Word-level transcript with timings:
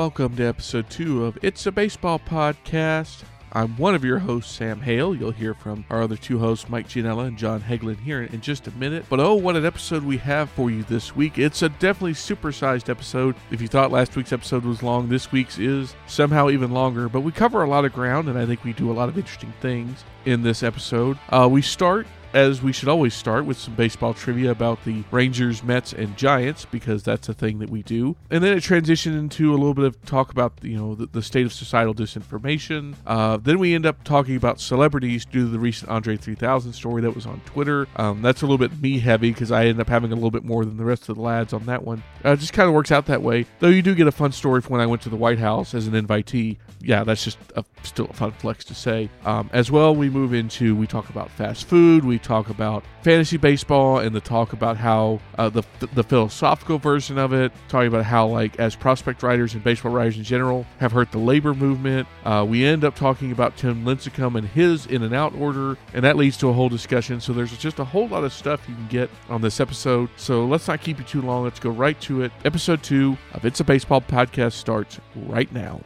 welcome 0.00 0.34
to 0.34 0.42
episode 0.42 0.88
two 0.88 1.26
of 1.26 1.36
It's 1.42 1.66
a 1.66 1.70
Baseball 1.70 2.18
Podcast. 2.18 3.22
I'm 3.52 3.76
one 3.76 3.94
of 3.94 4.02
your 4.02 4.20
hosts, 4.20 4.50
Sam 4.50 4.80
Hale. 4.80 5.14
You'll 5.14 5.30
hear 5.30 5.52
from 5.52 5.84
our 5.90 6.00
other 6.00 6.16
two 6.16 6.38
hosts, 6.38 6.70
Mike 6.70 6.88
Gianella 6.88 7.26
and 7.26 7.36
Jon 7.36 7.60
Hegglund, 7.60 8.00
here 8.00 8.22
in 8.22 8.40
just 8.40 8.66
a 8.66 8.70
minute. 8.70 9.04
But 9.10 9.20
oh, 9.20 9.34
what 9.34 9.56
an 9.56 9.66
episode 9.66 10.02
we 10.02 10.16
have 10.16 10.48
for 10.48 10.70
you 10.70 10.84
this 10.84 11.14
week! 11.14 11.36
It's 11.38 11.60
a 11.60 11.68
definitely 11.68 12.14
supersized 12.14 12.88
episode. 12.88 13.34
If 13.50 13.60
you 13.60 13.68
thought 13.68 13.92
last 13.92 14.16
week's 14.16 14.32
episode 14.32 14.64
was 14.64 14.82
long, 14.82 15.10
this 15.10 15.32
week's 15.32 15.58
is 15.58 15.94
somehow 16.06 16.48
even 16.48 16.70
longer. 16.70 17.10
But 17.10 17.20
we 17.20 17.30
cover 17.30 17.62
a 17.62 17.68
lot 17.68 17.84
of 17.84 17.92
ground, 17.92 18.30
and 18.30 18.38
I 18.38 18.46
think 18.46 18.64
we 18.64 18.72
do 18.72 18.90
a 18.90 18.94
lot 18.94 19.10
of 19.10 19.18
interesting 19.18 19.52
things 19.60 20.02
in 20.24 20.42
this 20.42 20.62
episode. 20.62 21.18
Uh, 21.28 21.46
we 21.52 21.60
start 21.60 22.06
as 22.32 22.62
we 22.62 22.72
should 22.72 22.88
always 22.88 23.14
start 23.14 23.44
with 23.44 23.58
some 23.58 23.74
baseball 23.74 24.14
trivia 24.14 24.50
about 24.50 24.84
the 24.84 25.02
Rangers, 25.10 25.62
Mets, 25.62 25.92
and 25.92 26.16
Giants 26.16 26.64
because 26.64 27.02
that's 27.02 27.28
a 27.28 27.34
thing 27.34 27.58
that 27.58 27.70
we 27.70 27.82
do. 27.82 28.16
And 28.30 28.42
then 28.42 28.56
it 28.56 28.62
transitioned 28.62 29.18
into 29.18 29.50
a 29.50 29.56
little 29.56 29.74
bit 29.74 29.84
of 29.84 30.02
talk 30.04 30.30
about 30.30 30.52
you 30.62 30.76
know 30.76 30.94
the, 30.94 31.06
the 31.06 31.22
state 31.22 31.46
of 31.46 31.52
societal 31.52 31.94
disinformation. 31.94 32.94
Uh, 33.06 33.36
then 33.36 33.58
we 33.58 33.74
end 33.74 33.86
up 33.86 34.02
talking 34.04 34.36
about 34.36 34.60
celebrities 34.60 35.24
due 35.24 35.44
to 35.44 35.50
the 35.50 35.58
recent 35.58 35.90
Andre 35.90 36.16
3000 36.16 36.72
story 36.72 37.02
that 37.02 37.14
was 37.14 37.26
on 37.26 37.40
Twitter. 37.44 37.88
Um, 37.96 38.22
that's 38.22 38.42
a 38.42 38.46
little 38.46 38.58
bit 38.58 38.80
me 38.80 38.98
heavy 38.98 39.30
because 39.30 39.50
I 39.50 39.66
end 39.66 39.80
up 39.80 39.88
having 39.88 40.12
a 40.12 40.14
little 40.14 40.30
bit 40.30 40.44
more 40.44 40.64
than 40.64 40.76
the 40.76 40.84
rest 40.84 41.08
of 41.08 41.16
the 41.16 41.22
lads 41.22 41.52
on 41.52 41.66
that 41.66 41.84
one. 41.84 42.02
Uh, 42.24 42.30
it 42.30 42.40
just 42.40 42.52
kind 42.52 42.68
of 42.68 42.74
works 42.74 42.92
out 42.92 43.06
that 43.06 43.22
way. 43.22 43.46
Though 43.58 43.68
you 43.68 43.82
do 43.82 43.94
get 43.94 44.06
a 44.06 44.12
fun 44.12 44.32
story 44.32 44.60
from 44.60 44.72
when 44.72 44.80
I 44.80 44.86
went 44.86 45.02
to 45.02 45.08
the 45.08 45.16
White 45.16 45.38
House 45.38 45.74
as 45.74 45.86
an 45.86 45.94
invitee. 45.94 46.58
Yeah, 46.80 47.04
that's 47.04 47.24
just 47.24 47.38
a, 47.56 47.64
still 47.82 48.06
a 48.06 48.12
fun 48.12 48.32
flex 48.32 48.64
to 48.66 48.74
say. 48.74 49.10
Um, 49.24 49.50
as 49.52 49.70
well, 49.70 49.94
we 49.94 50.08
move 50.08 50.32
into 50.32 50.74
we 50.76 50.86
talk 50.86 51.10
about 51.10 51.30
fast 51.30 51.66
food. 51.66 52.04
We 52.04 52.19
talk 52.22 52.50
about 52.50 52.84
fantasy 53.02 53.36
baseball 53.36 53.98
and 53.98 54.14
the 54.14 54.20
talk 54.20 54.52
about 54.52 54.76
how 54.76 55.20
uh, 55.38 55.48
the 55.48 55.62
the 55.94 56.02
philosophical 56.02 56.78
version 56.78 57.18
of 57.18 57.32
it, 57.32 57.52
talking 57.68 57.88
about 57.88 58.04
how 58.04 58.26
like 58.26 58.58
as 58.58 58.76
prospect 58.76 59.22
writers 59.22 59.54
and 59.54 59.64
baseball 59.64 59.92
writers 59.92 60.16
in 60.16 60.24
general 60.24 60.66
have 60.78 60.92
hurt 60.92 61.10
the 61.12 61.18
labor 61.18 61.54
movement. 61.54 62.06
Uh, 62.24 62.44
we 62.48 62.64
end 62.64 62.84
up 62.84 62.94
talking 62.94 63.32
about 63.32 63.56
Tim 63.56 63.84
Lincecum 63.84 64.36
and 64.36 64.46
his 64.48 64.86
in 64.86 65.02
and 65.02 65.14
out 65.14 65.34
order, 65.34 65.76
and 65.94 66.04
that 66.04 66.16
leads 66.16 66.36
to 66.38 66.48
a 66.48 66.52
whole 66.52 66.68
discussion. 66.68 67.20
So 67.20 67.32
there's 67.32 67.56
just 67.56 67.78
a 67.78 67.84
whole 67.84 68.08
lot 68.08 68.24
of 68.24 68.32
stuff 68.32 68.60
you 68.68 68.74
can 68.74 68.88
get 68.88 69.10
on 69.28 69.40
this 69.40 69.60
episode. 69.60 70.10
So 70.16 70.44
let's 70.44 70.68
not 70.68 70.80
keep 70.80 70.98
you 70.98 71.04
too 71.04 71.22
long. 71.22 71.44
Let's 71.44 71.60
go 71.60 71.70
right 71.70 72.00
to 72.02 72.22
it. 72.22 72.32
Episode 72.44 72.82
two 72.82 73.16
of 73.32 73.44
It's 73.44 73.60
a 73.60 73.64
Baseball 73.64 74.00
podcast 74.00 74.52
starts 74.52 75.00
right 75.14 75.50
now. 75.52 75.80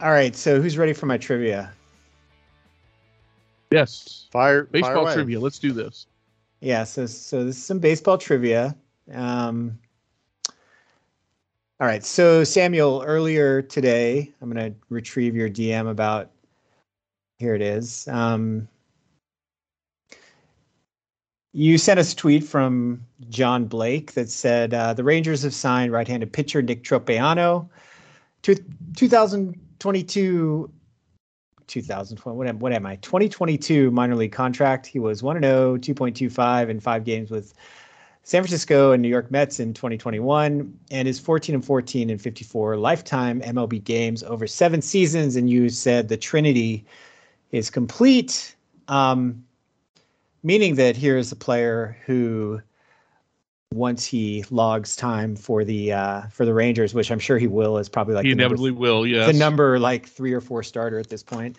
All 0.00 0.10
right, 0.10 0.36
so 0.36 0.60
who's 0.60 0.76
ready 0.76 0.92
for 0.92 1.06
my 1.06 1.16
trivia? 1.16 1.72
Yes. 3.76 4.26
Fire 4.30 4.64
Baseball 4.64 5.04
fire 5.04 5.14
trivia. 5.14 5.38
Let's 5.38 5.58
do 5.58 5.72
this. 5.72 6.06
Yeah, 6.60 6.84
so 6.84 7.04
so 7.04 7.44
this 7.44 7.58
is 7.58 7.64
some 7.64 7.78
baseball 7.78 8.16
trivia. 8.16 8.74
Um, 9.12 9.78
all 11.78 11.86
right, 11.86 12.02
so 12.02 12.42
Samuel, 12.42 13.04
earlier 13.06 13.60
today, 13.60 14.32
I'm 14.40 14.50
going 14.50 14.72
to 14.72 14.78
retrieve 14.88 15.36
your 15.36 15.50
DM 15.50 15.90
about. 15.90 16.30
Here 17.38 17.54
it 17.54 17.60
is. 17.60 18.08
Um, 18.08 18.66
you 21.52 21.76
sent 21.76 22.00
us 22.00 22.14
a 22.14 22.16
tweet 22.16 22.44
from 22.44 23.04
John 23.28 23.66
Blake 23.66 24.12
that 24.12 24.30
said 24.30 24.72
uh, 24.72 24.94
the 24.94 25.04
Rangers 25.04 25.42
have 25.42 25.52
signed 25.52 25.92
right-handed 25.92 26.32
pitcher 26.32 26.62
Nick 26.62 26.82
Tropeano 26.82 27.68
to 28.40 28.54
2022 28.96 30.70
2020 31.66 32.36
what 32.36 32.46
am, 32.46 32.58
what 32.58 32.72
am 32.72 32.86
I 32.86 32.96
2022 32.96 33.90
minor 33.90 34.14
league 34.14 34.32
contract. 34.32 34.86
He 34.86 34.98
was 34.98 35.22
1 35.22 35.40
0, 35.42 35.76
2.25 35.76 36.68
in 36.68 36.80
5 36.80 37.04
games 37.04 37.30
with 37.30 37.54
San 38.22 38.42
Francisco 38.42 38.90
and 38.90 39.00
New 39.02 39.08
York 39.08 39.30
Mets 39.30 39.60
in 39.60 39.72
2021 39.72 40.76
and 40.90 41.06
is 41.06 41.20
14 41.20 41.54
and 41.54 41.64
14 41.64 42.10
in 42.10 42.18
54 42.18 42.76
lifetime 42.76 43.40
MLB 43.42 43.82
games 43.84 44.22
over 44.24 44.46
7 44.46 44.82
seasons 44.82 45.36
and 45.36 45.48
you 45.48 45.68
said 45.68 46.08
the 46.08 46.16
trinity 46.16 46.84
is 47.52 47.70
complete 47.70 48.56
um, 48.88 49.44
meaning 50.42 50.74
that 50.76 50.96
here 50.96 51.16
is 51.16 51.30
a 51.30 51.36
player 51.36 51.96
who 52.06 52.60
once 53.72 54.04
he 54.04 54.44
logs 54.50 54.96
time 54.96 55.36
for 55.36 55.64
the 55.64 55.92
uh, 55.92 56.22
for 56.28 56.44
the 56.44 56.54
Rangers, 56.54 56.94
which 56.94 57.10
I'm 57.10 57.18
sure 57.18 57.38
he 57.38 57.46
will, 57.46 57.78
is 57.78 57.88
probably 57.88 58.14
like 58.14 58.24
He 58.24 58.30
the 58.30 58.36
number 58.36 58.54
inevitably 58.54 58.70
will. 58.72 59.06
Yes. 59.06 59.32
the 59.32 59.38
number 59.38 59.78
like 59.78 60.06
three 60.06 60.32
or 60.32 60.40
four 60.40 60.62
starter 60.62 60.98
at 60.98 61.08
this 61.08 61.22
point. 61.22 61.58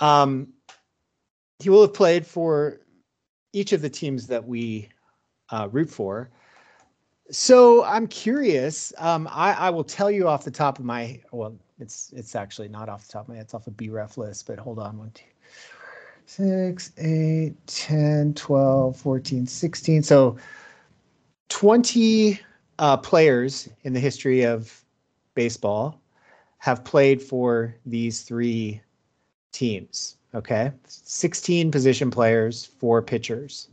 Um, 0.00 0.48
he 1.58 1.70
will 1.70 1.82
have 1.82 1.94
played 1.94 2.26
for 2.26 2.80
each 3.52 3.72
of 3.72 3.82
the 3.82 3.90
teams 3.90 4.26
that 4.28 4.46
we 4.46 4.88
uh, 5.50 5.68
root 5.70 5.90
for. 5.90 6.30
So 7.30 7.84
I'm 7.84 8.06
curious. 8.06 8.92
Um, 8.98 9.28
I, 9.30 9.52
I 9.52 9.70
will 9.70 9.84
tell 9.84 10.10
you 10.10 10.28
off 10.28 10.44
the 10.44 10.50
top 10.50 10.78
of 10.78 10.84
my 10.84 11.20
well, 11.30 11.56
it's 11.78 12.12
it's 12.16 12.34
actually 12.34 12.68
not 12.68 12.88
off 12.88 13.06
the 13.06 13.12
top 13.12 13.22
of 13.22 13.28
my 13.28 13.34
head. 13.36 13.44
It's 13.44 13.54
off 13.54 13.66
a 13.66 13.70
BREF 13.70 14.16
list, 14.16 14.46
but 14.46 14.58
hold 14.58 14.78
on 14.78 14.98
one, 14.98 15.10
two, 15.14 15.24
six, 16.26 16.92
eight, 16.98 17.54
10, 17.66 18.34
12, 18.34 18.96
14, 18.96 19.46
16. 19.46 20.02
So 20.02 20.36
20 21.48 22.40
uh, 22.78 22.96
players 22.98 23.68
in 23.82 23.92
the 23.92 24.00
history 24.00 24.44
of 24.44 24.84
baseball 25.34 26.00
have 26.58 26.84
played 26.84 27.22
for 27.22 27.74
these 27.86 28.22
three 28.22 28.80
teams. 29.52 30.16
Okay, 30.34 30.70
16 30.86 31.70
position 31.70 32.10
players, 32.10 32.66
four 32.66 33.00
pitchers. 33.00 33.68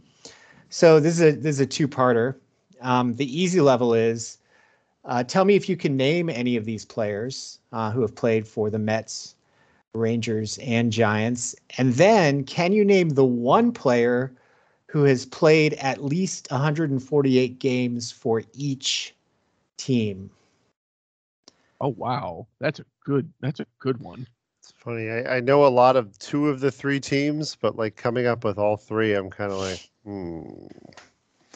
So 0.69 0.99
this 0.99 1.19
is 1.19 1.21
a 1.21 1.31
this 1.37 1.55
is 1.55 1.59
a 1.59 1.65
two-parter. 1.65 2.35
Um, 2.81 3.15
the 3.15 3.41
easy 3.41 3.61
level 3.61 3.93
is 3.93 4.37
uh, 5.03 5.23
tell 5.23 5.45
me 5.45 5.55
if 5.55 5.69
you 5.69 5.75
can 5.75 5.97
name 5.97 6.29
any 6.29 6.55
of 6.55 6.65
these 6.65 6.85
players 6.85 7.59
uh, 7.71 7.91
who 7.91 8.01
have 8.01 8.15
played 8.15 8.47
for 8.47 8.69
the 8.69 8.79
Mets, 8.79 9.35
Rangers, 9.93 10.57
and 10.59 10.91
Giants, 10.91 11.55
and 11.77 11.93
then 11.93 12.43
can 12.43 12.71
you 12.71 12.85
name 12.85 13.09
the 13.09 13.25
one 13.25 13.71
player 13.71 14.33
who 14.88 15.03
has 15.03 15.25
played 15.25 15.73
at 15.75 16.03
least 16.03 16.50
148 16.51 17.59
games 17.59 18.12
for 18.12 18.44
each 18.53 19.16
team? 19.78 20.29
Oh 21.81 21.90
wow, 21.90 22.47
that's 22.59 22.79
a 22.79 22.85
good. 23.03 23.31
That's 23.41 23.59
a 23.59 23.66
good 23.79 24.00
one. 24.00 24.28
It's 24.62 24.73
funny. 24.78 25.09
I, 25.09 25.38
I 25.38 25.40
know 25.41 25.66
a 25.66 25.68
lot 25.68 25.96
of 25.96 26.18
two 26.18 26.50
of 26.50 26.59
the 26.59 26.72
three 26.72 27.00
teams, 27.00 27.56
but 27.56 27.75
like 27.75 27.96
coming 27.96 28.25
up 28.25 28.44
with 28.44 28.57
all 28.57 28.78
three, 28.78 29.13
I'm 29.13 29.29
kind 29.29 29.51
of 29.51 29.59
like, 29.59 29.90
hmm. 30.03 30.68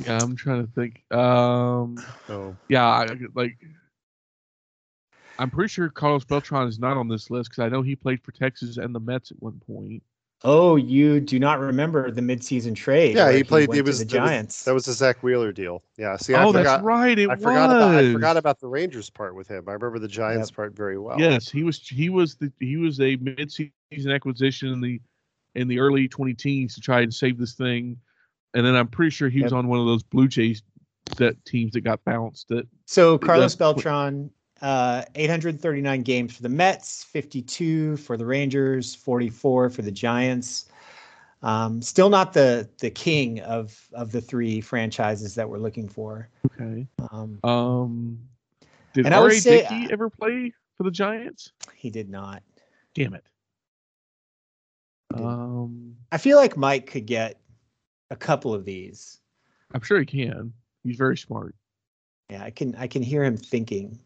Yeah, 0.06 0.22
I'm 0.22 0.36
trying 0.36 0.66
to 0.66 0.72
think. 0.74 1.04
Um, 1.12 1.98
So 2.28 2.56
yeah, 2.70 2.86
I, 2.86 3.08
like 3.34 3.58
I'm 5.40 5.50
pretty 5.50 5.70
sure 5.70 5.90
Carlos 5.90 6.26
Beltran 6.26 6.68
is 6.68 6.80
not 6.80 6.98
on 6.98 7.08
this 7.08 7.32
list 7.32 7.50
because 7.50 7.64
I 7.64 7.70
know 7.70 7.82
he 7.82 7.96
played 7.96 8.22
for 8.22 8.32
Texas 8.32 8.78
and 8.78 8.94
the 8.94 9.00
Mets 9.00 9.32
at 9.32 9.42
one 9.42 9.62
point. 9.66 10.04
Oh, 10.46 10.78
you 10.78 11.20
do 11.20 11.38
not 11.38 11.60
remember 11.60 12.12
the 12.12 12.22
midseason 12.22 12.74
trade? 12.74 13.16
yeah, 13.18 13.30
he 13.32 13.44
played. 13.44 13.68
went 13.68 13.76
He 13.78 13.82
to 13.84 13.88
was 13.90 14.00
the 14.00 14.06
that 14.06 14.22
was- 14.22 14.30
Giants. 14.30 14.64
That 14.64 14.74
was 14.74 14.86
the 14.86 14.94
Zack 14.94 15.22
Wheeler 15.22 15.52
deal. 15.52 15.84
Yeah. 15.98 16.16
See, 16.16 16.34
I 16.34 16.44
oh, 16.44 16.54
forgot. 16.54 16.64
that's 16.64 16.84
right. 16.84 17.20
It 17.20 17.30
I 17.30 17.34
was. 17.34 17.44
forgot 17.44 17.66
about. 17.70 17.96
I 17.96 18.14
forgot 18.14 18.38
about 18.38 18.60
the 18.62 18.68
Rangers 18.68 19.10
part 19.10 19.36
with 19.36 19.50
him. 19.50 19.66
I 19.68 19.74
remember 19.74 20.00
the 20.00 20.08
Giants 20.08 20.50
Yep. 20.50 20.56
part 20.56 20.76
very 20.76 20.98
well. 20.98 21.20
Yes, 21.20 21.50
he 21.50 21.64
was. 21.64 21.86
He 21.86 22.10
was 22.10 22.36
the. 22.36 22.52
He 22.62 22.78
was 22.78 23.02
a 23.02 23.18
mid-season 23.18 24.12
acquisition 24.12 24.70
in 24.72 24.80
the 24.80 25.02
in 25.56 25.68
the 25.68 25.80
early 25.80 26.08
20 26.08 26.34
teens 26.36 26.76
to 26.76 26.80
try 26.82 27.02
and 27.02 27.14
save 27.14 27.38
this 27.38 27.54
thing, 27.56 27.98
and 28.54 28.66
then 28.66 28.76
I'm 28.76 28.88
pretty 28.88 29.10
sure 29.10 29.28
he 29.30 29.42
was 29.44 29.52
on 29.52 29.68
one 29.68 29.80
of 29.80 29.88
those 29.88 30.04
Blue 30.04 30.28
Jays 30.30 30.64
that 31.18 31.44
teams 31.44 31.74
that 31.74 31.82
got 31.82 32.02
bounced. 32.06 32.48
That 32.48 32.66
So 32.86 33.18
Carlos 33.18 33.56
That's- 33.56 33.74
Beltran, 33.76 34.30
uh, 34.62 35.04
839 35.16 36.02
games 36.04 36.36
for 36.36 36.42
the 36.42 36.50
Mets, 36.50 37.04
52 37.06 37.98
for 37.98 38.18
the 38.18 38.26
Rangers, 38.26 38.96
44 38.96 39.70
for 39.70 39.82
the 39.82 39.92
Giants. 39.92 40.66
Um, 41.42 41.82
still 41.82 42.10
not 42.10 42.34
the 42.34 42.70
the 42.80 42.90
king 42.90 43.40
of 43.42 43.80
of 43.94 44.12
the 44.12 44.20
three 44.20 44.60
franchises 44.60 45.36
that 45.36 45.50
we're 45.50 45.60
looking 45.60 45.88
for. 45.88 46.28
okay. 46.48 46.86
Um, 47.12 47.40
Um, 47.44 48.20
did 48.94 49.06
And 49.06 49.16
I 49.16 49.20
R.A. 49.20 49.32
say- 49.36 49.62
Dickey 49.62 49.88
ever 49.92 50.10
play 50.10 50.52
for 50.76 50.84
the 50.84 50.92
Giants? 50.92 51.54
he 51.76 51.90
did 51.90 52.10
not. 52.10 52.44
Damn 52.94 53.14
it. 53.14 53.24
Um, 55.14 55.96
I 56.12 56.18
feel 56.18 56.38
like 56.38 56.58
Mike 56.58 56.88
could 56.88 57.06
get 57.06 57.40
a 58.12 58.16
couple 58.16 58.54
of 58.54 58.66
these. 58.66 59.20
I'm 59.74 59.82
sure 59.82 60.00
he 60.00 60.06
can. 60.06 60.54
He's 60.84 60.98
very 60.98 61.18
smart. 61.18 61.56
Yeah, 62.30 62.44
I 62.44 62.52
can 62.52 62.76
I 62.76 62.88
can 62.88 63.02
hear 63.02 63.24
him 63.24 63.38
thinking 63.38 63.98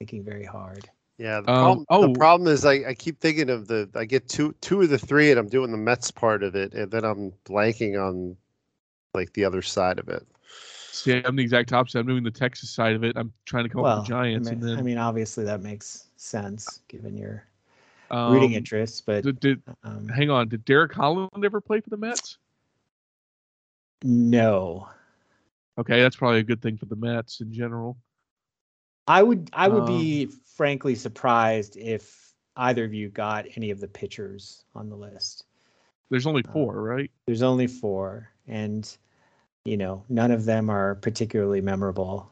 thinking 0.00 0.24
very 0.24 0.44
hard. 0.44 0.88
Yeah. 1.18 1.42
The, 1.42 1.52
Um, 1.52 1.62
problem, 1.62 1.86
oh. 1.90 2.06
the 2.08 2.18
problem 2.18 2.52
is 2.52 2.64
I, 2.64 2.88
I 2.88 2.94
keep 2.94 3.20
thinking 3.20 3.50
of 3.50 3.68
the 3.68 3.88
I 3.94 4.06
get 4.06 4.28
two 4.28 4.54
two 4.62 4.80
of 4.80 4.88
the 4.88 4.98
three 4.98 5.30
and 5.30 5.38
I'm 5.38 5.48
doing 5.48 5.70
the 5.70 5.76
Mets 5.76 6.10
part 6.10 6.42
of 6.42 6.56
it 6.56 6.72
and 6.72 6.90
then 6.90 7.04
I'm 7.04 7.32
blanking 7.44 8.00
on 8.02 8.36
like 9.14 9.32
the 9.34 9.44
other 9.44 9.60
side 9.60 9.98
of 9.98 10.08
it. 10.08 10.26
See, 10.92 11.22
I'm 11.24 11.36
the 11.36 11.42
exact 11.42 11.72
opposite. 11.72 12.00
I'm 12.00 12.06
doing 12.06 12.24
the 12.24 12.30
Texas 12.30 12.70
side 12.70 12.94
of 12.94 13.04
it. 13.04 13.16
I'm 13.16 13.32
trying 13.44 13.64
to 13.64 13.70
come 13.70 13.84
up 13.84 13.98
with 13.98 14.06
the 14.06 14.14
Giants, 14.14 14.48
I 14.48 14.52
mean, 14.52 14.60
and 14.60 14.70
then 14.70 14.78
I 14.78 14.82
mean, 14.82 14.98
obviously 14.98 15.44
that 15.44 15.62
makes 15.62 16.08
sense 16.16 16.80
given 16.88 17.16
your 17.16 17.44
um, 18.10 18.32
rooting 18.32 18.54
interests, 18.54 19.00
but 19.00 19.22
Did, 19.22 19.38
did 19.38 19.62
um, 19.84 20.08
hang 20.08 20.30
on? 20.30 20.48
Did 20.48 20.64
Derek 20.64 20.92
Holland 20.92 21.44
ever 21.44 21.60
play 21.60 21.80
for 21.80 21.90
the 21.90 21.96
Mets? 21.96 22.38
no. 24.02 24.88
Okay, 25.78 26.02
that's 26.02 26.16
probably 26.16 26.40
a 26.40 26.42
good 26.42 26.60
thing 26.60 26.76
for 26.76 26.86
the 26.86 26.96
Mets 26.96 27.40
in 27.40 27.52
general. 27.52 27.96
I 29.10 29.22
would 29.24 29.50
I 29.52 29.66
would 29.66 29.82
Um, 29.82 29.98
be 29.98 30.26
frankly 30.56 30.94
surprised 30.94 31.76
if 31.76 32.32
either 32.56 32.84
of 32.84 32.94
you 32.94 33.08
got 33.08 33.46
any 33.56 33.70
of 33.70 33.80
the 33.80 33.88
pitchers 33.88 34.64
on 34.74 34.88
the 34.88 34.96
list. 34.96 35.46
There's 36.10 36.26
only 36.26 36.44
Uh, 36.48 36.52
four, 36.52 36.80
right? 36.82 37.10
There's 37.26 37.42
only 37.42 37.66
four, 37.66 38.28
and 38.46 38.86
you 39.64 39.76
know 39.76 40.04
none 40.08 40.30
of 40.30 40.44
them 40.44 40.70
are 40.70 40.94
particularly 40.94 41.60
memorable. 41.60 42.30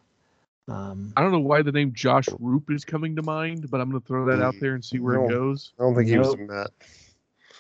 Um, 0.69 1.13
I 1.17 1.23
don't 1.23 1.33
know 1.33 1.41
why 1.41 1.63
the 1.63 1.73
name 1.73 1.93
Josh 1.95 2.29
Rupe 2.39 2.71
is 2.71 2.85
coming 2.85 3.17
to 3.17 3.23
mind, 3.23 3.69
but 3.71 3.81
I'm 3.81 3.91
going 3.91 4.01
to 4.01 4.07
throw 4.07 4.27
that 4.27 4.41
out 4.41 4.55
there 4.61 4.75
and 4.75 4.85
see 4.85 5.01
where 5.01 5.17
No. 5.17 5.25
it 5.25 5.29
goes. 5.31 5.73
I 5.81 5.83
don't 5.83 5.95
think 5.97 6.09
he 6.09 6.19
was 6.19 6.35
a 6.35 6.37
Nope. 6.37 6.49
Met. 6.49 6.71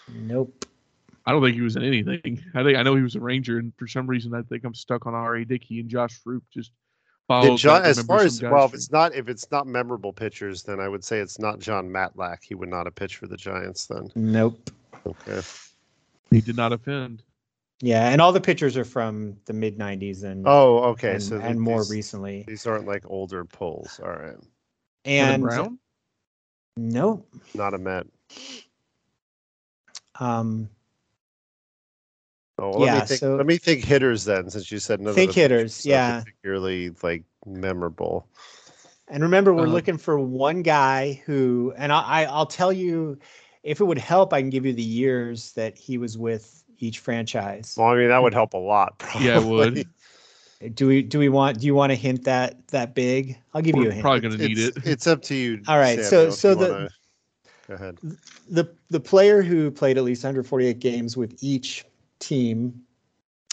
nope. 0.08 0.64
I 1.26 1.32
don't 1.32 1.42
think 1.42 1.56
he 1.56 1.62
was 1.62 1.76
in 1.76 1.82
anything. 1.82 2.40
I 2.54 2.62
think 2.62 2.78
I 2.78 2.82
know 2.82 2.94
he 2.94 3.02
was 3.02 3.16
a 3.16 3.20
Ranger, 3.20 3.58
and 3.58 3.74
for 3.76 3.86
some 3.88 4.06
reason, 4.06 4.32
I 4.34 4.42
think 4.42 4.62
I'm 4.64 4.74
stuck 4.74 5.06
on 5.06 5.14
R.A. 5.14 5.44
Dickey 5.44 5.80
and 5.80 5.88
Josh 5.88 6.20
Rupe 6.24 6.44
just 6.50 6.70
Did 6.70 6.74
followed. 6.74 6.87
John, 7.28 7.84
as 7.84 8.02
far 8.02 8.20
as 8.20 8.40
well, 8.42 8.64
if 8.64 8.74
it's 8.74 8.90
not 8.90 9.14
if 9.14 9.28
it's 9.28 9.50
not 9.50 9.66
memorable 9.66 10.12
pitchers, 10.12 10.62
then 10.62 10.80
I 10.80 10.88
would 10.88 11.04
say 11.04 11.18
it's 11.18 11.38
not 11.38 11.58
Jon 11.58 11.88
Matlack. 11.88 12.38
He 12.42 12.54
would 12.54 12.70
not 12.70 12.86
have 12.86 12.94
pitched 12.94 13.16
for 13.16 13.26
the 13.26 13.36
Giants 13.36 13.86
then. 13.86 14.10
Nope. 14.14 14.70
Okay. 15.06 15.40
he 16.30 16.40
did 16.40 16.56
not 16.56 16.72
offend. 16.72 17.22
Yeah, 17.80 18.08
and 18.08 18.20
all 18.20 18.32
the 18.32 18.40
pitchers 18.40 18.76
are 18.76 18.84
from 18.84 19.36
the 19.44 19.52
mid 19.52 19.78
'90s 19.78 20.24
and 20.24 20.44
Oh, 20.48 20.78
okay. 20.90 21.12
and, 21.12 21.22
so 21.22 21.38
and 21.38 21.60
more 21.60 21.84
recently. 21.88 22.44
These 22.48 22.66
aren't 22.66 22.86
like 22.86 23.04
older 23.06 23.44
pulls. 23.44 24.00
All 24.02 24.10
right. 24.10 24.36
And 25.04 25.42
Brown. 25.42 25.78
nope. 26.76 27.28
Not 27.54 27.74
a 27.74 27.78
Met. 27.78 28.06
Um, 30.18 30.68
Oh, 32.58 32.70
let 32.70 32.86
Yeah, 32.86 32.94
me 33.00 33.06
think. 33.06 33.20
so- 33.20 33.36
let 33.36 33.46
me 33.46 33.56
think 33.56 33.84
hitters 33.84 34.24
then, 34.24 34.50
since 34.50 34.70
you 34.72 34.78
said 34.78 35.00
none 35.00 35.14
Think 35.14 35.32
hitters, 35.32 35.86
yeah. 35.86 36.20
particularly 36.20 36.90
like 37.02 37.22
memorable. 37.46 38.26
And 39.08 39.22
remember, 39.22 39.54
we're 39.54 39.66
Uh, 39.66 39.70
looking 39.70 39.96
for 39.96 40.18
one 40.18 40.62
guy 40.62 41.22
who, 41.24 41.72
and 41.76 41.92
I, 41.92 42.00
I, 42.02 42.24
I'll 42.24 42.46
tell 42.46 42.72
you, 42.72 43.18
if 43.62 43.80
it 43.80 43.84
would 43.84 43.98
help, 43.98 44.32
I 44.32 44.40
can 44.40 44.50
give 44.50 44.66
you 44.66 44.72
the 44.72 44.82
years 44.82 45.52
that 45.52 45.78
he 45.78 45.98
was 45.98 46.18
with 46.18 46.62
each 46.78 46.98
franchise. 46.98 47.74
Well, 47.78 47.88
I 47.88 47.96
mean 47.96 48.08
that 48.08 48.22
would 48.22 48.34
help 48.34 48.54
a 48.54 48.58
lot. 48.58 48.98
Probably. 48.98 49.26
Yeah, 49.28 49.40
it 49.40 49.44
would. 49.46 49.88
Do 50.74 50.88
we, 50.88 51.02
do 51.02 51.20
we 51.20 51.28
want, 51.28 51.60
do 51.60 51.66
you 51.66 51.74
want 51.76 51.90
to 51.90 51.94
hint 51.96 52.24
that 52.24 52.66
that 52.68 52.92
big? 52.96 53.38
I'll 53.54 53.62
give 53.62 53.76
you 53.76 53.88
a 53.88 53.92
hint. 53.92 54.02
probably 54.02 54.20
going 54.20 54.36
to 54.38 54.48
need 54.48 54.58
it's, 54.58 54.76
it. 54.76 54.86
It's 54.86 55.06
up 55.06 55.22
to 55.22 55.34
you. 55.36 55.62
All 55.68 55.78
right, 55.78 56.00
Samuel, 56.02 56.30
so- 56.32 56.36
so 56.36 56.54
the- 56.56 56.70
wanna- 56.72 56.88
Go 57.68 57.74
ahead. 57.74 57.98
the 58.48 58.74
the 58.90 58.98
player 58.98 59.42
who 59.42 59.70
played 59.70 59.98
at 59.98 60.02
least 60.04 60.24
148 60.24 60.78
games 60.80 61.16
with 61.18 61.36
each 61.42 61.84
team, 62.18 62.82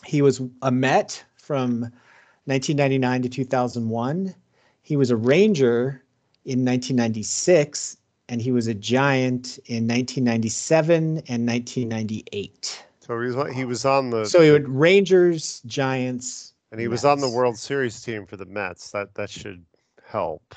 he 0.05 0.21
was 0.21 0.41
a 0.61 0.71
Met 0.71 1.23
from 1.35 1.81
1999 2.45 3.23
to 3.23 3.29
2001. 3.29 4.35
He 4.81 4.95
was 4.97 5.09
a 5.09 5.15
Ranger 5.15 6.03
in 6.45 6.63
1996, 6.63 7.97
and 8.29 8.41
he 8.41 8.51
was 8.51 8.67
a 8.67 8.73
Giant 8.73 9.57
in 9.65 9.87
1997 9.87 11.23
and 11.27 11.45
1998. 11.45 12.85
So 12.99 13.19
he 13.19 13.27
was 13.27 13.35
on- 13.35 13.53
he 13.53 13.65
was 13.65 13.85
on 13.85 14.09
the 14.09 14.25
So 14.25 14.41
he 14.41 14.51
would 14.51 14.67
Rangers, 14.67 15.61
Giants, 15.65 16.53
and 16.71 16.79
he 16.81 16.87
was 16.87 17.05
on 17.05 17.19
the 17.19 17.29
World 17.29 17.57
Series 17.57 18.01
team 18.01 18.25
for 18.25 18.37
the 18.37 18.45
Mets. 18.45 18.91
That 18.91 19.13
that 19.15 19.29
should 19.29 19.63
help. 20.03 20.55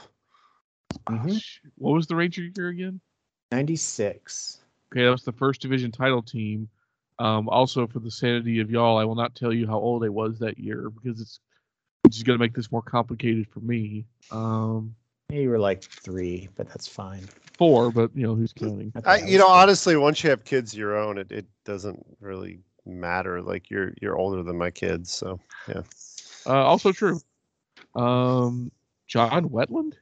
Mhm. 1.06 1.42
What 1.76 1.92
was 1.92 2.06
the 2.06 2.16
Ranger 2.16 2.42
year 2.56 2.68
again? 2.68 3.00
96. 3.52 4.60
Okay, 4.92 5.04
that 5.04 5.10
was 5.10 5.24
the 5.24 5.32
first 5.32 5.60
division 5.60 5.90
title 5.92 6.22
team. 6.22 6.68
Um, 7.18 7.48
also, 7.48 7.86
for 7.86 7.98
the 7.98 8.10
sanity 8.10 8.60
of 8.60 8.70
y'all, 8.70 8.96
I 8.98 9.04
will 9.04 9.16
not 9.16 9.34
tell 9.34 9.52
you 9.52 9.66
how 9.66 9.78
old 9.78 10.04
I 10.04 10.08
was 10.08 10.38
that 10.38 10.58
year 10.58 10.90
because 10.90 11.20
it's 11.20 11.40
it's 12.04 12.16
just 12.16 12.26
going 12.26 12.38
to 12.38 12.42
make 12.42 12.54
this 12.54 12.70
more 12.70 12.82
complicated 12.82 13.48
for 13.48 13.60
me. 13.60 14.04
Um, 14.30 14.94
You 15.30 15.50
were 15.50 15.58
like 15.58 15.82
three, 15.82 16.48
but 16.56 16.68
that's 16.68 16.86
fine. 16.86 17.28
four, 17.58 17.90
but 17.90 18.10
you 18.14 18.26
know 18.26 18.34
who's 18.34 18.52
counting. 18.52 18.92
I 18.94 19.00
thought 19.00 19.10
I, 19.10 19.20
that 19.20 19.28
you 19.28 19.38
know, 19.38 19.48
honestly, 19.48 19.96
once 19.96 20.22
you 20.22 20.30
have 20.30 20.44
kids 20.44 20.72
of 20.72 20.78
your 20.78 20.96
own, 20.96 21.18
it, 21.18 21.30
it 21.32 21.46
doesn't 21.64 22.04
really 22.20 22.60
matter. 22.86 23.42
Like 23.42 23.68
you're 23.68 23.92
you're 24.00 24.16
older 24.16 24.42
than 24.42 24.56
my 24.56 24.70
kids, 24.70 25.10
so 25.12 25.40
Uh, 26.46 26.64
also 26.64 26.92
true. 26.92 27.20
Um, 27.94 28.70
John 29.06 29.48
Wetteland. 29.50 29.94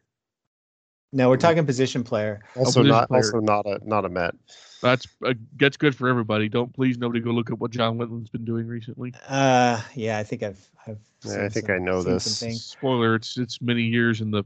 No, 1.17 1.31
we're 1.31 1.39
talking 1.39 1.65
position 1.65 2.05
player. 2.05 2.43
also 2.57 2.81
position 2.81 2.89
not 2.89 3.09
player. 3.09 3.23
also 3.25 3.41
not 3.41 3.65
a 3.65 3.81
not 3.89 4.05
a 4.05 4.09
Met. 4.11 4.35
That's 4.83 5.09
uh, 5.25 5.33
that's 5.57 5.79
good 5.79 5.95
for 5.95 6.09
everybody. 6.11 6.51
Don't 6.51 6.71
please 6.75 6.99
nobody 6.99 7.21
go 7.21 7.31
look 7.31 7.51
at 7.51 7.59
what 7.59 7.71
John 7.71 7.97
Wetteland's 7.97 8.29
been 8.29 8.45
doing 8.45 8.67
recently. 8.67 9.15
Uh, 9.27 9.81
yeah, 9.95 10.19
I 10.19 10.23
think 10.25 10.43
I've 10.43 10.71
I've. 10.87 10.99
Yeah, 11.25 11.47
I 11.47 11.49
think 11.49 11.67
some- 11.69 11.75
I 11.75 11.79
know 11.79 12.03
this. 12.03 12.25
Spoiler: 12.63 13.15
it's 13.15 13.39
it's 13.39 13.63
many 13.63 13.81
years 13.81 14.21
in 14.21 14.31
the 14.31 14.45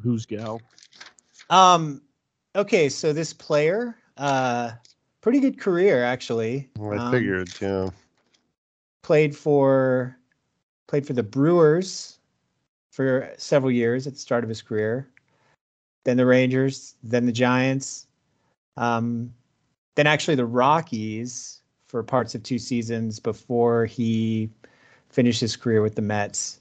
Who's 0.00 0.24
gal. 0.24 0.62
Um, 1.50 2.00
okay, 2.54 2.88
so 2.88 3.12
this 3.12 3.34
player, 3.34 3.94
uh, 4.16 4.70
pretty 5.20 5.40
good 5.40 5.60
career 5.60 6.02
actually. 6.02 6.70
I 6.80 6.96
Um, 6.96 7.12
figured, 7.12 7.50
yeah. 7.60 7.90
played 9.02 9.36
for 9.36 10.16
played 10.86 11.06
for 11.06 11.12
the 11.12 11.22
Brewers 11.22 12.18
for 12.90 13.34
several 13.36 13.70
years 13.70 14.06
at 14.06 14.14
the 14.14 14.18
start 14.18 14.44
of 14.44 14.48
his 14.48 14.62
career. 14.62 15.10
Then 16.06 16.16
the 16.16 16.24
Rangers, 16.24 16.94
then 17.02 17.26
the 17.26 17.32
Giants, 17.32 18.06
um, 18.76 19.34
then 19.96 20.06
actually 20.06 20.36
the 20.36 20.46
Rockies 20.46 21.62
for 21.88 22.00
parts 22.04 22.32
of 22.36 22.44
two 22.44 22.60
seasons 22.60 23.18
before 23.18 23.86
he 23.86 24.48
finished 25.08 25.40
his 25.40 25.56
career 25.56 25.82
with 25.82 25.96
the 25.96 26.02
Mets. 26.02 26.60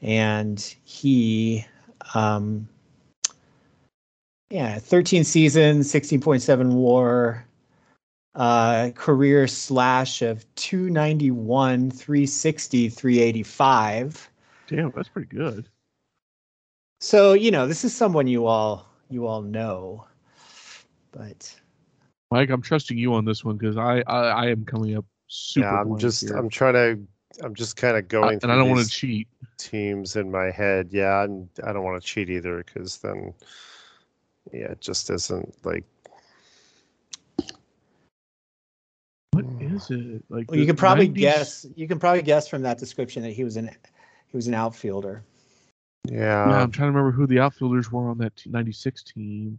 And 0.00 0.58
he, 0.82 1.64
um, 2.14 2.68
yeah, 4.50 4.80
13 4.80 5.22
seasons, 5.22 5.92
16.7 5.92 6.72
WAR, 6.72 7.46
uh, 8.34 8.90
career 8.96 9.46
slash 9.46 10.22
of 10.22 10.44
291, 10.56 11.92
360, 11.92 12.88
385. 12.88 14.30
Damn, 14.66 14.90
that's 14.90 15.08
pretty 15.08 15.28
good. 15.28 15.68
So, 17.02 17.32
you 17.32 17.50
know, 17.50 17.66
this 17.66 17.84
is 17.84 17.92
someone 17.92 18.28
you 18.28 18.46
all 18.46 18.86
you 19.10 19.26
all 19.26 19.42
know. 19.42 20.06
But 21.10 21.52
Mike, 22.30 22.48
I'm 22.48 22.62
trusting 22.62 22.96
you 22.96 23.12
on 23.14 23.24
this 23.24 23.44
one 23.44 23.56
because 23.56 23.76
I, 23.76 24.04
I 24.06 24.20
I 24.28 24.46
am 24.50 24.64
coming 24.64 24.96
up 24.96 25.04
super. 25.26 25.66
Yeah, 25.66 25.80
I'm 25.80 25.98
just 25.98 26.20
here. 26.20 26.36
I'm 26.36 26.48
trying 26.48 26.74
to 26.74 27.44
I'm 27.44 27.56
just 27.56 27.74
kind 27.76 27.96
of 27.96 28.04
I- 28.04 28.06
going 28.06 28.38
and 28.44 28.52
I 28.52 28.54
don't 28.54 28.70
want 28.70 28.86
to 28.86 28.88
cheat. 28.88 29.26
teams 29.58 30.14
in 30.14 30.30
my 30.30 30.52
head. 30.52 30.90
Yeah, 30.92 31.24
and 31.24 31.48
I 31.66 31.72
don't 31.72 31.82
want 31.82 32.00
to 32.00 32.06
cheat 32.06 32.30
either 32.30 32.62
because 32.62 32.98
then 32.98 33.34
yeah, 34.52 34.70
it 34.70 34.80
just 34.80 35.10
isn't 35.10 35.56
like 35.64 35.84
What 39.32 39.44
is 39.60 39.90
it 39.90 40.22
like? 40.28 40.48
well, 40.48 40.56
you 40.56 40.66
the 40.66 40.72
can 40.72 40.76
probably 40.76 41.08
90s? 41.08 41.14
guess 41.14 41.66
you 41.74 41.88
can 41.88 41.98
probably 41.98 42.22
guess 42.22 42.46
from 42.46 42.62
that 42.62 42.78
description 42.78 43.24
that 43.24 43.32
he 43.32 43.42
was 43.42 43.56
an 43.56 43.70
he 44.28 44.36
was 44.36 44.46
an 44.46 44.54
outfielder. 44.54 45.24
Yeah. 46.08 46.48
Yeah, 46.48 46.62
I'm 46.62 46.70
trying 46.70 46.92
to 46.92 46.98
remember 46.98 47.12
who 47.12 47.26
the 47.26 47.38
outfielders 47.40 47.92
were 47.92 48.10
on 48.10 48.18
that 48.18 48.42
'96 48.46 49.02
team. 49.04 49.58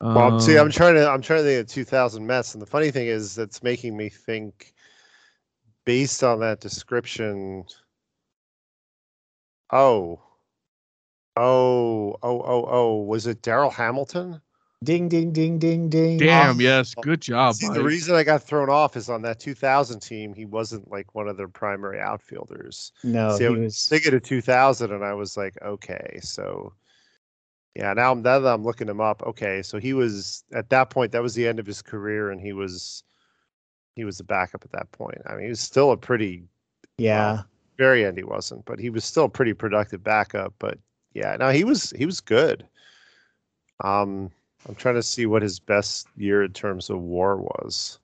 Well, 0.00 0.38
see, 0.38 0.56
I'm 0.58 0.66
Um, 0.66 0.70
trying 0.70 0.94
to 0.94 1.08
I'm 1.08 1.22
trying 1.22 1.40
to 1.40 1.44
think 1.44 1.60
of 1.66 1.72
2000 1.72 2.26
Mets, 2.26 2.54
and 2.54 2.60
the 2.60 2.66
funny 2.66 2.90
thing 2.90 3.06
is, 3.06 3.34
that's 3.34 3.62
making 3.62 3.96
me 3.96 4.08
think, 4.10 4.74
based 5.84 6.22
on 6.22 6.40
that 6.40 6.60
description. 6.60 7.64
Oh, 9.70 10.20
oh, 11.36 12.16
oh, 12.22 12.40
oh, 12.42 12.64
oh! 12.68 13.02
Was 13.02 13.26
it 13.26 13.42
Darryl 13.42 13.72
Hamilton? 13.72 14.40
Ding 14.86 15.08
ding 15.08 15.32
ding 15.32 15.58
ding 15.58 15.88
ding. 15.88 16.16
Damn, 16.16 16.60
yes, 16.60 16.94
good 16.94 17.20
job, 17.20 17.56
See, 17.56 17.68
the 17.68 17.82
reason 17.82 18.14
I 18.14 18.22
got 18.22 18.44
thrown 18.44 18.70
off 18.70 18.96
is 18.96 19.10
on 19.10 19.20
that 19.22 19.40
2000 19.40 19.98
team, 19.98 20.32
he 20.32 20.44
wasn't 20.44 20.88
like 20.92 21.12
one 21.12 21.26
of 21.26 21.36
their 21.36 21.48
primary 21.48 22.00
outfielders. 22.00 22.92
No, 23.02 23.36
See, 23.36 23.46
I 23.46 23.48
he 23.48 23.54
was 23.54 23.60
was 23.64 23.88
thinking 23.88 24.14
of 24.14 24.22
2000, 24.22 24.92
and 24.92 25.04
I 25.04 25.12
was 25.12 25.36
like, 25.36 25.60
okay, 25.60 26.20
so 26.22 26.72
yeah. 27.74 27.92
Now, 27.94 28.10
I'm- 28.10 28.22
now 28.22 28.38
that 28.38 28.54
I'm 28.54 28.62
looking 28.62 28.88
him 28.88 29.00
up, 29.00 29.24
okay, 29.24 29.60
so 29.60 29.80
he 29.80 29.92
was 29.92 30.44
at 30.54 30.70
that 30.70 30.90
point. 30.90 31.10
That 31.10 31.22
was 31.22 31.34
the 31.34 31.48
end 31.48 31.58
of 31.58 31.66
his 31.66 31.82
career, 31.82 32.30
and 32.30 32.40
he 32.40 32.52
was 32.52 33.02
he 33.96 34.04
was 34.04 34.18
the 34.18 34.24
backup 34.24 34.64
at 34.64 34.70
that 34.70 34.92
point. 34.92 35.18
I 35.26 35.32
mean, 35.32 35.42
he 35.42 35.48
was 35.48 35.60
still 35.60 35.90
a 35.90 35.96
pretty 35.96 36.44
yeah. 36.96 37.42
very 37.76 38.04
end. 38.04 38.16
He 38.18 38.24
wasn't, 38.24 38.64
but 38.66 38.78
he 38.78 38.90
was 38.90 39.04
still 39.04 39.24
a 39.24 39.28
pretty 39.28 39.52
productive 39.52 40.04
backup. 40.04 40.54
But 40.60 40.78
yeah, 41.12 41.36
no, 41.40 41.50
he 41.50 41.64
was 41.64 41.90
he 41.90 42.06
was 42.06 42.20
good. 42.20 42.64
Um, 43.82 44.30
I'm 44.68 44.74
trying 44.74 44.96
to 44.96 45.02
see 45.02 45.26
what 45.26 45.42
his 45.42 45.60
best 45.60 46.08
year 46.16 46.42
in 46.42 46.52
terms 46.52 46.90
of 46.90 47.00
WAR 47.00 47.36
was. 47.36 47.98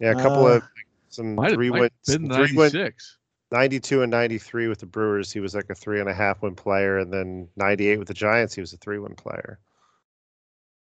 Yeah, 0.00 0.12
a 0.12 0.16
couple 0.16 0.46
Uh, 0.46 0.56
of 0.56 0.62
some 1.08 1.34
Might 1.34 1.54
three 1.54 1.70
might 1.70 1.80
win, 1.80 1.90
have 2.08 2.20
been 2.20 2.30
some 2.30 2.46
three 2.46 2.56
win, 2.56 2.92
92 3.50 4.02
and 4.02 4.10
93 4.10 4.68
with 4.68 4.78
the 4.78 4.86
Brewers, 4.86 5.32
he 5.32 5.40
was 5.40 5.54
like 5.54 5.70
a 5.70 5.74
three 5.74 6.00
and 6.00 6.08
a 6.08 6.14
half 6.14 6.42
win 6.42 6.54
player, 6.54 6.98
and 6.98 7.12
then 7.12 7.48
98 7.56 7.98
with 7.98 8.08
the 8.08 8.14
Giants, 8.14 8.54
he 8.54 8.60
was 8.60 8.72
a 8.72 8.76
three 8.76 8.98
win 8.98 9.14
player. 9.14 9.58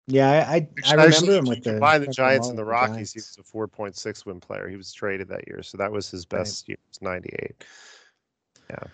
Yeah, 0.06 0.30
I 0.48 0.54
I, 0.56 0.68
I 0.88 0.94
remember 1.04 1.32
him 1.36 1.46
with 1.46 1.62
the 1.62 1.78
the 2.00 2.12
Giants 2.12 2.48
and 2.48 2.58
the 2.58 2.64
Rockies, 2.64 3.12
he 3.12 3.20
was 3.20 3.38
a 3.38 3.42
4.6 3.42 4.26
win 4.26 4.40
player. 4.40 4.68
He 4.68 4.76
was 4.76 4.92
traded 4.92 5.28
that 5.28 5.46
year, 5.46 5.62
so 5.62 5.78
that 5.78 5.92
was 5.92 6.10
his 6.10 6.26
Right. 6.30 6.40
best 6.40 6.68
year. 6.68 6.78
Was 6.88 7.00
98. 7.00 7.64
Yeah. 8.68 8.84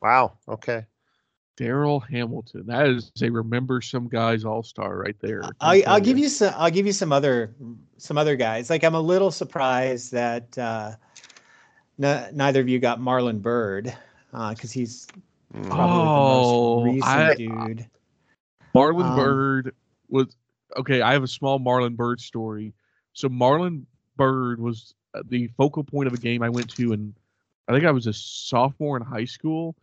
Wow. 0.00 0.38
Okay. 0.46 0.84
Darryl 1.58 2.00
Hamilton. 2.08 2.64
That 2.66 2.86
is 2.86 3.10
a 3.20 3.30
remember 3.30 3.80
some 3.80 4.08
guys 4.08 4.44
all 4.44 4.62
star 4.62 4.96
right 4.96 5.16
there. 5.20 5.42
I, 5.60 5.82
I'll 5.86 6.00
give 6.00 6.16
you 6.18 6.28
some. 6.28 6.54
I'll 6.56 6.70
give 6.70 6.86
you 6.86 6.92
some 6.92 7.12
other 7.12 7.54
some 7.96 8.16
other 8.16 8.36
guys. 8.36 8.70
Like 8.70 8.84
I'm 8.84 8.94
a 8.94 9.00
little 9.00 9.30
surprised 9.32 10.12
that 10.12 10.56
uh, 10.56 10.92
n- 12.02 12.30
neither 12.34 12.60
of 12.60 12.68
you 12.68 12.78
got 12.78 13.00
Marlon 13.00 13.42
Byrd 13.42 13.92
because 14.30 14.70
uh, 14.70 14.74
he's 14.74 15.08
probably 15.52 15.70
Oh, 15.72 16.80
the 16.80 16.86
most 16.86 16.94
recent 16.94 17.10
I- 17.10 17.34
dude. 17.34 17.86
Marlon 18.74 19.04
Um, 19.04 19.16
Byrd 19.16 19.74
was 20.08 20.36
okay. 20.76 21.00
I 21.02 21.12
have 21.12 21.24
a 21.24 21.28
small 21.28 21.58
Marlon 21.58 21.96
Byrd 21.96 22.20
story. 22.20 22.72
So 23.14 23.28
Marlon 23.28 23.82
Byrd 24.16 24.60
was 24.60 24.94
uh, 25.14 25.22
the 25.28 25.48
focal 25.56 25.82
point 25.82 26.06
of 26.06 26.12
a 26.12 26.18
game 26.18 26.42
I 26.42 26.50
went 26.50 26.70
to, 26.76 26.92
and 26.92 27.14
I 27.66 27.72
think 27.72 27.84
I 27.84 27.90
was 27.90 28.06
a 28.06 28.12
sophomore 28.12 28.96
in 28.96 29.02
high 29.02 29.24
school. 29.24 29.74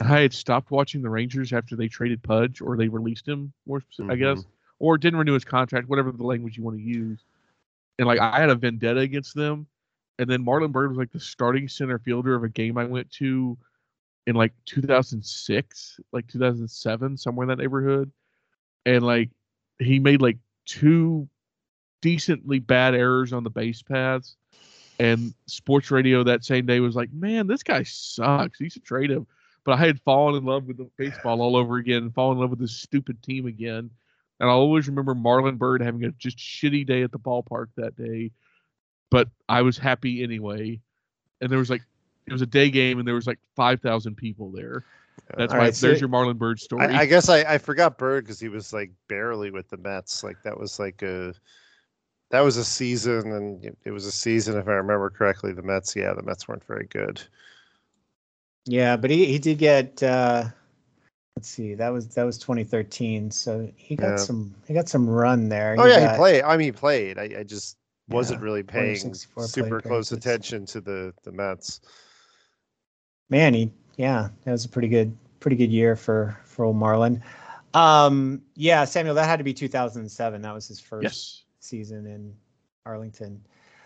I 0.00 0.20
had 0.20 0.32
stopped 0.32 0.70
watching 0.70 1.02
the 1.02 1.10
Rangers 1.10 1.52
after 1.52 1.76
they 1.76 1.88
traded 1.88 2.22
Pudge, 2.22 2.60
or 2.60 2.76
they 2.76 2.88
released 2.88 3.26
him, 3.26 3.52
more 3.66 3.80
speci- 3.80 4.10
I 4.10 4.16
guess, 4.16 4.38
mm-hmm. 4.38 4.48
or 4.78 4.98
didn't 4.98 5.18
renew 5.18 5.34
his 5.34 5.44
contract, 5.44 5.88
whatever 5.88 6.12
the 6.12 6.24
language 6.24 6.56
you 6.56 6.62
want 6.62 6.76
to 6.76 6.82
use. 6.82 7.24
And 7.98 8.06
like 8.06 8.20
I 8.20 8.40
had 8.40 8.50
a 8.50 8.54
vendetta 8.54 9.00
against 9.00 9.34
them, 9.34 9.66
and 10.18 10.28
then 10.28 10.44
Marlon 10.44 10.72
Byrd 10.72 10.90
was 10.90 10.98
like 10.98 11.12
the 11.12 11.20
starting 11.20 11.68
center 11.68 11.98
fielder 11.98 12.34
of 12.34 12.44
a 12.44 12.48
game 12.48 12.78
I 12.78 12.84
went 12.84 13.10
to 13.12 13.56
in 14.26 14.36
like 14.36 14.52
2006, 14.66 16.00
like 16.12 16.26
2007, 16.28 17.16
somewhere 17.16 17.44
in 17.44 17.48
that 17.48 17.58
neighborhood. 17.62 18.10
And 18.86 19.04
like 19.04 19.30
he 19.78 19.98
made 19.98 20.22
like 20.22 20.38
two 20.66 21.28
decently 22.00 22.58
bad 22.58 22.94
errors 22.94 23.32
on 23.32 23.44
the 23.44 23.50
base 23.50 23.82
paths. 23.82 24.36
And 25.00 25.34
sports 25.46 25.90
radio 25.90 26.22
that 26.22 26.44
same 26.44 26.66
day 26.66 26.78
was 26.78 26.94
like, 26.94 27.12
man, 27.12 27.46
this 27.48 27.62
guy 27.64 27.82
sucks. 27.82 28.60
You 28.60 28.70
should 28.70 28.84
trade 28.84 29.10
him. 29.10 29.26
But 29.64 29.78
I 29.78 29.86
had 29.86 30.00
fallen 30.02 30.34
in 30.36 30.44
love 30.44 30.66
with 30.66 30.76
the 30.76 30.90
baseball 30.98 31.40
all 31.40 31.56
over 31.56 31.76
again 31.76 32.10
fallen 32.10 32.36
in 32.36 32.40
love 32.42 32.50
with 32.50 32.58
this 32.58 32.76
stupid 32.76 33.22
team 33.22 33.46
again. 33.46 33.90
And 34.40 34.50
I 34.50 34.52
always 34.52 34.88
remember 34.88 35.14
Marlon 35.14 35.56
Byrd 35.58 35.80
having 35.80 36.04
a 36.04 36.10
just 36.12 36.36
shitty 36.38 36.86
day 36.86 37.02
at 37.02 37.12
the 37.12 37.18
ballpark 37.18 37.68
that 37.76 37.96
day. 37.96 38.30
But 39.10 39.28
I 39.48 39.62
was 39.62 39.78
happy 39.78 40.22
anyway. 40.22 40.80
And 41.40 41.50
there 41.50 41.58
was 41.58 41.70
like 41.70 41.82
it 42.26 42.32
was 42.32 42.42
a 42.42 42.46
day 42.46 42.68
game 42.70 42.98
and 42.98 43.06
there 43.08 43.14
was 43.14 43.26
like 43.26 43.38
five 43.56 43.80
thousand 43.80 44.16
people 44.16 44.50
there. 44.50 44.84
Uh, 45.32 45.36
That's 45.38 45.52
All 45.52 45.58
why 45.58 45.64
right, 45.66 45.74
so- 45.74 45.86
there's 45.86 46.00
your 46.00 46.10
Marlon 46.10 46.36
Byrd 46.36 46.58
story. 46.60 46.84
I, 46.86 47.00
I 47.00 47.06
guess 47.06 47.28
I, 47.28 47.38
I 47.54 47.58
forgot 47.58 47.96
Byrd 47.96 48.24
because 48.24 48.40
he 48.40 48.48
was 48.48 48.72
like 48.72 48.90
barely 49.08 49.50
with 49.50 49.68
the 49.70 49.76
Mets. 49.78 50.22
Like 50.24 50.42
that 50.42 50.58
was 50.58 50.78
like 50.78 51.02
a 51.02 51.32
that 52.30 52.40
was 52.40 52.56
a 52.56 52.64
season, 52.64 53.30
and 53.32 53.64
it- 53.64 53.78
it 53.84 53.90
was 53.92 54.04
a 54.06 54.12
season 54.12 54.58
if 54.58 54.66
I 54.68 54.72
remember 54.72 55.08
correctly. 55.10 55.52
The 55.52 55.62
Mets, 55.62 55.94
yeah, 55.94 56.12
the 56.12 56.22
Mets 56.22 56.48
weren't 56.48 56.64
very 56.64 56.86
good. 56.90 57.22
Yeah, 58.66 58.96
but 58.96 59.10
he, 59.10 59.26
he 59.26 59.38
did 59.38 59.58
get. 59.58 60.02
Uh, 60.02 60.44
let's 61.36 61.48
see, 61.48 61.74
that 61.74 61.90
was 61.90 62.08
that 62.08 62.24
was 62.24 62.38
2013. 62.38 63.30
So 63.30 63.70
he 63.76 63.96
got 63.96 64.10
Yeah. 64.10 64.16
some 64.16 64.54
he 64.66 64.74
got 64.74 64.88
some 64.88 65.08
run 65.08 65.48
there. 65.48 65.76
Oh 65.78 65.86
yeah, 65.86 66.00
got- 66.00 66.12
he 66.12 66.16
played. 66.16 66.42
I 66.42 66.56
mean, 66.56 66.66
he 66.66 66.72
played. 66.72 67.18
I, 67.18 67.40
I 67.40 67.42
just 67.42 67.76
wasn't 68.08 68.40
Yeah, 68.40 68.44
really 68.44 68.62
paying 68.62 69.14
super 69.14 69.80
close 69.80 70.12
attention 70.12 70.66
to 70.66 70.80
the 70.80 71.12
the 71.24 71.32
Mets. 71.32 71.80
man, 73.30 73.54
he 73.54 73.70
yeah, 73.96 74.28
that 74.44 74.52
was 74.52 74.64
a 74.64 74.68
pretty 74.68 74.88
good 74.88 75.16
pretty 75.40 75.56
good 75.56 75.70
year 75.70 75.96
for 75.96 76.38
for 76.44 76.64
old 76.64 76.76
Marlon. 76.76 77.20
Um, 77.74 78.40
yeah, 78.54 78.84
Samuel, 78.84 79.14
that 79.16 79.26
had 79.26 79.36
to 79.38 79.44
be 79.44 79.52
2007. 79.52 80.42
That 80.42 80.54
was 80.54 80.68
his 80.68 80.78
first 80.80 81.02
yes. 81.02 81.42
season 81.58 82.06
in 82.06 82.34
Arlington. 82.86 83.42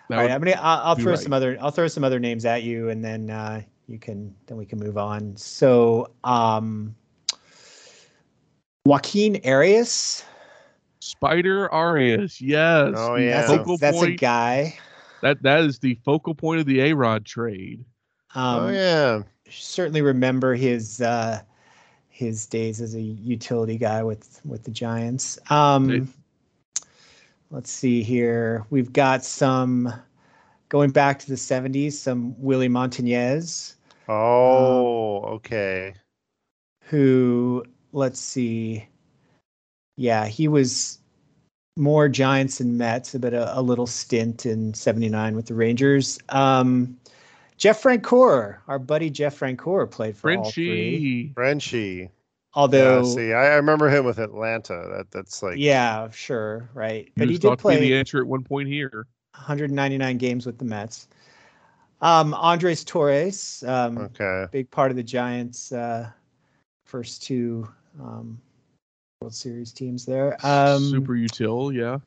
That 0.08 0.18
All 0.18 0.23
right, 0.25 0.30
I'm 0.30 0.40
gonna 0.40 0.58
I'll, 0.61 0.88
I'll 0.88 0.94
throw 0.94 1.12
right. 1.12 1.18
some 1.18 1.32
other 1.32 1.56
I'll 1.61 1.70
throw 1.70 1.88
some 1.88 2.04
other 2.04 2.18
names 2.20 2.44
at 2.44 2.62
you, 2.62 2.90
and 2.90 3.04
then 3.04 3.30
uh, 3.30 3.62
you 3.88 3.99
can 3.99 4.35
then 4.47 4.57
we 4.57 4.66
can 4.66 4.78
move 4.78 4.99
on. 4.99 5.37
So, 5.37 6.11
um, 6.25 6.95
Joaquin 8.85 9.40
Arias. 9.45 10.25
Spider 11.00 11.73
Arias, 11.73 12.40
yes. 12.40 12.95
Oh, 12.97 13.16
yeah. 13.16 13.40
That's, 13.40 13.50
a, 13.50 13.57
Focal 13.59 13.78
that's 13.78 14.02
a 14.02 14.12
guy. 14.12 14.78
That 15.23 15.42
that 15.42 15.61
is 15.61 15.78
the 15.78 15.99
focal 16.04 16.35
point 16.35 16.61
of 16.61 16.66
the 16.66 16.80
A 16.80 16.92
Rod 16.92 17.25
trade. 17.25 17.85
Um, 18.35 18.64
oh 18.64 18.68
yeah, 18.68 19.23
certainly 19.50 20.02
remember 20.02 20.54
his 20.54 21.00
uh, 21.00 21.40
his 22.09 22.47
days 22.47 22.80
as 22.80 22.95
a 22.95 23.00
utility 23.00 23.78
guy 23.78 24.02
with 24.02 24.40
with 24.45 24.64
the 24.64 24.71
Giants. 24.71 25.38
Um, 25.50 25.88
Right. 25.88 26.02
Let's 27.50 27.71
see 27.71 28.02
here. 28.02 28.66
We've 28.68 28.92
got 28.92 29.25
some 29.25 29.90
going 30.68 30.90
back 30.90 31.18
to 31.21 31.28
the 31.28 31.35
'70s. 31.35 31.92
Some 31.92 32.35
Willie 32.38 32.68
Montañez, 32.68 33.75
oh 34.08 35.22
okay. 35.24 35.94
who 36.84 37.64
let's 37.92 38.20
see. 38.20 38.88
Yeah, 39.96 40.26
he 40.26 40.48
was 40.48 40.98
more 41.76 42.08
Giants 42.08 42.60
and 42.60 42.78
Mets, 42.78 43.14
but 43.14 43.34
a, 43.34 43.58
a 43.58 43.62
little 43.62 43.86
stint 43.86 44.46
in 44.46 44.74
'79 44.74 45.36
with 45.36 45.46
the 45.46 45.54
Rangers. 45.54 46.18
Um, 46.28 46.98
Jeff 47.56 47.82
Francoeur, 47.82 48.58
our 48.68 48.78
buddy 48.78 49.10
Jeff 49.10 49.38
Francoeur, 49.38 49.90
played 49.90 50.16
for 50.16 50.32
all 50.32 50.50
three. 50.50 51.32
Frenchie. 51.32 51.32
Frenchie. 51.34 52.10
Although, 52.54 53.02
yeah, 53.02 53.14
see, 53.14 53.32
I, 53.32 53.46
I 53.46 53.54
remember 53.54 53.88
him 53.88 54.04
with 54.04 54.18
Atlanta. 54.18 54.88
That 54.96 55.10
that's 55.10 55.42
like 55.42 55.58
yeah, 55.58 56.08
sure, 56.10 56.70
right. 56.74 57.04
He 57.04 57.12
But 57.16 57.28
he 57.28 57.38
did 57.38 57.58
play 57.58 57.78
the 57.78 57.94
answer 57.94 58.18
at 58.18 58.26
one 58.26 58.42
point 58.42 58.68
here. 58.68 59.06
199 59.34 60.18
games 60.18 60.46
with 60.46 60.58
the 60.58 60.64
Mets. 60.64 61.08
Um, 62.00 62.33
Andres 62.35 62.85
Torres, 62.85 63.64
um, 63.67 63.99
okay. 63.99 64.47
big 64.52 64.71
part 64.71 64.90
of 64.90 64.97
the 64.97 65.02
Giants' 65.02 65.73
uh, 65.73 66.11
first 66.85 67.23
two 67.23 67.69
um, 68.00 68.40
World 69.21 69.35
Series 69.35 69.73
teams 69.73 70.05
there. 70.05 70.37
Um, 70.47 70.83
Super 70.90 71.14
util, 71.14 71.75
yeah. 71.75 71.99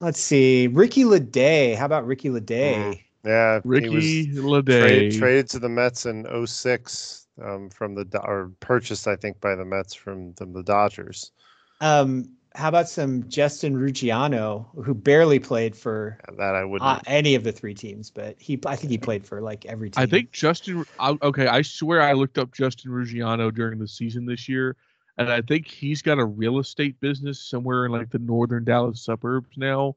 Let's 0.00 0.20
see, 0.20 0.66
Ricky 0.66 1.04
Ledée. 1.04 1.74
How 1.74 1.86
about 1.86 2.06
Ricky 2.06 2.28
Ledée? 2.28 2.74
Mm. 2.74 3.00
Yeah, 3.24 3.60
Ricky 3.64 3.88
was 3.88 4.04
Ledée. 4.04 4.80
trade, 4.80 5.12
traded 5.18 5.50
to 5.50 5.58
the 5.58 5.68
Mets 5.68 6.06
in 6.06 6.26
06 6.46 7.26
um, 7.42 7.70
from 7.70 7.94
the 7.94 8.04
Do- 8.04 8.18
or 8.18 8.52
purchased, 8.60 9.08
I 9.08 9.16
think, 9.16 9.40
by 9.40 9.54
the 9.54 9.64
Mets 9.64 9.94
from, 9.94 10.34
from 10.34 10.52
the 10.52 10.62
Dodgers. 10.62 11.32
Um, 11.80 12.30
how 12.54 12.68
about 12.68 12.88
some 12.88 13.28
Justin 13.28 13.76
Ruggiano, 13.76 14.66
who 14.84 14.94
barely 14.94 15.38
played 15.38 15.76
for 15.76 16.18
That 16.36 16.54
I 16.54 16.64
wouldn't. 16.64 16.88
uh, 16.88 17.00
any 17.06 17.34
of 17.34 17.44
the 17.44 17.52
three 17.52 17.74
teams, 17.74 18.10
but 18.10 18.36
he 18.38 18.58
I 18.66 18.76
think 18.76 18.90
he 18.90 18.98
played 18.98 19.26
for 19.26 19.40
like 19.40 19.66
every 19.66 19.90
team. 19.90 20.02
I 20.02 20.06
think 20.06 20.32
Justin. 20.32 20.84
Okay, 21.00 21.46
I 21.46 21.62
swear 21.62 22.00
I 22.00 22.12
looked 22.12 22.38
up 22.38 22.52
Justin 22.52 22.90
Ruggiano 22.90 23.54
during 23.54 23.78
the 23.78 23.88
season 23.88 24.26
this 24.26 24.48
year, 24.48 24.76
and 25.18 25.30
I 25.30 25.42
think 25.42 25.68
he's 25.68 26.02
got 26.02 26.18
a 26.18 26.24
real 26.24 26.58
estate 26.58 26.98
business 27.00 27.40
somewhere 27.40 27.86
in 27.86 27.92
like 27.92 28.10
the 28.10 28.18
northern 28.18 28.64
Dallas 28.64 29.04
suburbs 29.04 29.56
now, 29.56 29.96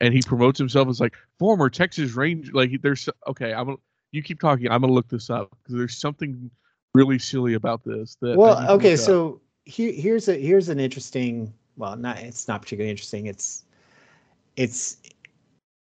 and 0.00 0.14
he 0.14 0.22
promotes 0.22 0.58
himself 0.58 0.88
as 0.88 1.00
like 1.00 1.14
former 1.38 1.68
Texas 1.68 2.12
Ranger. 2.14 2.52
Like 2.52 2.80
there's 2.82 3.08
okay, 3.28 3.52
I'm 3.52 3.76
you 4.12 4.22
keep 4.22 4.40
talking. 4.40 4.70
I'm 4.70 4.80
gonna 4.80 4.92
look 4.92 5.08
this 5.08 5.30
up 5.30 5.56
because 5.62 5.76
there's 5.76 5.98
something 5.98 6.50
really 6.94 7.18
silly 7.18 7.54
about 7.54 7.84
this. 7.84 8.16
That 8.22 8.36
well 8.36 8.70
okay 8.72 8.96
so 8.96 9.40
here, 9.66 9.92
here's 9.92 10.28
a 10.28 10.34
here's 10.34 10.68
an 10.68 10.80
interesting 10.80 11.52
well 11.76 11.96
not 11.96 12.18
it's 12.18 12.48
not 12.48 12.62
particularly 12.62 12.90
interesting. 12.90 13.26
It's 13.26 13.64
it's 14.56 14.96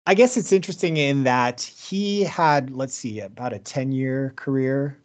i 0.06 0.14
guess 0.14 0.36
it's 0.38 0.52
interesting 0.52 0.98
in 0.98 1.24
that 1.24 1.62
he 1.62 2.24
had 2.24 2.70
let's 2.72 2.94
see 2.94 3.22
about 3.22 3.54
a 3.54 3.60
10 3.60 3.94
year 3.94 4.34
career 4.36 4.98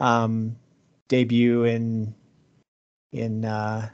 um 0.00 0.56
debut 1.08 1.64
in 1.64 2.12
in 3.12 3.44
uh 3.44 3.88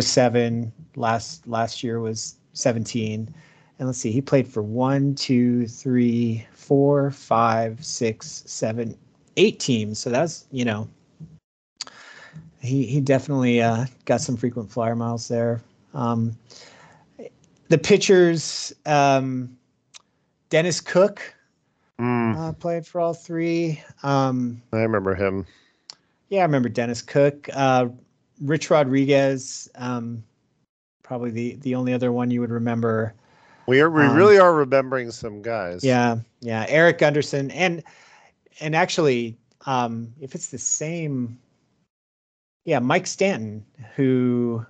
07 0.00 0.72
last 0.96 1.46
last 1.46 1.82
year 1.82 2.00
was 2.00 2.36
17 2.54 3.32
and 3.78 3.88
let's 3.88 3.98
see 3.98 4.10
he 4.10 4.20
played 4.20 4.48
for 4.48 4.62
one 4.62 5.14
two 5.14 5.66
three 5.66 6.46
four 6.52 7.10
five 7.10 7.84
six 7.84 8.42
seven 8.46 8.96
eight 9.36 9.58
teams. 9.60 9.98
So 9.98 10.10
that's 10.10 10.46
you 10.50 10.64
know 10.64 10.88
he 12.64 12.86
he 12.86 13.00
definitely 13.00 13.60
uh, 13.62 13.86
got 14.04 14.20
some 14.20 14.36
frequent 14.36 14.70
flyer 14.70 14.96
miles 14.96 15.28
there. 15.28 15.60
Um, 15.92 16.36
the 17.68 17.78
pitchers, 17.78 18.72
um, 18.86 19.56
Dennis 20.50 20.80
Cook 20.80 21.34
Mm, 22.00 22.36
uh, 22.36 22.52
played 22.52 22.86
for 22.86 23.00
all 23.00 23.14
three. 23.14 23.80
Um, 24.02 24.60
I 24.72 24.78
remember 24.78 25.14
him. 25.14 25.46
yeah, 26.28 26.40
I 26.40 26.44
remember 26.44 26.68
Dennis 26.68 27.02
Cook. 27.02 27.48
Uh, 27.52 27.88
Rich 28.40 28.70
Rodriguez, 28.70 29.70
um, 29.76 30.24
probably 31.02 31.30
the 31.30 31.54
the 31.56 31.74
only 31.76 31.92
other 31.92 32.10
one 32.10 32.30
you 32.30 32.40
would 32.40 32.50
remember. 32.50 33.14
We 33.66 33.80
are, 33.80 33.88
we 33.90 34.02
Um, 34.02 34.16
really 34.16 34.38
are 34.38 34.52
remembering 34.52 35.10
some 35.12 35.40
guys. 35.40 35.84
Yeah, 35.84 36.16
yeah, 36.40 36.66
Eric 36.68 36.98
Gunderson, 36.98 37.50
and 37.52 37.82
and 38.60 38.74
actually, 38.74 39.36
um, 39.66 40.12
if 40.20 40.34
it's 40.34 40.48
the 40.48 40.58
same, 40.58 41.38
yeah, 42.64 42.78
Mike 42.78 43.06
Stanton, 43.06 43.64
who 43.94 44.64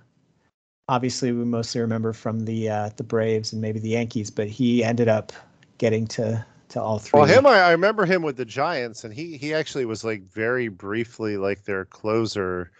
obviously 0.87 1.31
we 1.31 1.45
mostly 1.45 1.81
remember 1.81 2.13
from 2.13 2.41
the 2.41 2.69
uh, 2.69 2.89
the 2.97 3.03
Braves 3.03 3.53
and 3.53 3.61
maybe 3.61 3.79
the 3.79 3.89
Yankees, 3.89 4.29
but 4.29 4.47
he 4.47 4.83
ended 4.83 5.07
up 5.07 5.31
getting 5.77 6.07
to 6.07 6.45
to 6.69 6.81
all 6.81 6.99
three. 6.99 7.19
Well, 7.19 7.27
him, 7.27 7.45
I, 7.45 7.59
I 7.59 7.71
remember 7.71 8.05
him 8.05 8.21
with 8.21 8.37
the 8.37 8.45
Giants, 8.45 9.03
and 9.03 9.13
he 9.13 9.37
he 9.37 9.53
actually 9.53 9.85
was 9.85 10.03
like 10.03 10.23
very 10.23 10.67
briefly 10.67 11.37
like 11.37 11.63
their 11.63 11.85
closer 11.85 12.71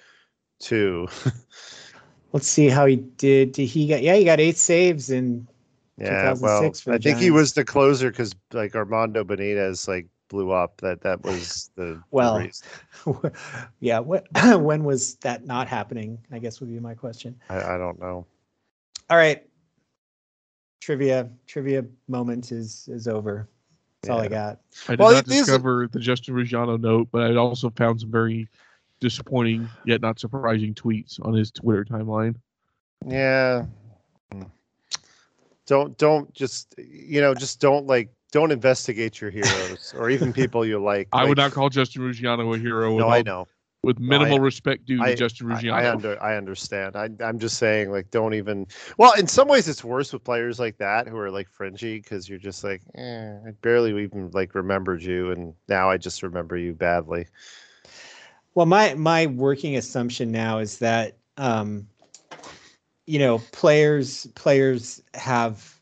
too. 0.59 1.07
Let's 2.33 2.47
see 2.47 2.67
how 2.67 2.85
he 2.85 2.97
did. 2.97 3.53
Did 3.53 3.67
he 3.67 3.87
got? 3.87 4.01
Yeah, 4.01 4.15
he 4.15 4.25
got 4.25 4.41
eight 4.41 4.57
saves 4.57 5.09
in. 5.09 5.47
yeah, 5.97 6.33
well, 6.33 6.59
2006 6.59 6.81
for 6.81 6.93
I 6.93 6.97
think 6.97 7.19
he 7.19 7.31
was 7.31 7.53
the 7.53 7.63
closer 7.63 8.09
because 8.09 8.35
like 8.51 8.75
Armando 8.75 9.23
Benitez 9.23 9.87
like 9.87 10.07
blew 10.29 10.51
up. 10.51 10.77
That 10.81 11.01
that 11.01 11.23
was 11.23 11.69
the 11.75 11.83
the 11.85 12.01
Well, 12.11 12.39
reason. 12.39 12.67
yeah. 13.79 13.99
What? 13.99 14.27
when 14.59 14.83
was 14.83 15.15
that 15.17 15.45
not 15.45 15.67
happening? 15.67 16.17
I 16.31 16.39
guess 16.39 16.59
would 16.59 16.69
be 16.69 16.79
my 16.79 16.93
question. 16.95 17.35
I, 17.49 17.75
I 17.75 17.77
don't 17.77 17.99
know. 17.99 18.25
All 19.09 19.17
right. 19.17 19.43
Trivia 20.81 21.29
trivia 21.47 21.85
moment 22.07 22.51
is 22.51 22.87
is 22.91 23.07
over. 23.07 23.47
That's 24.01 24.11
all 24.11 24.21
I 24.21 24.27
got. 24.27 24.59
I 24.87 24.91
did 24.91 24.99
Well, 24.99 25.13
not 25.13 25.27
it 25.27 25.31
is- 25.31 25.45
discover 25.45 25.87
the 25.91 25.99
Justin 25.99 26.35
Ruggiano 26.35 26.79
note, 26.79 27.07
but 27.11 27.23
I 27.31 27.35
also 27.35 27.71
found 27.71 28.01
some 28.01 28.11
very 28.11 28.47
disappointing 28.99 29.67
yet 29.85 30.01
not 30.01 30.19
surprising 30.19 30.73
tweets 30.75 31.19
on 31.25 31.33
his 31.33 31.49
Twitter 31.51 31.83
timeline. 31.85 32.35
Yeah. 33.07 33.65
Mm. 34.33 34.49
Don't 35.65 35.97
don't 35.97 36.31
just 36.33 36.75
you 36.77 37.19
know 37.21 37.33
just 37.33 37.59
don't 37.59 37.87
like 37.87 38.09
don't 38.35 38.51
investigate 38.51 39.21
your 39.21 39.31
heroes 39.31 39.93
or 39.97 40.09
even 40.09 40.33
people 40.33 40.65
you 40.65 40.77
like. 40.77 41.07
I 41.13 41.23
would 41.23 41.37
not 41.37 41.53
call 41.53 41.69
Justin 41.69 42.01
Ruggiano 42.01 42.53
a 42.53 42.59
hero 42.59 42.89
with, 42.93 42.99
No, 42.99 43.05
all- 43.05 43.13
I 43.13 43.21
know. 43.21 43.47
with 43.81 43.97
No, 43.97 44.09
minimal 44.09 44.39
I- 44.39 44.43
respect 44.43 44.85
due 44.85 45.01
to 45.01 45.15
Justin 45.15 45.47
Ruggiano. 45.47 45.71
I 45.71 45.89
under 45.89 46.21
I 46.21 46.35
understand. 46.35 46.97
I 46.97 47.07
I'm 47.23 47.39
just 47.39 47.57
saying 47.57 47.91
like 47.91 48.11
don't 48.11 48.33
even. 48.33 48.67
Well, 48.97 49.13
in 49.13 49.25
some 49.27 49.47
ways 49.47 49.69
it's 49.69 49.85
worse 49.85 50.11
with 50.11 50.25
players 50.25 50.59
like 50.59 50.77
that 50.79 51.07
who 51.07 51.17
are 51.17 51.31
like 51.31 51.47
fringy 51.49 52.01
because 52.01 52.27
you're 52.27 52.37
just 52.37 52.61
like 52.61 52.81
eh, 52.95 53.35
I 53.47 53.51
barely 53.61 54.03
even 54.03 54.31
like 54.33 54.53
remembered 54.53 55.01
you 55.01 55.31
and 55.31 55.53
now 55.69 55.89
I 55.89 55.95
just 55.95 56.21
remember 56.21 56.57
you 56.57 56.73
badly. 56.73 57.27
Well, 58.53 58.65
my 58.65 58.95
my 58.95 59.27
working 59.27 59.77
assumption 59.77 60.29
now 60.29 60.57
is 60.59 60.79
that 60.79 61.15
um, 61.37 61.87
you 63.05 63.17
know 63.19 63.39
players 63.53 64.27
players 64.35 65.01
have 65.13 65.74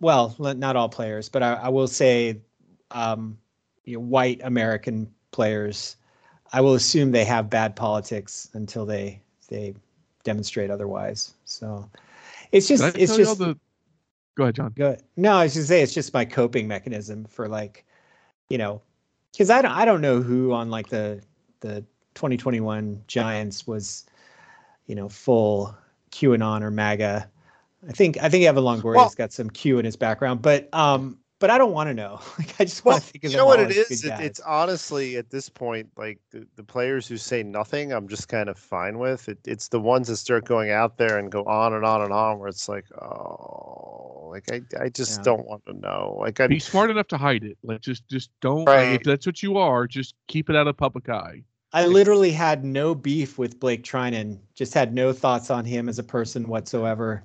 well 0.00 0.34
not 0.38 0.76
all 0.76 0.88
players, 0.88 1.28
but 1.28 1.42
I, 1.42 1.54
I 1.54 1.68
will 1.68 1.88
say 1.88 2.40
um, 2.90 3.38
you 3.84 3.94
know, 3.94 4.00
white 4.00 4.40
American 4.44 5.12
players. 5.32 5.96
I 6.52 6.60
will 6.60 6.74
assume 6.74 7.10
they 7.10 7.24
have 7.24 7.50
bad 7.50 7.76
politics 7.76 8.48
until 8.54 8.86
they 8.86 9.20
they 9.48 9.74
demonstrate 10.22 10.70
otherwise. 10.70 11.34
So 11.44 11.88
it's 12.52 12.68
just 12.68 12.96
it's 12.96 13.16
just 13.16 13.38
the... 13.38 13.58
Go 14.36 14.44
ahead, 14.44 14.56
Jon. 14.56 14.72
Go 14.76 14.86
ahead. 14.86 15.02
No, 15.16 15.34
I 15.34 15.44
was 15.44 15.54
just 15.54 15.68
say 15.68 15.82
it's 15.82 15.94
just 15.94 16.12
my 16.12 16.24
coping 16.24 16.66
mechanism 16.66 17.24
for 17.24 17.48
like, 17.48 17.84
you 18.48 18.58
know, 18.58 18.80
because 19.32 19.50
I 19.50 19.62
don't 19.62 19.72
I 19.72 19.84
don't 19.84 20.00
know 20.00 20.22
who 20.22 20.52
on 20.52 20.70
like 20.70 20.88
the 20.88 21.20
the 21.60 21.84
2021 22.14 23.02
Giants 23.06 23.66
was, 23.66 24.06
you 24.86 24.94
know, 24.94 25.08
full 25.08 25.76
QAnon 26.10 26.62
or 26.62 26.70
MAGA. 26.70 27.28
I 27.88 27.92
think 27.92 28.22
I 28.22 28.28
think 28.28 28.44
Evan 28.44 28.64
Longoria's 28.64 28.96
Well- 28.96 29.12
got 29.16 29.32
some 29.32 29.50
Q 29.50 29.78
in 29.78 29.84
his 29.84 29.96
background, 29.96 30.42
but 30.42 30.68
um, 30.74 31.18
but 31.40 31.50
I 31.50 31.58
don't 31.58 31.72
want 31.72 31.88
to 31.90 31.94
know. 31.94 32.20
Like 32.38 32.54
I 32.60 32.64
just 32.64 32.84
Well, 32.84 32.94
want 32.94 33.04
to 33.04 33.10
think 33.10 33.24
of 33.24 33.30
you 33.32 33.36
know 33.36 33.44
what 33.46 33.60
it 33.60 33.70
is? 33.70 33.76
it 33.76 33.80
as 33.80 33.90
is? 33.90 34.02
good 34.02 34.08
It, 34.08 34.10
guys. 34.10 34.26
it's 34.26 34.40
honestly 34.40 35.16
at 35.16 35.30
this 35.30 35.48
point 35.48 35.88
like 35.96 36.18
the, 36.30 36.46
the 36.56 36.62
players 36.64 37.06
who 37.06 37.16
say 37.16 37.42
nothing, 37.42 37.92
I'm 37.92 38.08
just 38.08 38.28
kind 38.28 38.48
of 38.48 38.58
fine 38.58 38.98
with. 38.98 39.28
It, 39.28 39.38
it's 39.46 39.68
the 39.68 39.80
ones 39.80 40.08
that 40.08 40.16
start 40.16 40.44
going 40.44 40.70
out 40.70 40.96
there 40.96 41.18
and 41.18 41.30
go 41.30 41.44
on 41.44 41.74
and 41.74 41.84
on 41.84 42.00
and 42.02 42.12
on, 42.12 42.38
where 42.38 42.48
it's 42.48 42.68
like, 42.68 42.86
oh, 43.02 44.28
like 44.30 44.50
I 44.52 44.62
I 44.84 44.88
just 44.88 45.18
Yeah. 45.18 45.24
don't 45.24 45.46
want 45.46 45.64
to 45.66 45.72
know. 45.74 46.16
Like 46.20 46.40
I 46.40 46.46
Be 46.46 46.58
smart 46.58 46.90
enough 46.90 47.08
to 47.08 47.18
hide 47.18 47.44
it. 47.44 47.58
Like 47.62 47.80
just 47.80 48.08
just 48.08 48.30
don't. 48.40 48.64
Right. 48.64 48.90
Like, 48.92 49.00
if 49.00 49.04
that's 49.04 49.26
what 49.26 49.42
you 49.42 49.58
are, 49.58 49.86
just 49.86 50.14
keep 50.28 50.48
it 50.50 50.56
out 50.56 50.66
of 50.66 50.76
public 50.76 51.08
eye. 51.08 51.42
I 51.72 51.86
literally 51.86 52.30
had 52.30 52.64
no 52.64 52.94
beef 52.94 53.36
with 53.36 53.58
Blake 53.58 53.82
Treinen. 53.82 54.38
Just 54.54 54.74
had 54.74 54.94
no 54.94 55.12
thoughts 55.12 55.50
on 55.50 55.64
him 55.64 55.88
as 55.88 55.98
a 55.98 56.04
person 56.04 56.46
whatsoever 56.46 57.24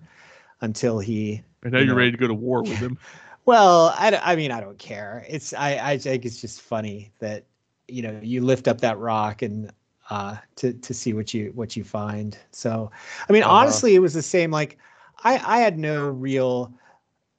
until 0.62 1.00
he 1.00 1.43
And 1.63 1.74
now 1.74 1.80
You 1.80 1.86
you're 1.86 1.95
know. 1.95 1.95
ready 1.95 2.12
to 2.12 2.17
go 2.17 2.28
to 2.28 2.34
war 2.34 2.63
with 2.63 2.82
him. 2.82 2.98
Well, 3.45 3.93
I, 3.98 4.19
I 4.24 4.36
mean, 4.36 4.52
I 4.52 4.62
don't 4.62 4.78
care. 4.78 5.26
It's 5.28 5.54
I, 5.54 5.91
I 5.93 5.98
think 5.98 6.26
it's 6.26 6.39
just 6.41 6.62
funny 6.62 7.12
that 7.19 7.45
you 7.88 8.02
know 8.04 8.19
you 8.22 8.41
lift 8.41 8.67
up 8.67 8.82
that 8.82 8.98
rock 9.00 9.41
and 9.41 9.72
uh, 10.10 10.38
to 10.58 10.74
to 10.74 10.93
see 10.93 11.13
what 11.13 11.34
you 11.34 11.52
what 11.56 11.76
you 11.76 11.84
find. 11.84 12.38
So, 12.52 12.91
I 13.28 13.34
mean, 13.34 13.43
Uh-huh. 13.43 13.43
honestly, 13.43 13.95
it 13.95 14.00
was 14.00 14.13
the 14.13 14.22
same. 14.22 14.52
Like, 14.52 14.78
I 15.24 15.36
I 15.43 15.60
had 15.60 15.78
no 15.80 16.10
real 16.10 16.74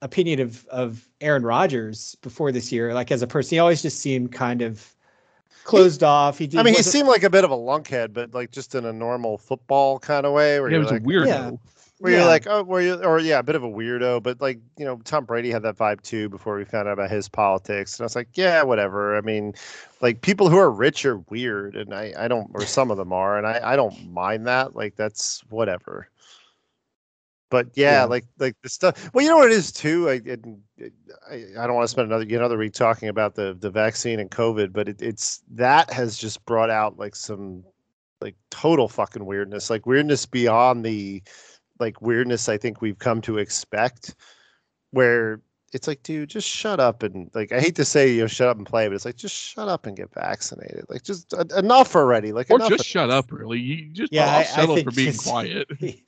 opinion 0.02 0.40
of 0.40 0.66
of 0.68 1.09
Aaron 1.20 1.44
Rodgers 1.44 2.16
before 2.22 2.52
this 2.52 2.72
year. 2.72 2.94
Like 2.94 3.11
as 3.12 3.22
a 3.22 3.26
person, 3.26 3.56
he 3.56 3.59
always 3.61 3.83
just 3.83 4.00
seemed 4.00 4.33
kind 4.33 4.62
of 4.62 4.94
closed 5.64 6.02
off. 6.04 6.38
He 6.38 6.46
did. 6.46 6.61
I 6.61 6.62
mean, 6.62 6.74
he 6.74 6.83
seemed 6.83 7.09
like 7.09 7.22
a 7.22 7.30
bit 7.30 7.44
of 7.44 7.50
a 7.50 7.56
lunkhead, 7.56 8.12
but 8.12 8.35
like 8.35 8.50
just 8.50 8.74
in 8.74 8.85
a 8.85 8.92
normal 8.92 9.38
football 9.38 9.98
kind 9.98 10.26
of 10.26 10.33
way, 10.33 10.61
where 10.61 10.70
Yeah, 10.70 10.76
he 10.76 10.78
was 10.78 10.90
like, 10.90 11.02
a 11.02 11.04
weirdo. 11.06 11.26
Yeah. 11.26 11.50
Where 12.00 12.12
Yeah. 12.12 12.18
you're 12.20 12.26
like, 12.28 12.46
oh, 12.48 12.62
where 12.64 12.80
you, 12.82 12.94
or 13.04 13.20
yeah, 13.20 13.38
a 13.38 13.42
bit 13.42 13.54
of 13.56 13.62
a 13.62 13.68
weirdo, 13.68 14.22
but 14.22 14.40
like, 14.40 14.58
you 14.78 14.84
know, 14.86 14.96
Tom 15.04 15.26
Brady 15.26 15.50
had 15.50 15.62
that 15.62 15.76
vibe 15.76 16.00
too 16.02 16.28
before 16.30 16.56
we 16.56 16.64
found 16.64 16.88
out 16.88 16.94
about 16.94 17.10
his 17.10 17.28
politics, 17.28 17.96
and 17.98 18.04
I 18.04 18.06
was 18.06 18.16
like, 18.16 18.28
yeah, 18.34 18.62
whatever. 18.62 19.16
I 19.16 19.20
mean, 19.20 19.54
like 20.00 20.22
people 20.22 20.48
who 20.48 20.56
are 20.58 20.70
rich 20.70 21.04
are 21.04 21.18
weird, 21.28 21.76
and 21.76 21.92
I, 21.94 22.12
I 22.18 22.26
don't, 22.28 22.50
or 22.54 22.64
some 22.64 22.90
of 22.90 22.96
them 22.96 23.12
are, 23.12 23.36
and 23.38 23.46
I, 23.46 23.60
I 23.72 23.76
don't 23.76 24.10
mind 24.12 24.46
that. 24.46 24.74
Like 24.74 24.96
that's 24.96 25.42
whatever. 25.50 26.08
But 27.50 27.66
yeah, 27.74 28.00
Yeah. 28.00 28.04
like 28.04 28.24
like 28.38 28.56
the 28.62 28.68
stuff. 28.68 29.10
Well, 29.12 29.24
you 29.24 29.30
know 29.30 29.36
what 29.38 29.50
it 29.50 29.54
is 29.56 29.72
too. 29.72 30.08
I 30.08 30.20
it, 30.24 30.40
I, 31.30 31.34
I 31.58 31.66
don't 31.66 31.74
want 31.74 31.84
to 31.84 31.88
spend 31.88 32.06
another 32.10 32.24
another 32.24 32.56
week 32.56 32.72
talking 32.72 33.08
about 33.08 33.34
the 33.34 33.56
the 33.58 33.70
vaccine 33.70 34.20
and 34.20 34.30
COVID, 34.30 34.72
but 34.72 34.88
it, 34.88 35.02
it's 35.02 35.42
that 35.50 35.92
has 35.92 36.16
just 36.16 36.44
brought 36.46 36.70
out 36.70 36.96
like 36.98 37.16
some 37.16 37.64
like 38.20 38.36
total 38.50 38.88
fucking 38.88 39.26
weirdness, 39.26 39.68
like 39.68 39.84
weirdness 39.84 40.26
beyond 40.26 40.84
the 40.84 41.22
like 41.80 42.00
weirdness 42.02 42.48
I 42.48 42.56
think 42.58 42.80
we've 42.80 42.98
come 42.98 43.20
to 43.22 43.38
expect. 43.38 44.14
Where 44.92 45.40
it's 45.72 45.86
like, 45.86 46.02
dude, 46.02 46.28
just 46.28 46.48
shut 46.48 46.80
up 46.80 47.02
and 47.04 47.30
like 47.32 47.52
I 47.52 47.60
hate 47.60 47.76
to 47.76 47.84
say 47.84 48.12
you 48.12 48.22
know 48.22 48.26
shut 48.26 48.48
up 48.48 48.56
and 48.58 48.66
play, 48.66 48.88
but 48.88 48.94
it's 48.94 49.04
like 49.04 49.16
just 49.16 49.34
shut 49.36 49.68
up 49.68 49.86
and 49.86 49.96
get 49.96 50.12
vaccinated. 50.12 50.84
Like 50.88 51.04
just 51.04 51.32
en- 51.34 51.48
enough 51.56 51.94
already. 51.94 52.32
Like 52.32 52.50
Or 52.50 52.56
enough 52.56 52.70
just 52.70 52.80
of 52.80 52.86
shut 52.86 53.08
this. 53.08 53.14
up, 53.16 53.30
really. 53.32 53.60
You 53.60 53.90
just 53.92 54.12
Yeah, 54.12 54.26
I'll 54.26 54.36
I- 54.36 54.40
I 54.40 54.44
settle 54.44 54.74
think 54.76 54.88
for 54.88 54.94
being 54.96 55.12
just- 55.12 55.26
quiet. 55.26 55.68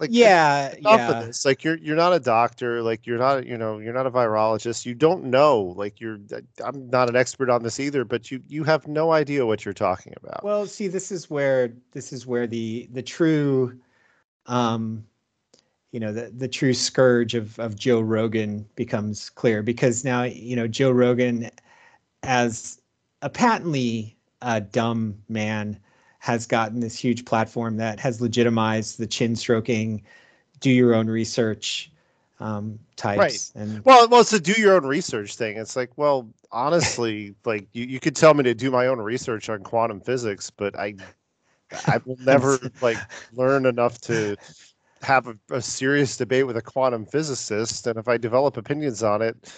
Like 0.00 0.10
yeah, 0.12 0.74
enough 0.74 0.98
yeah. 0.98 1.10
of 1.20 1.26
this. 1.26 1.44
Like 1.44 1.62
you're 1.62 1.78
you're 1.78 1.94
not 1.94 2.12
a 2.12 2.18
doctor. 2.18 2.82
Like 2.82 3.06
you're 3.06 3.18
not 3.20 3.46
you 3.46 3.56
know 3.56 3.78
you're 3.78 3.92
not 3.92 4.04
a 4.04 4.10
virologist. 4.10 4.84
You 4.84 4.94
don't 4.96 5.26
know. 5.26 5.74
Like 5.76 6.00
you're. 6.00 6.18
Uh, 6.34 6.40
I'm 6.64 6.90
not 6.90 7.08
an 7.08 7.14
expert 7.14 7.48
on 7.48 7.62
this 7.62 7.78
either, 7.78 8.04
but 8.04 8.28
you 8.28 8.42
you 8.48 8.64
have 8.64 8.88
no 8.88 9.12
idea 9.12 9.46
what 9.46 9.64
you're 9.64 9.72
talking 9.74 10.12
about. 10.20 10.42
Well, 10.42 10.66
see, 10.66 10.88
this 10.88 11.12
is 11.12 11.30
where 11.30 11.72
this 11.92 12.12
is 12.12 12.26
where 12.26 12.48
the 12.48 12.88
the 12.92 13.02
true, 13.02 13.78
um, 14.46 15.04
you 15.92 16.00
know, 16.00 16.12
the 16.12 16.30
the 16.36 16.48
true 16.48 16.74
scourge 16.74 17.34
of 17.34 17.58
of 17.58 17.76
Joe 17.76 18.00
Rogan 18.00 18.66
becomes 18.74 19.30
clear 19.30 19.62
because 19.62 20.04
now 20.04 20.22
you 20.22 20.56
know 20.56 20.66
Joe 20.66 20.90
Rogan, 20.90 21.50
as 22.22 22.80
a 23.20 23.28
patently 23.28 24.16
uh, 24.40 24.60
dumb 24.60 25.16
man, 25.28 25.78
has 26.18 26.46
gotten 26.46 26.80
this 26.80 26.96
huge 26.98 27.24
platform 27.24 27.76
that 27.76 28.00
has 28.00 28.20
legitimized 28.20 28.98
the 28.98 29.06
chin 29.06 29.36
stroking, 29.36 30.02
do 30.60 30.70
your 30.70 30.94
own 30.94 31.08
research, 31.08 31.92
um, 32.40 32.78
types, 32.96 33.52
and 33.54 33.84
Well, 33.84 34.08
well, 34.08 34.22
it's 34.22 34.32
a 34.32 34.40
do 34.40 34.52
your 34.52 34.74
own 34.74 34.86
research 34.86 35.36
thing. 35.36 35.58
It's 35.58 35.76
like, 35.76 35.90
well, 35.96 36.28
honestly, 36.50 37.34
like 37.44 37.68
you, 37.72 37.84
you 37.84 38.00
could 38.00 38.16
tell 38.16 38.32
me 38.34 38.44
to 38.44 38.54
do 38.54 38.70
my 38.70 38.86
own 38.86 38.98
research 38.98 39.50
on 39.50 39.62
quantum 39.62 40.00
physics, 40.00 40.50
but 40.50 40.78
I 40.78 40.94
I 41.86 42.00
will 42.04 42.18
never 42.20 42.58
like 42.82 42.98
learn 43.32 43.66
enough 43.66 44.00
to 44.02 44.36
have 45.02 45.26
a, 45.26 45.36
a 45.50 45.60
serious 45.60 46.16
debate 46.16 46.46
with 46.46 46.56
a 46.56 46.62
quantum 46.62 47.06
physicist. 47.06 47.86
And 47.86 47.98
if 47.98 48.08
I 48.08 48.16
develop 48.16 48.56
opinions 48.56 49.02
on 49.02 49.22
it, 49.22 49.52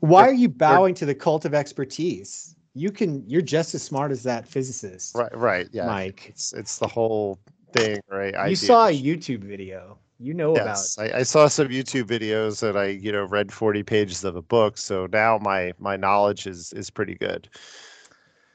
Why 0.00 0.26
They're- 0.26 0.34
you 0.34 0.48
bowing 0.48 0.94
to 0.94 1.06
the 1.06 1.14
cult 1.14 1.44
of 1.44 1.54
expertise? 1.54 2.54
You 2.74 2.92
can 2.92 3.24
you're 3.28 3.42
just 3.42 3.74
as 3.74 3.82
smart 3.82 4.12
as 4.12 4.22
that 4.22 4.46
physicist. 4.46 5.16
right, 5.16 5.36
right, 5.36 5.68
yeah, 5.72 5.86
Mike. 5.86 6.26
it's 6.28 6.52
it's 6.52 6.78
the 6.78 6.86
whole 6.86 7.40
thing, 7.72 8.00
right? 8.08 8.32
You 8.34 8.38
idea. 8.40 8.56
saw 8.56 8.86
a 8.86 9.02
YouTube 9.02 9.42
video. 9.42 9.98
You 10.20 10.34
know 10.34 10.54
Yes, 10.54 10.98
I, 10.98 11.18
I 11.18 11.22
saw 11.22 11.46
some 11.48 11.68
YouTube 11.68 12.04
videos 12.04 12.68
and 12.68 12.76
I, 12.76 12.86
you 12.86 13.12
know, 13.12 13.24
read 13.24 13.52
40 13.52 13.84
pages 13.84 14.24
of 14.24 14.34
a 14.36 14.42
book. 14.42 14.76
So 14.78 15.06
now 15.12 15.38
my 15.38 15.72
my 15.78 15.96
knowledge 15.96 16.46
is 16.46 16.72
is 16.72 16.90
pretty 16.90 17.14
good. 17.14 17.48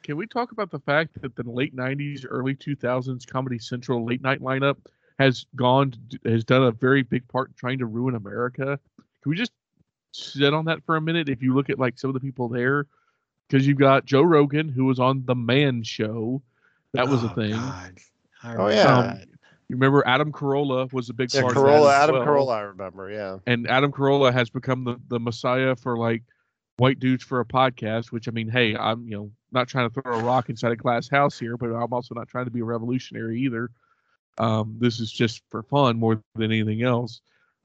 Can 0.04 0.18
we 0.18 0.28
talk 0.28 0.52
about 0.52 0.70
the 0.70 0.80
fact 0.80 1.22
that 1.22 1.36
the 1.36 1.44
late 1.50 1.76
'90s, 1.76 2.26
early 2.28 2.56
2000s 2.56 3.26
Comedy 3.26 3.58
Central 3.58 4.06
late 4.06 4.22
night 4.22 4.42
lineup 4.42 4.78
has 5.20 5.46
gone 5.56 5.94
has 6.26 6.44
done 6.44 6.64
a 6.64 6.72
very 6.72 7.04
big 7.04 7.28
part 7.28 7.50
in 7.50 7.54
trying 7.56 7.80
to 7.80 7.86
ruin 7.86 8.16
America? 8.16 8.80
Can 9.22 9.30
we 9.30 9.36
just 9.36 9.52
sit 10.12 10.54
on 10.54 10.66
that 10.66 10.84
for 10.86 10.98
a 10.98 11.02
minute? 11.02 11.30
If 11.30 11.42
you 11.42 11.54
look 11.56 11.70
at 11.70 11.80
like 11.80 11.98
some 11.98 12.10
of 12.10 12.14
the 12.14 12.20
people 12.20 12.50
there, 12.50 12.86
because 13.48 13.66
you've 13.66 13.78
got 13.80 14.06
Joe 14.06 14.24
Rogan 14.24 14.68
who 14.70 14.86
was 14.86 15.00
on 15.00 15.24
the 15.26 15.36
Man 15.36 15.84
Show, 15.84 16.42
that 16.94 17.08
was 17.08 17.24
a 17.24 17.32
Oh, 17.32 17.36
thing. 17.36 17.52
God. 17.52 17.98
Oh, 18.44 18.50
remember 18.50 18.72
yeah. 18.74 18.84
that. 18.84 19.12
Um, 19.14 19.20
you 19.70 19.78
remember 19.78 20.04
Adam 20.06 20.32
Carolla 20.34 20.92
was 20.92 21.10
a 21.10 21.14
big 21.14 21.34
Yeah, 21.34 21.42
part 21.44 21.56
of 21.56 21.64
that 21.64 22.04
Adam 22.04 22.18
well. 22.18 22.28
Carolla, 22.28 22.56
I 22.58 22.62
remember. 22.62 23.10
Yeah. 23.10 23.38
and 23.48 23.68
Adam 23.70 23.92
Carolla 23.94 24.34
has 24.34 24.50
become 24.50 24.84
the, 24.84 24.98
the 25.08 25.20
messiah 25.20 25.76
for 25.78 25.98
like 25.98 26.24
white 26.78 27.00
dudes 27.00 27.24
for 27.24 27.40
a 27.40 27.46
podcast. 27.46 28.12
Which 28.12 28.28
I 28.28 28.32
mean, 28.32 28.50
hey, 28.50 28.76
I'm 28.76 29.08
you 29.08 29.16
know 29.16 29.32
not 29.54 29.68
trying 29.68 29.90
to 29.90 30.02
throw 30.02 30.20
a 30.20 30.24
rock 30.24 30.50
inside 30.50 30.72
a 30.72 30.76
glass 30.76 31.08
house 31.08 31.38
here, 31.40 31.58
but 31.58 31.68
I'm 31.70 31.94
also 31.94 32.16
not 32.16 32.28
trying 32.28 32.46
to 32.46 32.52
be 32.52 32.62
a 32.62 32.66
revolutionary 32.66 33.40
either. 33.42 33.70
Um, 34.38 34.76
this 34.80 35.00
is 35.00 35.12
just 35.12 35.42
for 35.50 35.64
fun 35.64 35.98
more 36.00 36.22
than 36.36 36.52
anything 36.52 36.82
else. 36.84 37.22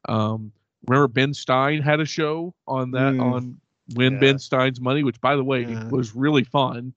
Um, 0.09 0.53
remember 0.87 1.09
Ben 1.09 1.33
Stein 1.35 1.81
had 1.83 2.01
a 2.01 2.05
show 2.05 2.55
on 2.67 2.91
that 2.93 3.15
Mm. 3.15 3.23
on 3.23 3.61
Win 3.95 4.15
Yeah. 4.15 4.21
Ben 4.21 4.39
Stein's 4.39 4.81
Money, 4.81 5.03
which 5.03 5.21
by 5.21 5.35
the 5.35 5.45
way 5.45 5.63
Yeah. 5.63 5.89
was 5.89 6.15
really 6.15 6.45
fun. 6.45 6.93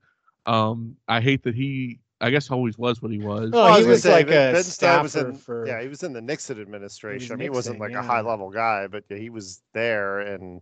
Um, 0.45 0.97
I 1.07 1.21
hate 1.21 1.43
that 1.43 1.55
he, 1.55 1.99
I 2.19 2.31
guess, 2.31 2.51
always 2.51 2.77
was 2.77 3.01
what 3.01 3.11
he 3.11 3.19
was. 3.19 3.51
Oh, 3.53 3.57
Well, 3.63 3.73
he 3.75 3.81
gonna 3.81 3.91
was 3.91 4.05
like 4.05 4.27
Ben- 4.27 4.49
a 4.49 4.53
Ben 4.55 4.63
Stein 4.63 5.01
was 5.03 5.15
in, 5.15 5.35
for- 5.35 5.65
yeah, 5.65 5.81
he 5.81 5.87
was 5.87 6.03
in 6.03 6.11
the 6.13 6.21
Nixon 6.21 6.59
administration. 6.59 7.31
I 7.31 7.35
mean, 7.37 7.43
he 7.45 7.49
wasn't 7.49 7.79
Nixon, 7.79 7.95
like 7.95 8.03
a 8.03 8.05
high 8.05 8.21
level 8.21 8.49
guy, 8.51 8.87
but 8.87 9.05
he 9.07 9.29
was 9.29 9.61
there, 9.73 10.19
and 10.19 10.61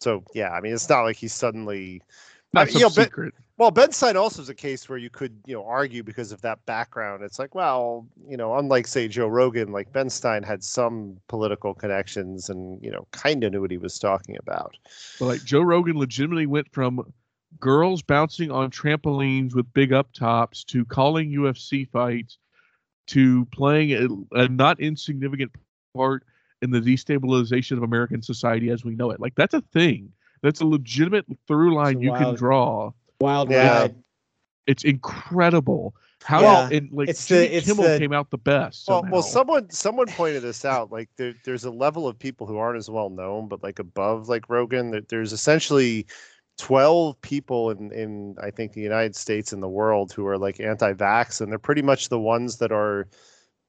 so 0.00 0.24
yeah, 0.34 0.50
I 0.50 0.60
mean, 0.60 0.74
it's 0.74 0.88
not 0.88 1.02
like 1.02 1.16
he's 1.16 1.32
suddenly. 1.32 2.02
I 2.02 2.58
not 2.60 2.66
mean, 2.66 2.72
some 2.72 2.80
you 2.80 2.86
know, 2.86 2.94
Ben- 2.94 3.04
secret. 3.04 3.34
Well, 3.56 3.70
Ben 3.70 3.92
Stein 3.92 4.16
also 4.16 4.42
is 4.42 4.48
a 4.48 4.54
case 4.54 4.88
where 4.88 4.98
you 4.98 5.10
could, 5.10 5.38
you 5.46 5.54
know, 5.54 5.64
argue 5.64 6.02
because 6.02 6.32
of 6.32 6.42
that 6.42 6.64
background. 6.66 7.22
It's 7.22 7.38
like, 7.38 7.54
well, 7.54 8.06
you 8.28 8.36
know, 8.36 8.56
unlike 8.56 8.88
say 8.88 9.06
Joe 9.06 9.28
Rogan, 9.28 9.70
like 9.70 9.92
Ben 9.92 10.10
Stein 10.10 10.42
had 10.42 10.64
some 10.64 11.18
political 11.28 11.72
connections 11.72 12.48
and 12.48 12.82
you 12.82 12.90
know, 12.90 13.06
kind 13.12 13.44
of 13.44 13.52
knew 13.52 13.60
what 13.60 13.70
he 13.70 13.78
was 13.78 13.98
talking 13.98 14.36
about. 14.38 14.76
But 15.20 15.26
like 15.26 15.44
Joe 15.44 15.60
Rogan 15.60 15.96
legitimately 15.96 16.46
went 16.46 16.72
from 16.72 17.12
girls 17.60 18.02
bouncing 18.02 18.50
on 18.50 18.72
trampolines 18.72 19.54
with 19.54 19.72
big 19.72 19.92
up 19.92 20.12
tops 20.12 20.64
to 20.64 20.84
calling 20.84 21.30
UFC 21.30 21.88
fights 21.88 22.38
to 23.06 23.44
playing 23.46 23.92
a, 23.92 24.40
a 24.40 24.48
not 24.48 24.80
insignificant 24.80 25.52
part 25.94 26.24
in 26.60 26.70
the 26.70 26.80
destabilization 26.80 27.76
of 27.76 27.84
American 27.84 28.20
society 28.20 28.70
as 28.70 28.84
we 28.84 28.96
know 28.96 29.10
it. 29.10 29.20
Like 29.20 29.36
that's 29.36 29.54
a 29.54 29.60
thing. 29.60 30.10
That's 30.42 30.60
a 30.60 30.66
legitimate 30.66 31.26
through 31.46 31.74
line 31.74 31.98
a 31.98 32.00
you 32.00 32.12
can 32.12 32.22
wild- 32.22 32.36
draw. 32.38 32.92
Wild 33.24 33.50
Yeah. 33.50 33.80
ride. 33.80 33.94
It's 34.66 34.84
incredible. 34.84 35.94
How 36.22 36.40
Yeah. 36.40 36.68
did 36.70 36.82
and 36.84 36.92
like 36.92 37.08
It's 37.10 37.26
the- 37.26 37.54
it's 37.56 37.66
Kimmel 37.66 37.84
the- 37.84 37.98
came 37.98 38.12
out 38.14 38.30
the 38.30 38.38
best. 38.38 38.88
Well, 38.88 39.04
well, 39.10 39.22
someone 39.22 39.68
someone 39.70 40.06
pointed 40.06 40.42
this 40.42 40.64
out. 40.64 40.90
Like 40.90 41.10
there, 41.16 41.34
there's 41.44 41.64
a 41.64 41.70
level 41.70 42.06
of 42.08 42.18
people 42.18 42.46
who 42.46 42.56
aren't 42.56 42.78
as 42.78 42.88
well 42.88 43.10
known, 43.10 43.48
but 43.48 43.62
like 43.62 43.78
above 43.78 44.28
like 44.28 44.48
Rogan, 44.48 44.90
there, 44.90 45.02
there's 45.08 45.32
essentially 45.34 46.06
12 46.56 47.20
people 47.20 47.70
in 47.70 47.92
in 47.92 48.36
I 48.42 48.50
think 48.50 48.72
the 48.72 48.80
United 48.80 49.14
States 49.16 49.52
and 49.52 49.62
the 49.62 49.68
world 49.68 50.12
who 50.12 50.26
are 50.26 50.38
like 50.38 50.60
anti-vax, 50.60 51.40
and 51.42 51.50
they're 51.52 51.58
pretty 51.58 51.82
much 51.82 52.08
the 52.08 52.20
ones 52.20 52.56
that 52.58 52.72
are 52.72 53.06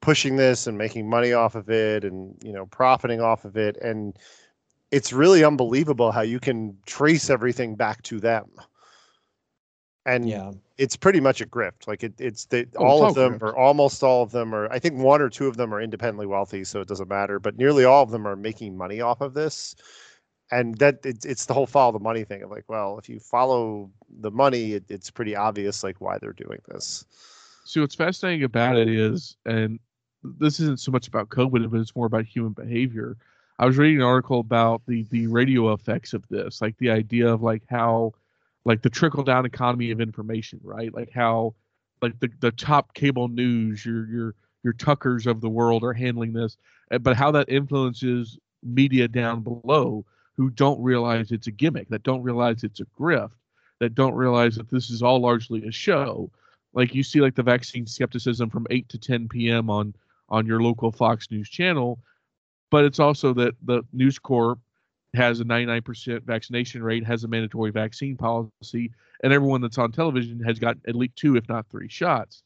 pushing 0.01 0.37
this 0.37 0.65
and 0.67 0.77
making 0.77 1.09
money 1.09 1.33
off 1.33 1.55
of 1.55 1.69
it, 1.69 2.05
and 2.05 2.35
you 2.41 2.53
know 2.53 2.67
profiting 2.67 3.19
off 3.19 3.43
of 3.43 3.57
it, 3.57 3.75
and 3.81 4.15
it's 4.91 5.11
really 5.11 5.43
unbelievable 5.43 6.11
how 6.11 6.21
you 6.21 6.39
can 6.39 6.77
trace 6.85 7.29
everything 7.29 7.75
back 7.75 8.01
to 8.03 8.19
them. 8.21 8.45
And 10.05 10.25
Yeah. 10.29 10.51
it's 10.77 10.95
pretty 10.95 11.19
much 11.19 11.41
a 11.41 11.45
grift. 11.45 11.87
Like 11.87 12.03
it, 12.03 12.13
it's 12.19 12.45
the 12.45 12.67
Oh, 12.77 12.85
all 12.85 13.03
it's 13.03 13.11
of 13.11 13.15
them, 13.15 13.33
grift. 13.33 13.41
or 13.41 13.55
almost 13.57 14.03
all 14.03 14.21
of 14.23 14.31
them, 14.31 14.53
are. 14.53 14.71
I 14.71 14.79
think 14.79 14.99
one 14.99 15.21
or 15.21 15.29
two 15.29 15.47
of 15.47 15.57
them 15.57 15.73
are 15.73 15.81
independently 15.81 16.25
wealthy, 16.27 16.63
so 16.63 16.81
it 16.81 16.87
doesn't 16.87 17.09
matter. 17.09 17.39
But 17.39 17.57
nearly 17.57 17.85
all 17.85 18.03
of 18.03 18.11
them 18.11 18.27
are 18.27 18.35
making 18.35 18.77
money 18.77 19.01
off 19.01 19.21
of 19.21 19.33
this, 19.33 19.75
and 20.51 20.77
that 20.79 20.99
it's 21.05 21.25
it's 21.25 21.45
the 21.45 21.53
whole 21.53 21.67
follow 21.67 21.91
the 21.93 21.99
money 21.99 22.23
thing 22.23 22.43
of 22.43 22.51
like, 22.51 22.65
well, 22.67 22.97
if 22.99 23.09
you 23.09 23.19
follow 23.19 23.89
the 24.19 24.31
money, 24.31 24.73
it, 24.73 24.85
it's 24.89 25.09
pretty 25.11 25.35
obvious 25.35 25.83
like 25.83 25.99
why 26.01 26.17
they're 26.19 26.33
doing 26.33 26.59
this. 26.67 27.05
See, 27.65 27.79
what's 27.79 27.95
fascinating 27.95 28.43
about 28.43 28.77
it 28.77 28.87
is, 28.87 29.37
and 29.45 29.79
this 30.23 30.59
isn't 30.59 30.79
so 30.79 30.91
much 30.91 31.07
about 31.07 31.29
COVID, 31.29 31.69
but 31.71 31.79
it's 31.79 31.95
more 31.95 32.05
about 32.05 32.25
human 32.25 32.53
behavior. 32.53 33.17
I 33.57 33.65
was 33.65 33.77
reading 33.77 33.97
an 33.97 34.03
article 34.03 34.39
about 34.39 34.81
the 34.87 35.03
the 35.09 35.27
radio 35.27 35.73
effects 35.73 36.13
of 36.13 36.27
this, 36.29 36.61
like 36.61 36.77
the 36.77 36.91
idea 36.91 37.27
of 37.31 37.41
like 37.41 37.63
how, 37.69 38.13
like 38.65 38.81
the 38.81 38.89
trickle 38.89 39.23
down 39.23 39.45
economy 39.45 39.91
of 39.91 40.01
information, 40.01 40.59
right? 40.63 40.93
Like 40.93 41.11
how, 41.11 41.55
like 42.01 42.19
the 42.19 42.29
the 42.39 42.51
top 42.51 42.93
cable 42.93 43.27
news, 43.27 43.85
your 43.85 44.05
your 44.07 44.35
your 44.63 44.73
Tuckers 44.73 45.27
of 45.27 45.41
the 45.41 45.49
world 45.49 45.83
are 45.83 45.93
handling 45.93 46.33
this, 46.33 46.57
uh, 46.91 46.97
but 46.97 47.15
how 47.15 47.31
that 47.31 47.49
influences 47.49 48.37
media 48.63 49.07
down 49.07 49.41
below 49.41 50.03
who 50.35 50.49
don't 50.49 50.81
realize 50.81 51.31
it's 51.31 51.47
a 51.47 51.51
gimmick, 51.51 51.87
that 51.89 52.03
don't 52.03 52.23
realize 52.23 52.63
it's 52.63 52.81
a 52.81 52.85
grift, 52.99 53.31
that 53.79 53.95
don't 53.95 54.15
realize 54.15 54.55
that 54.55 54.69
this 54.69 54.89
is 54.89 55.01
all 55.01 55.19
largely 55.19 55.65
a 55.65 55.71
show 55.71 56.29
like 56.75 56.93
you 56.93 57.01
see 57.01 57.21
like 57.21 57.33
the 57.33 57.41
vaccine 57.41 57.87
skepticism 57.87 58.49
from 58.49 58.67
8 58.69 58.87
to 58.89 58.99
10 58.99 59.29
p.m. 59.29 59.69
on 59.69 59.95
on 60.29 60.45
your 60.45 60.61
local 60.61 60.91
Fox 60.91 61.29
News 61.31 61.49
channel, 61.49 61.99
but 62.71 62.83
it's 62.83 62.99
also 62.99 63.31
that 63.33 63.55
the 63.63 63.83
News 63.93 64.19
Corp 64.19 64.59
has 65.15 65.39
a 65.39 65.45
99% 65.45 66.23
vaccination 66.23 66.83
rate, 66.83 67.05
has 67.05 67.23
a 67.23 67.27
mandatory 67.27 67.71
vaccine 67.71 68.15
policy, 68.17 68.91
and 69.23 69.33
everyone 69.33 69.61
that's 69.61 69.77
on 69.77 69.91
television 69.91 70.39
has 70.41 70.59
got 70.59 70.77
at 70.87 70.95
least 70.95 71.15
two, 71.15 71.35
if 71.35 71.47
not 71.49 71.65
three 71.69 71.89
shots. 71.89 72.43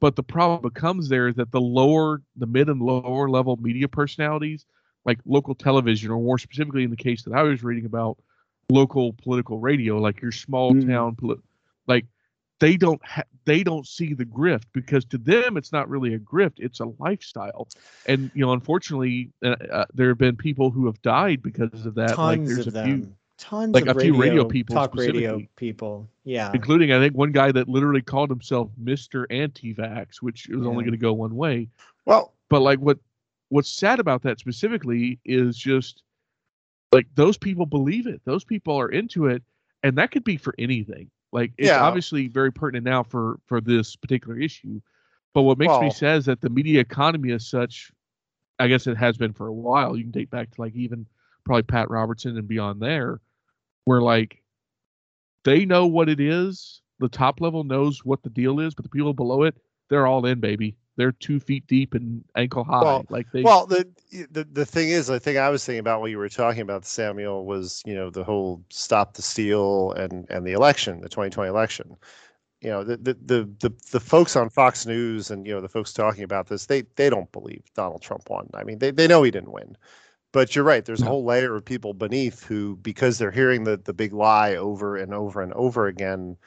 But 0.00 0.16
the 0.16 0.22
problem 0.22 0.62
becomes 0.62 1.08
there 1.08 1.28
is 1.28 1.36
that 1.36 1.52
the 1.52 1.60
lower, 1.60 2.22
the 2.36 2.46
mid 2.46 2.68
and 2.68 2.82
lower 2.82 3.28
level 3.28 3.56
media 3.56 3.88
personalities, 3.88 4.66
like 5.04 5.18
local 5.24 5.54
television, 5.54 6.10
or 6.10 6.20
more 6.20 6.38
specifically 6.38 6.84
in 6.84 6.90
the 6.90 6.96
case 6.96 7.22
that 7.22 7.34
I 7.34 7.42
was 7.42 7.62
reading 7.62 7.84
about, 7.84 8.18
local 8.68 9.12
political 9.12 9.58
radio, 9.58 9.98
like 9.98 10.20
your 10.20 10.32
small 10.32 10.72
Mm. 10.72 10.86
town, 10.88 11.16
like 11.86 12.06
they 12.60 12.76
don't 12.76 13.04
ha- 13.04 13.22
they 13.44 13.62
don't 13.62 13.86
see 13.86 14.14
the 14.14 14.24
grift 14.24 14.64
because 14.72 15.04
to 15.04 15.18
them 15.18 15.56
it's 15.56 15.72
not 15.72 15.88
really 15.88 16.14
a 16.14 16.18
grift 16.18 16.54
it's 16.58 16.80
a 16.80 16.86
lifestyle 16.98 17.68
and 18.06 18.30
you 18.34 18.44
know 18.44 18.52
unfortunately 18.52 19.30
uh, 19.44 19.56
uh, 19.70 19.84
there 19.94 20.08
have 20.08 20.18
been 20.18 20.36
people 20.36 20.70
who 20.70 20.86
have 20.86 21.00
died 21.02 21.42
because 21.42 21.86
of 21.86 21.94
that 21.94 22.16
like 22.22 22.38
Tons 22.38 22.48
there's 22.48 22.66
of 22.66 22.66
a 22.68 22.70
them. 22.70 22.86
few 23.02 23.12
Tons 23.38 23.74
like 23.74 23.86
of 23.86 23.96
a 23.96 24.00
few 24.00 24.12
radio 24.12 24.42
radio 24.42 24.44
people 24.44 24.74
talk 24.74 24.94
radio 24.94 25.42
people. 25.56 26.08
Yeah. 26.24 26.50
including 26.54 26.92
i 26.92 26.98
think 27.00 27.14
one 27.16 27.32
guy 27.32 27.50
that 27.52 27.68
literally 27.68 28.02
called 28.02 28.30
himself 28.30 28.70
mr 28.82 29.26
anti-vax 29.30 30.16
which 30.22 30.48
was 30.48 30.66
only 30.66 30.84
going 30.84 30.92
to 30.92 30.98
go 30.98 31.12
one 31.12 31.34
way 31.36 31.68
Well, 32.04 32.32
but 32.48 32.60
like 32.62 32.78
what 32.78 32.98
what's 33.48 33.68
sad 33.68 33.98
about 34.00 34.22
that 34.22 34.38
specifically 34.38 35.18
is 35.24 35.56
just 35.58 36.02
like 36.92 37.06
those 37.14 37.36
people 37.36 37.66
believe 37.66 38.06
it 38.06 38.20
those 38.24 38.44
people 38.44 38.76
are 38.76 38.88
into 38.90 39.26
it 39.26 39.42
and 39.82 39.96
that 39.98 40.10
could 40.10 40.24
be 40.24 40.36
for 40.36 40.54
anything 40.58 41.10
like 41.32 41.52
it's 41.58 41.68
Yeah. 41.68 41.82
obviously 41.82 42.28
very 42.28 42.52
pertinent 42.52 42.84
now 42.84 43.02
for 43.02 43.40
for 43.46 43.60
this 43.60 43.96
particular 43.96 44.38
issue 44.38 44.80
but 45.34 45.42
what 45.42 45.58
makes 45.58 45.72
me 45.72 45.78
Well- 45.86 45.90
sad 45.90 46.18
is 46.18 46.26
that 46.26 46.40
the 46.40 46.50
media 46.50 46.80
economy 46.80 47.30
is 47.30 47.48
such 47.48 47.90
i 48.58 48.68
guess 48.68 48.86
it 48.86 48.96
has 48.96 49.16
been 49.16 49.32
for 49.32 49.46
a 49.48 49.52
while 49.52 49.96
you 49.96 50.04
can 50.04 50.12
date 50.12 50.30
back 50.30 50.50
to 50.52 50.60
like 50.60 50.74
even 50.74 51.06
probably 51.44 51.62
pat 51.62 51.90
robertson 51.90 52.36
and 52.36 52.46
beyond 52.46 52.80
there 52.80 53.20
where 53.84 54.00
like 54.02 54.42
they 55.44 55.64
know 55.64 55.86
what 55.86 56.08
it 56.08 56.20
is 56.20 56.82
the 57.00 57.08
top 57.08 57.40
level 57.40 57.64
knows 57.64 58.04
what 58.04 58.22
the 58.22 58.30
deal 58.30 58.60
is 58.60 58.74
but 58.74 58.84
the 58.84 58.88
people 58.90 59.12
below 59.14 59.42
it 59.42 59.56
they're 59.88 60.06
all 60.06 60.24
in 60.26 60.38
baby 60.38 60.76
they're 60.96 61.12
two 61.12 61.40
feet 61.40 61.66
deep 61.66 61.94
and 61.94 62.24
ankle 62.36 62.64
high 62.64 62.82
Well- 62.82 63.06
like 63.08 63.26
they 63.32 63.42
well, 63.42 63.66
the, 63.66 63.86
the 64.30 64.44
the 64.44 64.66
thing 64.66 64.90
is, 64.90 65.06
the 65.06 65.18
thing 65.20 65.38
I 65.38 65.48
was 65.48 65.64
thinking 65.64 65.80
about 65.80 66.00
what 66.00 66.10
you 66.10 66.18
were 66.18 66.28
talking 66.28 66.60
about, 66.62 66.84
Samuel, 66.84 67.44
was 67.46 67.82
you 67.86 67.94
know 67.94 68.10
the 68.10 68.24
whole 68.24 68.62
stop 68.70 69.14
the 69.14 69.22
steal 69.22 69.92
and 69.92 70.26
and 70.30 70.46
the 70.46 70.52
election, 70.52 71.00
the 71.00 71.08
2020 71.08 71.48
election. 71.48 71.96
You 72.60 72.70
know, 72.70 72.84
the 72.84 72.96
the 72.96 73.14
the 73.14 73.50
the, 73.60 73.72
the 73.90 74.00
folks 74.00 74.36
on 74.36 74.48
Fox 74.50 74.86
News 74.86 75.30
and 75.30 75.46
you 75.46 75.52
know 75.54 75.60
the 75.60 75.68
folks 75.68 75.92
talking 75.92 76.24
about 76.24 76.46
this, 76.48 76.66
they 76.66 76.82
they 76.96 77.10
don't 77.10 77.30
believe 77.32 77.62
Donald 77.74 78.02
Trump 78.02 78.28
won. 78.30 78.48
I 78.54 78.62
mean, 78.64 78.78
they 78.78 78.90
they 78.90 79.06
know 79.08 79.22
he 79.22 79.30
didn't 79.30 79.52
win. 79.52 79.76
But 80.32 80.56
you're 80.56 80.64
right. 80.64 80.82
There's 80.82 81.02
a 81.02 81.06
whole 81.06 81.26
layer 81.26 81.54
of 81.56 81.62
people 81.62 81.92
beneath 81.92 82.42
who, 82.44 82.76
because 82.76 83.18
they're 83.18 83.30
hearing 83.30 83.64
the 83.64 83.76
the 83.76 83.92
big 83.92 84.12
lie 84.14 84.54
over 84.56 84.96
and 84.96 85.12
over 85.12 85.42
and 85.42 85.52
over 85.52 85.86
again, 85.88 86.38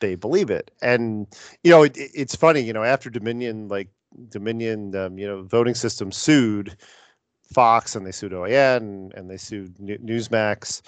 they 0.00 0.14
believe 0.14 0.50
it. 0.50 0.70
And 0.82 1.26
you 1.62 1.70
know, 1.70 1.82
it, 1.82 1.96
it- 1.96 2.10
it's 2.14 2.34
funny. 2.36 2.60
You 2.60 2.72
know, 2.72 2.82
after 2.84 3.10
Dominion, 3.10 3.68
like 3.68 3.88
Dominion, 4.28 4.94
um, 4.96 5.18
you 5.18 5.26
know, 5.26 5.42
voting 5.42 5.74
system 5.74 6.12
sued 6.12 6.76
Fox 7.52 7.94
and 7.96 8.06
they 8.06 8.12
sued 8.12 8.32
OAN 8.32 8.76
and, 8.78 9.14
and 9.14 9.30
they 9.30 9.36
sued 9.36 9.78
New- 9.80 9.98
Newsmax. 9.98 10.82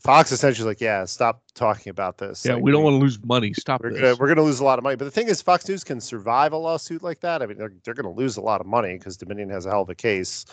Fox 0.00 0.32
essentially 0.32 0.68
like, 0.68 0.82
yeah, 0.82 1.06
stop 1.06 1.42
talking 1.54 1.90
about 1.90 2.18
this. 2.18 2.44
yeah 2.44 2.54
Like, 2.54 2.62
we 2.62 2.72
don't 2.72 2.82
want 2.82 2.94
to 2.94 2.98
lose 2.98 3.18
money 3.24 3.54
stop 3.54 3.82
we're 3.82 3.90
this 3.90 4.00
gonna 4.00 4.16
we're 4.16 4.28
gonna 4.28 4.42
lose 4.42 4.60
a 4.60 4.64
lot 4.64 4.78
of 4.78 4.82
money. 4.82 4.96
But 4.96 5.06
the 5.06 5.10
thing 5.10 5.28
is, 5.28 5.40
Fox 5.40 5.66
News 5.66 5.82
can 5.82 5.98
survive 5.98 6.52
a 6.52 6.58
lawsuit 6.58 7.02
like 7.02 7.20
that. 7.20 7.42
I 7.42 7.46
mean, 7.46 7.56
they're 7.56 7.72
they're 7.84 7.94
gonna 7.94 8.12
lose 8.12 8.36
a 8.36 8.42
lot 8.42 8.60
of 8.60 8.66
money 8.66 8.98
because 8.98 9.16
Dominion 9.16 9.48
has 9.48 9.64
a 9.64 9.70
hell 9.70 9.80
of 9.80 9.88
a 9.88 9.94
case, 9.94 10.44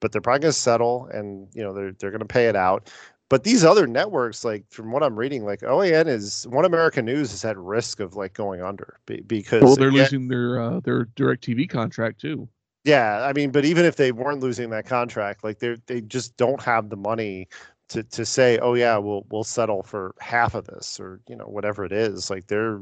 but 0.00 0.12
they're 0.12 0.20
probably 0.20 0.40
gonna 0.40 0.52
settle, 0.52 1.06
and 1.12 1.48
you 1.52 1.64
know 1.64 1.72
they're 1.72 1.92
they're 1.98 2.12
gonna 2.12 2.24
pay 2.26 2.46
it 2.46 2.54
out. 2.54 2.92
But 3.32 3.44
these 3.44 3.64
other 3.64 3.86
networks, 3.86 4.44
like 4.44 4.66
from 4.68 4.92
what 4.92 5.02
I'm 5.02 5.18
reading, 5.18 5.42
like 5.46 5.60
OAN 5.60 6.06
is 6.06 6.46
One 6.48 6.66
American 6.66 7.06
News 7.06 7.32
is 7.32 7.46
at 7.46 7.56
risk 7.56 7.98
of 7.98 8.14
like 8.14 8.34
going 8.34 8.60
under 8.60 9.00
because 9.06 9.62
well 9.62 9.74
they're 9.74 9.88
again- 9.88 10.00
losing 10.00 10.28
their 10.28 10.60
uh, 10.60 10.80
their 10.80 11.06
direct 11.16 11.42
tv 11.42 11.66
contract 11.66 12.20
too 12.20 12.46
yeah, 12.84 13.24
I 13.24 13.32
mean, 13.32 13.50
but 13.50 13.64
even 13.64 13.84
if 13.84 13.96
they 13.96 14.12
weren't 14.12 14.40
losing 14.40 14.68
that 14.70 14.84
contract, 14.84 15.44
like 15.44 15.60
they 15.60 15.76
they 15.86 16.02
just 16.02 16.36
don't 16.36 16.60
have 16.60 16.90
the 16.90 16.96
money 16.96 17.48
to 17.88 18.02
to 18.02 18.26
say, 18.26 18.58
oh 18.58 18.74
yeah, 18.74 18.98
we'll 18.98 19.24
we'll 19.30 19.44
settle 19.44 19.82
for 19.82 20.14
half 20.20 20.54
of 20.54 20.66
this 20.66 21.00
or 21.00 21.20
you 21.26 21.36
know 21.36 21.46
whatever 21.46 21.86
it 21.86 21.92
is. 21.92 22.28
Like 22.28 22.48
they're 22.48 22.80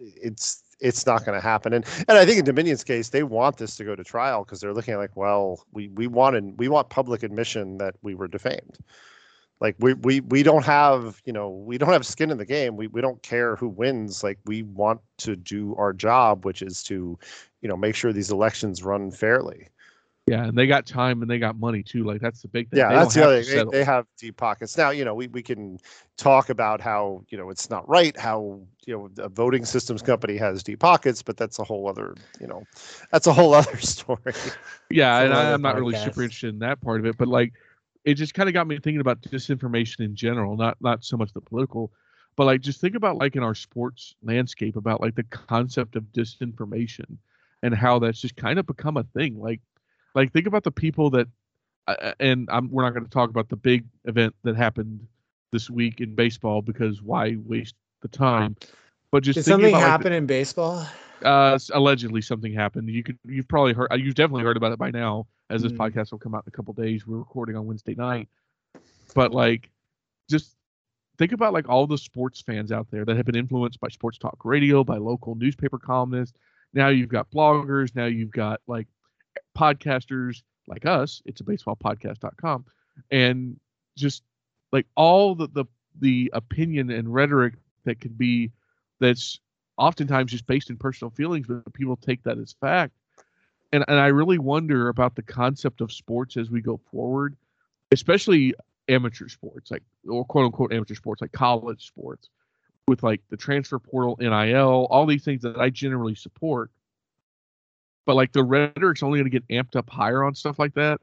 it's 0.00 0.62
it's 0.80 1.04
not 1.04 1.26
going 1.26 1.38
to 1.38 1.46
happen. 1.46 1.74
And 1.74 1.84
and 2.08 2.16
I 2.16 2.24
think 2.24 2.38
in 2.38 2.44
Dominion's 2.44 2.84
case, 2.84 3.10
they 3.10 3.22
want 3.22 3.58
this 3.58 3.76
to 3.76 3.84
go 3.84 3.94
to 3.94 4.04
trial 4.04 4.44
because 4.44 4.60
they're 4.60 4.72
looking 4.72 4.94
at 4.94 4.98
like, 4.98 5.16
well, 5.16 5.64
we 5.72 5.88
we 5.88 6.06
wanted 6.06 6.58
we 6.58 6.68
want 6.68 6.88
public 6.88 7.22
admission 7.22 7.78
that 7.78 7.96
we 8.02 8.14
were 8.14 8.28
defamed. 8.28 8.78
Like 9.60 9.76
we 9.78 9.94
we 9.94 10.20
we 10.20 10.42
don't 10.42 10.64
have 10.64 11.20
you 11.24 11.32
know 11.32 11.50
we 11.50 11.78
don't 11.78 11.92
have 11.92 12.06
skin 12.06 12.30
in 12.30 12.38
the 12.38 12.46
game. 12.46 12.76
We 12.76 12.86
we 12.86 13.00
don't 13.00 13.22
care 13.22 13.56
who 13.56 13.68
wins. 13.68 14.24
Like 14.24 14.38
we 14.46 14.62
want 14.62 15.00
to 15.18 15.36
do 15.36 15.74
our 15.76 15.92
job 15.92 16.44
which 16.44 16.62
is 16.62 16.82
to 16.84 17.18
you 17.60 17.68
know 17.68 17.76
make 17.76 17.94
sure 17.94 18.12
these 18.12 18.30
elections 18.30 18.82
run 18.82 19.10
fairly. 19.10 19.68
Yeah, 20.26 20.44
and 20.44 20.56
they 20.56 20.66
got 20.68 20.86
time 20.86 21.22
and 21.22 21.30
they 21.30 21.38
got 21.40 21.58
money 21.58 21.82
too. 21.82 22.04
Like 22.04 22.20
that's 22.20 22.40
the 22.40 22.48
big 22.48 22.70
thing. 22.70 22.78
yeah 22.78 22.88
They 22.88 22.94
that's 22.94 23.14
the 23.14 23.20
have 23.20 23.28
other 23.30 23.42
thing. 23.42 23.68
They, 23.70 23.78
they 23.78 23.84
have 23.84 24.06
deep 24.16 24.36
pockets. 24.36 24.78
Now 24.78 24.90
you 24.90 25.04
know 25.04 25.14
we, 25.14 25.26
we 25.26 25.42
can 25.42 25.78
talk 26.16 26.50
about 26.50 26.80
how 26.80 27.24
you 27.28 27.36
know 27.36 27.50
it's 27.50 27.68
not 27.68 27.88
right 27.88 28.16
how 28.18 28.60
you 28.86 28.94
know 28.96 29.10
a 29.18 29.28
voting 29.28 29.64
systems 29.64 30.02
company 30.02 30.36
has 30.36 30.62
deep 30.62 30.78
pockets 30.78 31.22
but 31.22 31.36
that's 31.36 31.58
a 31.58 31.64
whole 31.64 31.88
other 31.88 32.14
you 32.40 32.46
know 32.46 32.62
that's 33.10 33.26
a 33.26 33.32
whole 33.32 33.54
other 33.60 33.76
story. 33.78 34.34
Yeah, 34.88 35.20
and 35.20 35.34
I, 35.34 35.52
I'm 35.52 35.62
not 35.62 35.76
really 35.76 35.96
super 35.96 36.22
interested 36.22 36.50
in 36.54 36.60
that 36.60 36.80
part 36.80 37.00
of 37.00 37.06
it, 37.06 37.16
but 37.16 37.28
like 37.28 37.52
it 38.04 38.14
just 38.14 38.34
kind 38.34 38.48
of 38.48 38.54
got 38.54 38.66
me 38.66 38.78
thinking 38.78 39.00
about 39.00 39.20
disinformation 39.22 40.00
in 40.00 40.14
general, 40.14 40.56
not 40.56 40.76
not 40.80 41.04
so 41.04 41.16
much 41.16 41.32
the 41.32 41.40
political, 41.40 41.92
but 42.36 42.44
like 42.44 42.60
just 42.60 42.80
think 42.80 42.94
about 42.94 43.16
like 43.16 43.36
in 43.36 43.42
our 43.42 43.54
sports 43.54 44.14
landscape 44.22 44.76
about 44.76 45.00
like 45.00 45.14
the 45.14 45.24
concept 45.24 45.96
of 45.96 46.04
disinformation 46.12 47.16
and 47.62 47.74
how 47.74 47.98
that's 47.98 48.20
just 48.20 48.36
kind 48.36 48.58
of 48.58 48.66
become 48.66 48.96
a 48.96 49.04
thing. 49.04 49.38
Like 49.38 49.60
like 50.14 50.32
think 50.32 50.46
about 50.46 50.64
the 50.64 50.70
people 50.70 51.10
that 51.10 51.28
uh, 51.88 52.12
and 52.20 52.48
I'm 52.50 52.70
we're 52.70 52.82
not 52.82 52.94
going 52.94 53.04
to 53.04 53.10
talk 53.10 53.30
about 53.30 53.48
the 53.48 53.56
big 53.56 53.84
event 54.04 54.34
that 54.44 54.56
happened 54.56 55.06
this 55.52 55.68
week 55.68 56.00
in 56.00 56.14
baseball 56.14 56.62
because 56.62 57.02
why 57.02 57.36
waste 57.44 57.74
the 58.02 58.08
time? 58.08 58.56
But 59.10 59.24
just 59.24 59.38
Did 59.38 59.44
something 59.46 59.70
about, 59.70 59.80
like, 59.80 59.88
happen 59.88 60.12
in 60.12 60.26
baseball? 60.26 60.86
uh 61.22 61.58
allegedly 61.74 62.22
something 62.22 62.50
happened 62.50 62.88
you 62.88 63.02
could 63.02 63.18
you've 63.26 63.46
probably 63.46 63.74
heard 63.74 63.88
uh, 63.92 63.94
you've 63.94 64.14
definitely 64.14 64.42
heard 64.42 64.56
about 64.56 64.72
it 64.72 64.78
by 64.78 64.90
now 64.90 65.26
as 65.50 65.62
this 65.62 65.72
Mm. 65.72 65.78
podcast 65.78 66.12
will 66.12 66.18
come 66.18 66.34
out 66.34 66.44
in 66.44 66.48
a 66.48 66.56
couple 66.56 66.72
days 66.72 67.06
we're 67.06 67.18
recording 67.18 67.56
on 67.56 67.66
wednesday 67.66 67.94
night 67.94 68.28
but 69.14 69.32
like 69.32 69.70
just 70.30 70.56
think 71.18 71.32
about 71.32 71.52
like 71.52 71.68
all 71.68 71.86
the 71.86 71.98
sports 71.98 72.40
fans 72.40 72.72
out 72.72 72.90
there 72.90 73.04
that 73.04 73.16
have 73.16 73.26
been 73.26 73.36
influenced 73.36 73.80
by 73.80 73.88
sports 73.88 74.16
talk 74.16 74.44
radio 74.44 74.82
by 74.84 74.96
local 74.96 75.34
newspaper 75.34 75.78
columnists 75.78 76.38
now 76.72 76.88
you've 76.88 77.08
got 77.08 77.30
bloggers 77.30 77.94
now 77.94 78.06
you've 78.06 78.30
got 78.30 78.60
like 78.66 78.86
podcasters 79.56 80.42
like 80.66 80.86
us 80.86 81.20
it's 81.26 81.40
a 81.40 81.44
baseball 81.44 81.76
podcast.com 81.76 82.64
and 83.10 83.58
just 83.96 84.22
like 84.72 84.86
all 84.96 85.34
the 85.34 85.48
the 85.48 85.64
the 86.00 86.30
opinion 86.34 86.90
and 86.90 87.12
rhetoric 87.12 87.54
that 87.84 88.00
could 88.00 88.16
be 88.16 88.50
that's 89.00 89.40
oftentimes 89.78 90.30
just 90.30 90.46
based 90.46 90.68
in 90.68 90.76
personal 90.76 91.10
feelings, 91.10 91.46
but 91.46 91.72
people 91.72 91.96
take 91.96 92.22
that 92.22 92.36
as 92.38 92.54
fact. 92.60 92.92
And 93.72 93.84
and 93.88 93.98
I 94.00 94.08
really 94.08 94.38
wonder 94.38 94.88
about 94.88 95.14
the 95.14 95.22
concept 95.22 95.80
of 95.80 95.92
sports 95.92 96.36
as 96.36 96.50
we 96.50 96.60
go 96.60 96.76
forward, 96.90 97.36
especially 97.92 98.54
amateur 98.88 99.28
sports, 99.28 99.70
like 99.70 99.82
or 100.08 100.24
quote 100.24 100.46
unquote 100.46 100.72
amateur 100.72 100.94
sports, 100.94 101.20
like 101.20 101.32
college 101.32 101.86
sports, 101.86 102.28
with 102.88 103.02
like 103.02 103.22
the 103.30 103.36
transfer 103.36 103.78
portal, 103.78 104.16
NIL, 104.20 104.86
all 104.90 105.06
these 105.06 105.24
things 105.24 105.42
that 105.42 105.58
I 105.58 105.70
generally 105.70 106.14
support. 106.14 106.70
But 108.06 108.16
like 108.16 108.32
the 108.32 108.42
rhetoric's 108.42 109.02
only 109.02 109.20
going 109.20 109.30
to 109.30 109.38
get 109.40 109.46
amped 109.48 109.76
up 109.76 109.88
higher 109.88 110.24
on 110.24 110.34
stuff 110.34 110.58
like 110.58 110.74
that. 110.74 111.00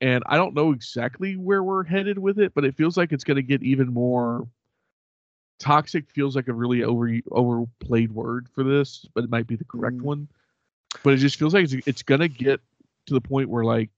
And 0.00 0.22
I 0.26 0.36
don't 0.36 0.54
know 0.54 0.72
exactly 0.72 1.36
where 1.36 1.62
we're 1.62 1.84
headed 1.84 2.18
with 2.18 2.38
it, 2.38 2.52
but 2.54 2.64
it 2.64 2.74
feels 2.76 2.96
like 2.96 3.12
it's 3.12 3.24
going 3.24 3.36
to 3.36 3.42
get 3.42 3.62
even 3.62 3.92
more 3.92 4.46
toxic 5.58 6.10
feels 6.10 6.36
like 6.36 6.48
a 6.48 6.52
really 6.52 6.82
over 6.82 7.08
overplayed 7.30 8.12
word 8.12 8.48
for 8.54 8.64
this, 8.64 9.06
but 9.14 9.24
it 9.24 9.30
might 9.30 9.46
be 9.46 9.56
the 9.56 9.64
correct 9.64 9.98
Mm. 9.98 10.02
one. 10.02 10.28
But 11.02 11.14
it 11.14 11.18
just 11.18 11.38
feels 11.38 11.54
like 11.54 11.64
it's, 11.64 11.74
it's 11.86 12.02
gonna 12.02 12.28
get 12.28 12.60
to 13.06 13.14
the 13.14 13.20
point 13.20 13.48
where 13.48 13.64
like 13.64 13.90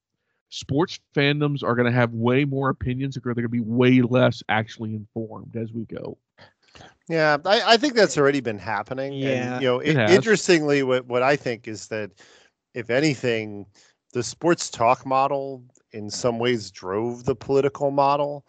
sports 0.49 0.99
fandoms 1.15 1.63
are 1.63 1.75
gonna 1.75 1.93
have 1.93 2.13
way 2.13 2.45
more 2.45 2.71
opinions, 2.71 3.17
or 3.17 3.21
they're 3.23 3.35
gonna 3.35 3.49
be 3.49 3.61
way 3.61 4.03
less 4.03 4.43
actually 4.49 4.95
informed 4.95 5.57
as 5.57 5.73
we 5.73 5.85
go. 5.85 6.19
Yeah, 7.09 7.37
I, 7.45 7.75
I 7.75 7.77
think 7.77 7.95
that's 7.95 8.19
already 8.19 8.41
been 8.41 8.59
happening. 8.59 9.13
Yeah, 9.13 9.55
and, 9.55 9.63
you 9.63 9.69
know, 9.69 9.79
it 9.79 9.97
it, 9.97 10.11
interestingly, 10.11 10.83
what 10.83 11.07
what 11.07 11.23
I 11.23 11.37
think 11.37 11.69
is 11.69 11.89
that 11.89 12.11
if 12.75 12.91
anything, 12.91 13.67
the 14.13 14.23
sports 14.23 14.71
talk 14.71 15.07
model 15.07 15.63
in 15.93 16.11
some 16.11 16.39
ways 16.39 16.71
drove 16.71 17.25
the 17.25 17.37
political 17.37 17.91
model. 17.91 18.45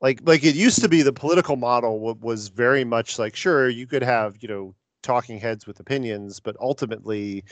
Like 0.00 0.20
like 0.24 0.44
it 0.44 0.54
used 0.54 0.80
to 0.82 0.88
be, 0.88 1.02
the 1.02 1.12
political 1.12 1.56
model 1.56 1.98
wa- 2.00 2.14
was 2.20 2.48
very 2.48 2.84
much 2.84 3.18
like 3.18 3.36
sure 3.36 3.68
you 3.68 3.86
could 3.86 4.02
have 4.02 4.36
you 4.40 4.48
know 4.48 4.74
talking 5.02 5.38
heads 5.38 5.66
with 5.66 5.80
opinions, 5.80 6.40
but 6.40 6.56
ultimately 6.60 7.44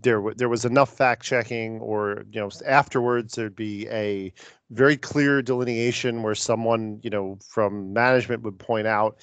there 0.00 0.22
there 0.36 0.48
was 0.48 0.64
enough 0.64 0.96
fact 0.96 1.22
checking 1.22 1.78
or 1.80 2.24
you 2.30 2.40
know 2.40 2.50
afterwards 2.66 3.34
there'd 3.34 3.54
be 3.56 3.86
a 3.88 4.32
very 4.70 4.96
clear 4.96 5.42
delineation 5.42 6.22
where 6.22 6.34
someone 6.34 6.98
you 7.02 7.10
know 7.10 7.38
from 7.46 7.92
management 7.92 8.42
would 8.42 8.58
point 8.58 8.86
out 8.86 9.18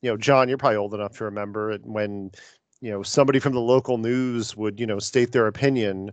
you 0.00 0.10
know 0.10 0.16
jon 0.16 0.48
you're 0.48 0.58
probably 0.58 0.76
old 0.76 0.94
enough 0.94 1.16
to 1.16 1.24
remember 1.24 1.72
it 1.72 1.80
when 1.84 2.30
you 2.80 2.90
know 2.90 3.02
somebody 3.02 3.40
from 3.40 3.52
the 3.52 3.60
local 3.60 3.98
news 3.98 4.56
would 4.56 4.78
you 4.78 4.86
know 4.86 4.98
state 4.98 5.32
their 5.32 5.48
opinion 5.48 6.10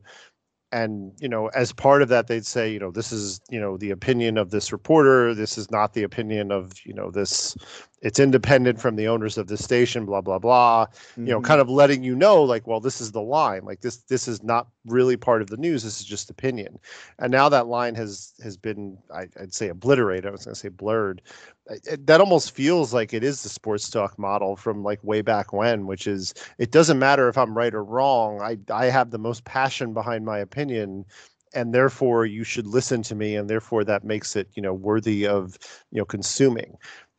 and 0.71 1.11
you 1.19 1.27
know 1.27 1.47
as 1.47 1.71
part 1.73 2.01
of 2.01 2.09
that 2.09 2.27
they'd 2.27 2.45
say 2.45 2.71
you 2.71 2.79
know 2.79 2.91
this 2.91 3.11
is 3.11 3.41
you 3.49 3.59
know 3.59 3.77
the 3.77 3.89
opinion 3.91 4.37
of 4.37 4.51
this 4.51 4.71
reporter 4.71 5.33
this 5.33 5.57
is 5.57 5.71
not 5.71 5.93
the 5.93 6.03
opinion 6.03 6.51
of 6.51 6.73
you 6.85 6.93
know 6.93 7.09
this 7.09 7.55
it's 8.01 8.19
independent 8.19 8.79
from 8.79 8.95
the 8.95 9.07
owners 9.07 9.37
of 9.37 9.47
the 9.47 9.57
station 9.57 10.05
blah 10.05 10.21
blah 10.21 10.37
blah 10.39 10.85
you 11.17 11.23
know 11.25 11.39
Mhm. 11.39 11.43
kind 11.43 11.59
of 11.61 11.69
letting 11.69 12.03
you 12.03 12.15
know 12.15 12.43
like 12.43 12.67
well 12.67 12.79
this 12.79 13.01
is 13.01 13.11
the 13.11 13.21
line 13.21 13.63
like 13.65 13.81
this 13.81 13.97
this 14.09 14.27
is 14.27 14.43
not 14.43 14.67
really 14.85 15.17
part 15.17 15.41
of 15.41 15.49
the 15.49 15.57
news 15.57 15.83
this 15.83 15.99
is 15.99 16.05
just 16.05 16.29
opinion 16.29 16.77
and 17.17 17.31
now 17.31 17.49
that 17.49 17.67
line 17.67 17.95
has 17.95 18.33
has 18.43 18.55
been 18.55 18.97
I, 19.13 19.27
i'd 19.41 19.53
say 19.53 19.69
obliterated 19.69 20.27
i 20.27 20.31
was 20.31 20.45
going 20.45 20.53
to 20.53 20.59
say 20.59 20.69
blurred 20.69 21.21
It- 21.69 22.07
that 22.07 22.19
almost 22.19 22.51
feels 22.51 22.93
like 22.93 23.13
it 23.13 23.23
is 23.23 23.43
the 23.43 23.49
sports 23.49 23.89
talk 23.89 24.17
model 24.17 24.55
from 24.55 24.83
like 24.83 25.03
way 25.03 25.21
back 25.21 25.53
when 25.53 25.85
which 25.85 26.07
is 26.07 26.33
it 26.57 26.71
doesn't 26.71 26.97
matter 26.99 27.29
if 27.29 27.37
i'm 27.37 27.55
right 27.55 27.73
or 27.75 27.83
wrong 27.83 28.41
i 28.41 28.57
i 28.73 28.85
have 28.85 29.11
the 29.11 29.19
most 29.19 29.43
passion 29.45 29.93
behind 29.93 30.25
my 30.25 30.39
opinion 30.39 31.05
and 31.53 31.73
therefore 31.73 32.25
you 32.25 32.43
should 32.43 32.65
listen 32.67 33.01
to 33.03 33.15
me 33.15 33.35
and 33.35 33.49
therefore 33.49 33.83
that 33.83 34.03
makes 34.03 34.35
it 34.35 34.47
you 34.55 34.61
know 34.63 34.73
worthy 34.73 35.27
of 35.27 35.57
you 35.91 35.99
know 35.99 36.05
consuming. 36.05 36.75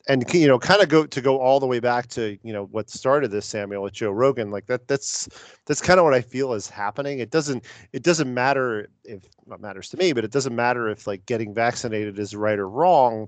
And 0.09 0.25
you 0.33 0.47
know 0.47 0.57
kind 0.57 0.81
of 0.81 0.89
go 0.89 1.05
to 1.05 1.21
go 1.21 1.39
all 1.39 1.59
the 1.59 1.67
way 1.67 1.79
back 1.79 2.07
to 2.09 2.35
you 2.43 2.51
know 2.51 2.65
what 2.71 2.89
started 2.89 3.29
this 3.29 3.45
samuel 3.45 3.83
with 3.83 3.93
joe 3.93 4.09
rogan 4.11 4.49
like 4.49 4.65
that 4.65 4.87
that's 4.87 5.29
that's 5.67 5.79
kind 5.81 5.99
of 5.99 6.03
what 6.05 6.13
i 6.15 6.21
feel 6.21 6.53
is 6.53 6.67
happening. 6.67 7.19
It 7.19 7.29
doesn't 7.29 7.65
it 7.93 8.01
doesn't 8.03 8.33
matter 8.33 8.87
if 9.05 9.23
what 9.45 9.61
matters 9.61 9.89
to 9.89 9.97
me 9.97 10.11
but 10.13 10.25
it 10.25 10.31
doesn't 10.31 10.55
matter 10.55 10.89
if 10.89 11.05
like 11.05 11.25
getting 11.27 11.53
vaccinated 11.53 12.17
is 12.19 12.35
right 12.35 12.57
or 12.59 12.67
wrong 12.67 13.27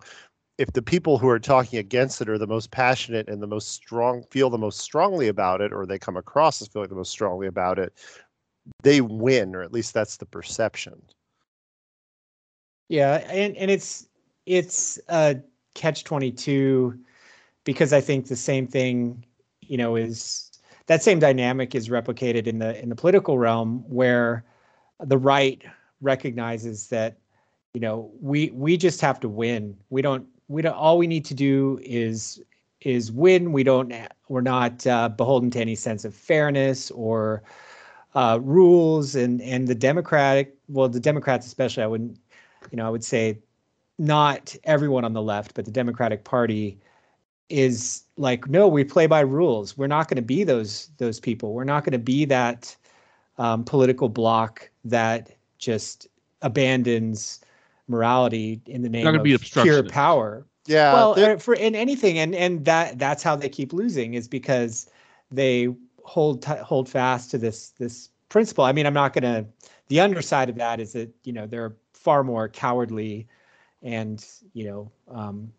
if 0.64 0.72
the 0.72 0.82
people 0.82 1.18
who 1.18 1.28
are 1.28 1.40
talking 1.40 1.78
against 1.78 2.22
it 2.22 2.30
are 2.30 2.38
the 2.38 2.48
most 2.48 2.72
passionate 2.72 3.28
and 3.28 3.44
the 3.44 3.48
most 3.48 3.72
strong 3.72 4.24
feel 4.32 4.50
the 4.50 4.58
most 4.58 4.80
strongly 4.80 5.28
about 5.28 5.60
it 5.60 5.74
or 5.74 5.86
they 5.86 6.00
come 6.00 6.16
across 6.16 6.62
as 6.62 6.70
feeling 6.70 6.88
the 6.88 6.96
most 6.96 7.12
strongly 7.12 7.48
about 7.48 7.78
it 7.78 7.94
they 8.82 9.02
win 9.02 9.56
or 9.56 9.62
at 9.62 9.74
least 9.74 9.94
that's 9.94 10.16
the 10.16 10.26
perception 10.26 11.02
Yeah, 12.90 13.16
and 13.30 13.56
and 13.58 13.72
it's 13.72 14.08
it's 14.46 15.00
a 15.10 15.38
catch 15.74 16.04
twenty 16.04 16.32
two 16.32 17.00
because 17.64 17.94
I 17.94 18.02
think 18.02 18.28
the 18.28 18.36
same 18.36 18.68
thing, 18.68 19.26
you 19.62 19.78
know, 19.78 19.96
is 19.96 20.52
that 20.88 21.04
same 21.04 21.20
dynamic 21.20 21.76
is 21.76 21.90
replicated 21.90 22.48
in 22.48 22.60
the 22.60 22.82
in 22.82 22.90
the 22.90 22.96
political 22.96 23.38
realm 23.38 23.84
where 23.88 24.46
the 25.00 25.18
right 25.18 25.62
recognizes 26.02 26.88
that 26.90 27.18
you 27.74 27.82
know 27.82 28.12
we 28.22 28.52
we 28.52 28.78
just 28.78 29.02
have 29.02 29.20
to 29.22 29.30
win. 29.30 29.78
We 29.90 30.02
don't 30.02 30.28
we 30.48 30.62
don't 30.62 30.76
all 30.76 30.98
we 30.98 31.08
need 31.08 31.26
to 31.26 31.34
do 31.34 31.80
is 31.84 32.42
is 32.82 33.12
win. 33.12 33.52
We 33.52 33.64
don't 33.64 33.94
we're 34.28 34.42
not 34.42 34.86
uh, 34.86 35.10
beholden 35.10 35.52
to 35.52 35.60
any 35.60 35.76
sense 35.76 36.06
of 36.06 36.14
fairness 36.14 36.92
or 36.92 37.44
uh, 38.16 38.40
rules. 38.42 39.16
And 39.16 39.42
and 39.42 39.68
the 39.68 39.76
Democratic 39.76 40.56
well 40.70 40.90
the 40.90 41.00
Democrats 41.00 41.46
especially 41.46 41.84
I 41.84 41.88
wouldn't 41.88 42.20
you 42.72 42.78
know 42.78 42.86
I 42.86 42.90
would 42.90 43.04
say 43.04 43.38
not 44.00 44.56
everyone 44.64 45.06
on 45.06 45.14
the 45.14 45.22
left 45.22 45.54
but 45.54 45.66
the 45.66 45.72
Democratic 45.72 46.24
Party 46.24 46.78
is 47.50 48.04
like 48.18 48.48
no 48.50 48.68
we 48.68 48.84
play 48.84 49.08
by 49.08 49.22
rules. 49.22 49.78
We're 49.78 49.88
not 49.88 50.08
going 50.08 50.18
to 50.18 50.22
be 50.22 50.44
those 50.44 50.90
those 50.98 51.20
people. 51.20 51.54
We're 51.54 51.64
not 51.64 51.84
going 51.84 51.94
to 51.94 52.00
be 52.00 52.26
that 52.26 52.76
um, 53.38 53.64
political 53.64 54.10
bloc 54.10 54.70
that 54.86 55.32
just 55.58 56.08
abandons 56.42 57.43
morality 57.88 58.62
in 58.66 58.82
the 58.82 58.90
name 58.90 59.06
of 59.08 59.24
be 59.24 59.38
pure 59.38 59.84
power. 59.84 60.46
Yeah 60.66 60.94
well 60.94 61.14
there- 61.16 61.36
uh, 61.36 61.40
for 61.40 61.54
in 61.54 61.76
anything 61.76 62.18
and 62.20 62.34
and 62.36 62.64
that 62.66 62.98
that's 62.98 63.24
how 63.24 63.36
they 63.36 63.50
keep 63.50 63.74
losing 63.74 64.14
is 64.14 64.28
because 64.28 64.90
they 65.32 65.68
hold 66.04 66.42
ti 66.42 66.54
hold 66.64 66.88
fast 66.90 67.32
to 67.32 67.38
this 67.38 67.70
this 67.72 68.10
principle. 68.30 68.64
I 68.64 68.72
mean 68.72 68.86
i'm 68.86 68.94
not 68.94 69.14
going 69.14 69.24
to 69.24 69.46
the 69.90 70.00
underside 70.00 70.50
of 70.50 70.56
that 70.56 70.80
is 70.80 70.94
that 70.94 71.10
you 71.24 71.34
know 71.34 71.46
they're 71.48 71.76
far 71.94 72.24
more 72.24 72.48
cowardly 72.50 73.28
and 73.82 74.26
you 74.54 74.66
know 74.66 74.92
um, 75.10 75.52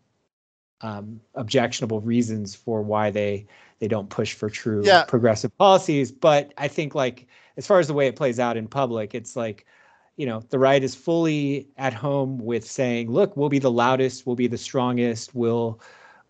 um, 0.81 1.19
objectionable 1.35 2.01
reasons 2.01 2.53
for 2.55 2.81
why 2.81 3.09
they 3.11 3.45
they 3.79 3.87
don't 3.87 4.09
push 4.09 4.33
for 4.33 4.49
true 4.49 4.81
Yeah. 4.83 5.03
progressive 5.03 5.55
policies. 5.57 6.11
But 6.11 6.53
i 6.57 6.67
think 6.67 6.95
like 6.95 7.27
as 7.57 7.65
far 7.67 7.79
as 7.79 7.87
the 7.87 7.93
way 7.93 8.07
it 8.07 8.15
plays 8.15 8.39
out 8.39 8.57
in 8.57 8.67
public 8.67 9.13
it's 9.15 9.35
like 9.35 9.65
you 10.17 10.25
know, 10.25 10.41
the 10.49 10.59
right 10.59 10.83
is 10.83 10.95
fully 10.95 11.67
at 11.77 11.93
home 11.93 12.37
with 12.37 12.65
saying, 12.65 13.11
look, 13.11 13.35
we'll 13.35 13.49
be 13.49 13.59
the 13.59 13.71
loudest, 13.71 14.25
we'll 14.25 14.35
be 14.35 14.47
the 14.47 14.57
strongest, 14.57 15.35
we'll 15.35 15.81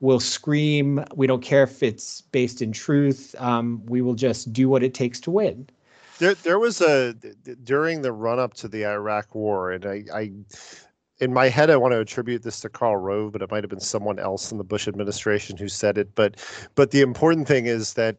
we'll 0.02 0.19
scream. 0.19 1.04
We 1.15 1.26
don't 1.28 1.41
care 1.41 1.63
if 1.63 1.82
it's 1.82 2.21
based 2.21 2.62
in 2.62 2.71
truth. 2.71 3.34
Um, 3.39 3.82
we 3.86 4.02
will 4.02 4.15
just 4.15 4.52
do 4.52 4.67
what 4.67 4.84
it 4.84 4.93
takes 4.93 5.19
to 5.21 5.32
win. 5.32 5.67
There, 6.19 6.34
there 6.36 6.60
was 6.60 6.82
a 6.82 7.13
during 7.63 8.02
the 8.02 8.12
run 8.12 8.39
up 8.39 8.54
to 8.56 8.67
the 8.67 8.86
Iraq 8.86 9.36
War, 9.36 9.71
and 9.71 9.86
I, 9.86 10.04
I, 10.13 10.32
in 11.19 11.34
my 11.34 11.50
head, 11.50 11.69
I 11.69 11.78
want 11.78 11.93
to 11.93 12.00
attribute 12.00 12.43
this 12.43 12.60
to 12.62 12.69
Karl 12.69 12.98
Rove, 12.98 13.34
but 13.34 13.41
it 13.41 13.52
might 13.52 13.63
have 13.63 13.69
been 13.69 13.80
someone 13.80 14.19
else 14.19 14.52
in 14.52 14.58
the 14.58 14.63
Bush 14.63 14.88
administration 14.88 15.58
who 15.58 15.67
said 15.67 15.98
it. 15.98 16.13
But, 16.15 16.38
but 16.76 16.91
the 16.91 17.02
important 17.02 17.48
thing 17.48 17.65
is 17.65 17.93
that 17.93 18.17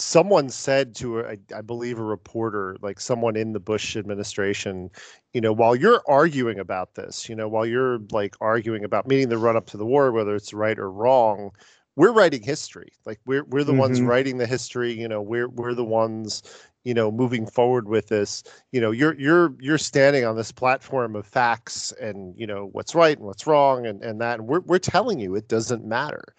someone 0.00 0.48
said 0.48 0.94
to 0.96 1.20
a, 1.20 1.36
I 1.54 1.60
believe 1.60 1.98
a 1.98 2.02
reporter, 2.02 2.76
like 2.80 3.00
someone 3.00 3.36
in 3.36 3.52
the 3.52 3.60
Bush 3.60 3.96
administration, 3.96 4.90
you 5.32 5.40
know, 5.40 5.52
while 5.52 5.74
you're 5.74 6.02
arguing 6.08 6.58
about 6.58 6.94
this, 6.94 7.28
you 7.28 7.34
know, 7.34 7.48
while 7.48 7.66
you're 7.66 7.98
like 8.10 8.36
arguing 8.40 8.84
about 8.84 9.06
meaning 9.06 9.28
the 9.28 9.38
run 9.38 9.56
up 9.56 9.66
to 9.66 9.76
the 9.76 9.86
war, 9.86 10.12
whether 10.12 10.34
it's 10.34 10.52
right 10.52 10.78
or 10.78 10.90
wrong, 10.90 11.50
we're 11.96 12.12
writing 12.12 12.42
history. 12.42 12.92
Like 13.04 13.20
we're 13.26 13.44
we're 13.44 13.64
the 13.64 13.72
mm-hmm. 13.72 13.80
ones 13.80 14.00
writing 14.00 14.38
the 14.38 14.46
history. 14.46 14.92
You 14.92 15.08
know, 15.08 15.20
we're 15.20 15.48
we're 15.48 15.74
the 15.74 15.84
ones 15.84 16.42
you 16.84 16.94
know 16.94 17.10
moving 17.10 17.44
forward 17.46 17.88
with 17.88 18.08
this 18.08 18.42
you 18.72 18.80
know 18.80 18.90
you're 18.90 19.14
you're 19.20 19.52
you're 19.60 19.76
standing 19.76 20.24
on 20.24 20.36
this 20.36 20.52
platform 20.52 21.16
of 21.16 21.26
facts 21.26 21.92
and 22.00 22.34
you 22.38 22.46
know 22.46 22.70
what's 22.72 22.94
right 22.94 23.18
and 23.18 23.26
what's 23.26 23.46
wrong 23.46 23.84
and 23.84 24.02
and 24.02 24.20
that 24.20 24.38
and 24.38 24.48
we're, 24.48 24.60
we're 24.60 24.78
telling 24.78 25.18
you 25.18 25.34
it 25.34 25.48
doesn't 25.48 25.84
matter 25.84 26.34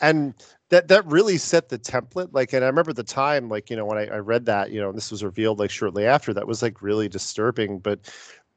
and 0.00 0.34
that 0.72 0.88
that 0.88 1.06
really 1.06 1.36
set 1.36 1.68
the 1.68 1.78
template 1.78 2.30
like 2.32 2.52
and 2.54 2.64
i 2.64 2.66
remember 2.66 2.94
the 2.94 3.04
time 3.04 3.50
like 3.50 3.68
you 3.68 3.76
know 3.76 3.84
when 3.84 3.98
I, 3.98 4.06
I 4.06 4.18
read 4.18 4.46
that 4.46 4.70
you 4.70 4.80
know 4.80 4.88
and 4.88 4.96
this 4.96 5.10
was 5.10 5.22
revealed 5.22 5.58
like 5.58 5.70
shortly 5.70 6.06
after 6.06 6.32
that 6.32 6.46
was 6.46 6.62
like 6.62 6.80
really 6.80 7.08
disturbing 7.08 7.78
but 7.78 8.10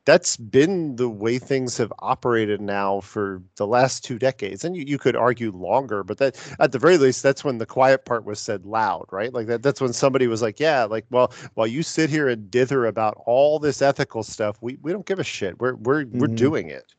that's 0.05 0.37
been 0.37 0.95
the 0.95 1.09
way 1.09 1.39
things 1.39 1.77
have 1.77 1.91
operated 1.99 2.61
now 2.61 3.01
for 3.01 3.41
the 3.57 3.67
last 3.67 4.05
two 4.05 4.17
decades 4.17 4.63
and 4.63 4.77
you, 4.77 4.85
you 4.87 4.97
could 4.97 5.15
argue 5.15 5.51
longer 5.51 6.03
but 6.03 6.17
that 6.19 6.39
at 6.59 6.71
the 6.71 6.79
very 6.79 6.97
least 6.97 7.21
that's 7.21 7.43
when 7.43 7.57
the 7.57 7.65
quiet 7.65 8.05
part 8.05 8.23
was 8.23 8.39
said 8.39 8.65
loud 8.65 9.05
right? 9.11 9.33
Like 9.33 9.47
that 9.47 9.61
that's 9.61 9.81
when 9.81 9.91
somebody 9.91 10.27
was 10.27 10.41
like 10.41 10.59
yeah 10.59 10.85
like 10.85 11.05
well 11.09 11.33
while 11.55 11.67
you 11.67 11.83
sit 11.83 12.09
here 12.09 12.29
and 12.29 12.49
dither 12.49 12.85
about 12.85 13.21
all 13.25 13.59
this 13.59 13.81
ethical 13.81 14.23
stuff 14.23 14.57
we, 14.61 14.77
we 14.81 14.93
don't 14.93 15.05
give 15.05 15.19
a 15.19 15.23
shit. 15.23 15.59
We're 15.59 15.75
we're 15.75 16.05
mm-hmm. 16.05 16.19
we're 16.19 16.27
doing 16.27 16.69
it. 16.69 16.93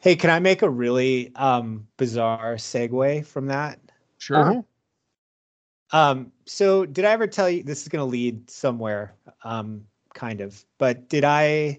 Hey 0.00 0.16
can 0.16 0.30
i 0.30 0.40
make 0.40 0.62
a 0.62 0.70
really 0.70 1.32
um 1.36 1.86
bizarre 1.96 2.56
segue 2.56 3.24
from 3.24 3.46
that 3.46 3.78
sure 4.22 4.62
uh-huh. 5.90 6.08
um 6.10 6.32
so 6.46 6.86
did 6.86 7.04
i 7.04 7.10
ever 7.10 7.26
tell 7.26 7.50
you 7.50 7.62
this 7.62 7.82
is 7.82 7.88
going 7.88 8.00
to 8.00 8.10
lead 8.10 8.48
somewhere 8.50 9.14
um 9.44 9.84
kind 10.14 10.40
of 10.40 10.64
but 10.78 11.08
did 11.08 11.24
i 11.24 11.78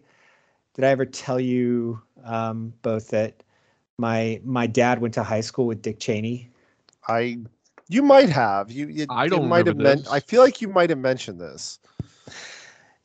did 0.73 0.85
I 0.85 0.89
ever 0.89 1.05
tell 1.05 1.39
you 1.39 2.01
um, 2.23 2.73
both 2.81 3.09
that 3.09 3.43
my 3.97 4.41
my 4.43 4.67
dad 4.67 5.01
went 5.01 5.13
to 5.15 5.23
high 5.23 5.41
school 5.41 5.67
with 5.67 5.81
Dick 5.81 5.99
Cheney? 5.99 6.49
I 7.07 7.39
you 7.89 8.01
might 8.01 8.29
have 8.29 8.71
you. 8.71 8.87
you 8.87 9.05
I 9.09 9.27
don't 9.27 9.47
might 9.47 9.67
have. 9.67 9.77
Men- 9.77 10.03
I 10.09 10.19
feel 10.19 10.41
like 10.41 10.61
you 10.61 10.67
might 10.67 10.89
have 10.89 10.99
mentioned 10.99 11.39
this. 11.39 11.79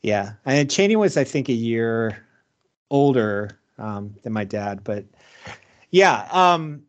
Yeah, 0.02 0.34
and 0.46 0.70
Cheney 0.70 0.96
was 0.96 1.16
I 1.16 1.24
think 1.24 1.48
a 1.48 1.54
year 1.54 2.24
older 2.90 3.58
um, 3.78 4.14
than 4.22 4.32
my 4.32 4.44
dad, 4.44 4.82
but 4.82 5.04
yeah. 5.90 6.26
Um, 6.30 6.84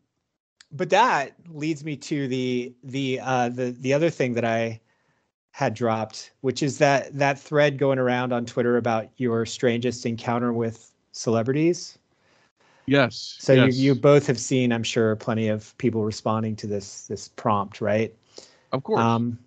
but 0.72 0.90
that 0.90 1.34
leads 1.48 1.84
me 1.84 1.96
to 1.96 2.28
the 2.28 2.72
the 2.84 3.20
uh, 3.20 3.48
the 3.48 3.72
the 3.72 3.92
other 3.92 4.10
thing 4.10 4.34
that 4.34 4.44
I 4.44 4.80
had 5.52 5.74
dropped, 5.74 6.30
which 6.42 6.62
is 6.62 6.78
that 6.78 7.16
that 7.18 7.38
thread 7.38 7.78
going 7.78 7.98
around 7.98 8.32
on 8.32 8.46
Twitter 8.46 8.76
about 8.76 9.08
your 9.16 9.44
strangest 9.46 10.06
encounter 10.06 10.52
with 10.52 10.92
celebrities. 11.12 11.98
Yes. 12.86 13.36
So 13.38 13.52
yes. 13.52 13.76
You, 13.76 13.94
you 13.94 14.00
both 14.00 14.26
have 14.26 14.38
seen, 14.38 14.72
I'm 14.72 14.82
sure, 14.82 15.14
plenty 15.16 15.48
of 15.48 15.76
people 15.78 16.04
responding 16.04 16.56
to 16.56 16.66
this 16.66 17.06
this 17.06 17.28
prompt, 17.28 17.80
right? 17.80 18.14
Of 18.72 18.82
course. 18.84 19.00
Um, 19.00 19.38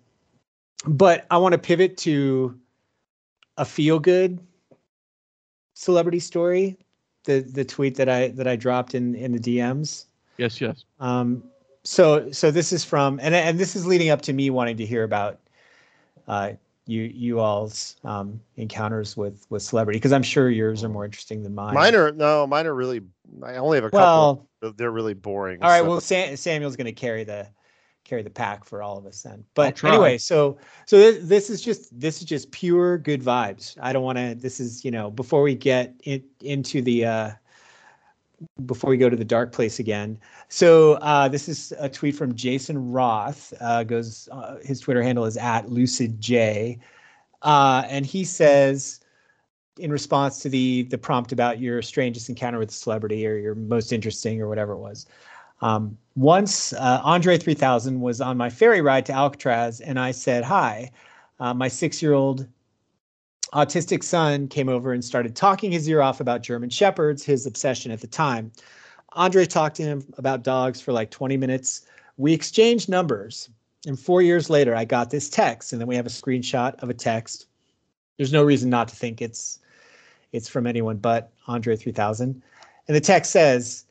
but 0.86 1.26
I 1.30 1.38
want 1.38 1.52
to 1.52 1.58
pivot 1.58 1.96
to 1.98 2.58
a 3.56 3.64
feel 3.64 3.98
good 3.98 4.38
celebrity 5.74 6.20
story. 6.20 6.76
The 7.24 7.40
the 7.40 7.64
tweet 7.64 7.96
that 7.96 8.08
I 8.08 8.28
that 8.28 8.46
I 8.46 8.56
dropped 8.56 8.94
in 8.94 9.14
in 9.14 9.32
the 9.32 9.38
DMs. 9.38 10.06
Yes, 10.36 10.60
yes. 10.60 10.84
Um, 11.00 11.44
so 11.84 12.30
so 12.32 12.50
this 12.50 12.72
is 12.72 12.84
from 12.84 13.20
and 13.22 13.34
and 13.34 13.58
this 13.58 13.76
is 13.76 13.86
leading 13.86 14.10
up 14.10 14.22
to 14.22 14.32
me 14.32 14.50
wanting 14.50 14.76
to 14.78 14.86
hear 14.86 15.04
about 15.04 15.38
uh, 16.26 16.52
you 16.86 17.02
you 17.02 17.40
all's 17.40 17.96
um, 18.04 18.40
encounters 18.56 19.16
with 19.16 19.46
with 19.50 19.62
celebrity 19.62 19.98
because 19.98 20.12
I'm 20.12 20.22
sure 20.22 20.50
yours 20.50 20.82
are 20.84 20.88
more 20.88 21.04
interesting 21.04 21.42
than 21.42 21.54
mine. 21.54 21.74
Mine 21.74 21.94
are 21.94 22.12
no, 22.12 22.46
mine 22.46 22.66
are 22.66 22.74
really. 22.74 23.02
I 23.42 23.56
only 23.56 23.76
have 23.78 23.84
a 23.84 23.90
couple. 23.90 24.48
Well, 24.62 24.72
they're 24.76 24.90
really 24.90 25.14
boring. 25.14 25.62
All 25.62 25.68
right, 25.68 25.82
so. 25.82 25.88
well, 25.88 26.00
Sam, 26.00 26.36
Samuel's 26.36 26.76
going 26.76 26.86
to 26.86 26.92
carry 26.92 27.24
the 27.24 27.48
carry 28.04 28.22
the 28.22 28.30
pack 28.30 28.64
for 28.64 28.82
all 28.82 28.98
of 28.98 29.06
us 29.06 29.22
then. 29.22 29.44
But 29.54 29.82
anyway, 29.82 30.18
so 30.18 30.58
so 30.86 30.98
this, 30.98 31.26
this 31.26 31.50
is 31.50 31.62
just 31.62 31.98
this 31.98 32.18
is 32.18 32.24
just 32.24 32.50
pure 32.50 32.98
good 32.98 33.22
vibes. 33.22 33.76
I 33.80 33.92
don't 33.92 34.02
want 34.02 34.18
to. 34.18 34.34
This 34.34 34.60
is 34.60 34.84
you 34.84 34.90
know 34.90 35.10
before 35.10 35.42
we 35.42 35.54
get 35.54 35.94
in, 36.04 36.22
into 36.40 36.82
the 36.82 37.04
uh, 37.06 37.30
before 38.66 38.90
we 38.90 38.96
go 38.96 39.08
to 39.08 39.16
the 39.16 39.24
dark 39.24 39.52
place 39.52 39.78
again. 39.78 40.18
So 40.48 40.94
uh, 40.94 41.28
this 41.28 41.48
is 41.48 41.72
a 41.78 41.88
tweet 41.88 42.14
from 42.14 42.34
Jason 42.34 42.90
Roth. 42.90 43.52
Uh, 43.60 43.84
goes 43.84 44.28
uh, 44.32 44.56
his 44.62 44.80
Twitter 44.80 45.02
handle 45.02 45.24
is 45.24 45.36
at 45.36 45.66
lucidj, 45.66 46.78
uh, 47.42 47.82
and 47.88 48.06
he 48.06 48.24
says 48.24 49.00
in 49.78 49.90
response 49.90 50.40
to 50.40 50.48
the 50.48 50.84
the 50.84 50.98
prompt 50.98 51.32
about 51.32 51.58
your 51.58 51.82
strangest 51.82 52.28
encounter 52.28 52.58
with 52.58 52.70
a 52.70 52.74
celebrity 52.74 53.26
or 53.26 53.36
your 53.36 53.54
most 53.54 53.92
interesting 53.92 54.40
or 54.40 54.48
whatever 54.48 54.72
it 54.72 54.78
was. 54.78 55.06
Um, 55.60 55.96
once 56.16 56.72
uh, 56.74 57.00
Andre 57.02 57.38
3000 57.38 58.00
was 58.00 58.20
on 58.20 58.36
my 58.36 58.50
ferry 58.50 58.80
ride 58.80 59.06
to 59.06 59.12
Alcatraz, 59.12 59.80
and 59.80 59.98
I 59.98 60.10
said 60.10 60.44
hi. 60.44 60.90
Uh, 61.40 61.54
my 61.54 61.68
six 61.68 62.02
year 62.02 62.12
old 62.12 62.46
autistic 63.54 64.02
son 64.02 64.48
came 64.48 64.68
over 64.68 64.92
and 64.92 65.04
started 65.04 65.36
talking 65.36 65.70
his 65.70 65.88
ear 65.88 66.02
off 66.02 66.20
about 66.20 66.42
German 66.42 66.70
Shepherds, 66.70 67.24
his 67.24 67.46
obsession 67.46 67.92
at 67.92 68.00
the 68.00 68.06
time. 68.06 68.50
Andre 69.12 69.46
talked 69.46 69.76
to 69.76 69.82
him 69.82 70.04
about 70.18 70.42
dogs 70.42 70.80
for 70.80 70.92
like 70.92 71.10
20 71.10 71.36
minutes. 71.36 71.86
We 72.16 72.32
exchanged 72.32 72.88
numbers. 72.88 73.48
And 73.86 73.98
four 73.98 74.22
years 74.22 74.50
later, 74.50 74.74
I 74.74 74.84
got 74.84 75.10
this 75.10 75.28
text, 75.28 75.72
and 75.72 75.80
then 75.80 75.86
we 75.86 75.96
have 75.96 76.06
a 76.06 76.10
screenshot 76.10 76.74
of 76.82 76.90
a 76.90 76.94
text. 76.94 77.46
There's 78.16 78.32
no 78.32 78.42
reason 78.42 78.70
not 78.70 78.88
to 78.88 78.96
think 78.96 79.22
it's 79.22 79.60
it's 80.32 80.48
from 80.48 80.66
anyone 80.66 80.96
but 80.96 81.30
Andre 81.46 81.76
3000. 81.76 82.42
And 82.88 82.96
the 82.96 83.00
text 83.00 83.30
says, 83.30 83.84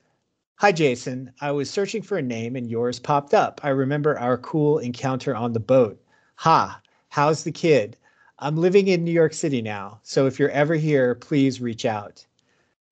Hi, 0.56 0.73
Jason. 0.73 1.32
I 1.39 1.52
was 1.52 1.69
searching 1.69 2.02
for 2.02 2.17
a 2.17 2.21
name 2.21 2.58
and 2.58 2.69
yours 2.69 2.99
popped 2.99 3.34
up. 3.34 3.62
I 3.63 3.69
remember 3.69 4.19
our 4.19 4.38
cool 4.38 4.78
encounter 4.80 5.34
on 5.36 5.54
the 5.54 5.60
boat. 5.62 6.02
Ha, 6.36 6.82
how's 7.10 7.43
the 7.45 7.52
kid? 7.52 7.97
I'm 8.39 8.58
living 8.58 8.88
in 8.88 9.04
New 9.04 9.12
York 9.12 9.34
City 9.34 9.62
now. 9.62 10.00
So 10.04 10.26
if 10.26 10.39
you're 10.39 10.50
ever 10.50 10.76
here, 10.76 11.15
please 11.15 11.62
reach 11.62 11.86
out. 11.86 12.26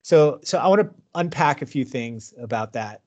So, 0.02 0.40
so 0.42 0.58
I 0.58 0.66
want 0.68 0.82
to 0.82 0.90
unpack 1.14 1.62
a 1.62 1.66
few 1.66 1.84
things 1.84 2.34
about 2.38 2.72
that. 2.72 3.02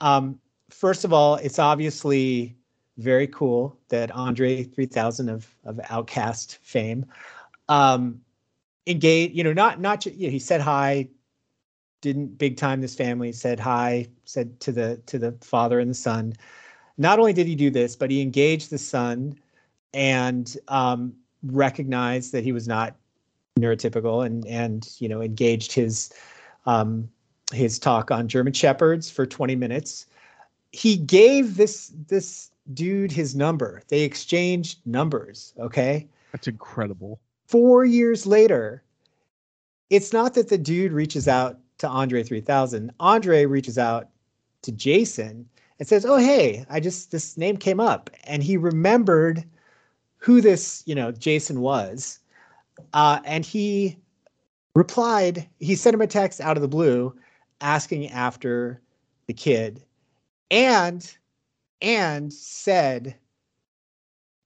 Um, 0.00 0.38
first 0.70 1.04
of 1.04 1.12
all, 1.12 1.36
it's 1.36 1.58
obviously 1.58 2.56
very 2.96 3.26
cool 3.26 3.76
that 3.88 4.10
Andre 4.10 4.62
3000 4.62 5.28
of, 5.28 5.48
of 5.64 5.76
OutKast 5.76 6.58
fame 6.58 7.06
um, 7.68 8.20
engaged, 8.86 9.34
you 9.34 9.44
know, 9.44 9.52
not, 9.52 9.80
not, 9.80 10.04
you 10.06 10.26
know, 10.26 10.30
he 10.30 10.38
said 10.38 10.60
hi, 10.60 11.08
didn't 12.00 12.38
big 12.38 12.56
time 12.56 12.80
this 12.80 12.94
family, 12.94 13.32
said 13.32 13.60
hi, 13.60 14.08
said 14.24 14.58
to 14.60 14.72
the, 14.72 15.00
to 15.06 15.18
the 15.18 15.32
father 15.40 15.80
and 15.80 15.90
the 15.90 15.94
son. 15.94 16.34
Not 16.98 17.18
only 17.18 17.32
did 17.32 17.46
he 17.46 17.54
do 17.54 17.70
this, 17.70 17.96
but 17.96 18.10
he 18.10 18.20
engaged 18.20 18.70
the 18.70 18.78
son 18.78 19.38
and 19.92 20.56
um, 20.68 21.14
recognized 21.42 22.32
that 22.32 22.44
he 22.44 22.52
was 22.52 22.68
not 22.68 22.96
neurotypical 23.58 24.24
and 24.24 24.46
and 24.46 24.94
you 24.98 25.08
know 25.08 25.20
engaged 25.20 25.72
his 25.72 26.12
um, 26.66 27.08
his 27.52 27.78
talk 27.78 28.10
on 28.10 28.28
German 28.28 28.52
shepherds 28.52 29.10
for 29.10 29.26
20 29.26 29.56
minutes. 29.56 30.06
He 30.72 30.96
gave 30.96 31.56
this 31.56 31.92
this 32.08 32.50
dude 32.72 33.12
his 33.12 33.34
number. 33.34 33.82
They 33.88 34.02
exchanged 34.02 34.78
numbers. 34.86 35.52
Okay, 35.58 36.06
that's 36.32 36.48
incredible. 36.48 37.20
Four 37.46 37.84
years 37.84 38.26
later, 38.26 38.82
it's 39.88 40.12
not 40.12 40.34
that 40.34 40.48
the 40.48 40.58
dude 40.58 40.92
reaches 40.92 41.26
out 41.26 41.58
to 41.78 41.88
Andre 41.88 42.22
3000. 42.22 42.92
Andre 43.00 43.46
reaches 43.46 43.78
out 43.78 44.08
to 44.62 44.70
Jason 44.70 45.48
and 45.78 45.88
says, 45.88 46.04
"Oh 46.04 46.18
hey, 46.18 46.64
I 46.70 46.78
just 46.78 47.10
this 47.10 47.36
name 47.36 47.56
came 47.56 47.80
up," 47.80 48.10
and 48.24 48.42
he 48.42 48.56
remembered 48.56 49.44
who 50.20 50.40
this, 50.40 50.82
you 50.86 50.94
know, 50.94 51.10
Jason 51.10 51.60
was. 51.60 52.20
Uh, 52.92 53.20
and 53.24 53.44
he 53.44 53.98
replied, 54.74 55.48
he 55.58 55.74
sent 55.74 55.94
him 55.94 56.00
a 56.00 56.06
text 56.06 56.40
out 56.40 56.56
of 56.56 56.62
the 56.62 56.68
blue 56.68 57.14
asking 57.60 58.08
after 58.08 58.80
the 59.26 59.34
kid 59.34 59.82
and 60.50 61.16
and 61.82 62.32
said, 62.32 63.16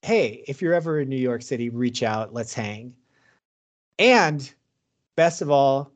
Hey, 0.02 0.44
if 0.46 0.60
you're 0.60 0.74
ever 0.74 1.00
in 1.00 1.08
New 1.08 1.16
York 1.16 1.42
City, 1.42 1.70
reach 1.70 2.02
out, 2.02 2.34
let's 2.34 2.52
hang. 2.52 2.94
And 3.98 4.52
best 5.16 5.40
of 5.40 5.50
all, 5.50 5.90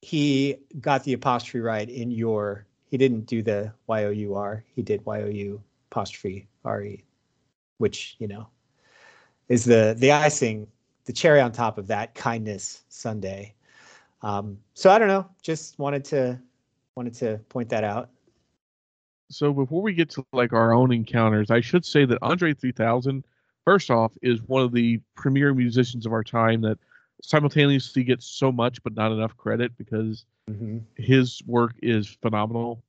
he 0.00 0.56
got 0.80 1.02
the 1.04 1.12
apostrophe 1.12 1.60
right 1.60 1.88
in 1.88 2.10
your. 2.10 2.66
He 2.88 2.96
didn't 2.96 3.26
do 3.26 3.42
the 3.42 3.72
Y 3.88 4.04
O 4.04 4.10
U 4.10 4.34
R. 4.36 4.64
He 4.74 4.82
did 4.82 5.04
Y 5.04 5.22
O 5.22 5.26
U 5.26 5.62
apostrophe 5.90 6.46
R 6.64 6.82
E, 6.82 7.02
which 7.78 8.14
you 8.18 8.28
know 8.28 8.46
is 9.48 9.64
the 9.64 9.94
the 9.98 10.12
icing, 10.12 10.66
the 11.04 11.12
cherry 11.12 11.40
on 11.40 11.52
top 11.52 11.78
of 11.78 11.86
that 11.88 12.14
kindness 12.14 12.82
Sunday. 12.88 13.54
Um, 14.22 14.58
so 14.74 14.90
I 14.90 14.98
don't 14.98 15.08
know. 15.08 15.28
Just 15.42 15.78
wanted 15.78 16.04
to 16.06 16.40
wanted 16.96 17.14
to 17.14 17.38
point 17.48 17.68
that 17.70 17.84
out. 17.84 18.10
So 19.28 19.52
before 19.52 19.82
we 19.82 19.92
get 19.92 20.10
to 20.10 20.24
like 20.32 20.52
our 20.52 20.72
own 20.72 20.92
encounters, 20.92 21.50
I 21.50 21.60
should 21.60 21.84
say 21.84 22.04
that 22.04 22.18
Andre 22.22 22.54
3000, 22.54 23.24
first 23.64 23.90
off, 23.90 24.12
is 24.22 24.40
one 24.42 24.62
of 24.62 24.72
the 24.72 25.00
premier 25.16 25.52
musicians 25.52 26.06
of 26.06 26.12
our 26.12 26.22
time 26.22 26.60
that 26.62 26.78
simultaneously 27.22 28.04
gets 28.04 28.24
so 28.26 28.52
much 28.52 28.80
but 28.84 28.94
not 28.94 29.10
enough 29.10 29.36
credit 29.36 29.76
because 29.76 30.24
Mm-hmm. 30.50 30.78
his 30.94 31.42
work 31.46 31.74
is 31.82 32.06
phenomenal. 32.22 32.82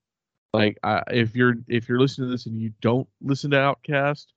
Like 0.54 0.78
I, 0.84 1.02
if 1.12 1.36
you're 1.36 1.56
if 1.68 1.90
you're 1.90 2.00
listening 2.00 2.28
to 2.28 2.32
this 2.32 2.46
and 2.46 2.62
you 2.62 2.72
don't 2.82 3.08
listen 3.22 3.52
to 3.52 3.58
OutKast, 3.58 4.28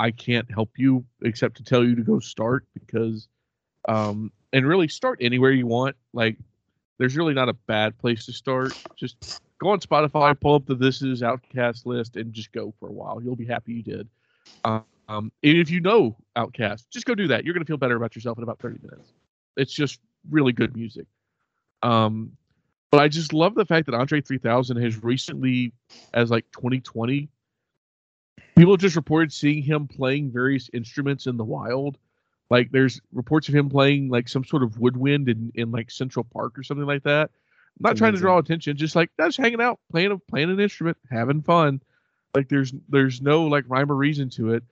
I 0.00 0.10
can't 0.10 0.50
help 0.50 0.70
you 0.78 1.04
except 1.22 1.58
to 1.58 1.62
tell 1.62 1.84
you 1.84 1.94
to 1.94 2.02
go 2.02 2.20
start 2.20 2.64
because 2.72 3.28
um 3.86 4.32
and 4.52 4.66
really 4.66 4.88
start 4.88 5.18
anywhere 5.20 5.52
you 5.52 5.66
want. 5.66 5.94
Like 6.14 6.38
there's 6.98 7.16
really 7.16 7.34
not 7.34 7.50
a 7.50 7.52
bad 7.52 7.98
place 7.98 8.24
to 8.26 8.32
start. 8.32 8.72
Just 8.96 9.40
go 9.62 9.68
on 9.68 9.80
Spotify, 9.80 10.38
pull 10.40 10.54
up 10.54 10.64
the 10.64 10.74
This 10.74 11.02
Is 11.02 11.20
OutKast 11.20 11.84
list, 11.84 12.16
and 12.16 12.32
just 12.32 12.50
go 12.50 12.72
for 12.80 12.88
a 12.88 12.92
while. 12.92 13.22
You'll 13.22 13.36
be 13.36 13.44
happy 13.44 13.74
you 13.74 13.82
did. 13.82 14.08
Um, 14.64 15.32
if 15.42 15.70
you 15.70 15.80
know 15.80 16.16
OutKast, 16.34 16.88
just 16.90 17.04
go 17.04 17.14
do 17.14 17.28
that. 17.28 17.44
You're 17.44 17.52
gonna 17.52 17.66
feel 17.66 17.76
better 17.76 17.96
about 17.96 18.16
yourself 18.16 18.38
in 18.38 18.44
about 18.44 18.58
30 18.58 18.78
minutes. 18.82 19.12
It's 19.58 19.72
just 19.72 20.00
really 20.30 20.52
good 20.52 20.74
music. 20.74 21.06
Um, 21.82 22.32
but 22.90 23.00
I 23.00 23.08
just 23.08 23.34
love 23.34 23.54
the 23.54 23.66
fact 23.66 23.86
that 23.86 23.94
Andre 23.94 24.22
3000 24.22 24.78
has 24.78 25.02
recently, 25.02 25.74
as 26.14 26.30
like 26.30 26.46
2020, 26.52 27.28
people 28.56 28.76
just 28.76 28.96
reported 28.96 29.32
seeing 29.32 29.62
him 29.62 29.86
playing 29.86 30.30
various 30.30 30.70
instruments 30.72 31.26
in 31.26 31.36
the 31.36 31.44
wild. 31.44 31.98
Like 32.50 32.70
there's 32.72 33.00
reports 33.12 33.48
of 33.48 33.54
him 33.54 33.68
playing 33.68 34.08
like 34.08 34.28
some 34.28 34.44
sort 34.44 34.62
of 34.62 34.78
woodwind 34.78 35.28
in, 35.28 35.52
in 35.54 35.70
like 35.70 35.90
Central 35.90 36.24
Park 36.24 36.58
or 36.58 36.62
something 36.62 36.86
like 36.86 37.04
that. 37.04 37.30
I'm 37.30 37.84
not 37.84 37.90
That's 37.90 37.98
trying 38.00 38.12
to 38.14 38.18
draw 38.18 38.38
attention, 38.38 38.76
just 38.76 38.96
like 38.96 39.10
just 39.18 39.38
hanging 39.38 39.60
out, 39.60 39.78
playing 39.90 40.10
a 40.10 40.18
playing 40.18 40.50
an 40.50 40.60
instrument, 40.60 40.96
having 41.10 41.42
fun. 41.42 41.80
Like 42.34 42.48
there's 42.48 42.72
there's 42.88 43.22
no 43.22 43.44
like 43.44 43.64
rhyme 43.68 43.90
or 43.90 43.96
reason 43.96 44.28
to 44.30 44.54
it. 44.54 44.64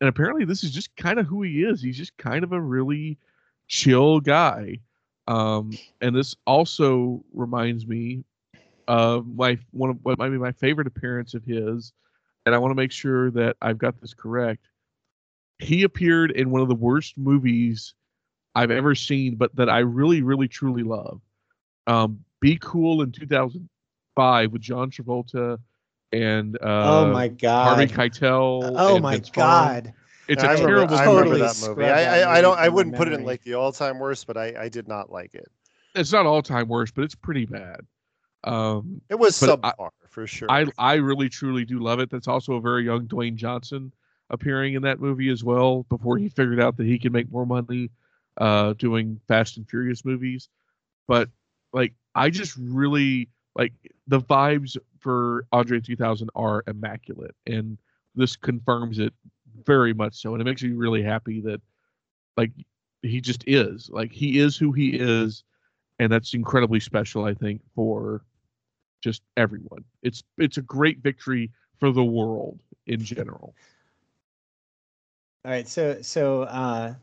And 0.00 0.08
apparently 0.08 0.44
this 0.44 0.62
is 0.62 0.72
just 0.72 0.94
kind 0.96 1.18
of 1.18 1.26
who 1.26 1.42
he 1.42 1.62
is. 1.62 1.80
He's 1.80 1.96
just 1.96 2.16
kind 2.18 2.44
of 2.44 2.52
a 2.52 2.60
really 2.60 3.18
chill 3.66 4.20
guy. 4.20 4.78
Um, 5.28 5.72
and 6.00 6.14
this 6.14 6.36
also 6.46 7.24
reminds 7.32 7.86
me 7.86 8.24
of 8.88 9.26
my 9.26 9.58
one 9.70 9.90
of 9.90 9.98
what 10.02 10.18
might 10.18 10.28
be 10.30 10.38
my 10.38 10.52
favorite 10.52 10.86
appearance 10.86 11.34
of 11.34 11.44
his, 11.44 11.92
and 12.46 12.54
I 12.54 12.58
want 12.58 12.70
to 12.72 12.74
make 12.76 12.92
sure 12.92 13.30
that 13.32 13.56
I've 13.62 13.78
got 13.78 14.00
this 14.00 14.14
correct. 14.14 14.66
He 15.58 15.82
appeared 15.84 16.32
in 16.32 16.50
one 16.50 16.60
of 16.62 16.68
the 16.68 16.74
worst 16.74 17.16
movies 17.16 17.94
I've 18.54 18.70
ever 18.70 18.94
seen, 18.94 19.36
but 19.36 19.54
that 19.56 19.68
I 19.70 19.78
really, 19.80 20.22
really, 20.22 20.48
truly 20.48 20.82
love. 20.82 21.20
Um, 21.86 22.24
Be 22.40 22.58
Cool 22.60 23.02
in 23.02 23.12
2005 23.12 24.52
with 24.52 24.62
John 24.62 24.90
Travolta 24.90 25.58
and 26.12 26.56
uh, 26.56 27.06
oh 27.06 27.12
my 27.12 27.28
god. 27.28 27.68
Harvey 27.76 27.86
Keitel. 27.92 28.74
oh 28.76 28.94
and 28.96 29.02
my 29.02 29.14
Vince 29.14 29.28
Vaughn. 29.30 29.34
god. 29.84 29.92
It's 30.28 30.42
I 30.44 30.46
a 30.46 30.50
remember, 30.64 30.68
terrible 30.68 30.94
I 30.96 31.04
movie. 31.06 31.16
remember 31.16 31.38
Totally 31.38 31.40
that 31.40 31.68
movie. 31.68 31.84
I, 31.90 32.20
I, 32.20 32.38
I 32.38 32.40
don't. 32.40 32.58
I 32.58 32.68
wouldn't 32.68 32.94
put 32.96 33.08
it 33.08 33.14
in 33.14 33.24
like 33.24 33.42
the 33.42 33.54
all-time 33.54 33.98
worst, 33.98 34.26
but 34.26 34.36
I, 34.36 34.54
I 34.58 34.68
did 34.68 34.86
not 34.88 35.10
like 35.10 35.34
it. 35.34 35.50
It's 35.94 36.12
not 36.12 36.26
all 36.26 36.42
time 36.42 36.68
worst, 36.68 36.94
but 36.94 37.02
it's 37.04 37.14
pretty 37.14 37.44
bad. 37.44 37.80
Um, 38.44 39.00
It 39.08 39.18
was 39.18 39.38
But 39.40 39.60
I- 39.62 39.72
subpar 39.72 39.90
for 40.12 40.26
sure. 40.26 40.50
I 40.50 40.66
I 40.78 40.94
really 40.94 41.28
truly 41.28 41.64
do 41.64 41.80
love 41.80 41.98
it. 41.98 42.10
That's 42.10 42.28
also 42.28 42.54
a 42.54 42.60
very 42.60 42.84
young 42.84 43.06
Dwayne 43.06 43.34
Johnson 43.34 43.92
appearing 44.30 44.74
in 44.74 44.82
that 44.82 45.00
movie 45.00 45.30
as 45.30 45.42
well 45.42 45.82
before 45.84 46.16
he 46.18 46.28
figured 46.28 46.60
out 46.60 46.76
that 46.76 46.86
he 46.86 46.98
could 46.98 47.12
make 47.12 47.30
more 47.30 47.46
money 47.46 47.90
uh 48.36 48.74
doing 48.74 49.18
Fast 49.26 49.56
and 49.56 49.68
Furious 49.68 50.04
movies. 50.04 50.48
But 51.08 51.30
like 51.72 51.94
I 52.14 52.30
just 52.30 52.56
really 52.56 53.28
like 53.56 53.72
the 54.06 54.20
vibes 54.20 54.76
for 54.98 55.46
Andre 55.52 55.80
3000 55.80 56.30
are 56.34 56.62
immaculate 56.66 57.34
and 57.46 57.78
this 58.14 58.36
confirms 58.36 58.98
it 58.98 59.12
very 59.64 59.92
much 59.92 60.14
so 60.14 60.32
and 60.34 60.40
it 60.40 60.44
makes 60.44 60.62
me 60.62 60.72
really 60.72 61.02
happy 61.02 61.40
that 61.40 61.60
like 62.36 62.50
he 63.02 63.20
just 63.20 63.44
is 63.46 63.90
like 63.90 64.12
he 64.12 64.38
is 64.38 64.56
who 64.56 64.72
he 64.72 64.90
is 64.90 65.44
and 65.98 66.10
that's 66.12 66.34
incredibly 66.34 66.80
special 66.80 67.24
I 67.24 67.34
think 67.34 67.60
for 67.74 68.22
just 69.02 69.22
everyone. 69.36 69.84
It's 70.02 70.22
it's 70.38 70.56
a 70.56 70.62
great 70.62 70.98
victory 71.00 71.50
for 71.78 71.90
the 71.92 72.04
world 72.04 72.60
in 72.86 73.04
general. 73.04 73.54
All 75.44 75.50
right, 75.50 75.68
so 75.68 76.00
so 76.02 76.42
uh 76.44 76.94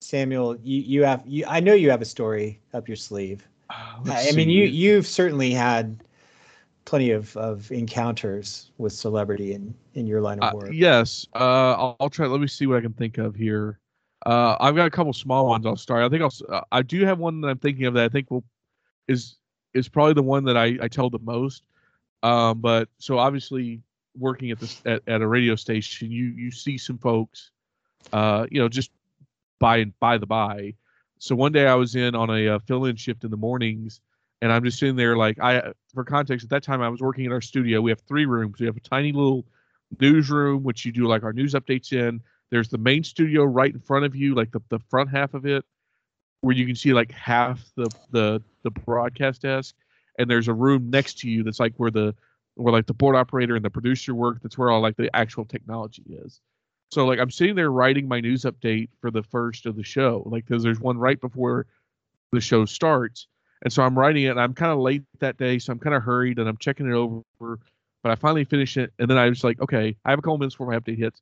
Samuel, 0.00 0.56
you 0.62 0.80
you 0.80 1.04
have 1.04 1.22
you 1.26 1.44
I 1.46 1.60
know 1.60 1.74
you 1.74 1.90
have 1.90 2.02
a 2.02 2.06
story 2.06 2.60
up 2.72 2.88
your 2.88 2.96
sleeve. 2.96 3.46
Uh, 3.70 4.00
I 4.06 4.32
mean, 4.32 4.48
you 4.48 4.64
you've 4.64 5.06
certainly 5.06 5.50
had 5.50 6.02
plenty 6.84 7.10
of 7.10 7.36
of 7.36 7.70
encounters 7.70 8.70
with 8.78 8.92
celebrity 8.92 9.52
in 9.52 9.74
in 9.94 10.06
your 10.06 10.20
line 10.20 10.38
of 10.38 10.44
Uh, 10.44 10.54
work. 10.54 10.70
yes, 10.72 11.26
uh, 11.34 11.72
I'll, 11.72 11.96
I'll 12.00 12.10
try. 12.10 12.26
Let 12.26 12.40
me 12.40 12.46
see 12.46 12.66
what 12.66 12.78
I 12.78 12.80
can 12.80 12.92
think 12.94 13.18
of 13.18 13.34
here. 13.34 13.78
Uh, 14.24 14.56
I've 14.60 14.74
got 14.74 14.86
a 14.86 14.90
couple 14.90 15.12
small 15.12 15.46
ones. 15.46 15.66
I'll 15.66 15.76
start. 15.76 16.02
I 16.02 16.08
think 16.08 16.22
I'll. 16.22 16.54
Uh, 16.54 16.62
I 16.72 16.82
do 16.82 17.04
have 17.04 17.18
one 17.18 17.40
that 17.42 17.48
I'm 17.48 17.58
thinking 17.58 17.86
of 17.86 17.94
that 17.94 18.04
I 18.04 18.08
think 18.08 18.30
will 18.30 18.44
is 19.08 19.37
is 19.78 19.88
probably 19.88 20.14
the 20.14 20.22
one 20.22 20.44
that 20.44 20.56
I 20.56 20.78
I 20.82 20.88
tell 20.88 21.10
the 21.10 21.18
most. 21.20 21.62
Um, 22.22 22.60
but 22.60 22.88
so 22.98 23.18
obviously 23.18 23.80
working 24.16 24.50
at 24.50 24.58
this 24.58 24.82
at, 24.84 25.02
at 25.06 25.22
a 25.22 25.26
radio 25.26 25.54
station, 25.54 26.10
you 26.10 26.26
you 26.26 26.50
see 26.50 26.78
some 26.78 26.98
folks, 26.98 27.50
uh, 28.12 28.46
you 28.50 28.60
know, 28.60 28.68
just 28.68 28.90
by 29.58 29.78
and 29.78 29.98
by 30.00 30.18
the 30.18 30.26
by. 30.26 30.74
So 31.18 31.34
one 31.34 31.52
day 31.52 31.66
I 31.66 31.74
was 31.74 31.96
in 31.96 32.14
on 32.14 32.30
a 32.30 32.48
uh, 32.48 32.58
fill-in 32.60 32.96
shift 32.96 33.24
in 33.24 33.30
the 33.30 33.36
mornings, 33.36 34.00
and 34.40 34.52
I'm 34.52 34.62
just 34.64 34.78
sitting 34.78 34.96
there 34.96 35.16
like 35.16 35.38
I, 35.40 35.72
for 35.94 36.04
context, 36.04 36.44
at 36.44 36.50
that 36.50 36.62
time 36.62 36.80
I 36.80 36.88
was 36.88 37.00
working 37.00 37.24
in 37.24 37.32
our 37.32 37.40
studio. 37.40 37.80
We 37.80 37.90
have 37.90 38.00
three 38.02 38.26
rooms. 38.26 38.60
We 38.60 38.66
have 38.66 38.76
a 38.76 38.80
tiny 38.80 39.12
little 39.12 39.44
newsroom, 40.00 40.62
which 40.62 40.84
you 40.84 40.92
do 40.92 41.06
like 41.06 41.22
our 41.22 41.32
news 41.32 41.54
updates 41.54 41.92
in. 41.92 42.20
There's 42.50 42.68
the 42.68 42.78
main 42.78 43.04
studio 43.04 43.44
right 43.44 43.72
in 43.72 43.80
front 43.80 44.04
of 44.04 44.14
you, 44.14 44.34
like 44.34 44.52
the, 44.52 44.60
the 44.68 44.78
front 44.90 45.10
half 45.10 45.34
of 45.34 45.44
it, 45.44 45.64
where 46.40 46.54
you 46.54 46.66
can 46.66 46.76
see 46.76 46.92
like 46.92 47.12
half 47.12 47.60
the 47.76 47.90
the 48.10 48.42
the 48.62 48.70
broadcast 48.70 49.42
desk, 49.42 49.74
and 50.18 50.30
there's 50.30 50.48
a 50.48 50.54
room 50.54 50.90
next 50.90 51.18
to 51.20 51.28
you 51.30 51.42
that's 51.42 51.60
like 51.60 51.74
where 51.76 51.90
the 51.90 52.14
where 52.54 52.72
like 52.72 52.86
the 52.86 52.94
board 52.94 53.16
operator 53.16 53.56
and 53.56 53.64
the 53.64 53.70
producer 53.70 54.14
work. 54.14 54.38
That's 54.42 54.58
where 54.58 54.70
all 54.70 54.80
like 54.80 54.96
the 54.96 55.14
actual 55.14 55.44
technology 55.44 56.04
is. 56.08 56.40
So 56.90 57.06
like 57.06 57.18
I'm 57.18 57.30
sitting 57.30 57.54
there 57.54 57.70
writing 57.70 58.08
my 58.08 58.20
news 58.20 58.42
update 58.42 58.88
for 59.00 59.10
the 59.10 59.22
first 59.22 59.66
of 59.66 59.76
the 59.76 59.84
show, 59.84 60.22
like 60.26 60.46
because 60.46 60.62
there's 60.62 60.80
one 60.80 60.98
right 60.98 61.20
before 61.20 61.66
the 62.32 62.40
show 62.40 62.64
starts, 62.64 63.26
and 63.62 63.72
so 63.72 63.82
I'm 63.82 63.98
writing 63.98 64.24
it. 64.24 64.30
and 64.30 64.40
I'm 64.40 64.54
kind 64.54 64.72
of 64.72 64.78
late 64.78 65.02
that 65.20 65.38
day, 65.38 65.58
so 65.58 65.72
I'm 65.72 65.78
kind 65.78 65.94
of 65.94 66.02
hurried 66.02 66.38
and 66.38 66.48
I'm 66.48 66.56
checking 66.58 66.86
it 66.88 66.94
over. 66.94 67.58
But 68.02 68.12
I 68.12 68.14
finally 68.14 68.44
finish 68.44 68.76
it, 68.76 68.92
and 68.98 69.10
then 69.10 69.18
I 69.18 69.28
was 69.28 69.42
like, 69.42 69.60
okay, 69.60 69.96
I 70.04 70.10
have 70.10 70.20
a 70.20 70.22
couple 70.22 70.38
minutes 70.38 70.54
before 70.54 70.68
my 70.68 70.78
update 70.78 70.98
hits, 70.98 71.20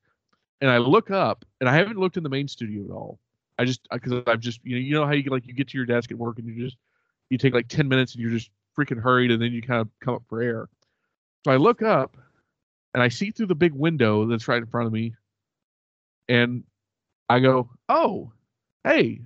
and 0.61 0.71
I 0.71 0.77
look 0.79 1.11
up, 1.11 1.45
and 1.61 1.71
I 1.71 1.75
haven't 1.75 1.99
looked 1.99 2.19
in 2.19 2.23
the 2.23 2.29
main 2.29 2.49
studio 2.49 2.85
at 2.85 2.91
all. 2.91 3.19
I 3.59 3.65
just 3.65 3.87
because 3.91 4.23
I've 4.27 4.41
just 4.41 4.61
you 4.65 4.77
know 4.77 4.81
you 4.81 4.95
know 4.95 5.07
how 5.07 5.13
you 5.13 5.31
like 5.31 5.47
you 5.47 5.55
get 5.55 5.69
to 5.69 5.79
your 5.79 5.87
desk 5.87 6.11
at 6.11 6.19
work 6.19 6.39
and 6.39 6.47
you 6.47 6.65
just 6.65 6.77
you 7.31 7.39
take 7.39 7.55
like 7.55 7.69
ten 7.69 7.89
minutes 7.89 8.15
and 8.15 8.23
you're 8.23 8.31
just 8.31 8.51
freaking 8.79 9.01
hurried, 9.01 9.31
and 9.31 9.41
then 9.41 9.53
you 9.53 9.63
kind 9.63 9.81
of 9.81 9.89
come 10.01 10.15
up 10.15 10.23
for 10.29 10.43
air. 10.43 10.69
So 11.45 11.53
I 11.53 11.57
look 11.57 11.83
up, 11.83 12.17
and 12.95 13.03
I 13.03 13.09
see 13.09 13.31
through 13.31 13.47
the 13.47 13.55
big 13.55 13.73
window 13.73 14.27
that's 14.27 14.49
right 14.49 14.59
in 14.59 14.67
front 14.67 14.87
of 14.87 14.93
me, 14.93 15.15
and 16.29 16.65
I 17.29 17.41
go, 17.41 17.71
oh, 17.89 18.33
hey, 18.85 19.21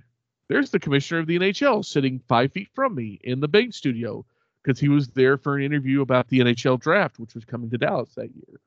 there's 0.47 0.71
the 0.71 0.79
commissioner 0.79 1.19
of 1.19 1.27
the 1.27 1.37
NHL 1.37 1.85
sitting 1.85 2.21
five 2.27 2.51
feet 2.51 2.69
from 2.73 2.95
me 2.95 3.19
in 3.23 3.39
the 3.39 3.47
Bain 3.47 3.71
studio 3.71 4.25
because 4.63 4.79
he 4.79 4.89
was 4.89 5.09
there 5.09 5.37
for 5.37 5.57
an 5.57 5.63
interview 5.63 6.01
about 6.01 6.27
the 6.27 6.39
NHL 6.39 6.79
draft, 6.79 7.19
which 7.19 7.33
was 7.33 7.45
coming 7.45 7.69
to 7.69 7.77
Dallas 7.77 8.13
that 8.15 8.35
year. 8.35 8.59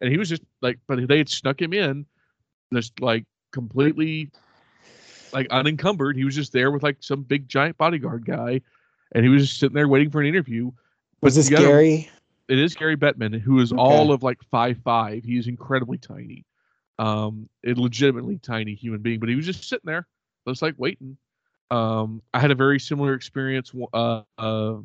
And 0.00 0.10
he 0.10 0.18
was 0.18 0.28
just 0.28 0.42
like, 0.60 0.78
but 0.86 1.06
they 1.06 1.18
had 1.18 1.28
snuck 1.28 1.60
him 1.60 1.72
in, 1.72 2.06
just 2.72 3.00
like 3.00 3.24
completely 3.52 4.30
like 5.32 5.48
unencumbered. 5.50 6.16
He 6.16 6.24
was 6.24 6.34
just 6.34 6.52
there 6.52 6.70
with 6.70 6.82
like 6.82 6.96
some 7.00 7.22
big 7.22 7.48
giant 7.48 7.76
bodyguard 7.78 8.24
guy, 8.24 8.60
and 9.12 9.24
he 9.24 9.28
was 9.30 9.46
just 9.48 9.60
sitting 9.60 9.74
there 9.74 9.88
waiting 9.88 10.10
for 10.10 10.20
an 10.20 10.26
interview. 10.26 10.70
Was 11.20 11.34
this 11.34 11.48
gotta- 11.48 11.64
Gary? 11.66 12.10
It 12.48 12.58
is 12.58 12.74
Gary 12.74 12.96
Bettman, 12.96 13.38
who 13.40 13.60
is 13.60 13.72
Okay. 13.72 13.80
all 13.80 14.10
of 14.12 14.22
like 14.24 14.38
five 14.50 14.78
five. 14.82 15.22
He's 15.24 15.46
incredibly 15.46 15.98
tiny, 15.98 16.44
um, 16.98 17.48
a 17.64 17.74
legitimately 17.74 18.38
tiny 18.38 18.74
human 18.74 19.00
being. 19.02 19.20
But 19.20 19.28
he 19.28 19.36
was 19.36 19.46
just 19.46 19.68
sitting 19.68 19.86
there, 19.86 20.08
just 20.48 20.60
like 20.60 20.74
waiting. 20.76 21.16
Um, 21.70 22.20
I 22.34 22.40
had 22.40 22.50
a 22.50 22.56
very 22.56 22.80
similar 22.80 23.14
experience 23.14 23.72
uh, 23.94 24.22
uh, 24.36 24.78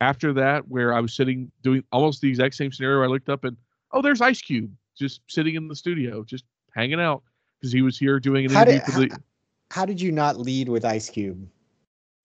after 0.00 0.32
that, 0.32 0.66
where 0.66 0.92
I 0.92 0.98
was 1.00 1.14
sitting 1.14 1.52
doing 1.62 1.84
almost 1.92 2.20
the 2.20 2.28
exact 2.28 2.56
same 2.56 2.72
scenario. 2.72 3.04
I 3.04 3.06
looked 3.06 3.28
up 3.28 3.44
and 3.44 3.56
oh, 3.92 4.02
there's 4.02 4.20
Ice 4.20 4.42
Cube 4.42 4.72
just 4.98 5.20
sitting 5.28 5.54
in 5.54 5.68
the 5.68 5.76
studio, 5.76 6.24
just 6.24 6.44
hanging 6.74 7.00
out 7.00 7.22
because 7.60 7.70
he 7.72 7.82
was 7.82 7.96
here 7.96 8.18
doing 8.18 8.46
an 8.46 8.50
How 8.52 8.62
interview 8.62 8.80
did 8.80 8.92
for 8.92 9.00
the. 9.00 9.22
How, 9.70 9.84
did 9.84 10.00
you 10.00 10.12
not 10.12 10.38
lead 10.38 10.68
with 10.68 10.84
Ice 10.84 11.10
Cube? 11.10 11.48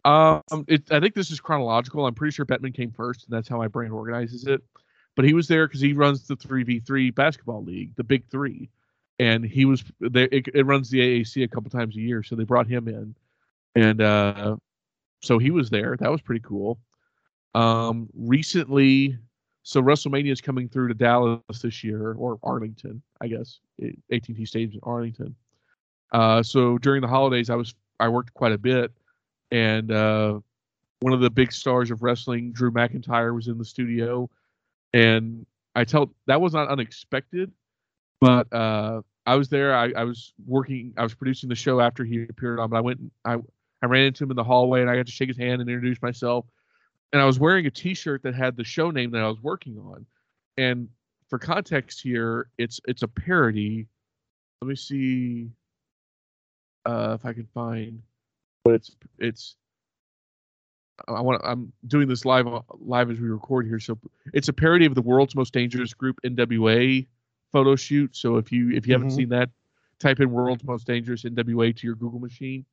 Um, 0.03 0.41
it, 0.67 0.91
I 0.91 0.99
think 0.99 1.13
this 1.13 1.31
is 1.31 1.39
chronological. 1.39 2.05
I'm 2.05 2.15
pretty 2.15 2.33
sure 2.33 2.45
Bettman 2.45 2.73
came 2.73 2.91
first, 2.91 3.25
and 3.25 3.35
that's 3.35 3.47
how 3.47 3.57
my 3.57 3.67
brain 3.67 3.91
organizes 3.91 4.47
it. 4.47 4.61
But 5.15 5.25
he 5.25 5.33
was 5.33 5.47
there 5.47 5.67
because 5.67 5.81
he 5.81 5.93
runs 5.93 6.25
the 6.25 6.35
three 6.35 6.63
v 6.63 6.79
three 6.79 7.11
basketball 7.11 7.63
league, 7.63 7.95
the 7.97 8.03
Big 8.03 8.25
Three, 8.29 8.69
and 9.19 9.43
he 9.43 9.65
was 9.65 9.83
there. 9.99 10.29
It, 10.31 10.47
it, 10.53 10.65
runs 10.65 10.89
the 10.89 10.99
AAC 10.99 11.43
a 11.43 11.47
couple 11.47 11.69
times 11.69 11.95
a 11.97 11.99
year, 11.99 12.23
so 12.23 12.35
they 12.35 12.45
brought 12.45 12.65
him 12.65 12.87
in, 12.87 13.13
and 13.75 14.01
uh, 14.01 14.55
so 15.21 15.37
he 15.37 15.51
was 15.51 15.69
there. 15.69 15.97
That 15.99 16.09
was 16.09 16.21
pretty 16.21 16.41
cool. 16.41 16.79
Um, 17.53 18.09
recently, 18.15 19.17
so 19.63 19.81
WrestleMania 19.81 20.31
is 20.31 20.41
coming 20.41 20.67
through 20.69 20.87
to 20.87 20.93
Dallas 20.93 21.41
this 21.61 21.83
year, 21.83 22.13
or 22.13 22.39
Arlington, 22.43 23.01
I 23.19 23.27
guess. 23.27 23.59
AT&T 24.11 24.45
Stadium 24.45 24.73
in 24.73 24.79
Arlington. 24.83 25.35
Uh, 26.11 26.43
so 26.43 26.77
during 26.77 27.01
the 27.01 27.07
holidays, 27.07 27.49
I 27.49 27.55
was 27.55 27.73
I 27.99 28.09
worked 28.09 28.33
quite 28.33 28.51
a 28.51 28.57
bit, 28.57 28.91
and 29.51 29.91
uh, 29.91 30.39
one 31.01 31.13
of 31.13 31.21
the 31.21 31.29
big 31.29 31.51
stars 31.51 31.91
of 31.91 32.03
wrestling, 32.03 32.51
Drew 32.51 32.71
McIntyre, 32.71 33.33
was 33.33 33.47
in 33.47 33.57
the 33.57 33.65
studio, 33.65 34.29
and 34.93 35.45
I 35.75 35.83
tell 35.83 36.13
that 36.27 36.41
was 36.41 36.53
not 36.53 36.67
unexpected, 36.67 37.51
but 38.19 38.51
uh, 38.53 39.01
I 39.25 39.35
was 39.35 39.49
there. 39.49 39.75
I, 39.75 39.91
I 39.95 40.03
was 40.03 40.33
working. 40.45 40.93
I 40.97 41.03
was 41.03 41.13
producing 41.13 41.49
the 41.49 41.55
show 41.55 41.79
after 41.79 42.03
he 42.03 42.23
appeared 42.23 42.59
on, 42.59 42.69
but 42.69 42.77
I 42.77 42.81
went. 42.81 42.99
I 43.25 43.37
I 43.81 43.85
ran 43.87 44.05
into 44.05 44.23
him 44.23 44.31
in 44.31 44.35
the 44.35 44.43
hallway, 44.43 44.81
and 44.81 44.89
I 44.89 44.95
got 44.95 45.05
to 45.05 45.11
shake 45.11 45.29
his 45.29 45.37
hand 45.37 45.61
and 45.61 45.69
introduce 45.69 46.01
myself 46.01 46.45
and 47.13 47.21
I 47.21 47.25
was 47.25 47.39
wearing 47.39 47.65
a 47.65 47.71
T-shirt 47.71 48.23
that 48.23 48.35
had 48.35 48.55
the 48.55 48.63
show 48.63 48.91
name 48.91 49.11
that 49.11 49.21
I 49.21 49.27
was 49.27 49.41
working 49.41 49.77
on. 49.77 50.05
And 50.57 50.87
for 51.29 51.39
context 51.39 52.01
here, 52.01 52.47
it's 52.57 52.79
it's 52.85 53.03
a 53.03 53.07
parody. 53.07 53.87
Let 54.61 54.67
me 54.67 54.75
see 54.75 55.49
uh, 56.85 57.17
if 57.19 57.25
I 57.25 57.33
can 57.33 57.47
find. 57.53 58.01
But 58.63 58.75
it's 58.75 58.95
it's. 59.19 59.55
I 61.07 61.21
want. 61.21 61.41
I'm 61.43 61.73
doing 61.87 62.07
this 62.07 62.25
live 62.25 62.47
live 62.69 63.09
as 63.09 63.19
we 63.19 63.27
record 63.27 63.65
here, 63.65 63.79
so 63.79 63.97
it's 64.33 64.49
a 64.49 64.53
parody 64.53 64.85
of 64.85 64.95
the 64.95 65.01
world's 65.01 65.35
most 65.35 65.53
dangerous 65.53 65.93
group 65.93 66.19
NWA 66.23 67.07
photo 67.51 67.75
shoot. 67.75 68.15
So 68.15 68.37
if 68.37 68.51
you 68.51 68.71
if 68.71 68.87
you 68.87 68.93
haven't 68.93 69.09
mm-hmm. 69.09 69.17
seen 69.17 69.29
that, 69.29 69.49
type 69.99 70.19
in 70.19 70.31
"world's 70.31 70.63
most 70.63 70.85
dangerous 70.85 71.23
NWA" 71.23 71.75
to 71.75 71.87
your 71.87 71.95
Google 71.95 72.19
machine, 72.19 72.65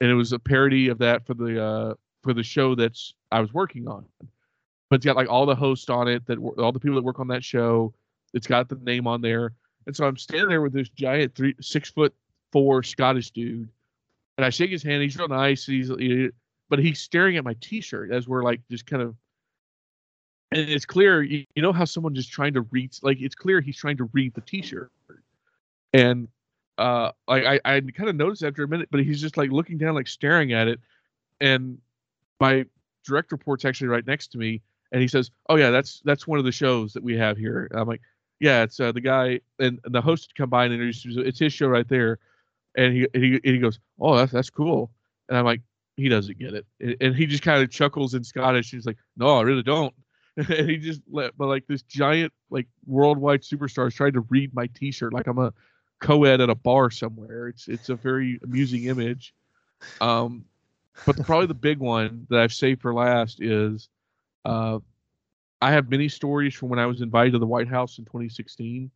and 0.00 0.10
it 0.10 0.14
was 0.14 0.32
a 0.32 0.38
parody 0.38 0.88
of 0.88 0.98
that 0.98 1.26
for 1.26 1.34
the 1.34 1.62
uh, 1.62 1.94
for 2.22 2.32
the 2.32 2.42
show 2.42 2.74
that's 2.74 3.14
I 3.30 3.40
was 3.40 3.52
working 3.52 3.88
on. 3.88 4.06
But 4.88 4.96
it's 4.96 5.06
got 5.06 5.16
like 5.16 5.28
all 5.28 5.46
the 5.46 5.54
hosts 5.54 5.88
on 5.88 6.08
it 6.08 6.26
that 6.26 6.38
all 6.38 6.72
the 6.72 6.80
people 6.80 6.96
that 6.96 7.04
work 7.04 7.20
on 7.20 7.28
that 7.28 7.44
show. 7.44 7.94
It's 8.32 8.46
got 8.46 8.68
the 8.68 8.76
name 8.76 9.06
on 9.06 9.20
there, 9.20 9.52
and 9.86 9.96
so 9.96 10.06
I'm 10.06 10.16
standing 10.16 10.48
there 10.48 10.62
with 10.62 10.72
this 10.72 10.88
giant 10.88 11.34
three 11.34 11.54
six 11.60 11.90
foot 11.90 12.14
four 12.52 12.82
Scottish 12.82 13.30
dude, 13.30 13.68
and 14.36 14.44
I 14.44 14.50
shake 14.50 14.70
his 14.70 14.82
hand. 14.82 15.02
He's 15.02 15.16
real 15.16 15.28
nice. 15.28 15.66
He's 15.66 15.90
but 16.68 16.78
he's 16.78 17.00
staring 17.00 17.36
at 17.36 17.44
my 17.44 17.54
T-shirt 17.60 18.12
as 18.12 18.28
we're 18.28 18.42
like 18.42 18.60
just 18.70 18.86
kind 18.86 19.02
of. 19.02 19.14
And 20.52 20.68
it's 20.68 20.84
clear, 20.84 21.22
you, 21.22 21.44
you 21.54 21.62
know 21.62 21.72
how 21.72 21.84
someone 21.84 22.14
just 22.14 22.32
trying 22.32 22.54
to 22.54 22.62
read, 22.62 22.90
like 23.02 23.20
it's 23.20 23.36
clear 23.36 23.60
he's 23.60 23.76
trying 23.76 23.96
to 23.98 24.10
read 24.12 24.34
the 24.34 24.40
T-shirt, 24.40 24.90
and 25.92 26.26
uh, 26.78 27.12
like 27.28 27.44
I, 27.44 27.60
I 27.64 27.80
kind 27.80 28.08
of 28.08 28.16
noticed 28.16 28.42
after 28.42 28.64
a 28.64 28.68
minute, 28.68 28.88
but 28.90 29.00
he's 29.00 29.20
just 29.20 29.36
like 29.36 29.50
looking 29.50 29.78
down, 29.78 29.94
like 29.94 30.08
staring 30.08 30.52
at 30.52 30.66
it, 30.66 30.80
and 31.40 31.78
my 32.40 32.64
direct 33.06 33.30
report's 33.32 33.64
actually 33.64 33.88
right 33.88 34.06
next 34.06 34.28
to 34.28 34.38
me, 34.38 34.60
and 34.90 35.00
he 35.00 35.06
says, 35.06 35.30
"Oh 35.48 35.56
yeah, 35.56 35.70
that's 35.70 36.00
that's 36.04 36.26
one 36.26 36.38
of 36.38 36.44
the 36.44 36.52
shows 36.52 36.92
that 36.94 37.02
we 37.02 37.16
have 37.16 37.36
here." 37.36 37.68
And 37.70 37.80
I'm 37.80 37.86
like, 37.86 38.00
"Yeah, 38.40 38.62
it's 38.62 38.80
uh, 38.80 38.92
the 38.92 39.00
guy 39.00 39.40
and, 39.58 39.78
and 39.84 39.94
the 39.94 40.00
host 40.00 40.34
come 40.34 40.50
by 40.50 40.64
and 40.64 40.72
introduce 40.72 41.04
it's 41.18 41.38
his 41.38 41.52
show 41.52 41.68
right 41.68 41.88
there," 41.88 42.18
and 42.80 42.94
he 42.94 43.06
he, 43.12 43.40
he 43.44 43.58
goes, 43.58 43.78
"Oh, 44.00 44.16
that's 44.16 44.32
that's 44.32 44.50
cool," 44.50 44.90
and 45.28 45.36
I'm 45.36 45.44
like, 45.44 45.60
"He 45.96 46.08
doesn't 46.08 46.38
get 46.38 46.54
it," 46.54 46.66
and, 46.80 46.96
and 47.00 47.14
he 47.14 47.26
just 47.26 47.42
kind 47.42 47.62
of 47.62 47.70
chuckles 47.70 48.14
in 48.14 48.24
Scottish. 48.24 48.70
He's 48.70 48.86
like, 48.86 48.96
"No, 49.16 49.38
I 49.38 49.42
really 49.42 49.62
don't." 49.62 49.94
and 50.36 50.70
he 50.70 50.78
just 50.78 51.02
let, 51.10 51.36
but 51.36 51.48
like 51.48 51.66
this 51.66 51.82
giant 51.82 52.32
like 52.48 52.66
worldwide 52.86 53.42
superstar 53.42 53.88
is 53.88 53.94
trying 53.94 54.14
to 54.14 54.20
read 54.22 54.54
my 54.54 54.66
T-shirt 54.68 55.12
like 55.12 55.26
I'm 55.26 55.38
a 55.38 55.52
co-ed 56.00 56.40
at 56.40 56.48
a 56.48 56.54
bar 56.54 56.90
somewhere. 56.90 57.48
It's 57.48 57.68
it's 57.68 57.90
a 57.90 57.96
very 57.96 58.40
amusing 58.42 58.84
image. 58.84 59.34
Um, 60.00 60.44
but 61.04 61.16
the, 61.16 61.24
probably 61.24 61.46
the 61.46 61.54
big 61.54 61.78
one 61.78 62.26
that 62.30 62.40
I've 62.40 62.52
saved 62.52 62.80
for 62.80 62.94
last 62.94 63.42
is 63.42 63.88
uh, 64.44 64.78
I 65.60 65.72
have 65.72 65.90
many 65.90 66.08
stories 66.08 66.54
from 66.54 66.70
when 66.70 66.78
I 66.78 66.86
was 66.86 67.02
invited 67.02 67.32
to 67.32 67.38
the 67.38 67.46
White 67.46 67.68
House 67.68 67.98
in 67.98 68.04
2016. 68.06 68.90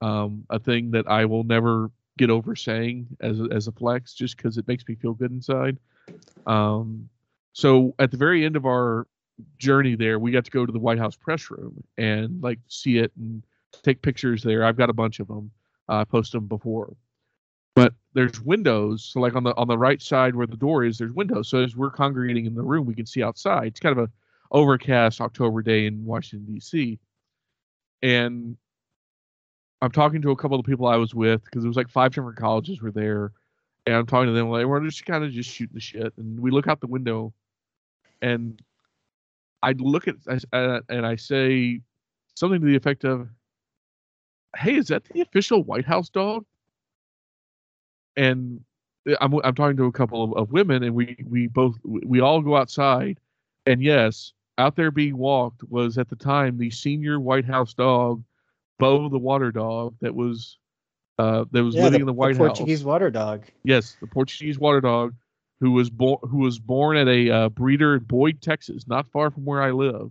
Um, 0.00 0.44
a 0.50 0.58
thing 0.58 0.90
that 0.92 1.06
I 1.08 1.24
will 1.24 1.44
never 1.44 1.90
get 2.18 2.30
over 2.30 2.54
saying 2.54 3.06
as 3.20 3.40
a, 3.40 3.44
as 3.50 3.68
a 3.68 3.72
flex, 3.72 4.14
just 4.14 4.36
because 4.36 4.58
it 4.58 4.68
makes 4.68 4.86
me 4.88 4.94
feel 4.94 5.14
good 5.14 5.30
inside. 5.30 5.78
Um, 6.46 7.08
so 7.52 7.94
at 7.98 8.10
the 8.10 8.16
very 8.16 8.44
end 8.44 8.56
of 8.56 8.66
our 8.66 9.06
journey 9.58 9.94
there, 9.96 10.18
we 10.18 10.30
got 10.30 10.44
to 10.44 10.50
go 10.50 10.66
to 10.66 10.72
the 10.72 10.78
White 10.78 10.98
House 10.98 11.16
press 11.16 11.50
room 11.50 11.82
and 11.98 12.42
like 12.42 12.58
see 12.68 12.98
it 12.98 13.12
and 13.16 13.42
take 13.82 14.02
pictures 14.02 14.42
there. 14.42 14.64
I've 14.64 14.76
got 14.76 14.90
a 14.90 14.94
bunch 14.94 15.20
of 15.20 15.28
them. 15.28 15.50
Uh, 15.88 15.96
I 15.96 16.04
posted 16.04 16.40
them 16.40 16.48
before 16.48 16.94
but 17.74 17.92
there's 18.14 18.40
windows 18.40 19.04
so 19.12 19.20
like 19.20 19.34
on 19.34 19.44
the 19.44 19.54
on 19.56 19.68
the 19.68 19.76
right 19.76 20.00
side 20.00 20.34
where 20.34 20.46
the 20.46 20.56
door 20.56 20.84
is 20.84 20.98
there's 20.98 21.12
windows 21.12 21.48
so 21.48 21.58
as 21.58 21.76
we're 21.76 21.90
congregating 21.90 22.46
in 22.46 22.54
the 22.54 22.62
room 22.62 22.86
we 22.86 22.94
can 22.94 23.06
see 23.06 23.22
outside 23.22 23.66
it's 23.66 23.80
kind 23.80 23.98
of 23.98 24.04
a 24.04 24.10
overcast 24.52 25.20
october 25.20 25.62
day 25.62 25.86
in 25.86 26.04
washington 26.04 26.54
d.c 26.54 26.98
and 28.02 28.56
i'm 29.84 29.92
talking 29.92 30.22
to 30.22 30.30
a 30.30 30.36
couple 30.36 30.58
of 30.58 30.64
the 30.64 30.70
people 30.70 30.86
i 30.86 30.96
was 30.96 31.14
with 31.14 31.44
because 31.44 31.64
it 31.64 31.68
was 31.68 31.76
like 31.76 31.88
five 31.88 32.12
different 32.12 32.36
colleges 32.36 32.80
were 32.80 32.90
there 32.90 33.32
and 33.86 33.94
i'm 33.94 34.06
talking 34.06 34.26
to 34.26 34.32
them 34.32 34.48
like 34.48 34.66
we're 34.66 34.80
just 34.80 35.04
kind 35.06 35.24
of 35.24 35.30
just 35.30 35.50
shooting 35.50 35.74
the 35.74 35.80
shit 35.80 36.12
and 36.16 36.40
we 36.40 36.50
look 36.50 36.66
out 36.68 36.80
the 36.80 36.86
window 36.86 37.32
and 38.22 38.60
i 39.62 39.72
look 39.72 40.08
at 40.08 40.16
uh, 40.52 40.80
and 40.88 41.06
i 41.06 41.16
say 41.16 41.80
something 42.34 42.60
to 42.60 42.66
the 42.66 42.76
effect 42.76 43.04
of 43.04 43.28
hey 44.56 44.76
is 44.76 44.88
that 44.88 45.04
the 45.04 45.20
official 45.20 45.62
white 45.62 45.84
house 45.84 46.08
dog? 46.08 46.44
And 48.16 48.62
uh, 49.08 49.16
I'm 49.20 49.34
I'm 49.44 49.54
talking 49.54 49.76
to 49.78 49.84
a 49.84 49.92
couple 49.92 50.22
of, 50.22 50.34
of 50.34 50.52
women, 50.52 50.82
and 50.82 50.94
we 50.94 51.16
we 51.28 51.46
both 51.46 51.76
we 51.84 52.20
all 52.20 52.40
go 52.40 52.56
outside, 52.56 53.18
and 53.66 53.82
yes, 53.82 54.32
out 54.58 54.76
there 54.76 54.90
being 54.90 55.16
walked 55.16 55.62
was 55.68 55.98
at 55.98 56.08
the 56.08 56.16
time 56.16 56.58
the 56.58 56.70
senior 56.70 57.18
White 57.20 57.44
House 57.44 57.74
dog, 57.74 58.22
Bo 58.78 59.08
the 59.08 59.18
water 59.18 59.52
dog 59.52 59.94
that 60.00 60.14
was 60.14 60.58
uh, 61.18 61.44
that 61.52 61.62
was 61.62 61.74
yeah, 61.74 61.84
living 61.84 62.00
the, 62.00 62.02
in 62.02 62.06
the 62.06 62.12
White 62.12 62.36
the 62.36 62.40
House. 62.40 62.58
Portuguese 62.58 62.84
water 62.84 63.10
dog. 63.10 63.44
Yes, 63.62 63.96
the 64.00 64.06
Portuguese 64.06 64.58
water 64.58 64.80
dog, 64.80 65.14
who 65.60 65.72
was 65.72 65.90
born 65.90 66.18
who 66.22 66.38
was 66.38 66.58
born 66.58 66.96
at 66.96 67.08
a 67.08 67.30
uh, 67.30 67.48
breeder 67.50 67.94
in 67.94 68.04
Boyd, 68.04 68.42
Texas, 68.42 68.86
not 68.88 69.08
far 69.08 69.30
from 69.30 69.44
where 69.44 69.62
I 69.62 69.70
live, 69.70 70.10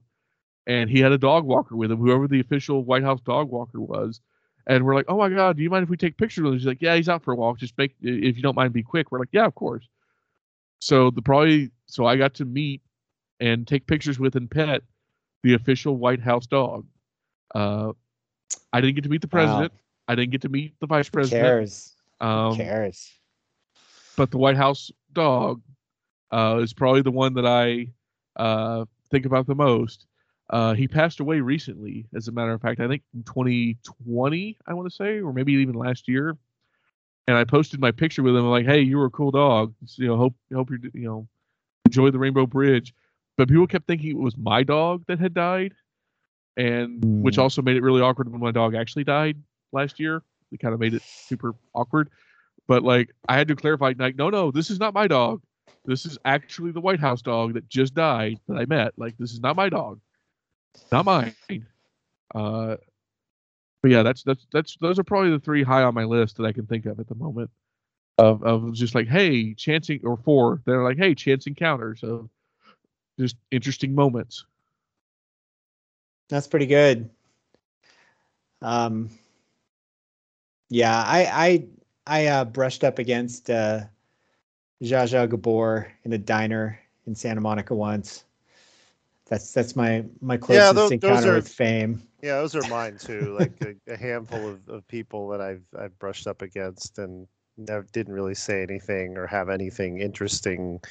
and 0.66 0.90
he 0.90 1.00
had 1.00 1.12
a 1.12 1.18
dog 1.18 1.46
walker 1.46 1.76
with 1.76 1.92
him. 1.92 1.98
Whoever 1.98 2.28
the 2.28 2.40
official 2.40 2.84
White 2.84 3.04
House 3.04 3.20
dog 3.22 3.50
walker 3.50 3.82
was, 3.82 4.22
and 4.66 4.86
we're 4.86 4.96
like, 4.96 5.06
"Oh 5.10 5.18
my 5.18 5.30
god, 5.30 5.58
do 5.58 5.64
you 5.64 5.70
mind 5.70 5.84
if 5.84 5.90
we 5.90 5.98
take 5.98 6.18
pictures 6.18 6.44
with 6.44 6.54
him?" 6.54 6.60
He's 6.60 6.68
like, 6.68 6.82
"Yeah, 6.82 6.96
he's 6.96 7.10
out 7.10 7.24
for 7.24 7.34
a 7.34 7.36
walk. 7.36 7.60
Just 7.60 7.78
make 7.78 7.96
if 8.02 8.38
you 8.38 8.42
don't 8.42 8.56
mind, 8.56 8.74
be 8.74 8.84
quick." 8.84 9.12
We're 9.12 9.20
like, 9.20 9.30
"Yeah, 9.34 9.46
of 9.46 9.56
course." 9.56 9.88
So 10.80 11.12
the 11.12 11.22
probably 11.22 11.72
so 11.88 12.06
I 12.06 12.16
got 12.16 12.36
to 12.36 12.46
meet 12.46 12.82
and 13.40 13.68
take 13.68 13.88
pictures 13.88 14.20
with 14.20 14.36
and 14.36 14.50
pet 14.50 14.84
the 15.44 15.54
official 15.54 15.98
White 15.98 16.22
House 16.22 16.48
dog. 16.48 16.88
Uh, 17.54 17.92
I 18.72 18.82
didn't 18.82 18.96
get 18.96 19.04
to 19.04 19.10
meet 19.10 19.22
the 19.22 19.28
president. 19.28 19.72
Wow. 19.72 19.80
I 20.08 20.16
didn't 20.16 20.32
get 20.32 20.42
to 20.42 20.50
meet 20.50 20.80
the 20.80 20.88
vice 20.88 21.10
president. 21.10 21.42
Who 21.42 21.50
cares? 21.50 21.94
Um, 22.20 22.56
cares? 22.56 23.12
But 24.16 24.32
the 24.32 24.38
White 24.38 24.58
House 24.58 24.92
dog 25.14 25.62
uh, 26.32 26.60
is 26.62 26.74
probably 26.74 27.02
the 27.02 27.12
one 27.12 27.34
that 27.36 27.46
I 27.46 27.88
uh, 28.36 28.86
think 29.10 29.26
about 29.26 29.48
the 29.48 29.56
most. 29.56 30.06
Uh, 30.50 30.74
he 30.74 30.88
passed 30.88 31.20
away 31.20 31.40
recently, 31.40 32.06
as 32.14 32.28
a 32.28 32.32
matter 32.32 32.52
of 32.52 32.62
fact. 32.62 32.80
I 32.80 32.88
think 32.88 33.04
in 33.14 33.24
2020, 33.24 34.58
I 34.68 34.74
want 34.74 34.90
to 34.90 34.96
say, 34.96 35.22
or 35.22 35.34
maybe 35.34 35.54
even 35.54 35.76
last 35.76 36.08
year. 36.08 36.38
And 37.28 37.38
I 37.38 37.46
posted 37.46 37.80
my 37.80 37.92
picture 37.92 38.22
with 38.22 38.36
him, 38.36 38.44
like, 38.50 38.66
"Hey, 38.66 38.82
you 38.82 38.98
were 38.98 39.06
a 39.06 39.10
cool 39.10 39.32
dog. 39.32 39.74
You 39.96 40.08
know, 40.08 40.18
hope 40.18 40.36
hope 40.54 40.70
you 40.72 40.80
you 40.94 41.08
know 41.08 41.28
enjoy 41.86 42.12
the 42.12 42.20
Rainbow 42.20 42.46
Bridge." 42.46 42.94
But 43.38 43.48
people 43.48 43.66
kept 43.66 43.88
thinking 43.88 44.10
it 44.10 44.18
was 44.18 44.38
my 44.38 44.62
dog 44.64 45.06
that 45.08 45.20
had 45.20 45.34
died, 45.34 45.74
and 46.58 47.02
mm. 47.02 47.22
which 47.22 47.38
also 47.38 47.62
made 47.62 47.76
it 47.76 47.84
really 47.84 48.02
awkward 48.02 48.32
when 48.32 48.42
my 48.42 48.52
dog 48.52 48.76
actually 48.76 49.04
died 49.04 49.38
last 49.72 50.00
year. 50.00 50.24
It 50.52 50.60
kind 50.60 50.74
of 50.74 50.80
made 50.80 50.94
it 50.94 51.02
super 51.02 51.56
awkward. 51.74 52.10
But 52.68 52.84
like, 52.84 53.14
I 53.28 53.36
had 53.36 53.48
to 53.50 53.56
clarify, 53.56 53.94
like, 53.98 54.16
no, 54.16 54.30
no, 54.30 54.52
this 54.52 54.70
is 54.70 54.80
not 54.80 54.94
my 54.94 55.08
dog. 55.08 55.42
This 55.86 56.06
is 56.06 56.18
actually 56.24 56.72
the 56.72 56.80
White 56.80 57.00
House 57.00 57.22
dog 57.22 57.56
that 57.56 57.68
just 57.68 57.94
died 57.94 58.40
that 58.48 58.58
I 58.58 58.66
met. 58.66 58.94
Like, 58.98 59.18
this 59.18 59.34
is 59.34 59.42
not 59.42 59.56
my 59.56 59.68
dog 59.68 60.00
not 60.92 61.06
mine. 61.06 61.36
Uh, 62.34 62.78
but 63.82 63.92
yeah, 63.92 64.04
that's 64.04 64.24
that's 64.24 64.48
that's 64.52 64.78
those 64.78 64.98
are 64.98 65.04
probably 65.04 65.32
the 65.32 65.40
three 65.40 65.64
high 65.64 65.84
on 65.84 65.94
my 65.94 66.06
list 66.06 66.38
that 66.38 66.46
I 66.46 66.52
can 66.52 66.66
think 66.66 66.86
of 66.86 67.00
at 67.00 67.08
the 67.08 67.16
moment. 67.16 67.50
Of 68.18 68.44
of 68.44 68.74
just 68.74 68.96
like 68.96 69.08
hey, 69.08 69.54
chancing 69.54 70.00
or 70.04 70.18
four. 70.18 70.62
They're 70.66 70.84
like 70.84 70.98
hey, 70.98 71.16
chance 71.16 71.48
encounters 71.48 72.04
of 72.04 72.30
just 73.20 73.36
interesting 73.52 73.94
moments. 73.94 74.46
That's 76.34 76.48
pretty 76.48 76.66
good. 76.66 77.12
Um, 78.64 79.12
yeah, 80.68 81.04
I 81.06 81.28
I 81.32 81.68
I 82.08 82.26
uh, 82.26 82.46
brushed 82.46 82.84
up 82.84 82.98
against 82.98 83.52
uh, 83.52 83.82
Zsa 84.82 85.04
Zsa 85.04 85.30
Gabor 85.30 85.94
in 86.04 86.14
a 86.14 86.18
diner 86.18 86.80
in 87.06 87.14
Santa 87.14 87.40
Monica 87.40 87.76
once. 87.76 88.26
That's 89.28 89.54
that's 89.54 89.76
my 89.76 90.06
my 90.22 90.38
closest 90.38 90.74
tho- 90.74 90.82
those 90.82 90.92
encounter 90.92 91.34
are- 91.34 91.36
with 91.36 91.48
fame. 91.48 92.02
Yeah, 92.24 92.38
those 92.38 92.56
are 92.56 92.68
mine 92.68 92.98
too. 92.98 93.38
Like 93.38 93.52
a, 93.62 93.94
a 93.94 93.96
handful 93.96 94.50
of, 94.50 94.68
of 94.68 94.88
people 94.88 95.28
that 95.28 95.40
I've 95.40 95.62
I've 95.78 96.00
brushed 96.00 96.26
up 96.26 96.42
against 96.42 96.98
and 96.98 97.28
never 97.58 97.86
didn't 97.92 98.14
really 98.16 98.34
say 98.34 98.64
anything 98.64 99.20
or 99.20 99.28
have 99.28 99.50
anything 99.50 100.00
interesting 100.00 100.82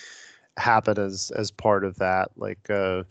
happen 0.56 1.00
as 1.00 1.32
as 1.34 1.50
part 1.50 1.84
of 1.84 1.96
that. 1.96 2.30
Like 2.36 2.70
uh, 2.70 3.02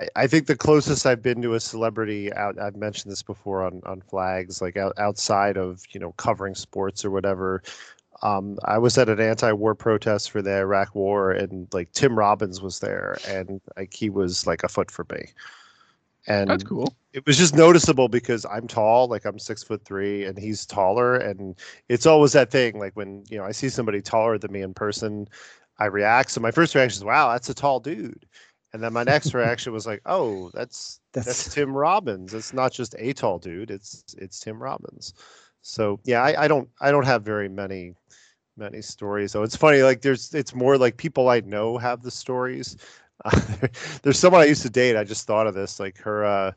I, 0.00 0.08
I 0.16 0.26
think 0.26 0.46
the 0.46 0.56
closest 0.56 1.06
I've 1.06 1.22
been 1.22 1.42
to 1.42 1.54
a 1.54 1.60
celebrity 1.60 2.32
out 2.32 2.58
I've 2.58 2.76
mentioned 2.76 3.12
this 3.12 3.22
before 3.22 3.64
on 3.64 3.80
on 3.86 4.00
flags, 4.00 4.60
like 4.60 4.76
out, 4.76 4.94
outside 4.98 5.56
of, 5.56 5.82
you 5.90 6.00
know, 6.00 6.12
covering 6.12 6.54
sports 6.54 7.04
or 7.04 7.10
whatever. 7.10 7.62
Um, 8.22 8.58
I 8.64 8.78
was 8.78 8.98
at 8.98 9.08
an 9.08 9.20
anti-war 9.20 9.74
protest 9.74 10.30
for 10.30 10.42
the 10.42 10.58
Iraq 10.58 10.94
War, 10.94 11.32
and 11.32 11.72
like 11.72 11.92
Tim 11.92 12.18
Robbins 12.18 12.60
was 12.60 12.80
there, 12.80 13.16
and 13.26 13.60
like 13.76 13.94
he 13.94 14.10
was 14.10 14.46
like 14.46 14.62
a 14.62 14.68
foot 14.68 14.90
from 14.90 15.06
me. 15.12 15.30
And 16.26 16.50
That's 16.50 16.64
cool. 16.64 16.94
it 17.14 17.24
was 17.26 17.38
just 17.38 17.54
noticeable 17.54 18.08
because 18.08 18.44
I'm 18.44 18.68
tall, 18.68 19.08
like 19.08 19.24
I'm 19.24 19.38
six 19.38 19.62
foot 19.62 19.84
three, 19.86 20.26
and 20.26 20.38
he's 20.38 20.66
taller, 20.66 21.16
and 21.16 21.56
it's 21.88 22.04
always 22.04 22.32
that 22.32 22.50
thing. 22.50 22.78
Like 22.78 22.94
when 22.94 23.24
you 23.30 23.38
know 23.38 23.44
I 23.44 23.52
see 23.52 23.70
somebody 23.70 24.02
taller 24.02 24.36
than 24.36 24.52
me 24.52 24.60
in 24.60 24.74
person, 24.74 25.26
I 25.78 25.86
react. 25.86 26.30
So 26.30 26.42
my 26.42 26.50
first 26.50 26.74
reaction 26.74 26.98
is, 26.98 27.04
"Wow, 27.04 27.32
that's 27.32 27.48
a 27.48 27.54
tall 27.54 27.80
dude," 27.80 28.26
and 28.72 28.82
then 28.82 28.92
my 28.92 29.02
next 29.02 29.34
reaction 29.34 29.72
was 29.72 29.86
like, 29.86 30.02
"Oh, 30.06 30.50
that's 30.54 31.00
that's, 31.12 31.26
That's 31.26 31.54
Tim 31.54 31.76
Robbins. 31.76 32.34
It's 32.34 32.52
not 32.52 32.72
just 32.72 32.94
a 32.98 33.12
tall 33.12 33.38
dude. 33.38 33.70
It's 33.70 34.04
it's 34.18 34.40
Tim 34.40 34.62
Robbins." 34.62 35.14
So 35.62 36.00
yeah, 36.04 36.22
I, 36.22 36.44
I 36.44 36.48
don't 36.48 36.68
I 36.80 36.90
don't 36.90 37.06
have 37.06 37.22
very 37.22 37.48
many 37.48 37.94
many 38.56 38.82
stories. 38.82 39.32
So 39.32 39.42
it's 39.42 39.56
funny. 39.56 39.82
Like 39.82 40.02
there's 40.02 40.34
it's 40.34 40.54
more 40.54 40.78
like 40.78 40.96
people 40.96 41.28
I 41.28 41.40
know 41.40 41.78
have 41.78 42.02
the 42.02 42.10
stories. 42.10 42.76
Uh, 43.24 43.40
there's 44.02 44.18
someone 44.18 44.40
I 44.42 44.46
used 44.46 44.62
to 44.62 44.70
date. 44.70 44.96
I 44.96 45.04
just 45.04 45.26
thought 45.26 45.46
of 45.46 45.54
this. 45.54 45.80
Like 45.80 45.98
her, 45.98 46.24
uh, 46.24 46.52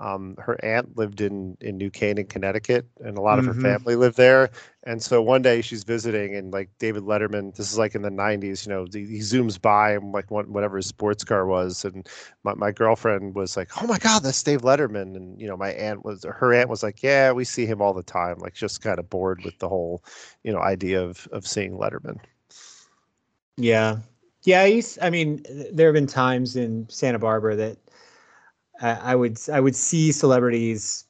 um, 0.00 0.36
her 0.38 0.62
aunt 0.64 0.96
lived 0.96 1.20
in 1.20 1.56
in 1.60 1.76
New 1.76 1.90
Canaan, 1.90 2.26
Connecticut, 2.26 2.86
and 3.00 3.16
a 3.18 3.20
lot 3.20 3.38
of 3.38 3.44
Mhm. 3.44 3.46
her 3.46 3.54
family 3.54 3.96
lived 3.96 4.16
there. 4.16 4.50
And 4.84 5.02
so 5.02 5.20
one 5.22 5.42
day 5.42 5.60
she's 5.62 5.84
visiting, 5.84 6.34
and 6.34 6.52
like 6.52 6.70
David 6.78 7.02
Letterman, 7.04 7.54
this 7.56 7.70
is 7.72 7.78
like 7.78 7.94
in 7.94 8.02
the 8.02 8.10
'90s. 8.10 8.66
You 8.66 8.72
know, 8.72 8.86
he, 8.92 9.06
he 9.06 9.18
zooms 9.18 9.60
by 9.60 9.92
and 9.92 10.12
like 10.12 10.30
what, 10.30 10.48
whatever 10.48 10.76
his 10.76 10.86
sports 10.86 11.24
car 11.24 11.46
was, 11.46 11.84
and 11.84 12.06
my, 12.44 12.54
my 12.54 12.70
girlfriend 12.72 13.34
was 13.34 13.56
like, 13.56 13.70
"Oh 13.82 13.86
my 13.86 13.98
God, 13.98 14.22
that's 14.22 14.42
Dave 14.42 14.62
Letterman!" 14.62 15.16
And 15.16 15.40
you 15.40 15.46
know, 15.48 15.56
my 15.56 15.70
aunt 15.70 16.04
was 16.04 16.24
her 16.24 16.52
aunt 16.52 16.68
was 16.70 16.82
like, 16.82 17.02
"Yeah, 17.02 17.32
we 17.32 17.44
see 17.44 17.66
him 17.66 17.80
all 17.82 17.94
the 17.94 18.02
time." 18.02 18.38
Like 18.38 18.54
just 18.54 18.80
kind 18.82 18.98
of 18.98 19.08
bored 19.10 19.42
with 19.44 19.58
the 19.58 19.68
whole, 19.68 20.02
you 20.42 20.52
know, 20.52 20.60
idea 20.60 21.02
of 21.02 21.26
of 21.32 21.46
seeing 21.46 21.72
Letterman. 21.72 22.18
Yeah, 23.56 23.98
yeah. 24.44 24.60
I. 24.62 24.82
I 25.00 25.10
mean, 25.10 25.44
there 25.72 25.88
have 25.88 25.94
been 25.94 26.06
times 26.06 26.56
in 26.56 26.86
Santa 26.88 27.18
Barbara 27.18 27.56
that 27.56 27.78
I, 28.84 29.12
I 29.12 29.14
would 29.14 29.38
I 29.50 29.60
would 29.60 29.74
see 29.74 30.12
celebrities 30.12 31.04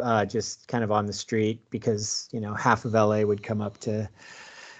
uh, 0.00 0.24
just 0.24 0.66
kind 0.68 0.82
of 0.82 0.90
on 0.90 1.04
the 1.04 1.12
street 1.12 1.60
because 1.70 2.28
you 2.32 2.40
know 2.40 2.54
half 2.54 2.84
of 2.86 2.94
LA 2.94 3.20
would 3.20 3.42
come 3.42 3.60
up 3.60 3.78
to 3.78 4.08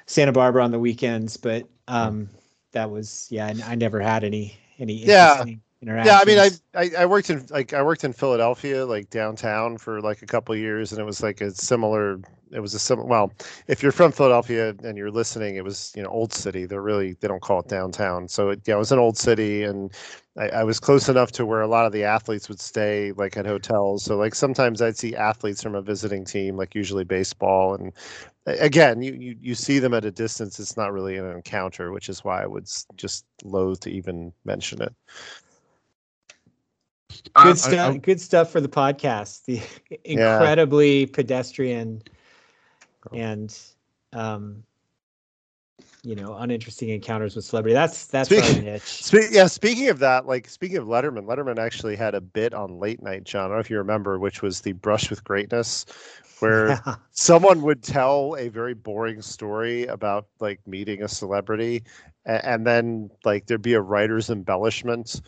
Santa 0.07 0.33
Barbara 0.33 0.65
on 0.65 0.71
the 0.71 0.79
weekends, 0.79 1.37
but 1.37 1.69
um, 1.87 2.31
that 2.73 2.91
was 2.91 3.29
yeah. 3.31 3.47
I, 3.47 3.73
I 3.73 3.75
never 3.75 4.01
had 4.01 4.25
any 4.25 4.57
any 4.79 4.95
Yeah. 4.95 5.45
Yeah, 6.03 6.19
I 6.19 6.25
mean, 6.25 6.39
I, 6.39 6.51
I 6.75 6.91
I 7.03 7.07
worked 7.07 7.31
in 7.31 7.47
like 7.51 7.73
I 7.75 7.83
worked 7.83 8.05
in 8.05 8.13
Philadelphia, 8.13 8.87
like 8.87 9.11
downtown, 9.11 9.77
for 9.79 10.01
like 10.01 10.23
a 10.23 10.27
couple 10.27 10.55
of 10.55 10.59
years, 10.59 10.93
and 10.93 11.01
it 11.01 11.05
was 11.05 11.23
like 11.23 11.41
a 11.41 11.51
similar. 11.51 12.21
It 12.53 12.61
was 12.61 12.75
a 12.75 12.79
similar. 12.79 13.07
Well, 13.07 13.33
if 13.69 13.83
you're 13.83 13.93
from 13.93 14.11
Philadelphia 14.13 14.75
and 14.83 14.97
you're 14.99 15.11
listening, 15.11 15.57
it 15.57 15.65
was 15.65 15.93
you 15.97 16.03
know 16.03 16.09
old 16.09 16.33
city. 16.33 16.65
They're 16.67 16.83
really 16.83 17.15
they 17.21 17.29
don't 17.29 17.43
call 17.43 17.61
it 17.61 17.69
downtown. 17.69 18.29
So 18.29 18.51
it, 18.51 18.61
yeah, 18.67 18.77
it 18.77 18.79
was 18.79 18.93
an 18.93 18.99
old 18.99 19.19
city, 19.19 19.63
and 19.65 19.93
I, 20.39 20.49
I 20.49 20.65
was 20.65 20.81
close 20.81 21.09
enough 21.11 21.33
to 21.33 21.45
where 21.47 21.61
a 21.61 21.67
lot 21.69 21.87
of 21.87 21.93
the 21.93 22.05
athletes 22.05 22.49
would 22.49 22.61
stay 22.61 23.13
like 23.13 23.37
at 23.37 23.47
hotels. 23.47 24.05
So 24.05 24.17
like 24.17 24.35
sometimes 24.35 24.81
I'd 24.83 24.97
see 24.97 25.15
athletes 25.17 25.63
from 25.63 25.75
a 25.75 25.83
visiting 25.83 26.25
team, 26.25 26.57
like 26.57 26.75
usually 26.75 27.05
baseball, 27.05 27.75
and 27.75 27.93
again, 28.47 29.03
you 29.03 29.13
you 29.15 29.37
you 29.41 29.55
see 29.55 29.79
them 29.79 29.95
at 29.95 30.05
a 30.05 30.11
distance. 30.11 30.59
It's 30.61 30.77
not 30.77 30.93
really 30.93 31.17
an 31.17 31.27
encounter, 31.27 31.93
which 31.93 32.09
is 32.09 32.25
why 32.25 32.43
I 32.43 32.47
would 32.47 32.69
just 32.97 33.27
loathe 33.45 33.81
to 33.81 33.91
even 33.91 34.33
mention 34.45 34.83
it. 34.83 34.95
Good 37.35 37.59
stuff. 37.59 38.01
Good 38.03 38.21
stuff 38.21 38.51
for 38.51 38.61
the 38.61 38.69
podcast. 38.69 39.45
The 39.45 39.55
Yeah. 40.05 40.35
incredibly 40.35 41.07
pedestrian 41.07 42.03
Oh. 43.11 43.17
and 43.17 43.59
um, 44.13 44.63
you 46.03 46.15
know 46.15 46.35
uninteresting 46.37 46.91
encounters 46.91 47.35
with 47.37 47.45
celebrity. 47.47 47.73
That's 47.75 48.07
that's 48.07 48.29
Speak- 48.29 48.45
our 48.45 48.63
niche. 48.63 48.83
Spe- 49.05 49.31
yeah, 49.33 49.47
speaking 49.47 49.89
of 49.89 49.99
that, 50.01 50.27
like 50.27 50.49
speaking 50.49 50.77
of 50.79 50.85
Letterman, 50.87 51.25
Letterman 51.25 51.59
actually 51.59 51.97
had 51.97 52.15
a 52.15 52.21
bit 52.21 52.53
on 52.55 52.79
late 52.79 53.03
night, 53.03 53.25
Jon. 53.25 53.45
I 53.45 53.49
don't 53.49 53.57
know 53.57 53.61
if 53.61 53.71
you 53.71 53.79
remember, 53.79 54.19
which 54.19 54.43
was 54.43 54.61
the 54.61 54.73
brush 54.73 55.09
with 55.09 55.25
greatness, 55.25 55.87
where 56.41 56.69
Yeah. 56.87 56.97
someone 57.13 57.63
would 57.63 57.83
tell 57.83 58.37
a 58.39 58.49
very 58.49 58.75
boring 58.75 59.23
story 59.23 59.87
about 59.87 60.27
like 60.41 60.61
meeting 60.67 61.03
a 61.03 61.09
celebrity, 61.09 61.83
and, 62.27 62.45
and 62.45 62.67
then 62.67 63.11
like 63.25 63.47
there'd 63.47 63.63
be 63.63 63.75
a 63.75 63.81
writer's 63.81 64.29
embellishment, 64.31 65.21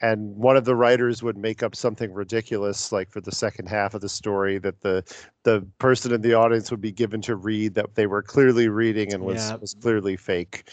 and 0.00 0.34
one 0.36 0.56
of 0.56 0.64
the 0.64 0.74
writers 0.76 1.22
would 1.22 1.36
make 1.36 1.62
up 1.62 1.74
something 1.74 2.12
ridiculous, 2.12 2.92
like 2.92 3.10
for 3.10 3.20
the 3.20 3.32
second 3.32 3.68
half 3.68 3.94
of 3.94 4.00
the 4.00 4.08
story, 4.08 4.58
that 4.58 4.80
the 4.80 5.02
the 5.44 5.66
person 5.78 6.12
in 6.12 6.20
the 6.20 6.34
audience 6.34 6.70
would 6.70 6.80
be 6.80 6.92
given 6.92 7.20
to 7.22 7.36
read 7.36 7.74
that 7.74 7.94
they 7.94 8.06
were 8.06 8.22
clearly 8.22 8.68
reading 8.68 9.12
and 9.12 9.24
was 9.24 9.50
Yeah. 9.50 9.56
was 9.56 9.74
clearly 9.74 10.16
fake. 10.16 10.70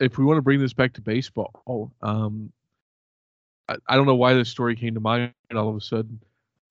if 0.00 0.16
we 0.18 0.24
want 0.24 0.38
to 0.38 0.42
bring 0.42 0.58
this 0.60 0.72
back 0.72 0.94
to 0.94 1.00
baseball, 1.02 1.92
um, 2.02 2.50
I, 3.68 3.76
I 3.86 3.96
don't 3.96 4.06
know 4.06 4.14
why 4.14 4.34
this 4.34 4.48
story 4.48 4.74
came 4.74 4.94
to 4.94 5.00
mind 5.00 5.32
all 5.54 5.68
of 5.68 5.76
a 5.76 5.80
sudden. 5.80 6.20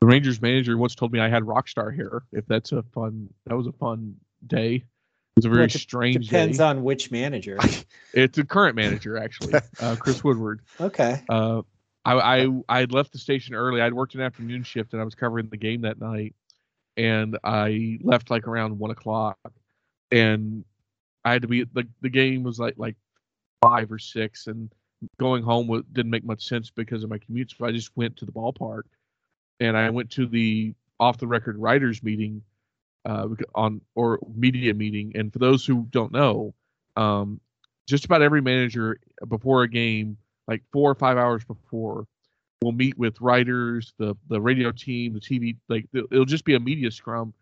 The 0.01 0.07
Rangers 0.07 0.41
manager 0.41 0.77
once 0.77 0.95
told 0.95 1.11
me 1.11 1.19
I 1.19 1.30
had 1.30 1.45
rock 1.45 1.67
star 1.67 1.91
hair. 1.91 2.23
If 2.32 2.45
that's 2.47 2.71
a 2.71 2.84
fun, 2.84 3.30
that 3.45 3.55
was 3.55 3.67
a 3.67 3.71
fun 3.73 4.15
day. 4.47 4.84
Was 5.39 5.45
a 5.45 5.49
very 5.49 5.61
Well, 5.61 5.67
de- 5.67 5.79
strange 5.79 6.25
Depends 6.27 6.57
day. 6.57 6.63
on 6.65 6.83
which 6.83 7.11
manager. 7.11 7.57
it's 8.13 8.37
a 8.37 8.43
current 8.43 8.75
manager 8.75 9.17
actually, 9.17 9.53
uh, 9.79 9.95
Chris 9.95 10.21
Woodward. 10.21 10.59
Okay. 10.81 11.23
Uh, 11.29 11.61
I, 12.03 12.41
I 12.43 12.61
I 12.67 12.79
had 12.79 12.91
left 12.91 13.13
the 13.13 13.19
station 13.19 13.55
early. 13.55 13.81
I'd 13.81 13.93
worked 13.93 14.15
an 14.15 14.21
afternoon 14.21 14.63
shift 14.63 14.91
and 14.93 15.01
I 15.01 15.05
was 15.05 15.15
covering 15.15 15.47
the 15.47 15.55
game 15.57 15.81
that 15.81 15.99
night, 15.99 16.35
and 16.97 17.37
I 17.43 17.99
left 18.01 18.29
like 18.29 18.47
around 18.47 18.77
one 18.79 18.91
o'clock, 18.91 19.37
and 20.11 20.65
I 21.23 21.31
had 21.33 21.43
to 21.43 21.47
be 21.47 21.63
the 21.63 21.87
the 22.01 22.09
game 22.09 22.43
was 22.43 22.59
like 22.59 22.75
like 22.77 22.95
five 23.61 23.91
or 23.91 23.99
six, 23.99 24.47
and 24.47 24.69
going 25.19 25.43
home 25.43 25.67
didn't 25.93 26.11
make 26.11 26.25
much 26.25 26.45
sense 26.45 26.69
because 26.69 27.03
of 27.03 27.09
my 27.09 27.17
commute. 27.17 27.53
So 27.57 27.65
I 27.65 27.71
just 27.71 27.95
went 27.95 28.17
to 28.17 28.25
the 28.25 28.31
ballpark, 28.33 28.83
and 29.61 29.77
I 29.77 29.89
went 29.89 30.09
to 30.11 30.25
the 30.25 30.73
off 30.99 31.17
the 31.17 31.27
record 31.27 31.57
writers 31.57 32.03
meeting, 32.03 32.41
uh, 33.05 33.27
on 33.55 33.81
or 33.95 34.19
media 34.35 34.73
meeting. 34.73 35.11
And 35.15 35.31
for 35.31 35.39
those 35.39 35.65
who 35.65 35.87
don't 35.89 36.11
know, 36.11 36.53
um, 36.95 37.39
just 37.87 38.05
about 38.05 38.21
every 38.21 38.41
manager 38.41 38.99
before 39.27 39.63
a 39.63 39.69
game 39.69 40.17
like 40.47 40.63
four 40.71 40.89
or 40.89 40.95
five 40.95 41.17
hours 41.17 41.43
before 41.45 42.05
we'll 42.61 42.71
meet 42.71 42.97
with 42.97 43.19
writers 43.21 43.93
the 43.97 44.15
the 44.27 44.39
radio 44.39 44.71
team 44.71 45.13
the 45.13 45.19
tv 45.19 45.55
like 45.69 45.87
it'll 45.93 46.25
just 46.25 46.45
be 46.45 46.55
a 46.55 46.59
media 46.59 46.91
scrum 46.91 47.33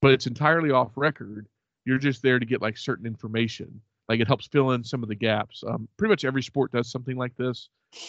but 0.00 0.12
it's 0.12 0.26
entirely 0.26 0.70
off 0.70 0.92
record. 0.96 1.48
You're 1.84 1.98
just 1.98 2.22
there 2.22 2.38
to 2.38 2.46
get 2.46 2.62
like 2.62 2.76
certain 2.76 3.06
information. 3.06 3.80
Like 4.08 4.20
it 4.20 4.26
helps 4.26 4.46
fill 4.46 4.72
in 4.72 4.84
some 4.84 5.02
of 5.02 5.08
the 5.08 5.14
gaps. 5.14 5.64
Um, 5.66 5.88
pretty 5.96 6.10
much 6.10 6.24
every 6.24 6.42
sport 6.42 6.72
does 6.72 6.90
something 6.90 7.16
like 7.16 7.36
this 7.36 7.68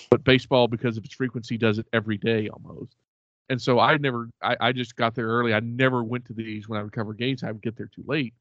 but 0.09 0.23
baseball 0.23 0.67
because 0.67 0.97
of 0.97 1.05
its 1.05 1.13
frequency 1.13 1.57
does 1.57 1.77
it 1.77 1.85
every 1.93 2.17
day 2.17 2.49
almost 2.49 2.95
and 3.49 3.61
so 3.61 3.79
i 3.79 3.95
never 3.97 4.29
I, 4.41 4.57
I 4.59 4.71
just 4.71 4.95
got 4.95 5.15
there 5.15 5.27
early 5.27 5.53
i 5.53 5.59
never 5.59 6.03
went 6.03 6.25
to 6.25 6.33
these 6.33 6.67
when 6.67 6.79
i 6.79 6.83
would 6.83 6.91
cover 6.91 7.13
games 7.13 7.43
i 7.43 7.51
would 7.51 7.61
get 7.61 7.75
there 7.77 7.89
too 7.93 8.03
late 8.05 8.33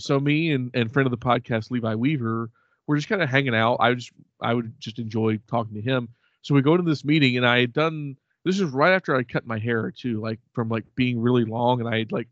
so 0.00 0.18
me 0.18 0.52
and, 0.52 0.70
and 0.74 0.92
friend 0.92 1.06
of 1.06 1.10
the 1.10 1.18
podcast 1.18 1.70
levi 1.70 1.94
weaver 1.94 2.50
we're 2.90 2.96
just 2.96 3.08
kind 3.08 3.22
of 3.22 3.30
hanging 3.30 3.54
out. 3.54 3.76
I 3.78 3.94
just 3.94 4.10
I 4.40 4.52
would 4.52 4.74
just 4.80 4.98
enjoy 4.98 5.38
talking 5.48 5.74
to 5.74 5.80
him. 5.80 6.08
So 6.42 6.56
we 6.56 6.60
go 6.60 6.76
to 6.76 6.82
this 6.82 7.04
meeting, 7.04 7.36
and 7.36 7.46
I 7.46 7.60
had 7.60 7.72
done 7.72 8.16
this 8.44 8.58
is 8.58 8.64
right 8.64 8.92
after 8.92 9.14
I 9.14 9.22
cut 9.22 9.46
my 9.46 9.60
hair 9.60 9.92
too, 9.92 10.20
like 10.20 10.40
from 10.54 10.68
like 10.68 10.84
being 10.96 11.20
really 11.20 11.44
long, 11.44 11.78
and 11.78 11.88
I 11.88 11.98
had 11.98 12.10
like 12.10 12.26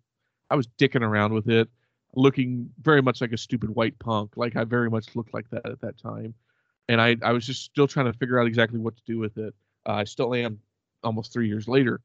I 0.51 0.57
was 0.57 0.67
dicking 0.67 1.03
around 1.03 1.33
with 1.33 1.49
it, 1.49 1.69
looking 2.17 2.71
very 2.83 3.01
much 3.01 3.21
like 3.21 3.31
a 3.31 3.39
stupid 3.39 3.71
white 3.71 3.97
punk. 4.01 4.37
Like 4.37 4.57
I 4.57 4.65
very 4.65 4.91
much 4.91 5.15
looked 5.15 5.33
like 5.33 5.49
that 5.51 5.65
at 5.65 5.81
that 5.83 5.97
time, 5.97 6.35
and 6.89 7.01
I 7.01 7.15
I 7.23 7.31
was 7.31 7.47
just 7.47 7.63
still 7.63 7.87
trying 7.87 8.07
to 8.07 8.19
figure 8.19 8.41
out 8.41 8.49
exactly 8.49 8.81
what 8.81 8.97
to 8.97 9.03
do 9.07 9.21
with 9.21 9.39
it. 9.39 9.55
Uh, 9.87 9.93
I 9.93 10.05
still 10.05 10.35
am, 10.35 10.59
almost 11.03 11.32
three 11.32 11.49
years 11.49 11.68
later, 11.68 12.01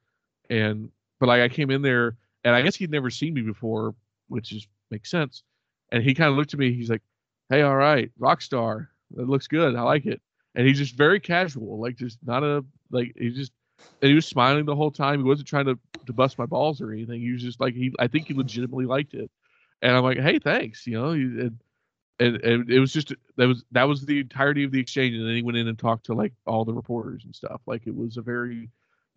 and 0.49 0.89
but 1.19 1.27
like 1.27 1.41
I 1.41 1.49
came 1.49 1.69
in 1.71 1.81
there, 1.81 2.17
and 2.43 2.55
I 2.55 2.61
guess 2.61 2.75
he'd 2.75 2.91
never 2.91 3.09
seen 3.09 3.33
me 3.33 3.41
before, 3.41 3.95
which 4.27 4.51
is 4.51 4.67
makes 4.91 5.09
sense. 5.09 5.43
And 5.91 6.03
he 6.03 6.13
kind 6.13 6.29
of 6.29 6.37
looked 6.37 6.53
at 6.53 6.59
me. 6.59 6.73
He's 6.73 6.89
like, 6.89 7.01
"Hey, 7.49 7.61
all 7.61 7.75
right, 7.75 8.11
rock 8.17 8.41
star. 8.41 8.89
That 9.11 9.29
looks 9.29 9.47
good. 9.47 9.75
I 9.75 9.81
like 9.81 10.05
it." 10.05 10.21
And 10.55 10.67
he's 10.67 10.77
just 10.77 10.95
very 10.95 11.19
casual, 11.19 11.79
like 11.79 11.95
just 11.95 12.19
not 12.23 12.43
a 12.43 12.63
like 12.91 13.13
he 13.17 13.31
just 13.31 13.51
and 14.01 14.09
he 14.09 14.15
was 14.15 14.25
smiling 14.25 14.65
the 14.65 14.75
whole 14.75 14.91
time. 14.91 15.19
He 15.19 15.23
wasn't 15.23 15.47
trying 15.47 15.65
to 15.65 15.79
to 16.05 16.13
bust 16.13 16.37
my 16.37 16.45
balls 16.45 16.81
or 16.81 16.91
anything. 16.91 17.21
He 17.21 17.31
was 17.31 17.41
just 17.41 17.59
like 17.59 17.73
he 17.73 17.93
I 17.99 18.07
think 18.07 18.27
he 18.27 18.33
legitimately 18.33 18.85
liked 18.85 19.13
it. 19.13 19.29
And 19.81 19.95
I'm 19.95 20.03
like, 20.03 20.19
hey, 20.19 20.39
thanks. 20.39 20.87
You 20.87 20.99
know, 20.99 21.09
and, 21.11 21.59
and, 22.19 22.35
and 22.37 22.69
it 22.69 22.79
was 22.79 22.93
just 22.93 23.13
that 23.37 23.47
was 23.47 23.63
that 23.71 23.87
was 23.87 24.05
the 24.05 24.19
entirety 24.19 24.63
of 24.63 24.71
the 24.71 24.79
exchange. 24.79 25.15
And 25.15 25.27
then 25.27 25.35
he 25.35 25.41
went 25.41 25.57
in 25.57 25.67
and 25.67 25.77
talked 25.77 26.05
to 26.07 26.13
like 26.13 26.33
all 26.45 26.65
the 26.65 26.73
reporters 26.73 27.23
and 27.25 27.35
stuff. 27.35 27.61
Like 27.65 27.87
it 27.87 27.95
was 27.95 28.17
a 28.17 28.21
very 28.21 28.69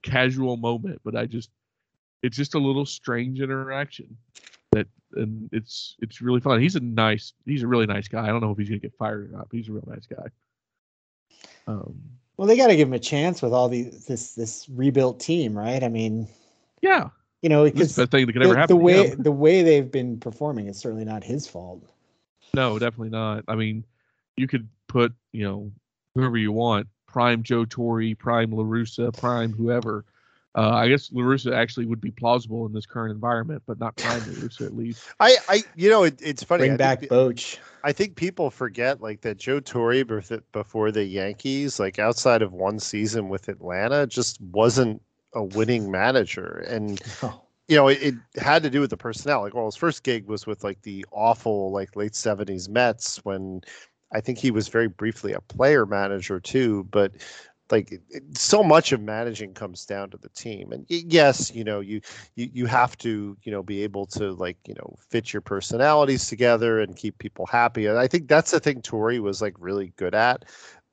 casual 0.06 0.56
moment, 0.56 1.00
but 1.04 1.16
I 1.16 1.26
just 1.26 1.50
it's 2.22 2.36
just 2.36 2.54
a 2.54 2.58
little 2.58 2.86
strange 2.86 3.40
interaction 3.40 4.16
that 4.72 4.86
and 5.12 5.48
it's 5.52 5.96
it's 6.00 6.20
really 6.20 6.40
fun. 6.40 6.60
He's 6.60 6.76
a 6.76 6.80
nice 6.80 7.32
he's 7.44 7.62
a 7.62 7.66
really 7.66 7.86
nice 7.86 8.08
guy. 8.08 8.24
I 8.24 8.28
don't 8.28 8.40
know 8.40 8.50
if 8.50 8.58
he's 8.58 8.68
gonna 8.68 8.78
get 8.78 8.94
fired 8.94 9.30
or 9.30 9.36
not, 9.36 9.48
but 9.48 9.56
he's 9.56 9.68
a 9.68 9.72
real 9.72 9.88
nice 9.88 10.06
guy. 10.06 10.28
Um, 11.66 12.00
well, 12.36 12.46
they 12.46 12.56
got 12.56 12.68
to 12.68 12.76
give 12.76 12.88
him 12.88 12.94
a 12.94 12.98
chance 12.98 13.42
with 13.42 13.52
all 13.52 13.68
these 13.68 14.04
this 14.06 14.34
this 14.34 14.68
rebuilt 14.68 15.20
team, 15.20 15.56
right? 15.56 15.82
I 15.82 15.88
mean, 15.88 16.28
yeah, 16.82 17.08
you 17.42 17.48
know, 17.48 17.64
because 17.64 17.94
the 17.94 18.02
best 18.02 18.12
thing 18.12 18.26
that 18.26 18.32
could 18.32 18.42
ever 18.42 18.54
the, 18.54 18.60
happen. 18.60 18.76
The 18.76 18.82
way 18.82 19.14
the 19.14 19.32
way 19.32 19.62
they've 19.62 19.90
been 19.90 20.18
performing 20.18 20.66
is 20.68 20.78
certainly 20.78 21.04
not 21.04 21.24
his 21.24 21.46
fault. 21.46 21.82
No, 22.54 22.78
definitely 22.78 23.10
not. 23.10 23.44
I 23.48 23.54
mean, 23.54 23.84
you 24.36 24.46
could 24.46 24.68
put 24.86 25.12
you 25.32 25.44
know 25.44 25.72
whoever 26.14 26.36
you 26.36 26.52
want, 26.52 26.88
prime 27.16 27.42
Joe 27.42 27.64
Torre, 27.64 28.14
prime 28.14 28.50
La 28.50 28.62
Russa, 28.62 29.10
prime 29.16 29.50
whoever. 29.50 30.04
Uh, 30.54 30.68
I 30.68 30.88
guess 30.88 31.10
La 31.12 31.22
Russa 31.22 31.54
actually 31.54 31.86
would 31.86 32.00
be 32.00 32.10
plausible 32.10 32.66
in 32.66 32.74
this 32.74 32.84
current 32.84 33.10
environment, 33.10 33.62
but 33.64 33.80
not 33.80 33.96
prime 33.96 34.20
La 34.20 34.34
Russa 34.34 34.66
at 34.66 34.76
least. 34.76 35.02
I, 35.20 35.36
I, 35.48 35.62
you 35.76 35.88
know, 35.88 36.02
it, 36.02 36.20
it's 36.22 36.44
funny. 36.44 36.64
Bring 36.64 36.72
I 36.72 36.76
back 36.76 37.00
think, 37.00 37.12
Boch. 37.12 37.58
I 37.84 37.92
think 37.92 38.16
people 38.16 38.50
forget 38.50 39.00
like 39.00 39.22
that 39.22 39.38
Joe 39.38 39.60
Torre 39.60 40.04
before 40.52 40.90
the 40.90 41.04
Yankees, 41.04 41.80
like 41.80 41.98
outside 41.98 42.42
of 42.42 42.52
one 42.52 42.78
season 42.78 43.30
with 43.30 43.48
Atlanta, 43.48 44.06
just 44.06 44.38
wasn't 44.42 45.00
a 45.32 45.42
winning 45.42 45.90
manager, 45.90 46.66
and 46.68 47.00
oh. 47.22 47.40
you 47.66 47.76
know 47.76 47.88
it, 47.88 48.02
it, 48.02 48.14
had 48.36 48.62
to 48.62 48.68
do 48.68 48.80
with 48.80 48.90
the 48.90 48.98
personnel. 48.98 49.40
Like, 49.40 49.54
well, 49.54 49.64
his 49.64 49.76
first 49.76 50.02
gig 50.02 50.26
was 50.26 50.46
with 50.46 50.62
like 50.64 50.82
the 50.82 51.06
awful 51.12 51.72
like 51.72 51.96
late 51.96 52.12
'70s 52.12 52.68
Mets 52.68 53.24
when 53.24 53.62
I 54.12 54.20
think 54.20 54.38
he 54.38 54.50
was 54.50 54.68
very 54.68 54.88
briefly 54.88 55.32
a 55.32 55.40
player 55.40 55.86
manager 55.86 56.40
too, 56.40 56.84
but 56.90 57.12
like 57.70 58.00
so 58.34 58.62
much 58.62 58.92
of 58.92 59.00
managing 59.00 59.52
comes 59.54 59.84
down 59.84 60.10
to 60.10 60.16
the 60.18 60.28
team. 60.30 60.72
And 60.72 60.84
yes 60.88 61.52
you 61.54 61.64
know 61.64 61.80
you, 61.80 62.00
you 62.34 62.48
you 62.52 62.66
have 62.66 62.96
to 62.98 63.36
you 63.42 63.52
know 63.52 63.62
be 63.62 63.82
able 63.82 64.06
to 64.06 64.32
like 64.32 64.56
you 64.66 64.74
know 64.74 64.96
fit 65.08 65.32
your 65.32 65.40
personalities 65.40 66.28
together 66.28 66.80
and 66.80 66.96
keep 66.96 67.18
people 67.18 67.46
happy. 67.46 67.86
And 67.86 67.98
i 67.98 68.06
think 68.06 68.28
that's 68.28 68.50
the 68.52 68.60
thing 68.60 68.82
Torre 68.82 69.20
was 69.20 69.42
like 69.42 69.54
really 69.58 69.92
good 69.96 70.14
at. 70.14 70.44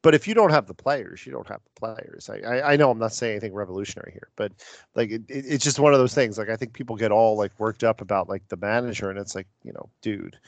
But 0.01 0.13
if 0.13 0.27
you 0.27 0.33
don't 0.33 0.51
have 0.51 0.67
the 0.67 0.73
players 0.73 1.25
you 1.25 1.31
don't 1.31 1.47
have 1.47 1.61
the 1.63 1.79
players. 1.79 2.29
I 2.29 2.37
i, 2.39 2.73
I 2.73 2.75
know 2.75 2.89
i'm 2.89 2.99
not 2.99 3.13
saying 3.13 3.33
anything 3.33 3.53
revolutionary 3.53 4.11
here 4.11 4.29
but 4.35 4.51
like 4.95 5.11
it, 5.11 5.21
it, 5.29 5.45
it's 5.47 5.63
just 5.63 5.79
one 5.79 5.93
of 5.93 5.99
those 5.99 6.15
things. 6.15 6.37
Like 6.37 6.49
i 6.49 6.55
think 6.55 6.73
people 6.73 6.95
get 6.95 7.11
all 7.11 7.37
like 7.37 7.51
worked 7.59 7.83
up 7.83 8.01
about 8.01 8.29
like 8.29 8.47
the 8.47 8.57
manager 8.57 9.09
and 9.11 9.19
it's 9.19 9.35
like 9.35 9.47
you 9.63 9.73
know 9.73 9.89
dude 10.01 10.39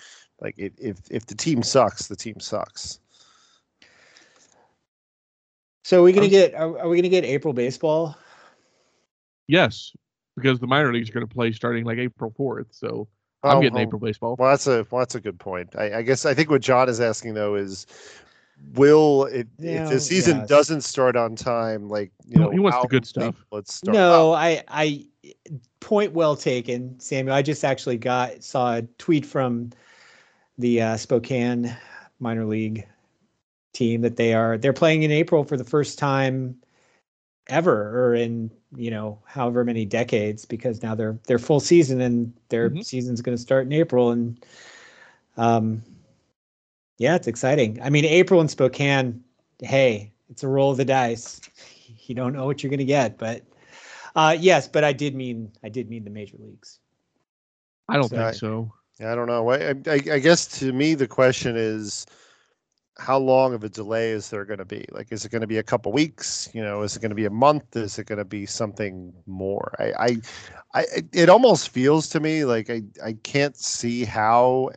like 0.41 0.55
if 0.57 0.73
if, 0.77 0.97
if 1.09 1.25
the 1.25 1.35
team 1.35 1.63
sucks 1.63 2.07
the 2.07 2.15
team 2.15 2.39
sucks 2.39 2.99
so 5.85 5.99
are 5.99 6.03
we 6.03 6.13
gonna 6.13 6.25
um, 6.25 6.31
get 6.31 6.55
are, 6.55 6.79
are 6.79 6.89
we 6.89 6.97
gonna 6.97 7.09
get 7.09 7.25
April 7.25 7.53
baseball? 7.53 8.17
Yes, 9.47 9.95
because 10.35 10.59
the 10.59 10.65
minor 10.65 10.91
leagues 10.91 11.11
are 11.11 11.13
gonna 11.13 11.27
play 11.27 11.51
starting 11.51 11.85
like 11.85 11.99
April 11.99 12.33
fourth. 12.35 12.65
So 12.71 13.07
I'm 13.43 13.57
oh, 13.57 13.61
getting 13.61 13.77
oh. 13.77 13.81
April 13.81 13.99
baseball. 13.99 14.35
Well, 14.39 14.49
that's 14.49 14.65
a 14.65 14.87
well, 14.89 14.97
that's 14.97 15.13
a 15.13 15.19
good 15.19 15.39
point. 15.39 15.75
I, 15.77 15.99
I, 15.99 16.01
guess 16.01 16.25
I 16.25 16.33
think 16.33 16.49
what 16.49 16.63
Jon 16.63 16.89
is 16.89 16.99
asking 16.99 17.35
though 17.35 17.53
is, 17.53 17.85
will 18.73 19.25
it 19.25 19.47
yeah, 19.59 19.83
if 19.83 19.91
the 19.91 19.99
season 19.99 20.37
yes. 20.37 20.49
doesn't 20.49 20.81
start 20.81 21.15
on 21.15 21.35
time? 21.35 21.87
Like 21.87 22.11
you 22.25 22.39
know, 22.39 22.49
he 22.49 22.57
wants 22.57 22.81
the 22.81 22.87
good 22.87 23.05
stuff. 23.05 23.45
Let's 23.51 23.75
start. 23.75 23.93
No, 23.93 24.33
I 24.33 24.63
I 24.67 25.05
point 25.81 26.13
well 26.13 26.35
taken, 26.35 26.99
Samuel. 26.99 27.35
I 27.35 27.43
just 27.43 27.63
actually 27.63 27.99
got 27.99 28.41
saw 28.41 28.77
a 28.77 28.81
tweet 28.97 29.23
from 29.23 29.69
the 30.57 30.81
uh, 30.81 30.97
Spokane 30.97 31.75
minor 32.19 32.45
league 32.45 32.87
team 33.73 34.01
that 34.01 34.15
they 34.15 34.33
are. 34.33 34.57
They're 34.57 34.73
playing 34.73 35.03
in 35.03 35.11
April 35.11 35.43
for 35.43 35.57
the 35.57 35.63
first 35.63 35.99
time 35.99 36.57
ever 37.47 38.07
or 38.07 38.15
in 38.15 38.49
you 38.75 38.89
know 38.89 39.19
however 39.25 39.63
many 39.63 39.85
decades 39.85 40.45
because 40.45 40.81
now 40.81 40.95
they're 40.95 41.17
they're 41.27 41.37
full 41.37 41.59
season 41.59 42.01
and 42.01 42.33
their 42.49 42.71
mm-hmm. 42.71 42.81
season's 42.81 43.21
going 43.21 43.37
to 43.37 43.41
start 43.41 43.67
in 43.67 43.73
April 43.73 44.09
and 44.11 44.43
um 45.37 45.83
yeah 46.97 47.15
it's 47.15 47.27
exciting. 47.27 47.79
I 47.83 47.89
mean 47.89 48.05
April 48.05 48.41
in 48.41 48.47
Spokane 48.47 49.23
hey 49.59 50.11
it's 50.29 50.43
a 50.43 50.47
roll 50.47 50.71
of 50.71 50.77
the 50.77 50.85
dice. 50.85 51.41
You 52.07 52.13
don't 52.13 52.33
know 52.33 52.45
what 52.45 52.61
you're 52.61 52.69
going 52.69 52.77
to 52.77 52.85
get 52.85 53.17
but 53.17 53.41
uh 54.15 54.37
yes 54.39 54.67
but 54.67 54.83
I 54.83 54.93
did 54.93 55.15
mean 55.15 55.51
I 55.63 55.69
did 55.69 55.89
mean 55.89 56.03
the 56.03 56.11
major 56.11 56.37
leagues. 56.39 56.79
I 57.89 57.95
don't 57.95 58.09
so, 58.09 58.15
think 58.15 58.35
so 58.35 58.71
I 58.99 59.15
don't 59.15 59.27
know 59.27 59.49
I, 59.49 59.71
I 59.71 59.75
I 59.87 60.19
guess 60.19 60.47
to 60.59 60.71
me 60.71 60.95
the 60.95 61.07
question 61.07 61.55
is 61.57 62.05
how 62.97 63.17
long 63.17 63.53
of 63.53 63.63
a 63.63 63.69
delay 63.69 64.11
is 64.11 64.29
there 64.29 64.45
going 64.45 64.59
to 64.59 64.65
be? 64.65 64.85
Like, 64.91 65.11
is 65.11 65.25
it 65.25 65.31
going 65.31 65.41
to 65.41 65.47
be 65.47 65.57
a 65.57 65.63
couple 65.63 65.91
weeks? 65.91 66.49
You 66.53 66.63
know, 66.63 66.81
is 66.81 66.95
it 66.95 67.01
going 67.01 67.09
to 67.09 67.15
be 67.15 67.25
a 67.25 67.29
month? 67.29 67.75
Is 67.75 67.99
it 67.99 68.05
going 68.05 68.19
to 68.19 68.25
be 68.25 68.45
something 68.45 69.13
more? 69.25 69.75
I, 69.79 69.93
I, 69.99 70.17
I, 70.73 70.85
it 71.11 71.29
almost 71.29 71.69
feels 71.69 72.07
to 72.09 72.19
me 72.19 72.45
like 72.45 72.69
I, 72.69 72.83
I 73.03 73.13
can't 73.23 73.57
see 73.57 74.05
how 74.05 74.69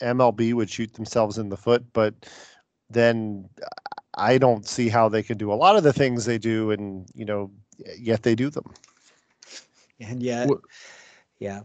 MLB 0.00 0.54
would 0.54 0.70
shoot 0.70 0.94
themselves 0.94 1.36
in 1.36 1.50
the 1.50 1.56
foot, 1.56 1.84
but 1.92 2.14
then 2.88 3.48
I 4.14 4.38
don't 4.38 4.66
see 4.66 4.88
how 4.88 5.08
they 5.08 5.22
can 5.22 5.36
do 5.36 5.52
a 5.52 5.54
lot 5.54 5.76
of 5.76 5.82
the 5.82 5.92
things 5.92 6.24
they 6.24 6.38
do, 6.38 6.70
and 6.70 7.06
you 7.14 7.26
know, 7.26 7.50
yet 7.98 8.22
they 8.22 8.34
do 8.34 8.48
them. 8.48 8.72
And 10.00 10.22
yet, 10.22 10.48
yeah, 11.38 11.60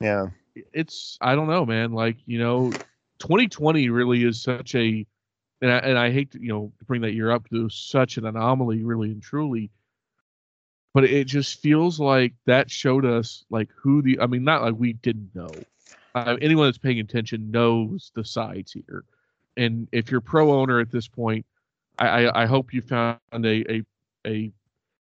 yeah, 0.00 0.26
it's 0.72 1.18
I 1.20 1.34
don't 1.34 1.48
know, 1.48 1.64
man. 1.66 1.92
Like 1.92 2.16
you 2.26 2.38
know, 2.38 2.70
2020 3.18 3.88
really 3.90 4.24
is 4.24 4.42
such 4.42 4.74
a 4.74 5.06
and 5.60 5.70
I, 5.70 5.78
and 5.78 5.98
I 5.98 6.10
hate 6.10 6.32
to 6.32 6.40
you 6.40 6.48
know 6.48 6.72
to 6.78 6.84
bring 6.84 7.02
that 7.02 7.12
year 7.12 7.30
up 7.30 7.48
to 7.50 7.68
such 7.68 8.16
an 8.16 8.26
anomaly 8.26 8.82
really 8.84 9.10
and 9.10 9.22
truly. 9.22 9.70
But 10.94 11.04
it 11.04 11.26
just 11.26 11.60
feels 11.60 12.00
like 12.00 12.32
that 12.46 12.70
showed 12.70 13.04
us 13.04 13.44
like 13.50 13.68
who 13.76 14.02
the 14.02 14.20
i 14.20 14.26
mean 14.26 14.44
not 14.44 14.62
like 14.62 14.74
we 14.76 14.94
didn't 14.94 15.30
know. 15.34 15.50
Uh, 16.14 16.36
anyone 16.40 16.66
that's 16.66 16.78
paying 16.78 17.00
attention 17.00 17.50
knows 17.50 18.10
the 18.14 18.24
sides 18.24 18.72
here. 18.72 19.04
And 19.56 19.86
if 19.92 20.10
you're 20.10 20.20
pro 20.20 20.52
owner 20.52 20.80
at 20.80 20.90
this 20.90 21.06
point 21.06 21.44
i 21.98 22.26
i, 22.26 22.42
I 22.42 22.46
hope 22.46 22.72
you 22.72 22.82
found 22.82 23.18
a 23.32 23.72
a, 23.72 23.82
a 24.26 24.52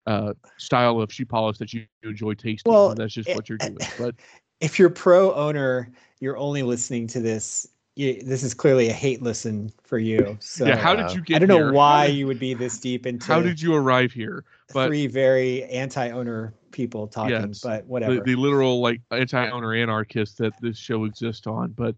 uh, 0.08 0.34
style 0.58 1.02
of 1.02 1.12
shoe 1.12 1.26
polish 1.26 1.58
that 1.58 1.74
you 1.74 1.86
enjoy 2.04 2.34
tasting 2.34 2.72
well, 2.72 2.94
that's 2.94 3.14
just 3.14 3.34
what 3.34 3.50
you're 3.50 3.58
doing. 3.58 3.78
But 3.98 4.16
if 4.62 4.80
you're 4.80 4.90
pro 4.90 5.34
owner 5.34 5.92
you're 6.20 6.38
only 6.38 6.64
listening 6.64 7.08
to 7.08 7.20
this 7.20 7.68
you, 7.96 8.22
this 8.22 8.44
is 8.44 8.54
clearly 8.54 8.90
a 8.90 8.94
hate 8.94 9.22
listen 9.22 9.72
for 9.84 9.98
you. 9.98 10.38
So 10.42 10.66
yeah, 10.66 10.76
how 10.76 10.96
did 10.96 11.14
you 11.14 11.22
uh, 11.22 11.24
get? 11.26 11.36
I 11.36 11.40
don't 11.40 11.48
know 11.48 11.58
here? 11.58 11.72
why 11.72 12.08
did, 12.08 12.18
you 12.18 12.28
would 12.28 12.40
be 12.40 12.54
this 12.54 12.78
deep 12.78 13.06
into. 13.06 13.26
How 13.26 13.42
did 13.42 13.62
you 13.62 13.74
arrive 13.74 14.12
here? 14.12 14.44
But, 14.74 14.88
three 14.88 15.08
very 15.08 15.64
anti-owner 15.66 16.54
people 16.72 17.08
talking, 17.08 17.32
yes, 17.32 17.62
but 17.62 17.86
whatever. 17.86 18.16
The, 18.16 18.22
the, 18.22 18.36
literal 18.36 18.82
like 18.82 19.00
anti-owner 19.12 19.74
anarchist 19.74 20.38
that 20.40 20.54
this 20.62 20.78
show 20.78 21.06
exists 21.06 21.48
on, 21.48 21.72
but 21.72 21.96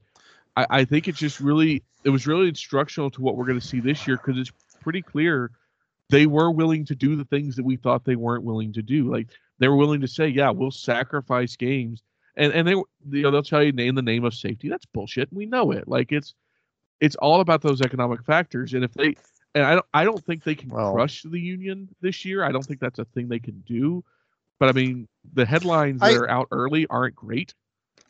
I, 0.56 0.68
I 0.70 0.86
think 0.86 1.08
it's 1.08 1.18
just 1.18 1.40
really 1.40 1.84
it 2.04 2.10
was 2.10 2.28
really 2.28 2.48
instructional 2.48 3.10
to 3.12 3.22
what 3.22 3.36
we're 3.36 3.46
going 3.46 3.60
to 3.60 3.66
see 3.66 3.80
this 3.80 4.06
year 4.06 4.18
because 4.18 4.40
it's 4.40 4.52
pretty 4.82 5.02
clear 5.02 5.52
they 6.10 6.28
were 6.28 6.52
willing 6.52 6.86
to 6.86 6.96
do 6.96 7.16
the 7.16 7.26
things 7.26 7.56
that 7.56 7.66
we 7.66 7.76
thought 7.76 8.06
they 8.06 8.16
weren't 8.16 8.44
willing 8.44 8.72
to 8.74 8.84
do. 8.84 9.12
Like 9.12 9.30
they 9.58 9.68
were 9.68 9.76
willing 9.76 10.02
to 10.02 10.08
say, 10.08 10.28
yeah, 10.28 10.52
we'll 10.52 10.72
sacrifice 10.72 11.56
games 11.56 12.04
and 12.38 12.54
and 12.54 12.68
they 12.68 12.72
you 12.72 12.86
know 13.24 13.32
they'll 13.32 13.44
tell 13.44 13.64
you 13.64 13.74
in 13.76 13.96
the 13.96 14.02
name 14.02 14.24
of 14.24 14.34
safety. 14.34 14.70
That's 14.70 14.86
bullshit. 14.86 15.28
We 15.34 15.46
know 15.46 15.72
it. 15.72 15.88
Like 15.88 16.12
it's 16.12 16.34
it's 17.02 17.16
all 17.18 17.42
about 17.42 17.62
those 17.62 17.82
economic 17.82 18.24
factors. 18.24 18.74
And 18.74 18.84
if 18.84 18.94
they 18.94 19.16
and 19.56 19.66
i 19.66 19.74
don't 19.74 19.86
i 19.94 20.04
don't 20.04 20.24
think 20.24 20.44
they 20.44 20.56
can 20.56 20.70
well, 20.70 20.94
crush 20.94 21.24
the 21.24 21.40
union 21.40 21.90
this 22.00 22.24
year. 22.24 22.44
I 22.44 22.52
don't 22.52 22.66
think 22.66 22.80
that's 22.80 23.00
a 23.00 23.06
thing 23.06 23.28
they 23.28 23.40
can 23.40 23.62
do. 23.68 24.04
But 24.60 24.70
i 24.70 24.72
mean 24.72 25.08
the 25.34 25.46
headlines 25.46 26.00
that 26.02 26.16
are 26.16 26.30
out 26.30 26.48
early 26.52 26.88
aren't 26.88 27.16
great. 27.16 27.54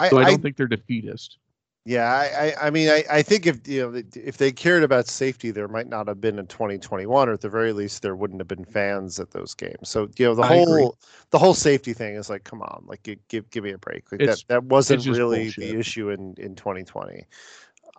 So 0.10 0.18
i, 0.18 0.22
I 0.22 0.26
don't 0.26 0.40
I, 0.40 0.42
think 0.42 0.58
they're 0.58 0.68
defeatist 0.68 1.40
yeah, 1.88 2.54
I, 2.60 2.68
I 2.68 2.70
mean, 2.70 2.90
I, 2.90 3.06
I 3.10 3.22
think 3.22 3.48
if 3.48 3.66
you 3.66 3.90
know 3.90 4.02
if 4.14 4.36
they 4.36 4.52
cared 4.52 4.84
about 4.84 5.08
safety, 5.08 5.52
there 5.52 5.70
might 5.70 5.88
not 5.88 6.10
have 6.10 6.20
been 6.20 6.38
in 6.38 6.46
2021, 6.46 7.30
or 7.30 7.32
at 7.32 7.40
the 7.40 7.48
very 7.48 7.72
least, 7.72 8.02
there 8.02 8.14
wouldn't 8.14 8.42
have 8.42 8.48
been 8.50 8.66
fans 8.66 9.22
at 9.22 9.32
those 9.32 9.54
games. 9.54 9.88
So 9.88 10.10
you 10.18 10.26
know, 10.26 10.36
the 10.36 10.42
I 10.42 10.48
whole 10.48 10.64
agree. 10.64 10.90
the 11.30 11.40
whole 11.40 11.54
safety 11.54 11.94
thing 11.94 12.16
is 12.16 12.30
like, 12.30 12.44
come 12.44 12.62
on, 12.62 12.84
like 12.88 13.08
give 13.30 13.50
give 13.52 13.64
me 13.64 13.72
a 13.72 13.78
break. 13.78 14.12
Like 14.12 14.20
that 14.20 14.44
that 14.50 14.64
wasn't 14.66 15.06
really 15.06 15.46
bullshit. 15.46 15.64
the 15.64 15.80
issue 15.80 16.10
in 16.10 16.36
in 16.38 16.56
2020. 16.56 17.26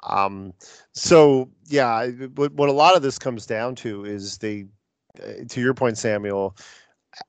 Um, 0.02 0.52
so 0.92 1.48
yeah, 1.64 2.08
what 2.34 2.52
what 2.52 2.68
a 2.68 2.72
lot 2.72 2.94
of 2.94 3.00
this 3.00 3.18
comes 3.18 3.46
down 3.46 3.74
to 3.76 4.04
is 4.04 4.36
they, 4.36 4.66
uh, 5.18 5.44
to 5.48 5.62
your 5.62 5.72
point, 5.72 5.96
Samuel. 5.96 6.54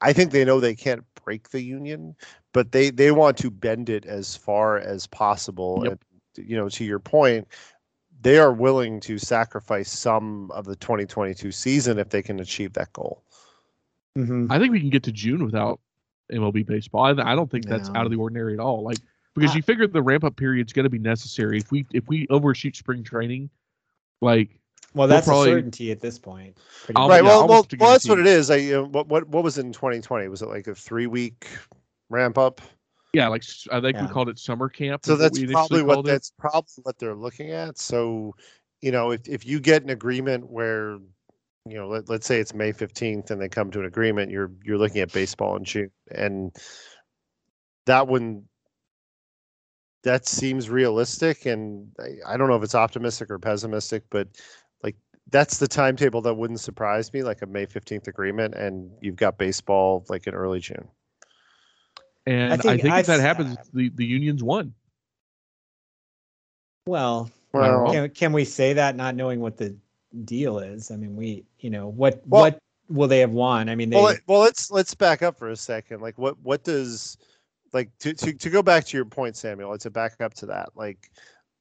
I 0.02 0.12
think 0.12 0.34
they 0.34 0.44
know 0.44 0.60
they 0.60 0.76
can't 0.76 1.06
break 1.24 1.52
the 1.52 1.62
union, 1.62 2.18
but 2.52 2.74
they 2.74 2.90
they 2.90 3.12
want 3.12 3.38
to 3.38 3.50
bend 3.50 3.90
it 3.90 4.06
as 4.06 4.36
far 4.36 4.78
as 4.78 5.08
possible. 5.08 5.84
Yep. 5.84 5.92
And, 5.92 6.00
you 6.46 6.56
know, 6.58 6.70
to 6.70 6.84
your 6.84 7.00
point, 7.00 7.48
they 8.22 8.38
are 8.38 8.52
willing 8.54 9.00
to 9.02 9.18
sacrifice 9.18 9.90
some 9.90 10.52
of 10.52 10.66
the 10.66 10.76
2022 10.76 11.52
season 11.52 11.98
if 12.00 12.10
they 12.10 12.22
can 12.22 12.40
achieve 12.40 12.74
that 12.74 12.92
goal. 12.94 13.24
Mm-hmm. 14.18 14.52
I 14.52 14.60
think 14.60 14.72
we 14.72 14.80
can 14.80 14.90
get 14.90 15.04
to 15.04 15.12
June 15.12 15.46
without 15.46 15.80
MLB 16.32 16.66
baseball. 16.66 17.04
I, 17.06 17.32
I 17.32 17.36
don't 17.36 17.50
think 17.50 17.66
that's 17.66 17.90
out 17.90 18.06
of 18.06 18.12
the 18.12 18.18
ordinary 18.18 18.54
at 18.54 18.60
all. 18.60 18.84
Like 18.84 18.98
because 19.36 19.52
Ah. 19.52 19.56
you 19.58 19.62
figure 19.62 19.88
the 19.88 20.02
ramp 20.02 20.24
up 20.24 20.36
period's 20.36 20.74
going 20.74 20.84
to 20.84 20.90
be 20.90 21.00
necessary 21.00 21.58
if 21.60 21.72
we 21.72 21.86
if 21.94 22.08
we 22.08 22.28
overshoot 22.30 22.76
spring 22.76 23.04
training, 23.04 23.50
like 24.22 24.50
Well, 24.94 25.08
We'll 25.08 25.16
that's 25.16 25.28
probably- 25.28 25.52
a 25.52 25.54
certainty 25.54 25.92
at 25.92 26.02
this 26.02 26.20
point. 26.20 26.58
pretty 26.84 26.98
I'll- 26.98 27.08
right. 27.08 27.24
yeah, 27.24 27.30
Well, 27.30 27.48
well, 27.48 27.66
well, 27.80 27.92
that's 27.92 28.10
what 28.10 28.20
it 28.20 28.28
is. 28.28 28.50
I, 28.52 28.56
you 28.58 28.72
know, 28.74 28.86
what 28.86 29.08
what 29.08 29.28
what 29.30 29.44
was 29.44 29.58
it 29.58 29.66
in 29.66 29.72
2020? 29.72 30.28
Was 30.28 30.42
it 30.42 30.48
like 30.50 30.68
a 30.68 30.76
three 30.76 31.08
week 31.08 31.48
ramp 32.10 32.38
up? 32.38 32.60
Yeah, 33.14 33.28
like 33.28 33.44
I 33.72 33.78
uh, 33.78 33.82
think 33.82 34.00
we 34.00 34.08
called 34.08 34.30
it 34.30 34.38
summer 34.38 34.70
camp. 34.70 35.06
So 35.06 35.16
that's 35.16 35.40
probably 35.44 35.82
what 35.82 36.00
it. 36.00 36.06
that's 36.06 36.32
probably 36.38 36.84
what 36.84 37.00
they're 37.00 37.16
looking 37.16 37.52
at. 37.52 37.80
So, 37.80 38.36
you 38.82 38.92
know, 38.92 39.12
if 39.12 39.28
if 39.28 39.46
you 39.46 39.60
get 39.60 39.84
an 39.84 39.90
agreement 39.90 40.50
where, 40.50 41.00
you 41.66 41.76
know, 41.76 41.88
let, 41.88 42.08
let's 42.08 42.28
say 42.28 42.40
it's 42.40 42.54
May 42.54 42.72
15th 42.72 43.32
and 43.32 43.42
they 43.42 43.50
come 43.50 43.72
to 43.72 43.80
an 43.80 43.86
agreement, 43.86 44.32
you're 44.32 44.52
you're 44.64 44.78
looking 44.78 45.02
at 45.02 45.12
baseball 45.12 45.56
in 45.56 45.64
June, 45.64 45.92
and 46.12 46.56
that 47.88 48.08
one 48.08 48.44
that 50.04 50.28
seems 50.28 50.70
realistic. 50.70 51.48
And 51.48 51.88
I, 52.00 52.34
I 52.34 52.38
don't 52.38 52.48
know 52.48 52.56
if 52.56 52.64
it's 52.64 52.76
optimistic 52.76 53.32
or 53.32 53.40
pessimistic, 53.40 54.04
but 54.12 54.28
like 54.84 54.96
that's 55.32 55.58
the 55.58 55.68
timetable 55.68 56.22
that 56.22 56.36
wouldn't 56.36 56.60
surprise 56.60 57.12
me, 57.12 57.24
like 57.24 57.42
a 57.42 57.48
May 57.48 57.66
15th 57.66 58.08
agreement, 58.08 58.54
and 58.54 58.92
you've 59.02 59.16
got 59.16 59.40
baseball 59.40 60.06
like 60.10 60.28
in 60.28 60.36
early 60.36 60.60
June. 60.60 60.88
And 62.30 62.54
I 62.54 62.58
think 62.58 62.82
think, 62.84 62.94
I 62.94 63.00
if 63.00 63.06
that 63.08 63.20
happens, 63.20 63.58
the 63.74 63.90
the 63.90 64.06
unions 64.06 64.44
won. 64.44 64.74
Well, 66.86 67.32
Am 67.54 67.62
I 67.62 67.70
wrong? 67.70 67.94
can, 67.94 68.10
can 68.12 68.34
we 68.34 68.46
say 68.46 68.74
that 68.74 68.96
not 68.96 69.16
knowing 69.16 69.40
what 69.40 69.58
the 69.58 69.76
deal 70.26 70.60
is? 70.60 70.92
I 70.92 70.96
mean, 70.96 71.16
we, 71.16 71.46
you 71.60 71.70
know, 71.70 71.88
what 71.88 72.22
Well- 72.28 72.44
what 72.44 72.60
will 72.90 73.08
they 73.08 73.20
have 73.20 73.32
won? 73.32 73.70
I 73.70 73.76
mean, 73.76 73.90
they 73.90 73.96
well, 73.96 74.06
let- 74.06 74.22
well, 74.28 74.40
let's 74.42 74.70
let's 74.72 74.94
back 74.94 75.22
up 75.24 75.38
for 75.38 75.50
a 75.50 75.56
second. 75.56 76.02
Like, 76.02 76.18
what 76.18 76.40
what 76.42 76.64
does 76.64 77.18
like 77.74 77.90
to 78.00 78.14
to 78.14 78.34
to 78.34 78.50
go 78.50 78.62
back 78.62 78.86
to 78.86 78.98
your 78.98 79.06
point, 79.06 79.36
Samuel? 79.36 79.72
Let's 79.72 79.88
back 79.88 80.20
up 80.22 80.34
to 80.36 80.46
that. 80.48 80.70
Like, 80.76 81.10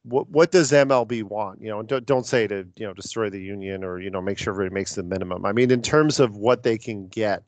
what 0.03 0.29
what 0.29 0.51
does 0.51 0.71
MLB 0.71 1.23
want? 1.23 1.61
You 1.61 1.69
know, 1.69 1.81
don't 1.81 2.05
don't 2.05 2.25
say 2.25 2.47
to 2.47 2.67
you 2.75 2.85
know 2.87 2.93
destroy 2.93 3.29
the 3.29 3.41
union 3.41 3.83
or 3.83 3.99
you 3.99 4.09
know 4.09 4.21
make 4.21 4.37
sure 4.37 4.53
everybody 4.53 4.73
makes 4.73 4.95
the 4.95 5.03
minimum. 5.03 5.45
I 5.45 5.51
mean, 5.51 5.71
in 5.71 5.81
terms 5.81 6.19
of 6.19 6.37
what 6.37 6.63
they 6.63 6.77
can 6.77 7.07
get, 7.07 7.43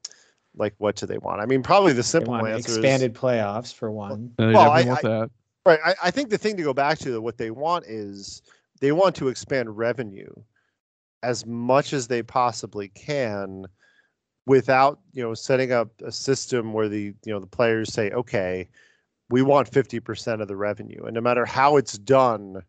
like 0.55 0.73
what 0.77 0.95
do 0.95 1.05
they 1.05 1.17
want? 1.17 1.41
I 1.41 1.45
mean, 1.45 1.63
probably 1.63 1.93
the 1.93 1.97
they 1.97 2.01
simple 2.03 2.31
want 2.33 2.47
answer 2.47 2.71
expanded 2.73 3.13
playoffs 3.13 3.73
for 3.73 3.91
one. 3.91 4.33
And 4.37 4.53
Well, 4.53 4.65
definitely 4.73 4.83
I- 4.83 4.93
want 4.93 5.01
that. 5.03 5.23
is 5.25 5.29
right. 5.65 5.79
I, 5.85 5.95
I 6.07 6.11
think 6.11 6.29
the 6.29 6.37
thing 6.37 6.57
to 6.57 6.63
go 6.63 6.73
back 6.73 6.99
to 6.99 7.21
what 7.21 7.37
they 7.37 7.51
want 7.51 7.85
is 7.87 8.41
they 8.79 8.91
want 8.91 9.15
to 9.17 9.27
expand 9.27 9.77
revenue 9.77 10.31
as 11.23 11.45
much 11.45 11.93
as 11.93 12.07
they 12.07 12.23
possibly 12.23 12.87
can 12.89 13.65
without 14.47 14.99
you 15.13 15.21
know 15.21 15.33
setting 15.35 15.71
up 15.71 15.89
a 16.03 16.11
system 16.11 16.73
where 16.73 16.89
the 16.89 17.13
you 17.23 17.31
know 17.31 17.39
the 17.39 17.45
players 17.45 17.93
say 17.93 18.09
okay 18.11 18.67
we 19.29 19.41
want 19.43 19.69
50% 19.71 20.41
of 20.41 20.47
the 20.49 20.55
revenue 20.57 21.03
and 21.05 21.13
no 21.13 21.21
matter 21.21 21.45
how 21.45 21.77
it's 21.77 21.97
done 21.97 22.61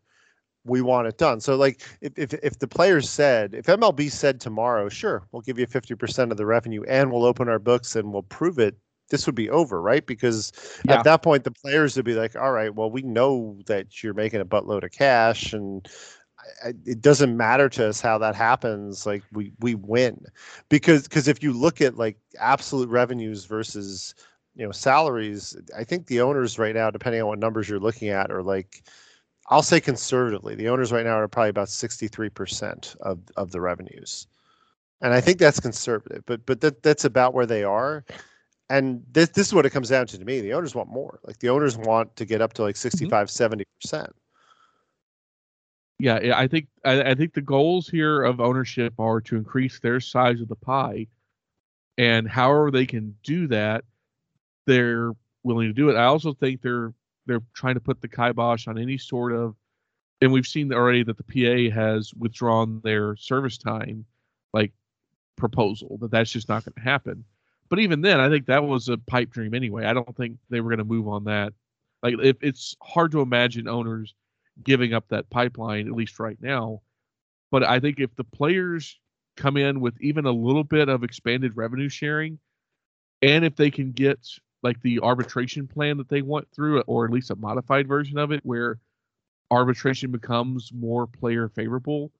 we 0.65 0.81
want 0.81 1.07
it 1.07 1.17
done. 1.17 1.39
So 1.41 1.55
like 1.55 1.81
if, 2.01 2.13
if, 2.17 2.33
if 2.35 2.59
the 2.59 2.67
players 2.67 3.09
said 3.09 3.53
if 3.53 3.65
mlb 3.65 4.09
said 4.11 4.39
tomorrow 4.39 4.89
sure 4.89 5.23
we'll 5.31 5.41
give 5.41 5.59
you 5.59 5.67
50% 5.67 6.31
of 6.31 6.37
the 6.37 6.45
revenue 6.45 6.83
and 6.87 7.11
we'll 7.11 7.25
open 7.25 7.49
our 7.49 7.59
books 7.59 7.95
and 7.95 8.13
we'll 8.13 8.23
prove 8.23 8.59
it 8.59 8.75
this 9.09 9.25
would 9.25 9.35
be 9.35 9.49
over 9.49 9.81
right? 9.81 10.05
Because 10.05 10.51
Yeah. 10.87 10.95
at 10.99 11.03
that 11.03 11.21
point 11.21 11.43
the 11.43 11.51
players 11.51 11.95
would 11.97 12.05
be 12.05 12.13
like 12.15 12.35
all 12.35 12.51
right 12.51 12.73
well 12.73 12.89
we 12.89 13.01
know 13.01 13.59
that 13.67 14.01
you're 14.03 14.13
making 14.13 14.41
a 14.41 14.45
buttload 14.45 14.83
of 14.83 14.91
cash 14.91 15.53
and 15.53 15.87
I- 16.63 16.69
I- 16.69 16.73
it 16.85 17.01
doesn't 17.01 17.35
matter 17.37 17.69
to 17.69 17.87
us 17.89 18.01
how 18.01 18.17
that 18.19 18.35
happens 18.35 19.05
like 19.05 19.23
we 19.31 19.51
we 19.59 19.75
win. 19.75 20.25
Because 20.69 21.03
because 21.03 21.27
if 21.27 21.43
you 21.43 21.53
look 21.53 21.81
at 21.81 21.97
like 21.97 22.17
absolute 22.39 22.89
revenues 22.89 23.45
versus 23.45 24.15
you 24.55 24.65
know 24.65 24.71
salaries 24.71 25.55
i 25.77 25.83
think 25.83 26.05
the 26.07 26.21
owners 26.21 26.59
right 26.59 26.75
now 26.75 26.91
depending 26.91 27.21
on 27.21 27.27
what 27.27 27.39
numbers 27.39 27.67
you're 27.67 27.79
looking 27.79 28.09
at 28.09 28.31
are 28.31 28.43
like 28.43 28.83
i'll 29.49 29.61
say 29.63 29.79
conservatively 29.79 30.55
the 30.55 30.69
owners 30.69 30.91
right 30.91 31.05
now 31.05 31.17
are 31.19 31.27
probably 31.27 31.49
about 31.49 31.67
63% 31.67 32.95
of 33.01 33.19
of 33.37 33.51
the 33.51 33.61
revenues. 33.61 34.27
And 35.01 35.13
i 35.13 35.21
think 35.21 35.37
that's 35.39 35.59
conservative 35.59 36.23
but 36.25 36.45
but 36.45 36.61
that 36.61 36.81
that's 36.83 37.05
about 37.05 37.33
where 37.33 37.45
they 37.45 37.63
are. 37.63 38.05
And 38.69 39.03
this 39.11 39.29
this 39.29 39.47
is 39.47 39.53
what 39.53 39.65
it 39.65 39.71
comes 39.71 39.89
down 39.89 40.07
to 40.07 40.17
to 40.17 40.25
me. 40.25 40.39
The 40.41 40.53
owners 40.53 40.73
want 40.73 40.89
more. 40.89 41.19
Like 41.23 41.39
the 41.39 41.49
owners 41.49 41.77
want 41.77 42.15
to 42.15 42.25
get 42.25 42.41
up 42.41 42.53
to 42.53 42.63
like 42.63 42.75
mm-hmm. 42.75 43.09
65 43.09 43.27
70% 43.27 44.09
Yeah, 45.99 46.19
yeah, 46.21 46.39
I 46.39 46.47
think 46.47 46.67
I, 46.85 47.11
I 47.11 47.15
think 47.15 47.33
the 47.33 47.41
goals 47.41 47.87
here 47.87 48.23
of 48.23 48.39
ownership 48.39 48.93
are 48.99 49.21
to 49.21 49.35
increase 49.35 49.79
their 49.79 49.99
size 49.99 50.41
of 50.41 50.47
the 50.47 50.55
pie, 50.55 51.07
and 51.97 52.27
however 52.27 52.71
they 52.71 52.85
can 52.85 53.15
do 53.23 53.47
that, 53.47 53.83
they're 54.65 55.11
willing 55.43 55.67
to 55.67 55.73
do 55.73 55.89
it. 55.89 55.95
I 55.95 56.05
also 56.05 56.33
think 56.33 56.61
they're 56.61 56.93
they're 57.25 57.41
trying 57.53 57.75
to 57.75 57.79
put 57.79 58.01
the 58.01 58.07
kibosh 58.07 58.67
on 58.67 58.77
any 58.77 58.97
sort 58.97 59.31
of, 59.31 59.55
and 60.21 60.31
we've 60.31 60.47
seen 60.47 60.73
already 60.73 61.03
that 61.03 61.17
the 61.17 61.23
PA 61.23 61.73
has 61.75 62.13
withdrawn 62.13 62.81
their 62.83 63.15
service 63.15 63.57
time, 63.57 64.05
like 64.53 64.71
proposal 65.35 65.97
that 66.01 66.11
that's 66.11 66.31
just 66.31 66.49
not 66.49 66.63
going 66.63 66.73
to 66.73 66.81
happen. 66.81 67.23
But 67.69 67.79
even 67.79 68.01
then, 68.01 68.19
I 68.19 68.29
think 68.29 68.45
that 68.45 68.63
was 68.63 68.89
a 68.89 68.97
pipe 68.97 69.31
dream 69.31 69.53
anyway. 69.53 69.85
I 69.85 69.93
don't 69.93 70.15
think 70.15 70.37
they 70.49 70.61
were 70.61 70.69
going 70.69 70.77
to 70.77 70.83
move 70.83 71.07
on 71.07 71.23
that. 71.25 71.53
Like, 72.03 72.15
if 72.21 72.37
it's 72.41 72.75
hard 72.81 73.11
to 73.13 73.21
imagine 73.21 73.67
owners 73.67 74.13
giving 74.61 74.93
up 74.93 75.07
that 75.09 75.29
pipeline 75.29 75.87
at 75.87 75.93
least 75.93 76.19
right 76.19 76.37
now. 76.41 76.81
But 77.51 77.63
I 77.63 77.79
think 77.79 77.99
if 77.99 78.15
the 78.15 78.23
players 78.23 78.99
come 79.37 79.57
in 79.57 79.79
with 79.79 79.95
even 80.01 80.25
a 80.25 80.31
little 80.31 80.63
bit 80.63 80.89
of 80.89 81.03
expanded 81.03 81.55
revenue 81.55 81.89
sharing, 81.89 82.39
and 83.21 83.45
if 83.45 83.55
they 83.55 83.71
can 83.71 83.91
get 83.91 84.19
like 84.63 84.81
the 84.81 84.99
arbitration 85.01 85.67
plan 85.67 85.97
that 85.97 86.09
they 86.09 86.21
want 86.21 86.47
through, 86.51 86.81
or 86.81 87.05
at 87.05 87.11
least 87.11 87.31
a 87.31 87.35
modified 87.35 87.87
version 87.87 88.17
of 88.17 88.31
it, 88.31 88.41
where 88.43 88.79
arbitration 89.51 90.11
becomes 90.11 90.71
more 90.73 91.05
player 91.05 91.49
favorable, 91.49 92.11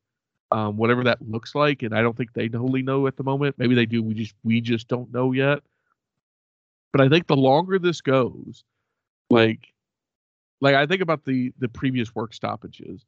um, 0.51 0.77
whatever 0.77 1.03
that 1.05 1.21
looks 1.27 1.55
like, 1.55 1.81
and 1.81 1.95
I 1.95 2.01
don't 2.01 2.15
think 2.15 2.33
they 2.33 2.49
totally 2.49 2.83
know 2.83 3.07
at 3.07 3.17
the 3.17 3.23
moment. 3.23 3.55
Maybe 3.57 3.75
they 3.75 3.85
do. 3.85 4.03
We 4.03 4.13
just 4.13 4.35
we 4.43 4.61
just 4.61 4.87
don't 4.87 5.11
know 5.11 5.31
yet. 5.31 5.59
But 6.91 7.01
I 7.01 7.09
think 7.09 7.27
the 7.27 7.35
longer 7.35 7.79
this 7.79 8.01
goes, 8.01 8.63
like 9.29 9.73
like 10.61 10.75
I 10.75 10.85
think 10.85 11.01
about 11.01 11.25
the 11.25 11.51
the 11.59 11.69
previous 11.69 12.13
work 12.13 12.33
stoppages. 12.33 13.05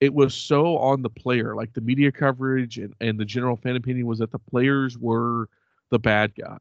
It 0.00 0.12
was 0.12 0.34
so 0.34 0.76
on 0.76 1.00
the 1.00 1.08
player, 1.08 1.54
like 1.54 1.72
the 1.72 1.80
media 1.80 2.12
coverage 2.12 2.76
and, 2.76 2.94
and 3.00 3.18
the 3.18 3.24
general 3.24 3.56
fan 3.56 3.76
opinion 3.76 4.06
was 4.06 4.18
that 4.18 4.30
the 4.30 4.38
players 4.38 4.98
were 4.98 5.48
the 5.90 5.98
bad 5.98 6.34
guy. 6.34 6.58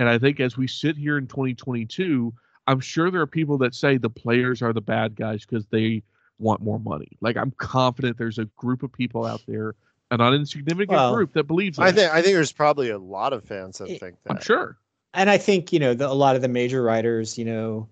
And 0.00 0.08
I 0.08 0.18
think 0.18 0.40
as 0.40 0.56
we 0.56 0.66
sit 0.66 0.96
here 0.96 1.18
in 1.18 1.26
2022, 1.26 2.32
I'm 2.66 2.80
sure 2.80 3.10
there 3.10 3.20
are 3.20 3.26
people 3.26 3.58
that 3.58 3.74
say 3.74 3.98
the 3.98 4.08
players 4.08 4.62
are 4.62 4.72
the 4.72 4.80
bad 4.80 5.14
guys 5.14 5.44
because 5.44 5.66
they 5.66 6.02
want 6.38 6.62
more 6.62 6.80
money. 6.80 7.10
Like 7.20 7.36
I'm 7.36 7.50
confident 7.58 8.16
there's 8.16 8.38
a 8.38 8.46
group 8.56 8.82
of 8.82 8.90
people 8.90 9.26
out 9.26 9.42
there, 9.46 9.74
a 10.10 10.16
not 10.16 10.32
insignificant 10.32 10.88
Well, 10.88 11.14
group 11.14 11.34
that 11.34 11.44
believes 11.44 11.76
that. 11.76 11.82
I 11.82 11.92
think 11.92 12.10
I 12.12 12.22
think 12.22 12.34
there's 12.34 12.50
probably 12.50 12.88
a 12.88 12.98
lot 12.98 13.34
of 13.34 13.44
fans 13.44 13.76
that 13.76 13.90
It- 13.90 14.00
think 14.00 14.16
that. 14.24 14.30
I'm 14.36 14.40
sure. 14.40 14.78
and 15.12 15.28
I 15.28 15.36
think 15.36 15.70
you 15.70 15.78
know 15.78 15.92
the, 15.92 16.08
a 16.08 16.14
lot 16.14 16.34
of 16.34 16.40
the 16.40 16.48
major 16.48 16.82
writers, 16.82 17.36
you 17.36 17.44
know, 17.44 17.86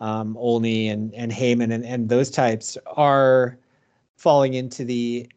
um, 0.00 0.36
Olney 0.36 0.88
and 0.88 1.14
and 1.14 1.30
Heyman 1.30 1.72
and 1.72 1.84
and 1.86 2.08
those 2.08 2.30
types 2.32 2.76
are 2.96 3.56
falling 4.16 4.54
into 4.54 4.84
the, 4.84 5.28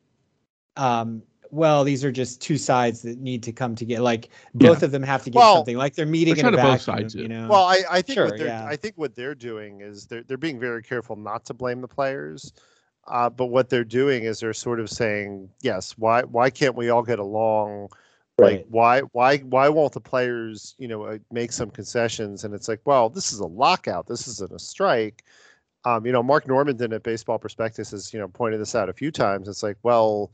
um, 0.77 1.21
well, 1.51 1.83
these 1.83 2.03
are 2.03 2.11
just 2.11 2.41
two 2.41 2.57
sides 2.57 3.01
that 3.01 3.19
need 3.19 3.43
to 3.43 3.51
come 3.51 3.75
together. 3.75 4.01
Like 4.01 4.29
both 4.53 4.83
of 4.83 4.91
them 4.91 5.03
have 5.03 5.23
to 5.23 5.29
get 5.29 5.37
Well, 5.39 5.55
something. 5.57 5.77
Like 5.77 5.95
they're 5.95 6.05
meeting 6.05 6.35
they're 6.35 6.47
in 6.47 6.53
a 6.53 6.57
trying 6.57 6.65
to 6.65 6.71
both 6.77 6.85
vacuum. 6.85 7.09
sides 7.09 7.15
You 7.15 7.27
know. 7.27 7.47
Well, 7.49 7.65
I, 7.65 7.79
I 7.89 8.01
think 8.01 8.15
Sure, 8.15 8.25
what 8.25 8.37
they're 8.37 8.47
yeah. 8.47 8.65
I 8.65 8.75
think 8.75 8.95
what 8.97 9.15
they're 9.15 9.35
doing 9.35 9.81
is 9.81 10.05
they're 10.07 10.23
they're 10.23 10.37
being 10.37 10.59
very 10.59 10.81
careful 10.81 11.15
not 11.15 11.45
to 11.45 11.53
blame 11.53 11.81
the 11.81 11.87
players. 11.87 12.53
Uh, 13.07 13.29
but 13.29 13.47
what 13.47 13.69
they're 13.69 13.83
doing 13.83 14.23
is 14.23 14.39
they're 14.39 14.53
sort 14.53 14.79
of 14.79 14.89
saying, 14.89 15.49
yes, 15.61 15.93
why 15.97 16.23
why 16.23 16.49
can't 16.49 16.75
we 16.75 16.89
all 16.89 17.03
get 17.03 17.19
along? 17.19 17.89
Like 18.37 18.65
why 18.69 19.01
why 19.11 19.37
why 19.39 19.69
won't 19.69 19.93
the 19.93 20.01
players 20.01 20.75
you 20.79 20.87
know 20.87 21.03
uh, 21.03 21.17
make 21.31 21.51
some 21.51 21.69
concessions? 21.69 22.43
And 22.43 22.53
it's 22.53 22.67
like, 22.67 22.81
well, 22.85 23.09
this 23.09 23.31
is 23.33 23.39
a 23.39 23.45
lockout. 23.47 24.07
This 24.07 24.27
isn't 24.27 24.51
a 24.51 24.59
strike. 24.59 25.23
Um, 25.83 26.05
you 26.05 26.11
know, 26.11 26.21
Marc 26.23 26.45
Normandin 26.45 26.93
at 26.93 27.03
Baseball 27.03 27.39
Prospectus 27.39 27.91
has 27.91 28.13
you 28.13 28.19
know 28.19 28.27
pointed 28.27 28.61
this 28.61 28.75
out 28.75 28.89
a 28.89 28.93
few 28.93 29.11
times. 29.11 29.47
It's 29.47 29.63
like, 29.63 29.77
well, 29.83 30.31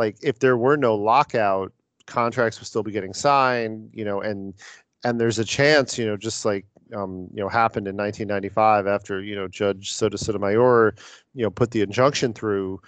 like 0.00 0.16
if 0.22 0.38
there 0.38 0.56
were 0.56 0.78
no 0.78 0.94
lockout, 0.94 1.72
contracts 2.06 2.58
would 2.58 2.66
still 2.66 2.82
be 2.82 2.90
getting 2.90 3.12
signed. 3.12 3.90
You 3.92 4.06
know, 4.06 4.22
and 4.22 4.54
and 5.04 5.20
there's 5.20 5.38
a 5.38 5.44
chance, 5.44 5.98
you 5.98 6.06
know, 6.06 6.16
just 6.16 6.46
like 6.46 6.64
um, 6.96 7.28
you 7.34 7.42
know 7.42 7.48
happened 7.48 7.86
in 7.86 7.96
1995 7.96 8.86
after 8.86 9.22
you 9.22 9.36
know 9.36 9.46
Judge 9.46 9.92
Soto 9.92 10.16
Sotomayor, 10.16 10.94
you 11.34 11.42
know, 11.42 11.50
put 11.50 11.70
the 11.70 11.82
injunction 11.82 12.32
through 12.32 12.80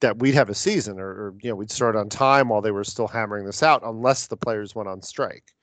that 0.00 0.18
we'd 0.18 0.34
have 0.34 0.50
a 0.50 0.54
season 0.54 1.00
or, 1.00 1.08
or 1.08 1.34
you 1.42 1.50
know 1.50 1.56
we'd 1.56 1.70
start 1.70 1.96
on 1.96 2.08
time 2.08 2.50
while 2.50 2.60
they 2.60 2.70
were 2.70 2.84
still 2.84 3.08
hammering 3.08 3.46
this 3.46 3.62
out 3.62 3.82
unless 3.84 4.26
the 4.26 4.36
players 4.36 4.74
went 4.74 4.88
on 4.88 5.00
strike 5.00 5.54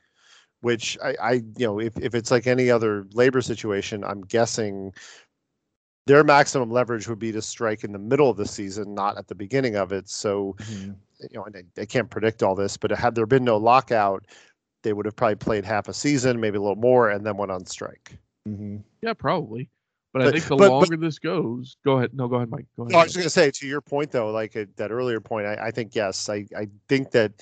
which 0.62 0.98
I, 1.04 1.16
I 1.22 1.32
you 1.34 1.68
know 1.68 1.80
if, 1.80 1.98
if 1.98 2.16
it's 2.16 2.32
like 2.32 2.48
any 2.48 2.72
other 2.72 3.06
labor 3.14 3.42
situation 3.42 4.04
i'm 4.04 4.22
guessing 4.22 4.94
their 6.08 6.24
maximum 6.24 6.72
leverage 6.72 7.08
would 7.08 7.20
be 7.20 7.32
to 7.32 7.42
strike 7.42 7.84
in 7.84 7.92
the 7.92 8.00
middle 8.00 8.30
of 8.30 8.38
the 8.38 8.46
season 8.46 8.94
not 8.94 9.18
at 9.18 9.28
the 9.28 9.36
beginning 9.36 9.76
of 9.76 9.92
it 9.92 10.10
so 10.10 10.56
Mhm. 10.60 10.96
you 11.20 11.30
know, 11.34 11.44
and 11.46 11.56
I, 11.56 11.82
I 11.82 11.86
can't 11.86 12.10
predict 12.10 12.42
all 12.42 12.56
this, 12.56 12.78
but 12.78 12.90
had 12.92 13.14
there 13.14 13.28
been 13.28 13.44
no 13.44 13.58
lockout, 13.58 14.26
they 14.82 14.92
would 14.94 15.06
have 15.06 15.16
probably 15.16 15.36
played 15.36 15.64
half 15.64 15.88
a 15.88 15.94
season, 15.94 16.40
maybe 16.40 16.58
a 16.58 16.62
little 16.62 16.76
more, 16.76 17.12
and 17.12 17.24
then 17.24 17.38
went 17.38 17.52
on 17.52 17.64
strike. 17.68 18.18
Mhm. 18.50 18.82
Yeah, 19.04 19.14
probably. 19.14 19.70
But, 20.14 20.24
I 20.24 20.32
think 20.32 20.46
the 20.46 20.56
but- 20.56 20.72
longer 20.72 20.98
this 20.98 21.20
goes, 21.20 21.78
go 21.86 22.00
ahead. 22.00 22.16
No, 22.16 22.28
go 22.28 22.38
ahead, 22.38 22.50
Mike. 22.50 22.66
Go 22.76 22.84
ahead. 22.84 22.94
No, 22.94 22.98
I 23.00 23.04
was 23.04 23.14
going 23.16 23.24
to 23.24 23.30
say 23.30 23.52
to 23.52 23.68
your 23.68 23.82
point 23.82 24.10
though, 24.12 24.32
like 24.32 24.56
uh, 24.58 24.66
that 24.78 24.92
earlier 24.92 25.22
point, 25.22 25.46
I, 25.46 25.68
I 25.68 25.72
think 25.72 25.94
yes, 25.96 26.28
I, 26.28 26.48
I 26.58 26.68
think 26.90 27.12
that 27.12 27.34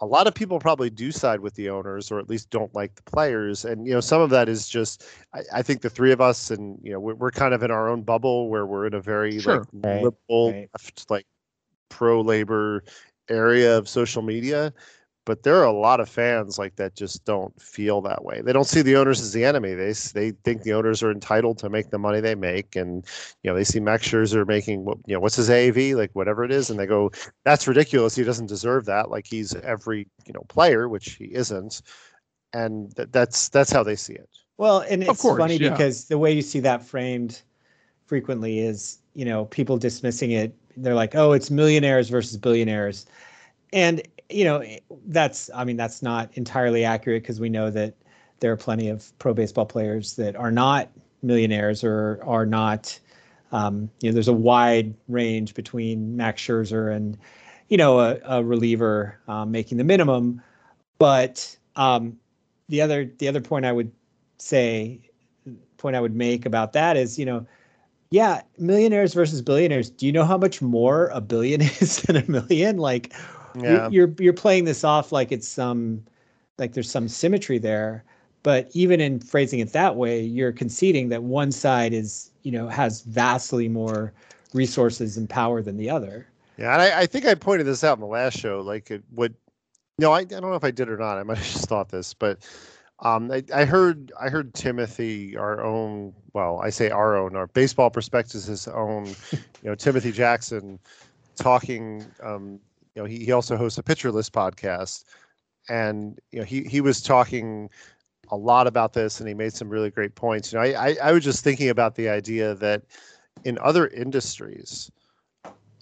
a 0.00 0.06
lot 0.06 0.26
of 0.26 0.34
people 0.34 0.58
probably 0.58 0.90
do 0.90 1.12
side 1.12 1.40
with 1.40 1.54
the 1.54 1.70
owners, 1.70 2.10
or 2.10 2.18
at 2.18 2.28
least 2.28 2.50
don't 2.50 2.74
like 2.74 2.94
the 2.94 3.02
players, 3.02 3.64
and 3.64 3.86
you 3.86 3.92
know 3.94 4.00
some 4.00 4.20
of 4.20 4.30
that 4.30 4.48
is 4.48 4.68
just 4.68 5.06
I, 5.32 5.40
I 5.54 5.62
think 5.62 5.82
the 5.82 5.90
three 5.90 6.12
of 6.12 6.20
us, 6.20 6.50
and 6.50 6.78
you 6.82 6.92
know 6.92 7.00
we're, 7.00 7.14
we're 7.14 7.30
kind 7.30 7.54
of 7.54 7.62
in 7.62 7.70
our 7.70 7.88
own 7.88 8.02
bubble 8.02 8.48
where 8.48 8.66
we're 8.66 8.86
in 8.86 8.94
a 8.94 9.00
very 9.00 9.38
Sure. 9.38 9.58
like 9.58 9.68
Right, 9.72 10.02
liberal, 10.02 10.52
right. 10.52 10.68
left, 10.74 11.10
like 11.10 11.26
pro 11.88 12.20
labor 12.20 12.84
area 13.28 13.78
of 13.78 13.88
social 13.88 14.22
media. 14.22 14.72
But 15.26 15.42
there 15.42 15.56
are 15.56 15.64
a 15.64 15.72
lot 15.72 16.00
of 16.00 16.08
fans 16.08 16.58
like 16.58 16.76
that 16.76 16.94
just 16.94 17.24
don't 17.24 17.58
feel 17.60 18.02
that 18.02 18.24
way. 18.24 18.42
They 18.42 18.52
don't 18.52 18.66
see 18.66 18.82
the 18.82 18.96
owners 18.96 19.20
as 19.20 19.32
the 19.32 19.44
enemy. 19.44 19.72
They 19.72 19.92
they 20.12 20.32
think 20.44 20.62
the 20.62 20.74
owners 20.74 21.02
are 21.02 21.10
entitled 21.10 21.58
to 21.58 21.70
make 21.70 21.90
the 21.90 21.98
money 21.98 22.20
they 22.20 22.34
make, 22.34 22.76
and 22.76 23.04
you 23.42 23.50
know 23.50 23.56
they 23.56 23.64
see 23.64 23.80
Max 23.80 24.06
Scherzer 24.06 24.46
making 24.46 24.84
what 24.84 24.98
you 25.06 25.14
know 25.14 25.20
what's 25.20 25.36
his 25.36 25.48
AAV 25.48 25.96
like 25.96 26.10
whatever 26.12 26.44
it 26.44 26.50
is, 26.50 26.68
and 26.68 26.78
they 26.78 26.86
go 26.86 27.10
that's 27.44 27.66
ridiculous. 27.66 28.14
He 28.14 28.24
doesn't 28.24 28.46
deserve 28.46 28.84
that. 28.84 29.10
Like 29.10 29.26
he's 29.26 29.54
every 29.54 30.08
you 30.26 30.34
know 30.34 30.44
player, 30.48 30.88
which 30.88 31.12
he 31.12 31.26
isn't, 31.34 31.80
and 32.52 32.94
th- 32.94 33.08
that's 33.10 33.48
that's 33.48 33.72
how 33.72 33.82
they 33.82 33.96
see 33.96 34.14
it. 34.14 34.28
Well, 34.56 34.80
and 34.80 35.02
it's 35.02 35.20
course, 35.20 35.38
funny 35.38 35.56
yeah. 35.56 35.70
because 35.70 36.04
the 36.04 36.18
way 36.18 36.32
you 36.32 36.42
see 36.42 36.60
that 36.60 36.84
framed 36.84 37.42
frequently 38.06 38.60
is, 38.60 38.98
you 39.14 39.24
know, 39.24 39.46
people 39.46 39.76
dismissing 39.76 40.30
it. 40.32 40.54
They're 40.76 40.94
like, 40.94 41.14
"Oh, 41.14 41.32
it's 41.32 41.50
millionaires 41.50 42.08
versus 42.08 42.36
billionaires," 42.36 43.06
and 43.74 44.00
you 44.30 44.44
know, 44.44 44.64
that's 45.06 45.50
I 45.54 45.64
mean, 45.64 45.76
that's 45.76 46.00
not 46.00 46.30
entirely 46.34 46.84
accurate 46.84 47.22
because 47.22 47.40
we 47.40 47.50
know 47.50 47.70
that 47.70 47.94
there 48.40 48.50
are 48.52 48.56
plenty 48.56 48.88
of 48.88 49.16
pro 49.18 49.34
baseball 49.34 49.66
players 49.66 50.16
that 50.16 50.36
are 50.36 50.50
not 50.50 50.88
millionaires 51.22 51.84
or 51.84 52.20
are 52.24 52.46
not. 52.46 52.98
Um, 53.52 53.90
you 54.00 54.08
know, 54.08 54.14
there's 54.14 54.28
a 54.28 54.32
wide 54.32 54.94
range 55.08 55.54
between 55.54 56.16
Max 56.16 56.42
Scherzer 56.42 56.94
and, 56.94 57.16
you 57.68 57.76
know, 57.76 58.00
a, 58.00 58.18
a 58.24 58.42
reliever 58.42 59.18
um, 59.28 59.52
making 59.52 59.78
the 59.78 59.84
minimum, 59.84 60.42
but 60.98 61.56
um, 61.76 62.18
the 62.68 62.80
other 62.80 63.10
the 63.18 63.28
other 63.28 63.40
point 63.40 63.66
I 63.66 63.72
would 63.72 63.92
say 64.38 65.00
point 65.76 65.96
I 65.96 66.00
would 66.00 66.16
make 66.16 66.46
about 66.46 66.72
that 66.72 66.96
is, 66.96 67.18
you 67.18 67.26
know, 67.26 67.46
yeah, 68.10 68.42
millionaires 68.58 69.12
versus 69.12 69.42
billionaires. 69.42 69.90
Do 69.90 70.06
you 70.06 70.12
know 70.12 70.24
how 70.24 70.38
much 70.38 70.62
more 70.62 71.08
a 71.08 71.20
billion 71.20 71.60
is 71.80 72.02
than 72.02 72.16
a 72.16 72.30
million? 72.30 72.78
Like 72.78 73.12
Yeah, 73.56 73.88
you're, 73.88 74.06
you're 74.06 74.14
you're 74.18 74.32
playing 74.32 74.64
this 74.64 74.84
off 74.84 75.12
like 75.12 75.32
it's 75.32 75.48
some 75.48 76.04
like 76.58 76.72
there's 76.72 76.90
some 76.90 77.08
symmetry 77.08 77.58
there. 77.58 78.04
But 78.42 78.68
even 78.74 79.00
in 79.00 79.20
phrasing 79.20 79.60
it 79.60 79.72
that 79.72 79.96
way, 79.96 80.20
you're 80.22 80.52
conceding 80.52 81.08
that 81.08 81.22
one 81.22 81.50
side 81.50 81.94
is, 81.94 82.30
you 82.42 82.52
know, 82.52 82.68
has 82.68 83.00
vastly 83.02 83.68
more 83.68 84.12
resources 84.52 85.16
and 85.16 85.28
power 85.28 85.62
than 85.62 85.78
the 85.78 85.88
other. 85.90 86.26
yeah, 86.58 86.72
and 86.74 86.82
I, 86.82 87.00
I 87.00 87.06
think 87.06 87.24
I 87.26 87.34
pointed 87.34 87.66
this 87.66 87.82
out 87.84 87.96
in 87.96 88.00
the 88.00 88.06
last 88.06 88.38
show. 88.38 88.60
Like 88.60 88.90
it 88.90 89.02
would, 89.12 89.34
no, 89.98 90.12
I, 90.12 90.20
I 90.20 90.24
don't 90.24 90.42
know 90.42 90.54
if 90.54 90.64
I 90.64 90.70
did 90.70 90.88
or 90.88 90.98
not. 90.98 91.18
I 91.18 91.22
might 91.22 91.38
have 91.38 91.46
just 91.46 91.68
thought 91.68 91.88
this, 91.88 92.14
but 92.14 92.38
um, 93.00 93.30
I, 93.30 93.42
I 93.54 93.64
heard 93.64 94.12
I 94.20 94.28
heard 94.28 94.54
Timothy, 94.54 95.36
our 95.36 95.62
own, 95.62 96.14
well, 96.32 96.60
I 96.62 96.70
say 96.70 96.90
our 96.90 97.16
own, 97.16 97.36
our 97.36 97.46
baseball 97.48 97.90
prospectus' 97.90 98.68
own, 98.68 99.06
you 99.32 99.70
know, 99.70 99.74
Timothy 99.74 100.12
Jackson, 100.12 100.78
talking. 101.36 102.04
Um, 102.22 102.60
you 102.94 103.02
know, 103.02 103.06
he, 103.06 103.24
he 103.24 103.32
also 103.32 103.56
hosts 103.56 103.78
a 103.78 103.82
Pitcher 103.82 104.12
List 104.12 104.32
podcast, 104.32 105.04
and 105.68 106.18
you 106.32 106.38
know, 106.40 106.44
he 106.44 106.64
he 106.64 106.80
was 106.80 107.02
talking 107.02 107.70
a 108.30 108.36
lot 108.36 108.66
about 108.66 108.92
this, 108.92 109.20
and 109.20 109.28
he 109.28 109.34
made 109.34 109.52
some 109.52 109.68
really 109.68 109.90
great 109.90 110.14
points. 110.14 110.52
You 110.52 110.58
know, 110.58 110.64
I 110.64 110.88
I, 110.88 110.96
I 111.02 111.12
was 111.12 111.24
just 111.24 111.44
thinking 111.44 111.68
about 111.70 111.94
the 111.94 112.08
idea 112.08 112.54
that 112.56 112.82
in 113.44 113.58
other 113.58 113.88
industries, 113.88 114.90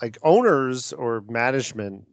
like 0.00 0.18
owners 0.22 0.92
or 0.92 1.22
management 1.28 2.06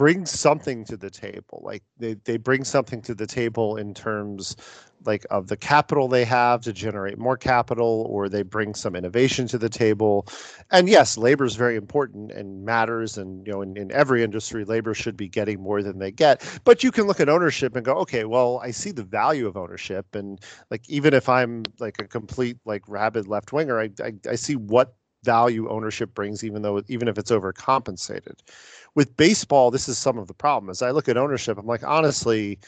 bring 0.00 0.24
something 0.24 0.82
to 0.82 0.96
the 0.96 1.10
table 1.10 1.60
like 1.62 1.82
they, 1.98 2.14
they 2.24 2.38
bring 2.38 2.64
something 2.64 3.02
to 3.02 3.14
the 3.14 3.26
table 3.26 3.76
in 3.76 3.92
terms 3.92 4.56
like 5.04 5.26
of 5.30 5.46
the 5.48 5.58
capital 5.58 6.08
they 6.08 6.24
have 6.24 6.62
to 6.62 6.72
generate 6.72 7.18
more 7.18 7.36
capital 7.36 8.06
or 8.08 8.26
they 8.26 8.40
bring 8.42 8.74
some 8.74 8.96
innovation 8.96 9.46
to 9.46 9.58
the 9.58 9.68
table. 9.68 10.26
And 10.70 10.88
yes 10.88 11.18
labor 11.18 11.44
is 11.44 11.54
very 11.54 11.76
important 11.76 12.32
and 12.32 12.64
matters 12.64 13.18
and 13.18 13.46
you 13.46 13.52
know 13.52 13.60
in, 13.60 13.76
in 13.76 13.92
every 13.92 14.22
industry 14.22 14.64
labor 14.64 14.94
should 14.94 15.18
be 15.18 15.28
getting 15.28 15.60
more 15.60 15.82
than 15.82 15.98
they 15.98 16.10
get. 16.10 16.42
But 16.64 16.82
you 16.82 16.90
can 16.90 17.04
look 17.04 17.20
at 17.20 17.28
ownership 17.28 17.76
and 17.76 17.84
go 17.84 17.94
okay 17.96 18.24
well 18.24 18.58
i 18.62 18.70
see 18.70 18.92
the 18.92 19.04
value 19.04 19.46
of 19.46 19.56
ownership. 19.58 20.14
And 20.14 20.40
like 20.70 20.88
even 20.88 21.12
if 21.12 21.28
i'm 21.28 21.62
like 21.78 22.00
a 22.00 22.06
complete 22.06 22.56
like 22.64 22.88
rabid 22.88 23.28
left 23.28 23.52
winger 23.52 23.78
I, 23.78 23.90
I 24.02 24.12
i 24.30 24.34
see 24.34 24.56
what 24.56 24.94
value 25.22 25.68
ownership 25.68 26.14
brings 26.14 26.42
even 26.44 26.62
though 26.62 26.82
even 26.88 27.08
if 27.08 27.18
it's 27.18 27.30
overcompensated. 27.30 28.38
With 28.94 29.16
baseball 29.16 29.70
this 29.70 29.88
is 29.88 29.98
some 29.98 30.18
of 30.18 30.26
the 30.26 30.34
problem. 30.34 30.70
As 30.70 30.82
i 30.82 30.90
look 30.90 31.08
at 31.08 31.16
ownership 31.16 31.58
i'm 31.58 31.66
like 31.66 31.84
honestly 31.84 32.58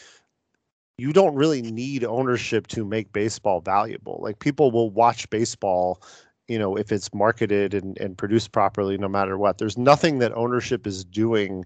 you 0.99 1.13
don't 1.13 1.35
really 1.35 1.63
need 1.63 2.05
ownership 2.05 2.67
to 2.69 2.85
make 2.85 3.13
baseball 3.13 3.61
valuable. 3.61 4.21
Like 4.23 4.39
people 4.39 4.71
will 4.71 4.91
watch 4.91 5.29
baseball 5.31 6.03
you 6.49 6.59
know 6.59 6.77
if 6.77 6.91
it's 6.93 7.15
marketed 7.15 7.73
and, 7.73 7.97
and 7.99 8.19
produced 8.19 8.53
properly 8.53 8.99
no 8.99 9.09
matter 9.09 9.39
what. 9.39 9.59
There's 9.59 9.79
nothing 9.79 10.19
that 10.19 10.33
ownership 10.35 10.87
is 10.87 11.05
doing 11.05 11.65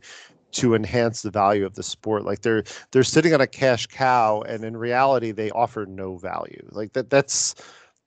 to 0.52 0.74
enhance 0.74 1.22
the 1.22 1.30
value 1.30 1.66
of 1.66 1.74
the 1.74 1.82
sport. 1.82 2.24
Like 2.24 2.42
they're 2.42 2.64
they're 2.90 3.04
sitting 3.04 3.34
on 3.34 3.40
a 3.40 3.46
cash 3.46 3.86
cow 3.86 4.42
and 4.42 4.64
in 4.64 4.76
reality 4.76 5.30
they 5.32 5.50
offer 5.50 5.86
no 5.86 6.16
value. 6.16 6.66
Like 6.72 6.92
that 6.94 7.10
that's 7.10 7.54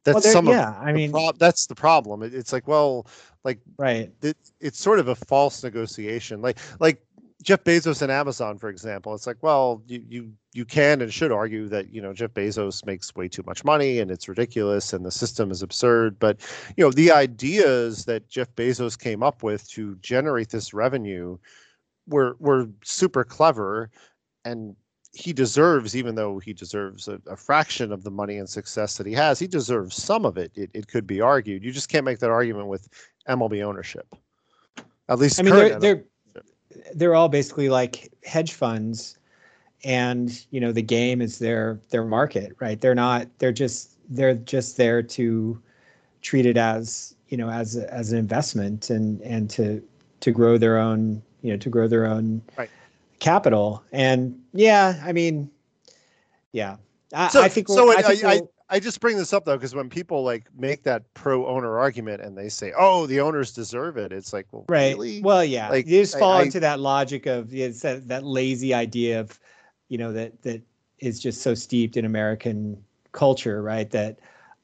that's 0.03 0.25
well, 0.25 0.33
some 0.33 0.47
of 0.47 0.53
yeah, 0.53 0.75
I 0.79 0.91
mean, 0.91 1.11
prob- 1.11 1.37
that's 1.39 1.67
the 1.67 1.75
problem. 1.75 2.23
It- 2.23 2.33
it's 2.33 2.53
like 2.53 2.67
well 2.67 3.07
like 3.43 3.59
right. 3.77 4.11
it, 4.21 4.37
it's 4.59 4.79
sort 4.79 4.99
of 4.99 5.07
a 5.07 5.15
false 5.15 5.63
negotiation. 5.63 6.41
Like 6.41 6.57
like 6.79 7.01
jeff 7.41 7.63
bezos 7.63 8.01
and 8.01 8.11
amazon 8.11 8.57
for 8.57 8.67
example 8.67 9.15
it's 9.15 9.25
like 9.25 9.41
well 9.41 9.81
you 9.87 10.03
you 10.09 10.33
you 10.53 10.65
can 10.65 11.01
and 11.01 11.13
should 11.13 11.31
argue 11.31 11.69
that 11.69 11.93
you 11.93 12.01
know 12.01 12.11
jeff 12.13 12.31
bezos 12.31 12.85
makes 12.85 13.15
way 13.15 13.29
too 13.29 13.43
much 13.45 13.63
money 13.63 13.99
and 13.99 14.11
it's 14.11 14.27
ridiculous 14.27 14.91
and 14.91 15.05
the 15.05 15.11
system 15.11 15.49
is 15.49 15.61
absurd. 15.61 16.19
But 16.19 16.39
you 16.75 16.83
know 16.83 16.91
the 16.91 17.11
ideas 17.11 18.03
that 18.05 18.27
jeff 18.27 18.53
bezos 18.55 18.99
came 18.99 19.23
up 19.23 19.41
with 19.41 19.67
to 19.69 19.95
generate 20.01 20.49
this 20.49 20.73
revenue 20.73 21.37
were 22.07 22.35
were 22.39 22.67
super 22.83 23.23
clever 23.23 23.89
and 24.43 24.75
he 25.11 25.33
deserves 25.33 25.95
even 25.95 26.15
though 26.15 26.37
he 26.39 26.53
deserves 26.53 27.07
a, 27.07 27.19
a 27.27 27.35
fraction 27.35 27.91
of 27.91 28.03
the 28.03 28.11
money 28.11 28.37
and 28.37 28.47
success 28.47 28.97
that 28.97 29.07
he 29.07 29.13
has 29.13 29.39
he 29.39 29.47
deserves 29.47 29.95
some 29.95 30.25
of 30.25 30.37
it. 30.37 30.51
it 30.55 30.69
it 30.73 30.87
could 30.87 31.07
be 31.07 31.19
argued 31.19 31.63
you 31.63 31.71
just 31.71 31.89
can't 31.89 32.05
make 32.05 32.19
that 32.19 32.29
argument 32.29 32.67
with 32.67 32.87
mlb 33.27 33.63
ownership 33.63 34.15
at 35.09 35.17
least 35.17 35.39
I 35.39 35.43
mean, 35.43 35.55
they're 35.55 35.79
they're 35.79 36.03
they're 36.93 37.15
all 37.15 37.29
basically 37.29 37.69
like 37.69 38.11
hedge 38.23 38.53
funds, 38.53 39.17
and 39.83 40.45
you 40.51 40.59
know 40.59 40.71
the 40.71 40.81
game 40.81 41.21
is 41.21 41.39
their 41.39 41.79
their 41.89 42.05
market, 42.05 42.55
right? 42.59 42.79
They're 42.79 42.95
not. 42.95 43.27
They're 43.39 43.51
just 43.51 43.97
they're 44.09 44.35
just 44.35 44.77
there 44.77 45.01
to 45.01 45.61
treat 46.21 46.45
it 46.45 46.57
as 46.57 47.15
you 47.29 47.37
know 47.37 47.49
as 47.49 47.75
a, 47.75 47.91
as 47.93 48.11
an 48.11 48.19
investment 48.19 48.89
and 48.89 49.19
and 49.21 49.49
to 49.51 49.83
to 50.19 50.31
grow 50.31 50.57
their 50.57 50.77
own 50.77 51.21
you 51.41 51.51
know 51.51 51.57
to 51.57 51.69
grow 51.69 51.87
their 51.87 52.05
own 52.05 52.41
Right. 52.57 52.69
Capital. 53.19 53.83
And 53.91 54.39
yeah, 54.53 55.01
I 55.05 55.11
mean, 55.11 55.49
yeah, 56.51 56.77
I, 57.13 57.27
so, 57.27 57.41
I 57.41 57.49
think 57.49 57.67
so 57.67 57.91
I 57.91 58.01
think 58.01 58.23
I, 58.23 58.33
I, 58.33 58.41
I 58.69 58.79
just 58.79 58.99
bring 58.99 59.17
this 59.17 59.33
up 59.33 59.45
though 59.45 59.57
because 59.57 59.73
when 59.75 59.89
people 59.89 60.23
like 60.23 60.45
make 60.57 60.83
that 60.83 61.11
pro 61.13 61.47
owner 61.47 61.79
argument 61.79 62.21
and 62.21 62.37
they 62.37 62.49
say 62.49 62.71
oh 62.77 63.07
the 63.07 63.19
owners 63.19 63.51
deserve 63.51 63.97
it 63.97 64.11
it's 64.11 64.31
like 64.31 64.45
well 64.51 64.65
Right. 64.69 64.95
really 64.95 65.21
Well, 65.21 65.43
yeah. 65.43 65.69
Like, 65.69 65.87
you 65.87 66.01
just 66.01 66.17
fall 66.17 66.33
I- 66.33 66.43
into 66.43 66.59
that 66.59 66.79
logic 66.79 67.25
of 67.25 67.53
it's 67.53 67.81
that, 67.81 68.07
that 68.07 68.23
lazy 68.23 68.73
idea 68.73 69.19
of, 69.19 69.39
you 69.87 69.97
know, 69.97 70.13
that 70.13 70.41
that 70.43 70.61
is 70.99 71.19
just 71.19 71.41
so 71.41 71.55
steeped 71.55 71.97
in 71.97 72.05
American 72.05 72.77
culture, 73.11 73.61
right? 73.63 73.89
That 73.89 74.19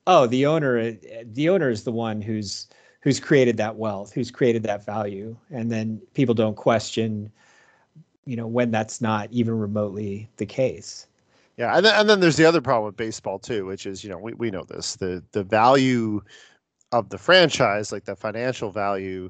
oh, 0.05 0.27
the 0.27 0.45
owner, 0.45 0.77
eh, 0.77 1.23
the 1.25 1.49
owner 1.49 1.69
is 1.69 1.83
the 1.83 1.91
one 1.91 2.21
who's 2.21 2.67
who's 3.01 3.19
created 3.19 3.57
that 3.57 3.75
wealth, 3.75 4.13
who's 4.13 4.29
created 4.29 4.63
that 4.63 4.85
value, 4.85 5.35
and 5.49 5.71
then 5.71 6.01
people 6.13 6.35
don't 6.35 6.55
question, 6.55 7.31
you 8.25 8.35
know, 8.35 8.47
when 8.47 8.71
that's 8.71 9.01
not 9.01 9.31
even 9.31 9.57
remotely 9.57 10.29
the 10.37 10.45
case. 10.45 11.07
Yeah, 11.57 11.75
and 11.75 11.85
then, 11.85 11.99
and 11.99 12.09
then 12.09 12.19
there's 12.19 12.35
the 12.37 12.45
other 12.45 12.61
problem 12.61 12.85
with 12.85 12.97
baseball 12.97 13.39
too, 13.39 13.65
which 13.65 13.85
is 13.85 14.03
you 14.03 14.09
know 14.09 14.17
we, 14.17 14.33
we 14.33 14.51
know 14.51 14.63
this 14.63 14.95
the 14.95 15.23
the 15.31 15.43
value 15.43 16.21
of 16.91 17.09
the 17.09 17.17
franchise, 17.17 17.91
like 17.91 18.05
the 18.05 18.15
financial 18.15 18.71
value. 18.71 19.29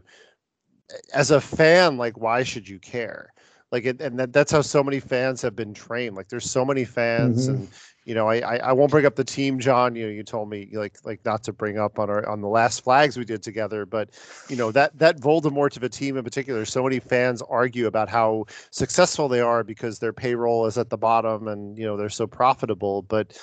As 1.14 1.32
a 1.32 1.42
fan, 1.42 1.98
like 1.98 2.18
why 2.18 2.44
should 2.44 2.68
you 2.68 2.80
care? 2.80 3.34
Like 3.72 3.86
it, 3.86 4.02
and 4.02 4.20
that, 4.20 4.34
that's 4.34 4.52
how 4.52 4.62
so 4.62 4.84
many 4.84 5.00
fans 5.00 5.42
have 5.42 5.56
been 5.56 5.74
trained. 5.74 6.16
Like 6.16 6.28
there's 6.30 6.50
so 6.50 6.64
many 6.66 6.86
fans, 6.86 7.48
Mhm. 7.48 7.50
and 7.50 7.70
you 8.06 8.16
know 8.16 8.28
I, 8.30 8.38
I 8.40 8.58
I 8.58 8.74
won't 8.74 8.92
bring 8.92 9.06
up 9.06 9.16
the 9.16 9.24
team, 9.24 9.60
John. 9.60 9.96
You 9.96 10.06
know 10.06 10.12
you 10.12 10.24
told 10.24 10.50
me 10.50 10.70
like 10.74 10.98
like 11.04 11.26
not 11.26 11.44
to 11.46 11.54
bring 11.54 11.78
up 11.78 12.00
on 12.00 12.10
our 12.10 12.28
on 12.28 12.42
the 12.42 12.48
last 12.48 12.84
flags 12.84 13.18
we 13.18 13.26
did 13.26 13.44
together, 13.44 13.86
but 13.86 14.10
you 14.48 14.56
know 14.56 14.72
that 14.72 14.98
that 15.00 15.20
Voldemort 15.20 15.76
of 15.78 15.84
a 15.84 15.90
team 15.90 16.18
in 16.18 16.24
particular. 16.24 16.66
So 16.66 16.84
many 16.84 17.00
fans 17.00 17.42
argue 17.42 17.88
about 17.88 18.10
how 18.10 18.46
successful 18.72 19.28
they 19.28 19.42
are 19.42 19.64
because 19.64 20.00
their 20.00 20.14
payroll 20.14 20.66
is 20.68 20.78
at 20.78 20.90
the 20.90 20.98
bottom 20.98 21.48
and 21.48 21.78
you 21.78 21.86
know 21.86 21.98
they're 21.98 22.10
so 22.10 22.28
profitable 22.28 23.02
but 23.04 23.38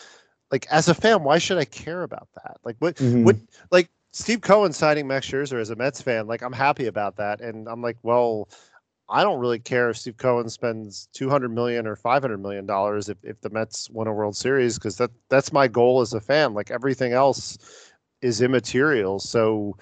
like 0.51 0.67
as 0.71 0.89
a 0.89 0.95
fan, 0.95 1.25
why 1.25 1.39
should 1.39 1.59
I 1.59 1.65
care 1.65 2.03
about 2.03 2.29
that? 2.35 2.59
Like 2.65 2.77
what 2.79 2.97
Mhm. 2.99 3.25
what 3.25 3.37
like 3.71 3.91
Steve 4.13 4.43
Cohen 4.43 4.73
signing 4.73 5.07
Max 5.07 5.27
Scherzer 5.29 5.61
as 5.61 5.71
a 5.71 5.77
Mets 5.77 6.03
fan, 6.03 6.27
like 6.27 6.43
I'm 6.43 6.53
happy 6.53 6.87
about 6.87 7.17
that, 7.17 7.41
and 7.41 7.67
I'm 7.69 7.81
like, 7.83 7.97
well, 8.03 8.49
I 9.09 9.23
don't 9.23 9.41
really 9.41 9.59
care 9.59 9.91
if 9.91 9.99
Steve 9.99 10.17
Cohen 10.17 10.49
spends 10.49 11.09
200 11.13 11.51
million 11.51 11.87
or 11.87 11.97
500 11.97 12.39
million 12.39 12.67
dollars 12.67 13.09
if, 13.09 13.19
if 13.23 13.41
the 13.41 13.51
Mets 13.51 13.91
win 13.91 14.09
a 14.09 14.13
World 14.13 14.37
Series 14.37 14.79
because 14.79 14.97
that 14.97 15.11
that's 15.29 15.53
my 15.53 15.69
goal 15.69 16.01
as 16.01 16.15
a 16.15 16.21
fan. 16.21 16.55
Like 16.55 16.71
everything 16.71 17.13
else 17.13 17.59
is 18.23 18.41
immaterial. 18.41 19.19
So 19.19 19.77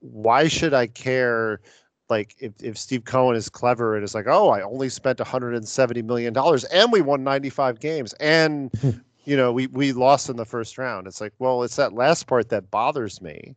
why 0.00 0.48
should 0.48 0.74
I 0.74 0.88
care? 0.88 1.60
Like 2.08 2.36
if, 2.38 2.52
if 2.62 2.78
Steve 2.78 3.04
Cohen 3.04 3.34
is 3.34 3.48
clever 3.48 3.96
and 3.96 4.04
is 4.04 4.14
like, 4.14 4.26
oh, 4.28 4.50
I 4.50 4.62
only 4.62 4.88
spent 4.88 5.18
170 5.18 6.02
million 6.02 6.32
dollars 6.32 6.64
and 6.64 6.92
we 6.92 7.00
won 7.00 7.24
95 7.24 7.80
games 7.80 8.12
and 8.14 8.70
you 9.24 9.36
know 9.36 9.52
we 9.52 9.66
we 9.68 9.92
lost 9.92 10.28
in 10.28 10.36
the 10.36 10.44
first 10.44 10.78
round. 10.78 11.06
It's 11.06 11.20
like, 11.20 11.32
well, 11.38 11.62
it's 11.62 11.76
that 11.76 11.94
last 11.94 12.26
part 12.26 12.48
that 12.50 12.70
bothers 12.70 13.20
me. 13.22 13.56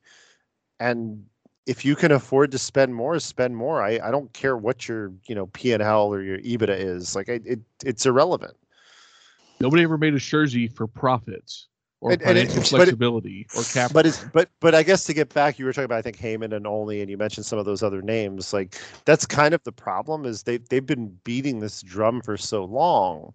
And 0.80 1.26
if 1.70 1.86
you 1.86 1.96
can 1.96 2.12
afford 2.12 2.52
to 2.52 2.58
spend 2.58 2.96
more, 2.96 3.20
spend 3.20 3.56
more. 3.56 3.80
I, 3.84 4.00
I 4.04 4.10
don't 4.10 4.32
care 4.34 4.58
what 4.58 4.88
your 4.88 5.12
you 5.28 5.36
know 5.36 5.46
P 5.48 5.72
and 5.72 5.84
L 5.84 6.12
or 6.12 6.22
your 6.24 6.40
EBITDA 6.40 6.76
is. 6.78 7.16
Like 7.16 7.30
I, 7.30 7.40
it 7.46 7.60
it's 7.86 8.06
irrelevant. 8.08 8.56
Nobody 9.62 9.84
ever 9.84 9.98
made 9.98 10.16
a 10.16 10.20
jersey 10.20 10.68
for 10.68 10.88
profits 10.88 11.68
or 12.02 12.14
And- 12.14 12.22
and 12.24 12.38
it- 12.38 12.48
financial 12.48 12.64
it- 12.64 12.68
flexibility 12.70 13.46
or 13.56 13.62
capital. 13.64 13.94
But 13.94 14.06
it's 14.08 14.26
but 14.34 14.50
but 14.60 14.74
I 14.74 14.82
guess 14.82 15.04
to 15.06 15.14
get 15.14 15.32
back, 15.32 15.60
you 15.60 15.66
were 15.66 15.72
talking 15.74 15.86
about 15.86 16.00
I 16.00 16.02
think 16.02 16.18
Heyman 16.18 16.56
and 16.56 16.66
Olney, 16.66 17.02
and 17.02 17.10
you 17.10 17.18
mentioned 17.18 17.46
some 17.46 17.60
of 17.60 17.66
those 17.66 17.84
other 17.84 18.02
names. 18.02 18.52
Like 18.52 18.82
that's 19.06 19.28
kind 19.28 19.54
of 19.54 19.64
the 19.64 19.72
problem 19.72 20.26
is 20.26 20.42
they 20.44 20.58
they've 20.58 20.86
been 20.86 21.16
beating 21.24 21.60
this 21.60 21.84
drum 21.84 22.22
for 22.22 22.36
so 22.36 22.64
long 22.66 23.32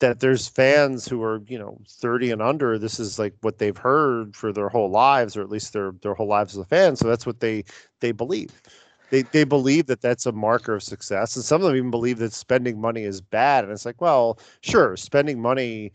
that 0.00 0.20
there's 0.20 0.48
fans 0.48 1.06
who 1.06 1.22
are 1.22 1.42
you 1.46 1.58
know 1.58 1.78
30 1.88 2.32
and 2.32 2.42
under. 2.42 2.78
This 2.78 2.98
is 2.98 3.18
like 3.18 3.34
what 3.42 3.58
they've 3.58 3.76
heard 3.76 4.34
for 4.34 4.52
their 4.52 4.68
whole 4.68 4.90
lives, 4.90 5.36
or 5.36 5.42
at 5.42 5.50
least 5.50 5.72
their 5.72 5.92
their 6.02 6.14
whole 6.14 6.26
lives 6.26 6.54
as 6.54 6.62
a 6.62 6.64
fan. 6.64 6.96
So 6.96 7.08
that's 7.08 7.26
what 7.26 7.40
they 7.40 7.64
they 8.00 8.12
believe. 8.12 8.50
They 9.10 9.22
they 9.22 9.44
believe 9.44 9.86
that 9.86 10.00
that's 10.00 10.26
a 10.26 10.32
marker 10.32 10.74
of 10.74 10.82
success, 10.82 11.36
and 11.36 11.44
some 11.44 11.62
of 11.62 11.68
them 11.68 11.76
even 11.76 11.90
believe 11.90 12.18
that 12.18 12.32
spending 12.32 12.80
money 12.80 13.04
is 13.04 13.20
bad. 13.20 13.64
And 13.64 13.72
it's 13.72 13.86
like, 13.86 14.00
well, 14.00 14.38
sure, 14.62 14.96
spending 14.96 15.40
money 15.40 15.92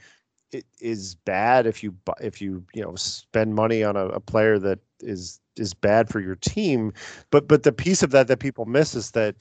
is 0.80 1.16
bad 1.16 1.66
if 1.66 1.84
you 1.84 1.94
if 2.22 2.42
you 2.42 2.64
you 2.74 2.82
know 2.82 2.96
spend 2.96 3.56
money 3.56 3.84
on 3.84 3.96
a, 3.96 4.08
a 4.08 4.20
player 4.20 4.60
that 4.60 4.80
is 5.02 5.40
is 5.58 5.74
bad 5.74 6.10
for 6.10 6.20
your 6.20 6.36
team 6.36 6.94
but 7.30 7.48
but 7.48 7.64
the 7.64 7.72
piece 7.72 8.04
of 8.04 8.12
that 8.12 8.28
that 8.28 8.40
people 8.40 8.66
miss 8.66 8.96
is 8.96 9.12
that 9.12 9.36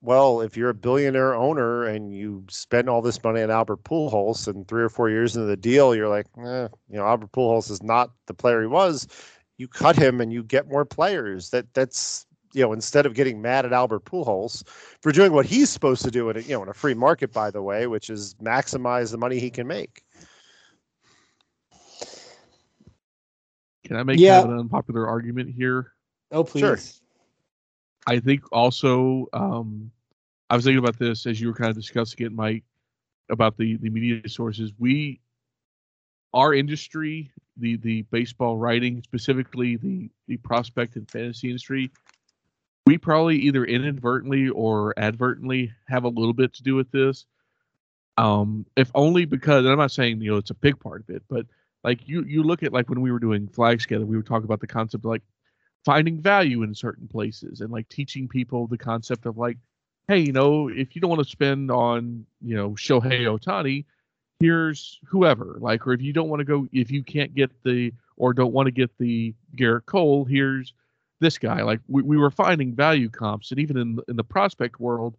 well 0.00 0.40
if 0.40 0.56
you're 0.56 0.70
a 0.70 0.74
billionaire 0.74 1.34
owner 1.34 1.84
and 1.84 2.14
you 2.14 2.44
spend 2.48 2.88
all 2.88 3.02
this 3.02 3.22
money 3.22 3.42
on 3.42 3.50
Albert 3.50 3.84
Pujols 3.84 4.48
and 4.48 4.66
3 4.66 4.82
or 4.82 4.88
4 4.88 5.10
years 5.10 5.36
into 5.36 5.46
the 5.46 5.56
deal 5.56 5.94
you're 5.94 6.08
like 6.08 6.26
eh, 6.38 6.68
you 6.88 6.96
know 6.96 7.06
Albert 7.06 7.32
Pujols 7.32 7.70
is 7.70 7.82
not 7.82 8.10
the 8.26 8.34
player 8.34 8.60
he 8.60 8.66
was 8.66 9.06
you 9.58 9.68
cut 9.68 9.96
him 9.96 10.20
and 10.20 10.32
you 10.32 10.42
get 10.42 10.68
more 10.68 10.84
players 10.84 11.50
that 11.50 11.72
that's 11.74 12.26
you 12.52 12.62
know 12.62 12.72
instead 12.72 13.06
of 13.06 13.14
getting 13.14 13.40
mad 13.40 13.64
at 13.64 13.72
Albert 13.72 14.04
Pujols 14.04 14.66
for 15.00 15.12
doing 15.12 15.32
what 15.32 15.46
he's 15.46 15.70
supposed 15.70 16.02
to 16.04 16.10
do 16.10 16.30
in 16.30 16.36
a, 16.36 16.40
you 16.40 16.54
know 16.54 16.62
in 16.62 16.68
a 16.68 16.74
free 16.74 16.94
market 16.94 17.32
by 17.32 17.50
the 17.50 17.62
way 17.62 17.86
which 17.86 18.10
is 18.10 18.34
maximize 18.42 19.10
the 19.10 19.18
money 19.18 19.38
he 19.38 19.50
can 19.50 19.66
make 19.66 20.02
Can 23.84 23.96
I 23.96 24.04
make 24.04 24.20
Yeah. 24.20 24.40
kind 24.40 24.44
of 24.52 24.54
an 24.54 24.60
unpopular 24.60 25.08
argument 25.08 25.52
here? 25.52 25.92
Oh, 26.30 26.44
please. 26.44 26.60
Sure. 26.60 26.78
I 28.10 28.18
think 28.18 28.42
also 28.50 29.28
um, 29.32 29.92
I 30.50 30.56
was 30.56 30.64
thinking 30.64 30.80
about 30.80 30.98
this 30.98 31.26
as 31.26 31.40
you 31.40 31.46
were 31.46 31.54
kind 31.54 31.70
of 31.70 31.76
discussing 31.76 32.26
it, 32.26 32.32
Mike, 32.32 32.64
about 33.30 33.56
the 33.56 33.76
the 33.76 33.88
media 33.88 34.28
sources. 34.28 34.72
We, 34.80 35.20
our 36.34 36.52
industry, 36.52 37.30
the 37.56 37.76
the 37.76 38.02
baseball 38.10 38.56
writing, 38.56 39.00
specifically 39.04 39.76
the 39.76 40.10
the 40.26 40.38
prospect 40.38 40.96
and 40.96 41.08
fantasy 41.08 41.50
industry, 41.50 41.92
we 42.84 42.98
probably 42.98 43.36
either 43.36 43.64
inadvertently 43.64 44.48
or 44.48 44.92
advertently 44.96 45.72
have 45.86 46.02
a 46.02 46.08
little 46.08 46.34
bit 46.34 46.52
to 46.54 46.64
do 46.64 46.74
with 46.74 46.90
this. 46.90 47.26
Um, 48.18 48.66
if 48.76 48.90
only 48.96 49.24
because 49.24 49.64
I'm 49.66 49.78
not 49.78 49.92
saying 49.92 50.20
you 50.20 50.32
know 50.32 50.38
it's 50.38 50.50
a 50.50 50.54
big 50.54 50.80
part 50.80 51.02
of 51.02 51.14
it, 51.14 51.22
but 51.30 51.46
like 51.84 52.08
you 52.08 52.24
you 52.24 52.42
look 52.42 52.64
at 52.64 52.72
like 52.72 52.88
when 52.90 53.02
we 53.02 53.12
were 53.12 53.20
doing 53.20 53.46
flags 53.46 53.84
together, 53.84 54.04
we 54.04 54.16
were 54.16 54.24
talking 54.24 54.46
about 54.46 54.58
the 54.58 54.66
concept 54.66 55.04
like 55.04 55.22
finding 55.84 56.20
value 56.20 56.62
in 56.62 56.74
certain 56.74 57.08
places 57.08 57.60
and 57.60 57.70
like 57.70 57.88
teaching 57.88 58.28
people 58.28 58.66
the 58.66 58.78
concept 58.78 59.26
of 59.26 59.38
like, 59.38 59.56
hey, 60.08 60.18
you 60.18 60.32
know, 60.32 60.68
if 60.68 60.94
you 60.94 61.00
don't 61.00 61.10
want 61.10 61.22
to 61.22 61.30
spend 61.30 61.70
on, 61.70 62.26
you 62.42 62.56
know, 62.56 62.70
Shohei 62.70 63.22
Ohtani, 63.22 63.84
here's 64.40 64.98
whoever. 65.06 65.56
Like, 65.60 65.86
or 65.86 65.92
if 65.92 66.02
you 66.02 66.12
don't 66.12 66.28
want 66.28 66.40
to 66.40 66.44
go, 66.44 66.66
if 66.72 66.90
you 66.90 67.02
can't 67.02 67.34
get 67.34 67.50
the 67.62 67.92
or 68.16 68.32
don't 68.32 68.52
want 68.52 68.66
to 68.66 68.72
get 68.72 68.90
the 68.98 69.34
Gerrit 69.56 69.86
Cole, 69.86 70.24
here's 70.24 70.74
this 71.20 71.38
guy. 71.38 71.62
Like, 71.62 71.80
we, 71.88 72.02
we 72.02 72.16
were 72.16 72.30
finding 72.30 72.74
value 72.74 73.08
comps, 73.08 73.50
and 73.50 73.60
even 73.60 73.76
in 73.76 74.00
in 74.08 74.16
the 74.16 74.24
prospect 74.24 74.80
world, 74.80 75.16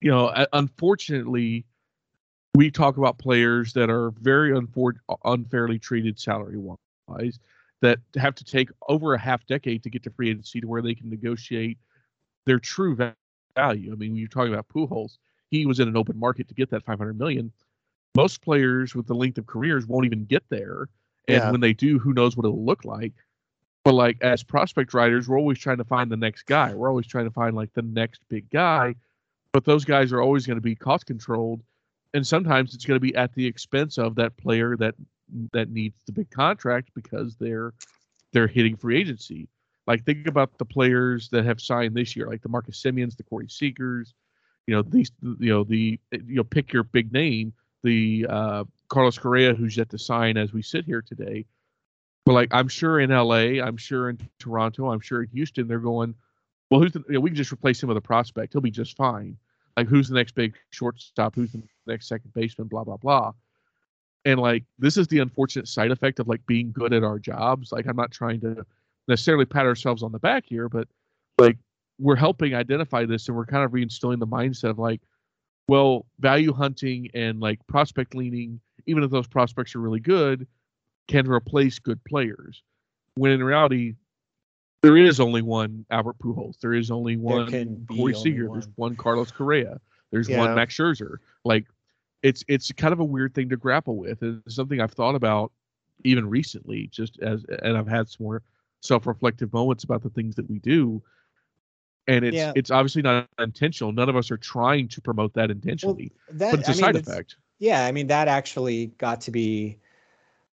you 0.00 0.10
know, 0.10 0.32
unfortunately, 0.52 1.64
we 2.54 2.70
talk 2.70 2.96
about 2.96 3.18
players 3.18 3.72
that 3.74 3.90
are 3.90 4.10
very 4.20 4.50
unfor- 4.50 4.98
unfairly 5.24 5.78
treated 5.78 6.18
salary 6.18 6.58
wise 7.06 7.38
that 7.80 7.98
have 8.16 8.34
to 8.34 8.44
take 8.44 8.70
over 8.88 9.14
a 9.14 9.18
half 9.18 9.46
decade 9.46 9.82
to 9.84 9.90
get 9.90 10.02
to 10.02 10.10
free 10.10 10.30
agency 10.30 10.60
to 10.60 10.66
where 10.66 10.82
they 10.82 10.94
can 10.94 11.08
negotiate 11.08 11.78
their 12.46 12.58
true 12.58 12.96
value. 12.96 13.14
I 13.56 13.94
mean, 13.94 14.10
when 14.12 14.16
you're 14.16 14.28
talking 14.28 14.52
about 14.52 14.68
Pujols, 14.68 15.18
he 15.50 15.64
was 15.66 15.80
in 15.80 15.88
an 15.88 15.96
open 15.96 16.18
market 16.18 16.48
to 16.48 16.54
get 16.54 16.70
that 16.70 16.84
500 16.84 17.18
million. 17.18 17.52
Most 18.16 18.42
players 18.42 18.94
with 18.94 19.06
the 19.06 19.14
length 19.14 19.38
of 19.38 19.46
careers 19.46 19.86
won't 19.86 20.06
even 20.06 20.24
get 20.24 20.42
there, 20.48 20.88
and 21.28 21.36
Yeah. 21.36 21.50
when 21.50 21.60
they 21.60 21.72
do, 21.72 21.98
who 21.98 22.12
knows 22.12 22.36
what 22.36 22.46
it'll 22.46 22.64
look 22.64 22.84
like. 22.84 23.14
But 23.84 23.94
like 23.94 24.20
as 24.22 24.42
prospect 24.42 24.92
writers, 24.92 25.28
we're 25.28 25.38
always 25.38 25.58
trying 25.58 25.78
to 25.78 25.84
find 25.84 26.10
the 26.10 26.16
next 26.16 26.46
guy. 26.46 26.74
We're 26.74 26.88
always 26.88 27.06
trying 27.06 27.26
to 27.26 27.30
find 27.30 27.54
like 27.54 27.72
the 27.74 27.82
next 27.82 28.22
big 28.28 28.50
guy, 28.50 28.96
but 29.52 29.64
those 29.64 29.84
guys 29.84 30.12
are 30.12 30.20
always 30.20 30.46
going 30.46 30.56
to 30.56 30.62
be 30.62 30.74
cost 30.74 31.06
controlled, 31.06 31.62
and 32.12 32.26
sometimes 32.26 32.74
it's 32.74 32.84
going 32.84 32.96
to 32.96 33.00
be 33.00 33.14
at 33.14 33.32
the 33.34 33.46
expense 33.46 33.98
of 33.98 34.16
that 34.16 34.36
player 34.36 34.76
that 34.78 34.94
that 35.52 35.70
needs 35.70 36.02
the 36.06 36.12
big 36.12 36.30
contract 36.30 36.90
because 36.94 37.36
they're 37.36 37.74
they're 38.32 38.46
hitting 38.46 38.76
free 38.76 39.00
agency. 39.00 39.48
Like 39.86 40.04
think 40.04 40.26
about 40.26 40.58
the 40.58 40.64
players 40.64 41.28
that 41.30 41.44
have 41.44 41.60
signed 41.60 41.94
this 41.94 42.14
year, 42.14 42.26
like 42.26 42.42
the 42.42 42.48
Marcus 42.48 42.82
Semiens, 42.82 43.16
the 43.16 43.22
Corey 43.22 43.46
Seagers, 43.46 44.12
you 44.66 44.74
know 44.74 44.82
these, 44.82 45.10
you 45.22 45.48
know 45.48 45.64
the 45.64 45.98
you 46.12 46.36
know 46.36 46.44
pick 46.44 46.72
your 46.72 46.82
big 46.82 47.12
name, 47.12 47.52
the 47.82 48.26
uh, 48.28 48.64
Carlos 48.88 49.18
Correa 49.18 49.54
who's 49.54 49.76
yet 49.76 49.88
to 49.90 49.98
sign 49.98 50.36
as 50.36 50.52
we 50.52 50.62
sit 50.62 50.84
here 50.84 51.02
today. 51.02 51.46
But 52.26 52.34
like 52.34 52.48
I'm 52.52 52.68
sure 52.68 53.00
in 53.00 53.10
LA, 53.10 53.62
I'm 53.64 53.78
sure 53.78 54.10
in 54.10 54.18
Toronto, 54.38 54.90
I'm 54.90 55.00
sure 55.00 55.22
in 55.22 55.30
Houston, 55.30 55.66
they're 55.68 55.78
going, 55.78 56.14
well, 56.70 56.80
who's 56.80 56.92
the, 56.92 57.02
you 57.08 57.14
know, 57.14 57.20
we 57.20 57.30
can 57.30 57.36
just 57.36 57.52
replace 57.52 57.82
him 57.82 57.88
with 57.88 57.96
a 57.96 58.02
prospect. 58.02 58.52
He'll 58.52 58.60
be 58.60 58.70
just 58.70 58.96
fine. 58.96 59.38
Like 59.76 59.88
who's 59.88 60.08
the 60.08 60.16
next 60.16 60.34
big 60.34 60.54
shortstop? 60.70 61.34
Who's 61.34 61.52
the 61.52 61.62
next 61.86 62.08
second 62.08 62.34
baseman? 62.34 62.68
Blah 62.68 62.84
blah 62.84 62.98
blah 62.98 63.32
and 64.24 64.40
like 64.40 64.64
this 64.78 64.96
is 64.96 65.06
the 65.08 65.18
unfortunate 65.18 65.68
side 65.68 65.90
effect 65.90 66.18
of 66.20 66.28
like 66.28 66.44
being 66.46 66.72
good 66.72 66.92
at 66.92 67.04
our 67.04 67.18
jobs. 67.18 67.72
Like 67.72 67.86
i'm 67.86 67.96
not 67.96 68.10
trying 68.10 68.40
to 68.40 68.64
necessarily 69.06 69.44
pat 69.44 69.64
ourselves 69.64 70.02
on 70.02 70.12
the 70.12 70.18
back 70.18 70.44
here 70.46 70.68
but 70.68 70.86
like 71.38 71.56
we're 71.98 72.16
helping 72.16 72.54
identify 72.54 73.06
this 73.06 73.26
and 73.28 73.36
we're 73.36 73.46
kind 73.46 73.64
of 73.64 73.70
reinstilling 73.72 74.18
the 74.18 74.26
mindset 74.26 74.70
of 74.70 74.78
like 74.78 75.00
well 75.66 76.04
value 76.20 76.52
hunting 76.52 77.08
and 77.14 77.40
like 77.40 77.58
prospect 77.66 78.14
leaning 78.14 78.60
even 78.86 79.02
if 79.02 79.10
those 79.10 79.26
prospects 79.26 79.74
are 79.74 79.80
really 79.80 80.00
good 80.00 80.46
can 81.08 81.28
replace 81.28 81.78
good 81.78 82.02
players. 82.04 82.62
When 83.14 83.32
in 83.32 83.42
reality 83.42 83.94
there 84.82 84.96
is 84.96 85.18
only 85.18 85.42
one 85.42 85.84
albert 85.90 86.18
pujols. 86.18 86.60
There 86.60 86.74
is 86.74 86.90
only 86.90 87.16
one 87.16 87.86
corey 87.90 88.14
seager. 88.14 88.48
There's 88.52 88.66
one. 88.66 88.90
one 88.90 88.96
carlos 88.96 89.30
correa. 89.30 89.80
There's 90.12 90.28
Yeah. 90.28 90.38
one 90.38 90.54
max 90.54 90.76
scherzer. 90.76 91.16
Like 91.44 91.64
it's 92.22 92.44
it's 92.48 92.72
kind 92.72 92.92
of 92.92 93.00
a 93.00 93.04
weird 93.04 93.34
thing 93.34 93.48
to 93.50 93.56
grapple 93.56 93.96
with. 93.96 94.22
It's 94.22 94.54
something 94.54 94.80
I've 94.80 94.92
thought 94.92 95.14
about 95.14 95.52
even 96.04 96.28
recently, 96.28 96.88
just 96.88 97.18
as 97.20 97.44
and 97.62 97.76
I've 97.76 97.88
had 97.88 98.08
some 98.08 98.24
more 98.24 98.42
self-reflective 98.80 99.52
moments 99.52 99.84
about 99.84 100.02
the 100.02 100.10
things 100.10 100.34
that 100.36 100.48
we 100.48 100.58
do. 100.60 101.02
And 102.06 102.24
it's 102.24 102.36
Yeah. 102.36 102.52
it's 102.54 102.70
obviously 102.70 103.02
not 103.02 103.28
intentional. 103.38 103.92
None 103.92 104.08
of 104.08 104.16
us 104.16 104.30
are 104.30 104.36
trying 104.38 104.88
to 104.88 105.00
promote 105.00 105.34
that 105.34 105.50
intentionally, 105.50 106.12
That, 106.30 106.52
but 106.52 106.60
it's 106.60 106.68
a 106.68 106.72
I 106.72 106.74
side 106.74 106.96
it's- 106.96 107.06
effect. 107.08 107.36
Yeah, 107.60 107.84
I 107.84 107.92
mean 107.92 108.06
that 108.06 108.28
actually 108.28 108.86
got 108.98 109.20
to 109.22 109.30
be 109.32 109.78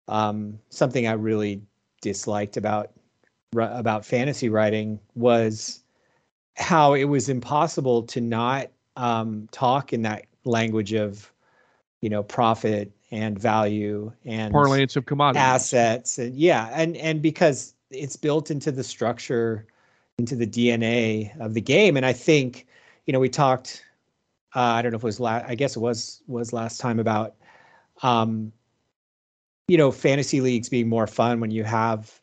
um, 0.09 0.59
something 0.69 1.07
I 1.07 1.13
really 1.13 1.61
disliked 2.01 2.57
about 2.57 2.91
about 3.55 4.05
fantasy 4.05 4.49
writing 4.49 4.99
was 5.15 5.83
how 6.55 6.93
it 6.93 7.05
was 7.05 7.29
impossible 7.29 8.03
to 8.03 8.21
not 8.21 8.69
um, 8.97 9.47
talk 9.51 9.93
in 9.93 10.01
that 10.03 10.25
language 10.43 10.93
of 10.93 11.31
you 12.01 12.09
know 12.09 12.23
profit 12.23 12.91
and 13.11 13.37
value 13.37 14.11
and 14.25 14.51
Parlance 14.51 14.95
of 14.95 15.05
commodities. 15.05 15.41
assets 15.41 16.17
and 16.17 16.35
yeah 16.35 16.69
and 16.73 16.95
and 16.97 17.21
because 17.21 17.73
it's 17.89 18.15
built 18.15 18.51
into 18.51 18.71
the 18.71 18.83
structure 18.83 19.65
into 20.17 20.35
the 20.35 20.47
dna 20.47 21.37
of 21.39 21.53
the 21.53 21.61
game 21.61 21.97
and 21.97 22.05
i 22.05 22.13
think 22.13 22.67
you 23.05 23.13
know 23.13 23.19
we 23.19 23.29
talked 23.29 23.83
uh, 24.55 24.59
i 24.59 24.81
don't 24.81 24.91
know 24.91 24.97
if 24.97 25.03
it 25.03 25.05
was 25.05 25.19
last 25.19 25.45
i 25.47 25.55
guess 25.55 25.75
it 25.75 25.79
was 25.79 26.21
was 26.27 26.53
last 26.53 26.79
time 26.79 26.99
about 26.99 27.35
um 28.03 28.51
you 29.69 29.77
know, 29.77 29.91
fantasy 29.91 30.41
leagues 30.41 30.67
being 30.67 30.89
more 30.89 31.05
fun 31.05 31.39
when 31.39 31.51
you 31.51 31.63
have 31.63 32.19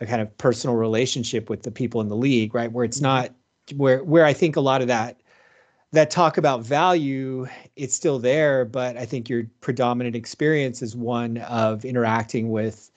a 0.00 0.06
kind 0.06 0.20
of 0.20 0.36
personal 0.38 0.74
relationship 0.74 1.48
with 1.48 1.62
the 1.62 1.70
people 1.70 2.00
in 2.00 2.08
the 2.08 2.16
league, 2.16 2.52
right? 2.52 2.70
Where 2.70 2.84
it's 2.84 3.00
not 3.00 3.32
where 3.76 4.02
where 4.02 4.24
I 4.24 4.32
think 4.32 4.56
a 4.56 4.60
lot 4.60 4.82
of 4.82 4.88
that 4.88 5.20
that 5.92 6.10
talk 6.10 6.38
about 6.38 6.62
value, 6.62 7.46
it's 7.76 7.94
still 7.94 8.18
there, 8.18 8.64
but 8.64 8.96
I 8.96 9.04
think 9.04 9.28
your 9.28 9.44
predominant 9.60 10.14
experience 10.14 10.82
is 10.82 10.94
one 10.94 11.38
of 11.38 11.84
interacting 11.84 12.50
with, 12.50 12.90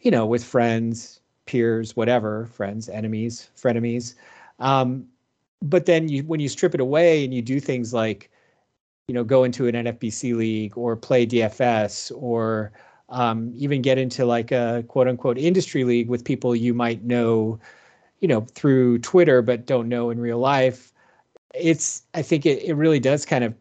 you 0.00 0.10
know, 0.10 0.26
with 0.26 0.44
friends, 0.44 1.20
peers, 1.46 1.96
whatever, 1.96 2.46
friends, 2.46 2.88
enemies, 2.88 3.48
frenemies. 3.56 4.14
Um, 4.58 5.06
but 5.62 5.86
then 5.86 6.08
you 6.08 6.22
when 6.24 6.40
you 6.40 6.48
strip 6.48 6.74
it 6.74 6.80
away 6.80 7.24
and 7.24 7.32
you 7.32 7.40
do 7.40 7.58
things 7.58 7.94
like, 7.94 8.30
you 9.08 9.14
know, 9.14 9.24
go 9.24 9.44
into 9.44 9.66
an 9.66 9.74
NFBC 9.74 10.36
league 10.36 10.76
or 10.76 10.94
play 10.96 11.26
DFS 11.26 12.12
or 12.14 12.72
um, 13.08 13.52
even 13.56 13.80
get 13.80 13.96
into 13.98 14.26
like 14.26 14.52
a 14.52 14.84
quote 14.88 15.08
unquote 15.08 15.38
industry 15.38 15.84
league 15.84 16.08
with 16.08 16.24
people 16.24 16.54
you 16.54 16.74
might 16.74 17.02
know, 17.04 17.58
you 18.20 18.28
know, 18.28 18.42
through 18.54 18.98
Twitter 18.98 19.40
but 19.40 19.66
don't 19.66 19.88
know 19.88 20.10
in 20.10 20.20
real 20.20 20.38
life. 20.38 20.92
It's 21.54 22.02
I 22.14 22.22
think 22.22 22.46
it, 22.46 22.62
it 22.62 22.74
really 22.74 23.00
does 23.00 23.24
kind 23.24 23.44
of 23.44 23.54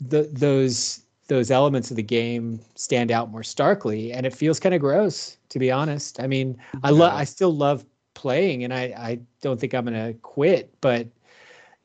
the 0.00 0.28
those 0.32 1.02
those 1.28 1.50
elements 1.50 1.90
of 1.90 1.96
the 1.96 2.02
game 2.02 2.60
stand 2.76 3.10
out 3.10 3.30
more 3.30 3.42
starkly 3.42 4.12
and 4.12 4.24
it 4.24 4.34
feels 4.34 4.60
kind 4.60 4.74
of 4.74 4.80
gross 4.80 5.36
to 5.48 5.58
be 5.58 5.70
honest. 5.70 6.20
I 6.20 6.26
mean, 6.26 6.58
I 6.82 6.90
love 6.90 7.12
I 7.12 7.24
still 7.24 7.54
love 7.54 7.84
playing 8.14 8.64
and 8.64 8.72
I 8.72 8.94
I 8.96 9.18
don't 9.40 9.58
think 9.58 9.74
I'm 9.74 9.84
going 9.84 9.94
to 9.94 10.18
quit, 10.20 10.74
but 10.80 11.08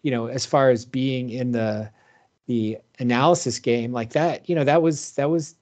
you 0.03 0.11
know, 0.11 0.28
as 0.28 0.45
far 0.45 0.69
as 0.69 0.86
being 0.86 1.30
in 1.30 1.52
the 1.52 1.90
the 2.48 2.78
analysis 2.99 3.60
game 3.60 3.91
like 3.91 4.11
that, 4.11 4.49
you 4.49 4.56
know, 4.56 4.64
that 4.64 4.82
was 4.82 5.14
that 5.14 5.30
was 5.30 5.56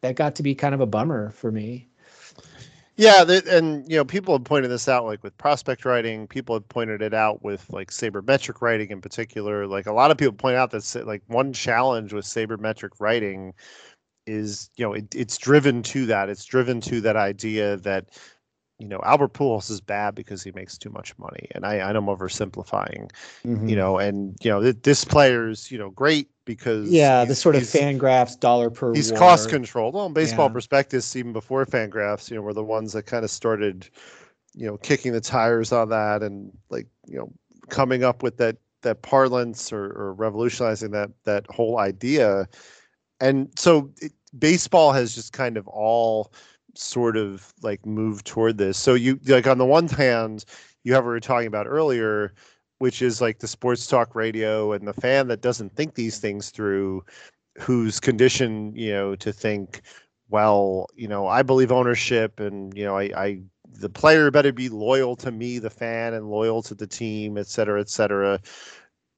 that 0.00 0.14
got 0.14 0.34
to 0.36 0.42
be 0.42 0.54
kind 0.54 0.74
of 0.74 0.80
a 0.80 0.86
bummer 0.86 1.30
for 1.30 1.50
me. 1.50 1.87
Yeah, 3.00 3.22
and 3.48 3.88
you 3.90 3.96
know, 3.96 4.04
people 4.04 4.34
have 4.34 4.42
pointed 4.44 4.72
this 4.72 4.88
out, 4.88 5.04
like 5.04 5.22
with 5.22 5.38
prospect 5.38 5.84
writing. 5.84 6.26
People 6.26 6.56
have 6.56 6.68
pointed 6.68 7.00
it 7.00 7.14
out 7.14 7.44
with 7.44 7.64
like 7.70 7.92
sabermetric 7.92 8.60
writing 8.60 8.90
in 8.90 9.00
particular. 9.00 9.68
Like 9.68 9.86
a 9.86 9.92
lot 9.92 10.10
of 10.10 10.18
people 10.18 10.34
point 10.34 10.56
out 10.56 10.72
that 10.72 11.06
like 11.06 11.22
one 11.28 11.52
challenge 11.52 12.12
with 12.12 12.24
sabermetric 12.24 12.90
writing 12.98 13.54
is, 14.26 14.70
you 14.76 14.86
know, 14.86 14.94
it, 14.94 15.14
it's 15.14 15.38
driven 15.38 15.82
to 15.84 16.06
that. 16.06 16.28
It's 16.30 16.44
driven 16.44 16.80
to 16.82 17.00
that 17.02 17.16
idea 17.16 17.76
that 17.78 18.10
you 18.78 18.86
know, 18.86 19.00
Albert 19.04 19.32
Pujols 19.32 19.70
is 19.70 19.80
bad 19.80 20.14
because 20.14 20.42
he 20.42 20.52
makes 20.52 20.78
too 20.78 20.90
much 20.90 21.16
money, 21.18 21.48
and 21.52 21.66
I, 21.66 21.80
I 21.80 21.92
know 21.92 21.98
I'm 21.98 22.06
oversimplifying, 22.06 23.10
mm-hmm. 23.44 23.68
you 23.68 23.74
know, 23.74 23.98
and 23.98 24.36
you 24.40 24.50
know, 24.50 24.70
this 24.72 25.04
player's 25.04 25.70
you 25.70 25.78
know 25.78 25.90
great 25.90 26.28
because 26.44 26.88
yeah, 26.88 27.24
the 27.24 27.34
sort 27.34 27.56
of 27.56 27.62
Fangraphs 27.62 28.38
dollar 28.38 28.70
per. 28.70 28.94
He's 28.94 29.10
war. 29.10 29.18
cost 29.18 29.48
controlled. 29.48 29.94
Well, 29.94 30.06
in 30.06 30.12
baseball 30.12 30.46
yeah. 30.46 30.52
prospectus, 30.52 31.16
even 31.16 31.32
before 31.32 31.66
Fangraphs, 31.66 32.30
you 32.30 32.36
know, 32.36 32.42
were 32.42 32.54
the 32.54 32.64
ones 32.64 32.92
that 32.92 33.06
kind 33.06 33.24
of 33.24 33.30
started, 33.32 33.88
you 34.54 34.66
know, 34.66 34.76
kicking 34.76 35.12
the 35.12 35.20
tires 35.20 35.72
on 35.72 35.88
that 35.88 36.22
and 36.22 36.52
like 36.70 36.86
you 37.06 37.18
know 37.18 37.32
coming 37.68 38.04
up 38.04 38.22
with 38.22 38.36
that 38.36 38.58
that 38.82 39.02
parlance 39.02 39.72
or, 39.72 39.86
or 39.86 40.14
revolutionizing 40.14 40.92
that 40.92 41.10
that 41.24 41.46
whole 41.50 41.80
idea, 41.80 42.46
and 43.18 43.50
so 43.58 43.90
it, 44.00 44.12
baseball 44.38 44.92
has 44.92 45.16
just 45.16 45.32
kind 45.32 45.56
of 45.56 45.66
all 45.66 46.32
sort 46.74 47.16
of 47.16 47.52
like 47.62 47.84
move 47.86 48.24
toward 48.24 48.58
this. 48.58 48.78
So 48.78 48.94
you 48.94 49.18
like 49.26 49.46
on 49.46 49.58
the 49.58 49.66
one 49.66 49.88
hand, 49.88 50.44
you 50.84 50.94
have 50.94 51.04
what 51.04 51.10
we 51.10 51.14
were 51.14 51.20
talking 51.20 51.46
about 51.48 51.66
earlier, 51.66 52.32
which 52.78 53.02
is 53.02 53.20
like 53.20 53.38
the 53.38 53.48
sports 53.48 53.86
talk 53.86 54.14
radio 54.14 54.72
and 54.72 54.86
the 54.86 54.92
fan 54.92 55.28
that 55.28 55.40
doesn't 55.40 55.74
think 55.74 55.94
these 55.94 56.18
things 56.18 56.50
through, 56.50 57.04
who's 57.58 58.00
conditioned, 58.00 58.76
you 58.76 58.92
know, 58.92 59.14
to 59.16 59.32
think, 59.32 59.82
well, 60.28 60.86
you 60.94 61.08
know, 61.08 61.26
I 61.26 61.42
believe 61.42 61.72
ownership 61.72 62.40
and 62.40 62.76
you 62.76 62.84
know, 62.84 62.96
I, 62.96 63.10
I 63.16 63.40
the 63.70 63.88
player 63.90 64.30
better 64.30 64.52
be 64.52 64.68
loyal 64.68 65.16
to 65.16 65.30
me, 65.30 65.58
the 65.58 65.70
fan, 65.70 66.14
and 66.14 66.30
loyal 66.30 66.62
to 66.62 66.74
the 66.74 66.86
team, 66.86 67.38
et 67.38 67.46
cetera, 67.46 67.80
et 67.80 67.88
cetera. 67.88 68.40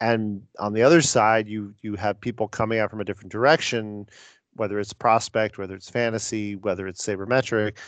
And 0.00 0.42
on 0.58 0.72
the 0.72 0.82
other 0.82 1.02
side, 1.02 1.48
you 1.48 1.74
you 1.82 1.94
have 1.96 2.20
people 2.20 2.48
coming 2.48 2.78
out 2.78 2.90
from 2.90 3.00
a 3.00 3.04
different 3.04 3.32
direction 3.32 4.06
whether 4.60 4.78
it's 4.78 4.92
prospect, 4.92 5.56
whether 5.56 5.74
it's 5.74 5.88
fantasy, 5.88 6.54
whether 6.54 6.86
it's 6.86 7.02
sabermetric. 7.02 7.78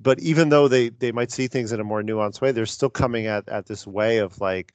But 0.00 0.18
even 0.20 0.48
though 0.48 0.66
they 0.66 0.88
they 0.88 1.12
might 1.12 1.30
see 1.30 1.46
things 1.46 1.72
in 1.72 1.78
a 1.78 1.84
more 1.84 2.02
nuanced 2.02 2.40
way, 2.40 2.52
they're 2.52 2.64
still 2.64 2.88
coming 2.88 3.26
at 3.26 3.46
at 3.50 3.66
this 3.66 3.86
way 3.86 4.16
of 4.16 4.40
like, 4.40 4.72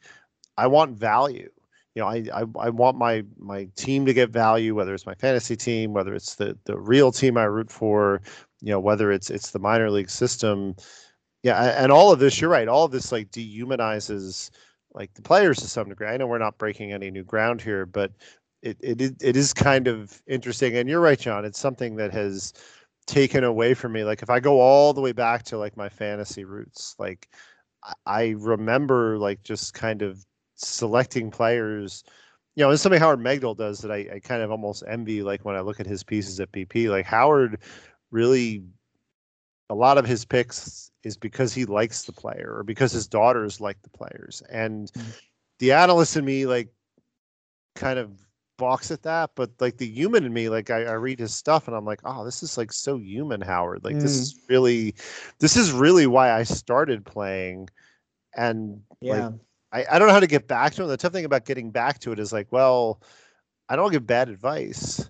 I 0.56 0.68
want 0.68 1.00
value. 1.00 1.50
You 1.96 2.04
know, 2.04 2.08
I, 2.08 2.26
I 2.32 2.44
I 2.60 2.70
want 2.70 2.96
my 2.96 3.24
my 3.40 3.68
team 3.76 4.06
to 4.06 4.14
get 4.14 4.30
value, 4.30 4.76
whether 4.76 4.94
it's 4.94 5.08
my 5.08 5.16
fantasy 5.16 5.56
team, 5.56 5.94
whether 5.94 6.14
it's 6.14 6.36
the 6.36 6.56
the 6.66 6.78
real 6.78 7.12
team 7.12 7.38
I 7.38 7.46
root 7.46 7.72
for, 7.72 8.22
you 8.62 8.70
know, 8.70 8.80
whether 8.80 9.12
it's 9.12 9.32
it's 9.32 9.50
the 9.50 9.60
minor 9.60 9.90
league 9.90 10.12
system. 10.12 10.76
Yeah, 11.42 11.84
and 11.84 11.92
all 11.92 12.12
of 12.12 12.20
this, 12.20 12.40
you're 12.40 12.52
right. 12.52 12.68
All 12.68 12.86
of 12.86 12.92
this 12.92 13.12
like 13.12 13.32
dehumanizes 13.32 14.52
like 14.94 15.12
the 15.16 15.24
players 15.24 15.58
to 15.58 15.68
some 15.68 15.90
degree. 15.90 16.08
I 16.08 16.18
know 16.18 16.28
we're 16.28 16.38
not 16.38 16.60
breaking 16.60 16.92
any 16.92 17.10
new 17.10 17.24
ground 17.24 17.62
here, 17.62 17.88
but 17.88 18.12
it, 18.62 18.78
it 18.82 19.02
it 19.22 19.36
is 19.36 19.54
kind 19.54 19.88
of 19.88 20.22
interesting 20.28 20.78
and 20.78 20.88
you're 20.88 21.00
right 21.00 21.20
john 21.20 21.46
it's 21.46 21.60
something 21.60 21.96
that 21.96 22.12
has 22.12 22.54
taken 23.08 23.44
away 23.44 23.74
from 23.74 23.92
me 23.92 24.04
like 24.04 24.22
if 24.22 24.30
i 24.30 24.40
go 24.40 24.60
all 24.60 24.94
the 24.94 25.02
way 25.02 25.12
back 25.12 25.44
to 25.44 25.58
like 25.58 25.76
my 25.76 25.90
fantasy 25.90 26.44
roots 26.44 26.96
like 27.00 27.30
i 28.06 28.36
remember 28.38 29.18
like 29.18 29.42
just 29.44 29.74
kind 29.74 30.02
of 30.02 30.26
selecting 30.56 31.32
players 31.32 32.04
you 32.56 32.64
know 32.64 32.70
it's 32.70 32.82
something 32.82 33.00
howard 33.00 33.20
megdal 33.20 33.58
does 33.58 33.80
that 33.80 33.92
I, 33.92 34.08
I 34.16 34.20
kind 34.20 34.42
of 34.42 34.52
almost 34.52 34.84
envy 34.88 35.24
like 35.24 35.44
when 35.44 35.56
i 35.56 35.62
look 35.62 35.80
at 35.80 35.88
his 35.88 36.04
pieces 36.04 36.40
at 36.40 36.52
BP 36.52 36.90
like 36.90 37.06
howard 37.06 37.60
really 38.12 38.64
a 39.70 39.76
lot 39.76 39.98
of 39.98 40.06
his 40.06 40.26
picks 40.26 40.92
is 41.04 41.18
because 41.18 41.54
he 41.54 41.66
likes 41.66 42.04
the 42.04 42.12
player 42.12 42.54
or 42.58 42.64
because 42.64 42.92
his 42.92 43.08
daughters 43.08 43.62
like 43.62 43.82
the 43.82 43.90
players 43.90 44.44
and 44.52 44.92
mm-hmm. 44.92 45.10
the 45.60 45.72
analyst 45.72 46.18
in 46.18 46.26
me 46.26 46.46
like 46.46 46.68
kind 47.76 47.98
of 47.98 48.12
balks 48.62 48.92
at 48.92 49.02
that, 49.02 49.32
but 49.34 49.50
like 49.60 49.78
the 49.78 49.88
human 49.88 50.24
in 50.24 50.32
me, 50.32 50.48
like 50.48 50.70
I, 50.70 50.84
I, 50.84 50.92
read 50.92 51.18
his 51.18 51.34
stuff 51.34 51.68
and 51.68 51.76
I'm 51.76 51.84
like, 51.84 52.02
oh, 52.06 52.24
this 52.24 52.44
is 52.44 52.60
like 52.60 52.72
so 52.72 53.00
human, 53.00 53.42
Howard. 53.42 53.84
Like 53.84 53.96
mm. 53.96 54.02
this 54.02 54.12
is 54.12 54.40
really, 54.48 54.94
this 55.40 55.58
is 55.58 55.72
really 55.72 56.06
why 56.06 56.32
I 56.32 56.44
started 56.44 57.04
playing, 57.04 57.70
and 58.36 58.84
yeah, 59.02 59.30
like, 59.30 59.34
I 59.90 59.96
I 59.96 60.00
don't 60.00 60.10
know 60.10 60.14
how 60.14 60.20
to 60.20 60.28
get 60.28 60.48
back 60.48 60.74
to 60.76 60.84
it. 60.84 60.88
The 60.88 60.98
tough 60.98 61.12
thing 61.12 61.26
about 61.26 61.46
getting 61.46 61.72
back 61.72 61.98
to 62.02 62.12
it 62.12 62.20
is 62.20 62.32
like, 62.32 62.52
well, 62.52 63.02
I 63.68 63.76
don't 63.76 63.92
give 63.92 64.06
bad 64.06 64.30
advice, 64.30 65.10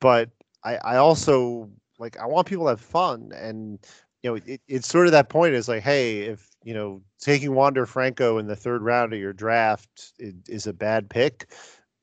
but 0.00 0.30
I 0.64 0.74
I 0.76 0.96
also 0.96 1.70
like 2.00 2.18
I 2.18 2.26
want 2.26 2.48
people 2.48 2.64
to 2.64 2.70
have 2.70 2.80
fun 2.80 3.30
and 3.32 3.78
you 4.24 4.30
know 4.30 4.40
it, 4.44 4.60
it's 4.66 4.88
sort 4.88 5.06
of 5.06 5.12
that 5.12 5.28
point 5.28 5.54
is 5.54 5.68
like 5.68 5.84
hey 5.84 6.22
if 6.22 6.50
you 6.64 6.74
know 6.74 7.00
taking 7.20 7.54
Wander 7.54 7.86
Franco 7.86 8.38
in 8.38 8.48
the 8.48 8.56
third 8.56 8.82
round 8.82 9.12
of 9.12 9.20
your 9.20 9.32
draft 9.32 10.12
is, 10.18 10.34
is 10.48 10.66
a 10.66 10.72
bad 10.72 11.08
pick 11.08 11.46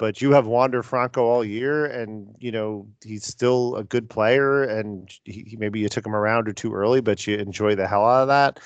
but 0.03 0.21
you 0.21 0.33
have 0.33 0.47
Wander 0.47 0.83
Franco 0.83 1.23
all 1.23 1.45
year, 1.45 1.85
and 1.85 2.35
you 2.37 2.51
know 2.51 2.85
he's 3.05 3.25
still 3.25 3.77
a 3.77 3.85
good 3.85 4.09
player, 4.09 4.63
and 4.63 5.09
he, 5.23 5.55
maybe 5.57 5.79
you 5.79 5.87
took 5.87 6.05
him 6.05 6.13
around 6.13 6.49
or 6.49 6.51
too 6.51 6.73
early, 6.73 6.99
but 6.99 7.25
you 7.25 7.37
enjoy 7.37 7.73
the 7.73 7.87
hell 7.87 8.05
out 8.05 8.23
of 8.23 8.27
that. 8.27 8.59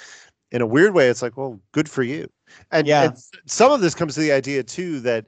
In 0.52 0.64
a 0.64 0.66
weird 0.66 0.96
way, 0.96 1.10
it's 1.10 1.22
like, 1.22 1.38
well, 1.38 1.62
good 1.74 1.88
for 1.88 2.02
you. 2.02 2.28
And 2.72 2.88
yeah, 2.88 3.04
and 3.04 3.18
some 3.46 3.72
of 3.72 3.82
this 3.82 3.94
comes 3.94 4.16
to 4.16 4.22
the 4.22 4.32
idea 4.32 4.64
too 4.64 5.00
that 5.02 5.28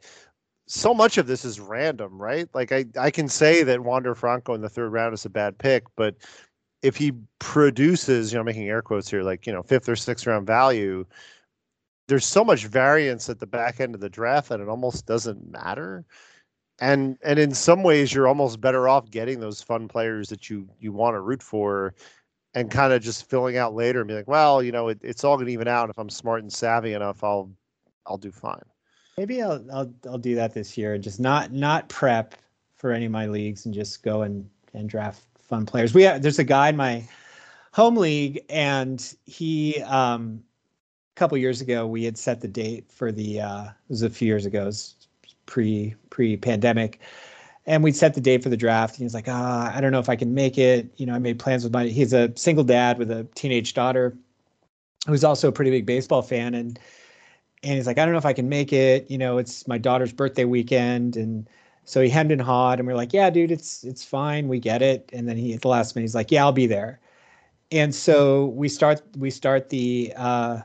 so 0.65 0.95
much 0.95 1.19
of 1.19 1.27
this 1.27 1.45
is 1.45 1.59
random, 1.59 2.19
right? 2.19 2.49
Like 2.55 2.71
I, 2.71 2.85
I 2.99 3.11
can 3.11 3.27
say 3.27 3.57
mm-hmm. 3.57 3.67
that 3.67 3.81
Wander 3.81 4.15
Franco 4.15 4.55
in 4.55 4.61
the 4.61 4.69
third 4.69 4.89
round 4.91 5.13
is 5.13 5.25
a 5.25 5.29
bad 5.29 5.59
pick, 5.59 5.83
but 5.95 6.15
if 6.81 6.95
he 6.95 7.11
produces, 7.37 8.33
you 8.33 8.39
know, 8.39 8.43
making 8.43 8.67
air 8.67 8.81
quotes 8.81 9.11
here, 9.11 9.21
like 9.21 9.45
you 9.45 9.53
know, 9.53 9.61
fifth 9.61 9.87
or 9.87 9.95
sixth 9.95 10.25
round 10.25 10.47
value, 10.47 11.05
there's 12.09 12.25
so 12.25 12.43
much 12.43 12.65
variance 12.65 13.29
at 13.29 13.39
the 13.39 13.45
back 13.45 13.79
end 13.79 13.93
of 13.93 14.01
the 14.01 14.09
draft 14.09 14.49
that 14.49 14.59
it 14.59 14.67
almost 14.67 15.05
doesn't 15.05 15.49
matter. 15.49 16.03
And 16.81 17.17
and 17.23 17.37
in 17.37 17.53
some 17.53 17.83
ways 17.83 18.13
you're 18.13 18.27
almost 18.27 18.59
better 18.59 18.89
off 18.89 19.09
getting 19.11 19.39
those 19.39 19.61
fun 19.61 19.87
players 19.87 20.27
that 20.29 20.49
you 20.49 20.67
you 20.79 20.91
want 20.91 21.15
to 21.15 21.21
root 21.21 21.43
for 21.43 21.93
and 22.55 22.71
kind 22.71 22.93
of 22.93 23.03
just 23.03 23.29
filling 23.29 23.57
out 23.57 23.75
later 23.75 23.99
and 23.99 24.07
be 24.07 24.15
like, 24.15 24.27
well, 24.27 24.63
you 24.63 24.71
know, 24.71 24.87
it, 24.87 24.99
it's 25.03 25.23
all 25.23 25.37
gonna 25.37 25.51
even 25.51 25.67
out. 25.67 25.89
If 25.89 25.99
I'm 25.99 26.09
smart 26.09 26.41
and 26.41 26.51
savvy 26.51 26.93
enough, 26.93 27.23
I'll 27.23 27.51
I'll 28.07 28.17
do 28.17 28.31
fine. 28.31 28.63
Maybe 29.17 29.41
I'll 29.41 29.63
I'll 29.71 29.93
I'll 30.07 30.17
do 30.17 30.35
that 30.35 30.53
this 30.53 30.77
year 30.77 30.97
just 30.97 31.19
not 31.19 31.51
not 31.51 31.89
prep 31.89 32.35
for 32.75 32.91
any 32.91 33.05
of 33.05 33.11
my 33.11 33.27
leagues 33.27 33.65
and 33.65 33.73
just 33.73 34.01
go 34.01 34.23
and 34.23 34.49
and 34.73 34.89
draft 34.89 35.21
fun 35.41 35.65
players. 35.65 35.93
We 35.93 36.03
have, 36.03 36.21
there's 36.21 36.39
a 36.39 36.43
guy 36.43 36.69
in 36.69 36.77
my 36.77 37.07
home 37.71 37.97
league 37.97 38.41
and 38.49 39.15
he 39.25 39.81
um 39.83 40.43
couple 41.19 41.37
years 41.37 41.61
ago, 41.61 41.85
we 41.87 42.03
had 42.05 42.17
set 42.17 42.41
the 42.41 42.47
date 42.47 42.85
for 42.89 43.11
the. 43.11 43.41
Uh, 43.41 43.63
it 43.65 43.89
was 43.89 44.01
a 44.03 44.09
few 44.09 44.27
years 44.27 44.45
ago, 44.45 44.63
it 44.63 44.65
was 44.65 44.95
pre 45.45 45.95
pre 46.09 46.37
pandemic, 46.37 46.99
and 47.65 47.83
we'd 47.83 47.95
set 47.95 48.13
the 48.15 48.21
date 48.21 48.43
for 48.43 48.49
the 48.49 48.57
draft. 48.57 48.95
And 48.95 49.03
he's 49.03 49.13
like, 49.13 49.27
ah, 49.27 49.71
I 49.75 49.81
don't 49.81 49.91
know 49.91 49.99
if 49.99 50.09
I 50.09 50.15
can 50.15 50.33
make 50.33 50.57
it. 50.57 50.91
You 50.97 51.05
know, 51.05 51.13
I 51.15 51.19
made 51.19 51.39
plans 51.39 51.63
with 51.63 51.73
my. 51.73 51.85
He's 51.87 52.13
a 52.13 52.31
single 52.35 52.63
dad 52.63 52.97
with 52.99 53.11
a 53.11 53.25
teenage 53.35 53.73
daughter, 53.73 54.17
who's 55.07 55.23
also 55.23 55.47
a 55.49 55.51
pretty 55.51 55.71
big 55.71 55.85
baseball 55.85 56.21
fan, 56.21 56.53
and 56.55 56.79
and 57.63 57.75
he's 57.75 57.87
like, 57.87 57.97
I 57.99 58.05
don't 58.05 58.13
know 58.13 58.19
if 58.19 58.25
I 58.25 58.33
can 58.33 58.49
make 58.49 58.73
it. 58.73 59.09
You 59.11 59.17
know, 59.17 59.37
it's 59.37 59.67
my 59.67 59.77
daughter's 59.77 60.13
birthday 60.13 60.45
weekend, 60.45 61.17
and 61.17 61.49
So 61.85 62.01
he 62.01 62.09
hemmed 62.09 62.31
and 62.31 62.41
hawed, 62.41 62.79
and 62.79 62.87
we 62.87 62.93
are 62.93 62.97
like, 62.97 63.13
"Yeah, 63.13 63.29
dude, 63.31 63.51
it's 63.51 63.83
it's 63.83 64.03
fine, 64.05 64.47
we 64.47 64.59
get 64.59 64.81
it." 64.81 65.09
And 65.13 65.27
then 65.27 65.37
he 65.37 65.53
at 65.53 65.61
the 65.61 65.69
last 65.69 65.95
minute, 65.95 66.05
he's 66.05 66.15
like, 66.15 66.31
"Yeah, 66.31 66.43
I'll 66.45 66.51
be 66.53 66.67
there." 66.67 66.99
And 67.71 67.93
so 67.95 68.47
we 68.47 68.69
start 68.69 69.01
we 69.17 69.31
start 69.31 69.69
the 69.69 70.13
uh, 70.17 70.61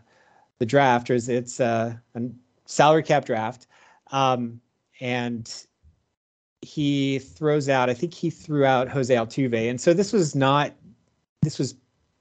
the 0.58 0.66
draft, 0.66 1.10
or 1.10 1.14
it's 1.14 1.60
uh, 1.60 1.94
a 2.14 2.22
salary 2.66 3.02
cap 3.02 3.24
draft, 3.24 3.66
um, 4.12 4.60
and 5.00 5.64
he 6.62 7.18
throws 7.18 7.68
out. 7.68 7.90
I 7.90 7.94
think 7.94 8.14
he 8.14 8.30
threw 8.30 8.64
out 8.64 8.88
Jose 8.88 9.14
Altuve, 9.14 9.68
and 9.68 9.80
so 9.80 9.92
this 9.92 10.12
was 10.12 10.34
not. 10.34 10.72
This 11.42 11.58
was 11.58 11.74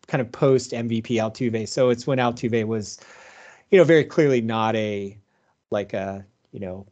kind 0.07 0.22
of 0.22 0.31
post 0.31 0.72
MVP 0.72 1.11
Altuve, 1.11 1.68
so 1.68 1.89
it's 1.89 2.05
when 2.05 2.18
Altuve 2.18 2.65
was, 2.65 2.99
you 3.72 3.77
know, 3.77 3.84
very 3.84 4.03
clearly 4.03 4.41
not 4.41 4.76
a 4.76 5.18
like 5.69 5.93
a 5.93 6.26
you 6.51 6.60
know 6.60 6.85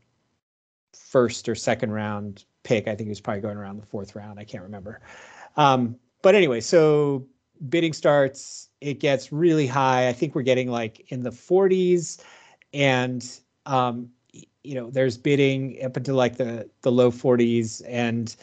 first 0.93 1.49
or 1.49 1.55
second 1.55 1.91
round 1.91 2.45
pick. 2.63 2.88
I 2.88 2.95
think 2.95 3.07
he 3.07 3.09
was 3.09 3.22
probably 3.22 3.41
going 3.41 3.57
around 3.57 3.77
the 3.81 3.85
fourth 3.85 4.15
round. 4.15 4.39
I 4.39 4.43
can't 4.43 4.63
remember. 4.63 5.01
Um, 5.57 5.97
but 6.22 6.35
anyway, 6.35 6.61
so 6.61 7.27
bidding 7.69 7.93
starts. 7.93 8.69
It 8.81 8.99
gets 8.99 9.31
really 9.31 9.67
high. 9.67 10.09
I 10.09 10.13
think 10.13 10.35
we're 10.35 10.41
getting 10.41 10.69
like 10.69 11.11
in 11.11 11.23
the 11.23 11.29
40s, 11.29 12.23
and 12.73 13.39
um, 13.65 14.09
you 14.63 14.75
know, 14.75 14.89
there's 14.89 15.17
bidding 15.17 15.83
up 15.83 15.97
into 15.97 16.13
like 16.13 16.37
the 16.37 16.69
the 16.81 16.91
low 16.91 17.11
40s, 17.11 17.81
and 17.87 18.35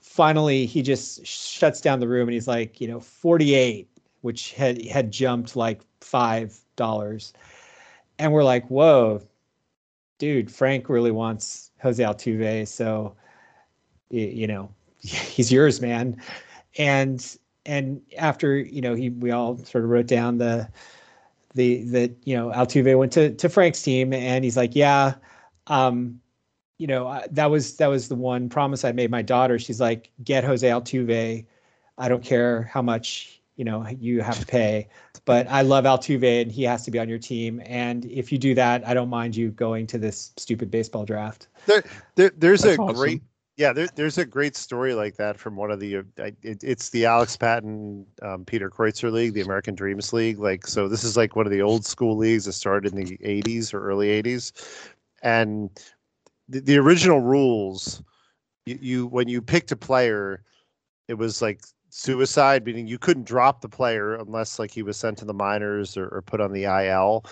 finally 0.00 0.66
he 0.66 0.82
just 0.82 1.24
shuts 1.26 1.80
down 1.80 2.00
the 2.00 2.08
room 2.08 2.28
and 2.28 2.34
he's 2.34 2.48
like, 2.48 2.80
you 2.80 2.88
know, 2.88 3.00
48, 3.00 3.88
which 4.22 4.52
had 4.54 4.82
had 4.86 5.10
jumped 5.10 5.56
like 5.56 5.82
five 6.00 6.58
dollars, 6.76 7.32
and 8.18 8.32
we're 8.32 8.44
like, 8.44 8.66
whoa, 8.68 9.22
dude, 10.18 10.50
Frank 10.50 10.88
really 10.88 11.10
wants 11.10 11.70
Jose 11.82 12.02
Altuve. 12.02 12.68
So, 12.68 13.16
you 14.10 14.46
know, 14.46 14.70
he's 14.98 15.50
yours, 15.50 15.80
man. 15.80 16.20
And 16.78 17.36
and 17.70 18.02
after 18.18 18.58
you 18.58 18.80
know 18.80 18.94
he 18.94 19.10
we 19.10 19.30
all 19.30 19.56
sort 19.58 19.84
of 19.84 19.90
wrote 19.90 20.08
down 20.08 20.38
the 20.38 20.68
the 21.54 21.84
that 21.84 22.10
you 22.24 22.36
know 22.36 22.50
Altuve 22.50 22.98
went 22.98 23.12
to 23.12 23.32
to 23.34 23.48
Frank's 23.48 23.80
team 23.82 24.12
and 24.12 24.44
he's 24.44 24.56
like 24.56 24.74
yeah 24.74 25.14
um 25.68 26.20
you 26.78 26.86
know 26.86 27.22
that 27.30 27.50
was 27.50 27.76
that 27.76 27.86
was 27.86 28.08
the 28.08 28.16
one 28.16 28.48
promise 28.48 28.84
I 28.84 28.92
made 28.92 29.10
my 29.10 29.22
daughter. 29.22 29.58
She's 29.58 29.80
like 29.80 30.10
get 30.24 30.44
Jose 30.44 30.68
Altuve. 30.68 31.46
I 31.98 32.08
don't 32.08 32.24
care 32.24 32.64
how 32.64 32.82
much 32.82 33.40
you 33.56 33.64
know 33.64 33.86
you 34.00 34.20
have 34.22 34.40
to 34.40 34.46
pay 34.46 34.88
but 35.24 35.46
I 35.48 35.62
love 35.62 35.84
Altuve 35.84 36.42
and 36.42 36.50
he 36.50 36.64
has 36.64 36.84
to 36.86 36.90
be 36.90 36.98
on 36.98 37.08
your 37.08 37.18
team. 37.18 37.62
And 37.66 38.04
if 38.06 38.32
you 38.32 38.38
do 38.38 38.54
that 38.54 38.86
I 38.86 38.94
don't 38.94 39.10
mind 39.10 39.36
you 39.36 39.50
going 39.50 39.86
to 39.88 39.98
this 39.98 40.32
stupid 40.36 40.70
baseball 40.70 41.04
draft. 41.04 41.46
There, 41.66 41.84
there 42.16 42.32
there's 42.36 42.62
That's 42.62 42.78
a 42.78 42.80
awesome. 42.80 42.96
great 42.96 43.22
yeah, 43.56 43.72
there, 43.72 43.88
there's 43.94 44.16
a 44.16 44.24
great 44.24 44.56
story 44.56 44.94
like 44.94 45.16
that 45.16 45.38
from 45.38 45.56
one 45.56 45.70
of 45.70 45.80
the. 45.80 45.98
Uh, 45.98 46.02
it, 46.42 46.64
it's 46.64 46.88
the 46.90 47.04
Alex 47.04 47.36
Patton, 47.36 48.06
um, 48.22 48.44
Peter 48.44 48.70
Kreutzer 48.70 49.12
League, 49.12 49.34
the 49.34 49.42
American 49.42 49.74
Dreams 49.74 50.12
League. 50.12 50.38
Like, 50.38 50.66
so 50.66 50.88
this 50.88 51.04
is 51.04 51.16
like 51.16 51.36
one 51.36 51.46
of 51.46 51.52
the 51.52 51.60
old 51.60 51.84
school 51.84 52.16
leagues 52.16 52.46
that 52.46 52.52
started 52.52 52.94
in 52.94 53.04
the 53.04 53.18
'80s 53.18 53.74
or 53.74 53.82
early 53.82 54.08
'80s, 54.22 54.52
and 55.22 55.70
the, 56.48 56.60
the 56.60 56.78
original 56.78 57.20
rules, 57.20 58.02
you, 58.64 58.78
you 58.80 59.06
when 59.08 59.28
you 59.28 59.42
picked 59.42 59.72
a 59.72 59.76
player, 59.76 60.42
it 61.08 61.14
was 61.14 61.42
like 61.42 61.60
suicide, 61.90 62.64
meaning 62.64 62.86
you 62.86 62.98
couldn't 62.98 63.26
drop 63.26 63.60
the 63.60 63.68
player 63.68 64.14
unless 64.14 64.58
like 64.58 64.70
he 64.70 64.82
was 64.82 64.96
sent 64.96 65.18
to 65.18 65.24
the 65.24 65.34
minors 65.34 65.96
or, 65.96 66.08
or 66.08 66.22
put 66.22 66.40
on 66.40 66.52
the 66.52 66.64
IL. 66.64 67.24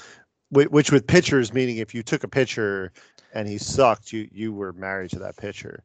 Which 0.50 0.92
with 0.92 1.06
pitchers, 1.06 1.52
meaning 1.52 1.76
if 1.76 1.94
you 1.94 2.02
took 2.02 2.24
a 2.24 2.28
pitcher 2.28 2.92
and 3.34 3.48
he 3.48 3.56
sucked, 3.58 4.12
you 4.12 4.28
you 4.32 4.52
were 4.52 4.72
married 4.72 5.10
to 5.10 5.18
that 5.20 5.36
pitcher 5.36 5.84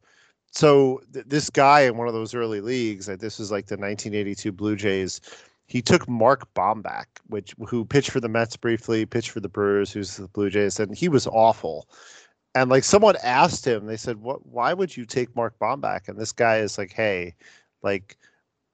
so 0.54 1.00
th- 1.12 1.26
this 1.28 1.50
guy 1.50 1.80
in 1.80 1.96
one 1.96 2.06
of 2.08 2.14
those 2.14 2.34
early 2.34 2.60
leagues, 2.60 3.08
like 3.08 3.18
this 3.18 3.38
was 3.38 3.50
like 3.50 3.66
the 3.66 3.76
1982 3.76 4.52
Blue 4.52 4.76
Jays. 4.76 5.20
He 5.66 5.82
took 5.82 6.08
Mark 6.08 6.52
Bomback, 6.54 7.06
which 7.28 7.54
who 7.66 7.84
pitched 7.84 8.10
for 8.10 8.20
the 8.20 8.28
Mets 8.28 8.56
briefly, 8.56 9.04
pitched 9.06 9.30
for 9.30 9.40
the 9.40 9.48
Brewers, 9.48 9.92
who's 9.92 10.16
the 10.16 10.28
Blue 10.28 10.50
Jays, 10.50 10.78
and 10.78 10.96
he 10.96 11.08
was 11.08 11.26
awful. 11.26 11.88
And 12.54 12.70
like 12.70 12.84
someone 12.84 13.16
asked 13.22 13.66
him, 13.66 13.86
they 13.86 13.96
said, 13.96 14.18
"What? 14.20 14.46
Why 14.46 14.74
would 14.74 14.96
you 14.96 15.04
take 15.06 15.34
Mark 15.34 15.58
Bomback?" 15.58 16.08
And 16.08 16.18
this 16.18 16.32
guy 16.32 16.58
is 16.58 16.78
like, 16.78 16.92
"Hey, 16.92 17.34
like." 17.82 18.16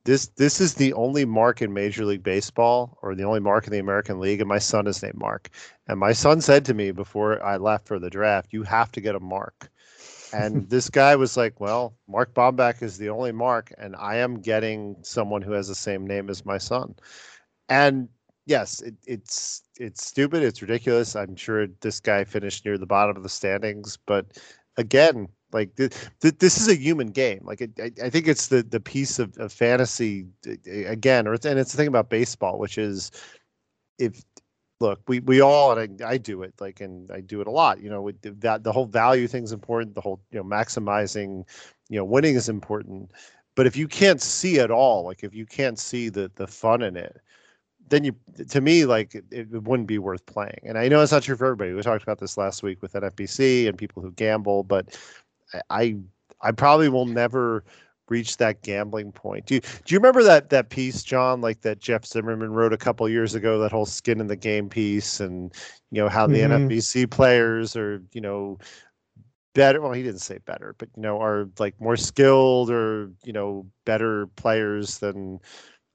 This 0.05 0.29
this 0.29 0.63
is 0.63 0.75
the 0.75 0.95
only 0.95 1.27
mark 1.27 1.61
in 1.61 1.75
Major 1.75 2.07
League 2.07 2.23
Baseball, 2.23 2.97
or 3.03 3.15
the 3.15 3.25
only 3.25 3.41
mark 3.41 3.67
in 3.67 3.73
the 3.73 3.79
American 3.79 4.19
League, 4.19 4.41
and 4.41 4.49
my 4.49 4.59
son 4.59 4.87
is 4.87 5.03
named 5.03 5.19
Mark. 5.19 5.51
And 5.89 6.01
my 6.01 6.13
son 6.13 6.41
said 6.41 6.65
to 6.65 6.75
me 6.75 6.91
before 6.91 7.43
I 7.43 7.59
left 7.59 7.87
for 7.87 7.99
the 7.99 8.09
draft, 8.09 8.53
"You 8.53 8.63
have 8.63 8.91
to 8.93 9.03
get 9.03 9.15
a 9.15 9.21
mark." 9.21 9.71
And 10.33 10.69
this 10.71 10.91
guy 10.91 11.17
was 11.17 11.37
like, 11.37 11.61
well, 11.61 11.95
Mark 12.09 12.35
Bomback 12.35 12.83
is 12.83 12.99
the 12.99 13.09
only 13.09 13.33
Mark, 13.33 13.73
and 13.79 13.97
I 13.97 14.17
am 14.17 14.41
getting 14.41 14.97
someone 15.03 15.43
who 15.43 15.53
has 15.53 15.69
the 15.69 15.75
same 15.75 16.07
name 16.07 16.31
as 16.31 16.45
my 16.45 16.59
son. 16.59 16.95
And 17.69 18.09
yes, 18.47 18.81
it, 18.83 18.95
it's 19.07 19.63
it's 19.79 20.05
stupid, 20.05 20.43
it's 20.43 20.63
ridiculous. 20.63 21.17
I'm 21.17 21.37
sure 21.37 21.67
this 21.81 22.01
guy 22.01 22.25
finished 22.25 22.65
near 22.65 22.79
the 22.79 22.87
bottom 22.87 23.17
of 23.17 23.23
the 23.23 23.29
standings, 23.29 23.99
but 24.07 24.39
again, 24.77 25.29
like 25.53 25.75
th- 25.77 25.93
th- 26.21 26.39
this 26.39 26.61
is 26.61 26.69
a 26.69 26.77
human 26.77 27.09
game. 27.09 27.41
Like 27.45 27.61
it, 27.61 27.71
I, 27.81 28.07
I, 28.07 28.11
think 28.11 28.29
it's 28.29 28.49
the 28.49 28.63
the 28.63 28.81
piece 28.81 29.19
of, 29.19 29.37
of 29.39 29.53
fantasy 29.53 30.27
again, 30.67 31.27
or 31.27 31.35
it's, 31.35 31.47
and 31.47 31.59
it's 31.59 31.73
the 31.73 31.77
thing 31.77 31.89
about 31.89 32.11
baseball, 32.11 32.59
which 32.59 32.79
is 32.79 33.11
if 33.99 34.23
look, 34.81 35.01
we 35.07 35.21
we 35.21 35.41
all 35.41 35.77
and 35.77 36.03
I, 36.03 36.11
I 36.11 36.19
do 36.19 36.43
it 36.43 36.55
like 36.61 36.81
and 36.81 37.11
I 37.11 37.21
do 37.21 37.41
it 37.41 37.47
a 37.47 37.51
lot. 37.51 37.81
You 37.81 37.91
know, 37.91 38.11
that 38.23 38.65
the 38.65 38.73
whole 38.73 38.87
value 38.87 39.29
thing's 39.29 39.53
important. 39.53 39.95
The 39.95 40.01
whole 40.01 40.21
you 40.31 40.39
know 40.39 40.45
maximizing, 40.45 41.47
you 41.89 41.99
know, 41.99 42.05
winning 42.05 42.35
is 42.35 42.49
important. 42.49 43.13
But 43.55 43.67
if 43.67 43.77
you 43.77 43.89
can't 43.89 44.21
see 44.23 44.57
it 44.57 44.71
all, 44.71 45.05
like 45.05 45.23
if 45.23 45.35
you 45.35 45.47
can't 45.47 45.79
see 45.79 46.09
the 46.09 46.31
the 46.37 46.47
fun 46.47 46.83
in 46.83 46.97
it, 46.97 47.21
then 47.89 48.05
you 48.05 48.15
to 48.49 48.61
me 48.61 48.87
like 48.87 49.15
it, 49.15 49.25
it 49.31 49.63
wouldn't 49.65 49.89
be 49.89 49.99
worth 49.99 50.25
playing. 50.27 50.61
And 50.65 50.79
I 50.79 50.89
know 50.89 51.03
it's 51.03 51.13
not 51.13 51.23
true 51.23 51.37
for 51.37 51.47
everybody. 51.47 51.73
We 51.73 51.83
talked 51.83 52.03
about 52.03 52.19
this 52.19 52.39
last 52.39 52.63
week 52.63 52.81
with 52.83 52.95
NFBC 52.95 53.69
and 53.69 53.77
people 53.77 54.03
who 54.03 54.13
gamble, 54.13 54.63
but 54.65 54.99
I 55.69 55.97
I 56.41 56.53
probably 56.53 56.89
will 56.89 57.07
never 57.07 57.65
reached 58.11 58.39
that 58.41 58.63
gambling 58.63 59.13
point. 59.13 59.47
Do 59.47 59.55
you, 59.55 59.61
do 59.61 59.95
you 59.95 59.99
remember 59.99 60.23
that 60.25 60.51
that 60.51 60.69
piece, 60.69 61.03
John, 61.03 61.41
like 61.41 61.63
that 61.63 61.79
Jeff 61.79 62.05
Zimmerman 62.05 62.53
wrote 62.53 62.73
a 62.73 62.79
couple 62.79 63.09
years 63.09 63.35
ago, 63.35 63.59
that 63.61 63.73
whole 63.73 63.87
skin 63.87 64.21
in 64.21 64.27
the 64.27 64.37
game 64.37 64.69
piece, 64.69 65.21
and 65.21 65.55
you 65.91 66.03
know 66.03 66.09
how 66.09 66.27
the 66.27 66.39
mm-hmm. 66.39 66.69
NFBC 66.69 67.11
players 67.11 67.77
are, 67.77 68.03
you 68.13 68.21
know, 68.21 68.59
better. 69.55 69.81
Well, 69.81 69.93
he 69.93 70.03
didn't 70.03 70.21
say 70.21 70.39
better, 70.45 70.75
but 70.79 70.89
you 70.97 71.03
know, 71.03 71.21
are 71.23 71.49
like 71.59 71.81
more 71.81 71.97
skilled 71.97 72.71
or 72.71 73.11
you 73.25 73.33
know 73.33 73.67
better 73.87 74.27
players 74.37 74.99
than. 74.99 75.41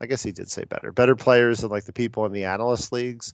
I 0.02 0.08
guess 0.08 0.22
he 0.22 0.34
did 0.34 0.52
say 0.52 0.66
better, 0.66 0.92
better 0.92 1.16
players 1.16 1.60
than 1.60 1.72
like 1.72 1.86
the 1.86 1.94
people 1.94 2.26
in 2.26 2.34
the 2.34 2.44
analyst 2.44 2.92
leagues. 2.92 3.34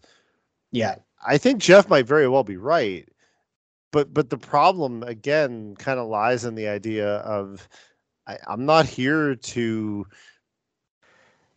Yeah, 0.72 0.96
I 1.26 1.40
think 1.40 1.60
Jeff 1.60 1.90
might 1.90 2.06
very 2.06 2.28
well 2.28 2.44
be 2.44 2.58
right, 2.58 3.08
but 3.92 4.14
but 4.14 4.30
the 4.30 4.38
problem 4.38 5.04
again 5.04 5.76
kind 5.78 6.00
of 6.00 6.08
lies 6.08 6.46
in 6.46 6.56
the 6.56 6.68
idea 6.68 7.18
of 7.18 7.68
I, 8.28 8.38
I'm 8.48 8.66
not 8.66 8.86
here 8.86 9.36
to 9.36 10.06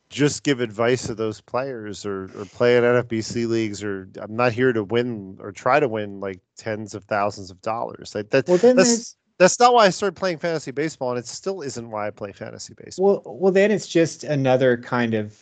just 0.08 0.44
give 0.44 0.60
advice 0.60 1.06
to 1.06 1.14
those 1.14 1.40
players 1.40 2.06
or, 2.06 2.24
or 2.38 2.44
play 2.44 2.76
in 2.76 2.84
NFBC 2.84 3.48
leagues 3.48 3.82
or 3.82 4.08
I'm 4.20 4.36
not 4.36 4.52
here 4.52 4.72
to 4.72 4.84
win 4.84 5.36
or 5.40 5.50
try 5.50 5.80
to 5.80 5.88
win 5.88 6.20
like 6.20 6.40
tens 6.56 6.94
of 6.94 7.04
thousands 7.04 7.50
of 7.50 7.60
dollars. 7.62 8.14
Like 8.14 8.30
that, 8.30 8.46
well, 8.46 8.58
that's, 8.58 9.16
that's 9.38 9.58
not 9.58 9.74
why 9.74 9.86
I 9.86 9.90
started 9.90 10.14
playing 10.14 10.38
fantasy 10.38 10.70
baseball 10.70 11.10
and 11.10 11.18
it 11.18 11.26
still 11.26 11.62
isn't 11.62 11.90
why 11.90 12.06
I 12.06 12.10
play 12.10 12.30
fantasy 12.30 12.74
baseball. 12.74 13.22
Well, 13.24 13.36
well, 13.36 13.52
then 13.52 13.72
it's 13.72 13.88
just 13.88 14.22
another 14.22 14.76
kind 14.76 15.14
of 15.14 15.36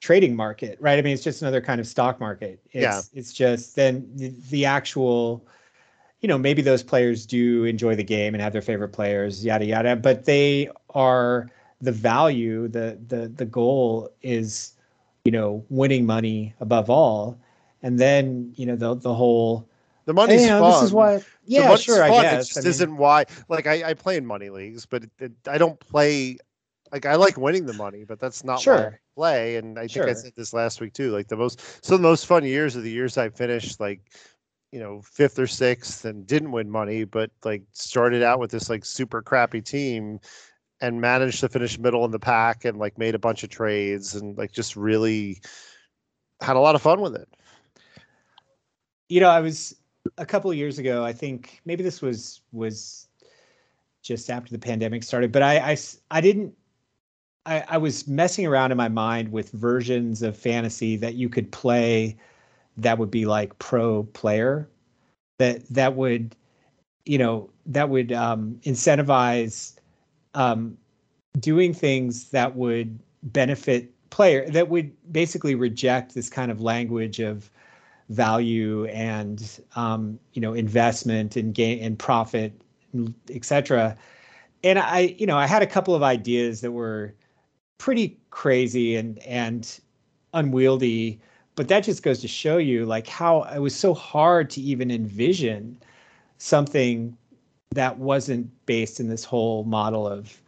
trading 0.00 0.34
market, 0.34 0.78
right? 0.80 0.98
I 0.98 1.02
mean, 1.02 1.12
it's 1.12 1.22
just 1.22 1.42
another 1.42 1.60
kind 1.60 1.78
of 1.78 1.86
stock 1.86 2.20
market. 2.20 2.60
It's, 2.72 2.82
yeah. 2.82 3.02
It's 3.12 3.34
just 3.34 3.76
then 3.76 4.10
the, 4.14 4.32
the 4.48 4.64
actual 4.64 5.46
you 6.20 6.28
know, 6.28 6.38
maybe 6.38 6.62
those 6.62 6.82
players 6.82 7.26
do 7.26 7.64
enjoy 7.64 7.94
the 7.94 8.04
game 8.04 8.34
and 8.34 8.42
have 8.42 8.52
their 8.52 8.62
favorite 8.62 8.90
players, 8.90 9.44
yada 9.44 9.64
yada, 9.64 9.96
but 9.96 10.24
they 10.24 10.68
are 10.90 11.50
the 11.80 11.92
value, 11.92 12.68
the 12.68 12.98
the 13.08 13.28
the 13.28 13.46
goal 13.46 14.10
is, 14.22 14.74
you 15.24 15.32
know, 15.32 15.64
winning 15.70 16.04
money 16.04 16.54
above 16.60 16.90
all. 16.90 17.38
And 17.82 17.98
then, 17.98 18.52
you 18.56 18.66
know, 18.66 18.76
the 18.76 18.94
the 18.94 19.14
whole 19.14 19.66
the 20.04 20.12
money's 20.12 20.40
hey, 20.40 20.46
you 20.46 20.50
know. 20.50 20.72
This 20.72 20.82
is 20.82 20.92
why, 20.92 21.22
yeah, 21.46 21.74
sure. 21.76 22.06
Fun. 22.06 22.10
I 22.10 22.22
guess 22.22 22.50
it 22.50 22.54
just 22.54 22.58
I 22.58 22.60
mean, 22.60 22.68
isn't 22.68 22.96
why. 22.96 23.24
Like 23.48 23.66
I, 23.66 23.90
I 23.90 23.94
play 23.94 24.16
in 24.16 24.26
money 24.26 24.50
leagues, 24.50 24.84
but 24.84 25.04
it, 25.04 25.10
it, 25.18 25.32
I 25.46 25.56
don't 25.56 25.80
play. 25.80 26.36
Like 26.92 27.06
I 27.06 27.14
like 27.14 27.36
winning 27.36 27.66
the 27.66 27.72
money, 27.72 28.04
but 28.04 28.18
that's 28.18 28.44
not 28.44 28.60
sure. 28.60 28.76
why 28.76 28.82
I 28.82 28.98
play. 29.14 29.56
And 29.56 29.78
I 29.78 29.82
think 29.82 29.92
sure. 29.92 30.08
I 30.08 30.12
said 30.12 30.32
this 30.36 30.52
last 30.52 30.80
week 30.80 30.92
too. 30.92 31.12
Like 31.12 31.28
the 31.28 31.36
most, 31.36 31.84
some 31.84 31.94
of 31.94 32.02
the 32.02 32.08
most 32.08 32.26
fun 32.26 32.44
years 32.44 32.76
are 32.76 32.80
the 32.80 32.90
years 32.90 33.16
I 33.16 33.28
finished 33.28 33.78
like 33.78 34.00
you 34.72 34.78
know 34.78 35.02
fifth 35.02 35.38
or 35.38 35.46
sixth 35.46 36.04
and 36.04 36.26
didn't 36.26 36.52
win 36.52 36.70
money 36.70 37.04
but 37.04 37.30
like 37.44 37.62
started 37.72 38.22
out 38.22 38.38
with 38.38 38.50
this 38.50 38.70
like 38.70 38.84
super 38.84 39.20
crappy 39.22 39.60
team 39.60 40.18
and 40.80 41.00
managed 41.00 41.40
to 41.40 41.48
finish 41.48 41.78
middle 41.78 42.04
in 42.04 42.10
the 42.10 42.18
pack 42.18 42.64
and 42.64 42.78
like 42.78 42.96
made 42.96 43.14
a 43.14 43.18
bunch 43.18 43.42
of 43.42 43.50
trades 43.50 44.14
and 44.14 44.38
like 44.38 44.52
just 44.52 44.76
really 44.76 45.40
had 46.40 46.56
a 46.56 46.60
lot 46.60 46.74
of 46.74 46.82
fun 46.82 47.00
with 47.00 47.14
it 47.14 47.28
you 49.08 49.20
know 49.20 49.28
i 49.28 49.40
was 49.40 49.74
a 50.18 50.26
couple 50.26 50.50
of 50.50 50.56
years 50.56 50.78
ago 50.78 51.04
i 51.04 51.12
think 51.12 51.60
maybe 51.64 51.82
this 51.82 52.00
was 52.00 52.40
was 52.52 53.08
just 54.02 54.30
after 54.30 54.50
the 54.52 54.58
pandemic 54.58 55.02
started. 55.02 55.32
But 55.32 55.42
I 55.42 55.72
I, 55.72 55.76
I 56.10 56.20
didn't. 56.20 56.54
I, 57.46 57.64
I 57.68 57.78
was 57.78 58.06
messing 58.06 58.46
around 58.46 58.70
in 58.70 58.76
my 58.76 58.88
mind 58.88 59.32
with 59.32 59.50
versions 59.52 60.20
of 60.22 60.36
fantasy 60.36 60.96
that 60.96 61.14
you 61.14 61.28
could 61.30 61.50
play 61.50 62.18
that 62.82 62.98
would 62.98 63.10
be 63.10 63.26
like 63.26 63.58
pro 63.58 64.02
player 64.04 64.68
that 65.38 65.66
that 65.68 65.96
would 65.96 66.34
you 67.04 67.18
know 67.18 67.50
that 67.66 67.88
would 67.88 68.12
um, 68.12 68.58
incentivize 68.62 69.74
um, 70.34 70.76
doing 71.38 71.72
things 71.72 72.30
that 72.30 72.56
would 72.56 72.98
benefit 73.22 73.90
player 74.10 74.48
that 74.50 74.68
would 74.68 74.92
basically 75.12 75.54
reject 75.54 76.14
this 76.14 76.28
kind 76.28 76.50
of 76.50 76.60
language 76.60 77.20
of 77.20 77.50
value 78.08 78.86
and 78.86 79.60
um, 79.76 80.18
you 80.32 80.42
know 80.42 80.52
investment 80.52 81.36
and 81.36 81.54
gain 81.54 81.82
and 81.82 81.98
profit 81.98 82.52
etc 83.30 83.96
and 84.64 84.78
i 84.78 85.14
you 85.18 85.26
know 85.26 85.38
i 85.38 85.46
had 85.46 85.62
a 85.62 85.66
couple 85.66 85.94
of 85.94 86.02
ideas 86.02 86.60
that 86.60 86.72
were 86.72 87.14
pretty 87.78 88.18
crazy 88.30 88.96
and 88.96 89.18
and 89.20 89.80
unwieldy 90.34 91.20
but 91.60 91.68
that 91.68 91.84
just 91.84 92.02
goes 92.02 92.20
to 92.20 92.26
show 92.26 92.56
you 92.56 92.86
like 92.86 93.06
how 93.06 93.42
it 93.42 93.58
was 93.58 93.76
so 93.76 93.92
hard 93.92 94.48
to 94.48 94.62
even 94.62 94.90
envision 94.90 95.76
something 96.38 97.14
that 97.72 97.98
wasn't 97.98 98.48
based 98.64 98.98
in 98.98 99.10
this 99.10 99.24
whole 99.24 99.64
model 99.64 100.08
of 100.08 100.40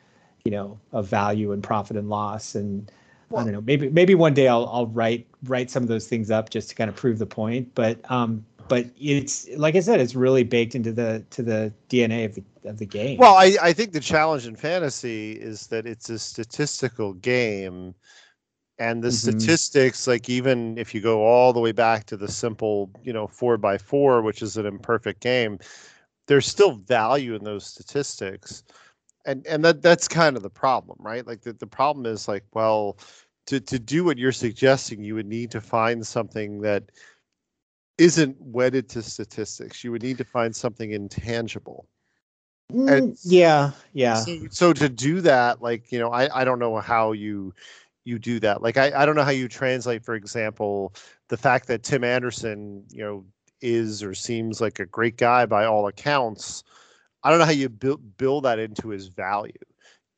you 0.46 0.50
know 0.50 0.80
of 0.92 1.06
value 1.06 1.52
and 1.52 1.62
profit 1.62 1.98
and 1.98 2.08
loss. 2.08 2.54
And 2.54 2.90
well, 3.28 3.42
I 3.42 3.44
don't 3.44 3.52
know 3.52 3.60
maybe 3.60 3.90
maybe 3.90 4.14
one 4.14 4.32
day 4.32 4.48
I'll 4.48 4.66
I'll 4.72 4.86
write 4.86 5.26
write 5.44 5.70
some 5.70 5.82
of 5.82 5.90
those 5.90 6.08
things 6.08 6.30
up 6.30 6.48
just 6.48 6.70
to 6.70 6.74
kind 6.74 6.88
of 6.88 6.96
prove 6.96 7.18
the 7.18 7.26
point. 7.26 7.74
But 7.74 8.10
um 8.10 8.42
but 8.68 8.86
it's 8.98 9.46
like 9.58 9.76
I 9.76 9.80
said 9.80 10.00
it's 10.00 10.14
really 10.14 10.44
baked 10.44 10.74
into 10.74 10.92
the 10.92 11.22
to 11.28 11.42
the 11.42 11.74
DNA 11.90 12.24
of 12.24 12.36
the 12.36 12.44
of 12.64 12.78
the 12.78 12.86
game. 12.86 13.18
Well, 13.18 13.34
I 13.34 13.54
I 13.60 13.74
think 13.74 13.92
the 13.92 14.00
challenge 14.00 14.46
in 14.46 14.56
fantasy 14.56 15.32
is 15.32 15.66
that 15.66 15.86
it's 15.86 16.08
a 16.08 16.18
statistical 16.18 17.12
game 17.12 17.94
and 18.78 19.02
the 19.02 19.08
mm-hmm. 19.08 19.38
statistics 19.38 20.06
like 20.06 20.28
even 20.28 20.76
if 20.78 20.94
you 20.94 21.00
go 21.00 21.22
all 21.24 21.52
the 21.52 21.60
way 21.60 21.72
back 21.72 22.04
to 22.04 22.16
the 22.16 22.28
simple 22.28 22.90
you 23.02 23.12
know 23.12 23.26
four 23.26 23.56
by 23.56 23.76
four 23.76 24.22
which 24.22 24.42
is 24.42 24.56
an 24.56 24.66
imperfect 24.66 25.20
game 25.20 25.58
there's 26.26 26.46
still 26.46 26.72
value 26.72 27.34
in 27.34 27.44
those 27.44 27.66
statistics. 27.66 28.62
And 29.24 29.46
and 29.46 29.64
that 29.64 29.82
that's 29.82 30.08
kind 30.08 30.36
of 30.36 30.42
the 30.42 30.50
problem 30.50 30.98
right? 31.00 31.26
Like 31.26 31.42
the, 31.42 31.52
the 31.52 31.66
problem 31.66 32.06
is 32.06 32.26
like 32.26 32.44
well 32.54 32.98
to 33.46 33.60
to 33.60 33.78
do 33.78 34.04
what 34.04 34.18
you're 34.18 34.32
suggesting 34.32 35.02
you 35.02 35.14
would 35.14 35.26
need 35.26 35.50
to 35.52 35.60
find 35.60 36.04
something 36.04 36.60
that 36.62 36.84
isn't 37.98 38.36
wedded 38.40 38.88
to 38.90 39.02
statistics. 39.02 39.84
You 39.84 39.92
would 39.92 40.02
need 40.02 40.18
to 40.18 40.24
find 40.24 40.54
something 40.54 40.90
intangible. 40.90 41.86
Mm, 42.72 43.16
yeah 43.24 43.72
yeah. 43.92 44.16
So, 44.16 44.38
so 44.50 44.72
to 44.72 44.88
do 44.88 45.20
that 45.20 45.62
like 45.62 45.92
you 45.92 45.98
know 45.98 46.10
i 46.10 46.40
i 46.40 46.44
don't 46.44 46.58
know 46.58 46.78
how 46.78 47.12
you 47.12 47.54
you 48.04 48.18
do 48.18 48.40
that. 48.40 48.62
Like 48.62 48.76
I, 48.76 48.92
I 48.94 49.06
don't 49.06 49.16
know 49.16 49.24
how 49.24 49.30
you 49.30 49.48
translate, 49.48 50.04
for 50.04 50.14
example, 50.14 50.94
the 51.28 51.36
fact 51.36 51.68
that 51.68 51.82
Tim 51.82 52.04
Anderson, 52.04 52.84
you 52.90 53.02
know, 53.02 53.24
is 53.60 54.02
or 54.02 54.14
seems 54.14 54.60
like 54.60 54.80
a 54.80 54.86
great 54.86 55.16
guy 55.16 55.46
by 55.46 55.64
all 55.64 55.86
accounts. 55.86 56.64
I 57.22 57.30
don't 57.30 57.38
know 57.38 57.44
how 57.44 57.52
you 57.52 57.68
build 57.68 58.16
build 58.16 58.44
that 58.44 58.58
into 58.58 58.88
his 58.88 59.06
value. 59.06 59.52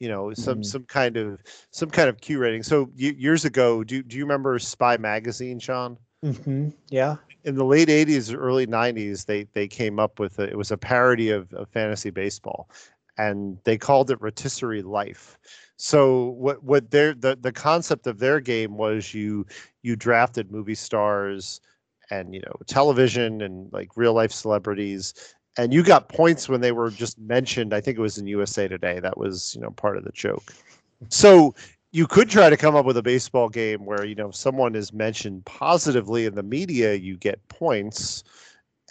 You 0.00 0.08
know, 0.08 0.32
some 0.34 0.60
mm. 0.60 0.64
some 0.64 0.84
kind 0.84 1.16
of 1.16 1.40
some 1.70 1.90
kind 1.90 2.08
of 2.08 2.20
Q 2.20 2.38
rating. 2.38 2.62
So 2.62 2.90
years 2.94 3.44
ago, 3.44 3.84
do 3.84 4.02
do 4.02 4.16
you 4.16 4.24
remember 4.24 4.58
Spy 4.58 4.96
Magazine, 4.96 5.58
Sean? 5.58 5.98
Mm-hmm. 6.24 6.70
Yeah. 6.88 7.16
In 7.44 7.56
the 7.56 7.64
late 7.64 7.88
'80s, 7.88 8.34
early 8.34 8.66
'90s, 8.66 9.26
they 9.26 9.44
they 9.52 9.68
came 9.68 9.98
up 9.98 10.18
with 10.18 10.38
a, 10.38 10.44
it 10.44 10.56
was 10.56 10.70
a 10.70 10.78
parody 10.78 11.30
of, 11.30 11.52
of 11.52 11.68
fantasy 11.68 12.10
baseball, 12.10 12.70
and 13.18 13.58
they 13.64 13.78
called 13.78 14.10
it 14.10 14.20
Rotisserie 14.20 14.82
Life. 14.82 15.38
So 15.76 16.30
what 16.30 16.62
what 16.62 16.90
their 16.90 17.14
the 17.14 17.36
the 17.40 17.52
concept 17.52 18.06
of 18.06 18.18
their 18.18 18.40
game 18.40 18.76
was 18.76 19.12
you 19.12 19.46
you 19.82 19.96
drafted 19.96 20.50
movie 20.50 20.74
stars 20.74 21.60
and 22.10 22.34
you 22.34 22.40
know 22.40 22.54
television 22.66 23.42
and 23.42 23.72
like 23.72 23.96
real 23.96 24.12
life 24.12 24.32
celebrities 24.32 25.14
and 25.56 25.72
you 25.72 25.82
got 25.82 26.08
points 26.08 26.48
when 26.48 26.60
they 26.60 26.72
were 26.72 26.90
just 26.90 27.18
mentioned 27.18 27.72
i 27.72 27.80
think 27.80 27.96
it 27.96 28.00
was 28.00 28.18
in 28.18 28.26
usa 28.26 28.68
today 28.68 29.00
that 29.00 29.16
was 29.16 29.54
you 29.54 29.60
know 29.60 29.70
part 29.70 29.96
of 29.96 30.04
the 30.04 30.12
joke. 30.12 30.52
So 31.08 31.54
you 31.92 32.06
could 32.06 32.28
try 32.28 32.50
to 32.50 32.56
come 32.56 32.74
up 32.74 32.84
with 32.86 32.96
a 32.96 33.02
baseball 33.02 33.48
game 33.48 33.84
where 33.84 34.04
you 34.04 34.14
know 34.14 34.30
someone 34.30 34.74
is 34.74 34.92
mentioned 34.92 35.44
positively 35.44 36.26
in 36.26 36.34
the 36.34 36.42
media 36.42 36.94
you 36.94 37.16
get 37.16 37.46
points 37.48 38.24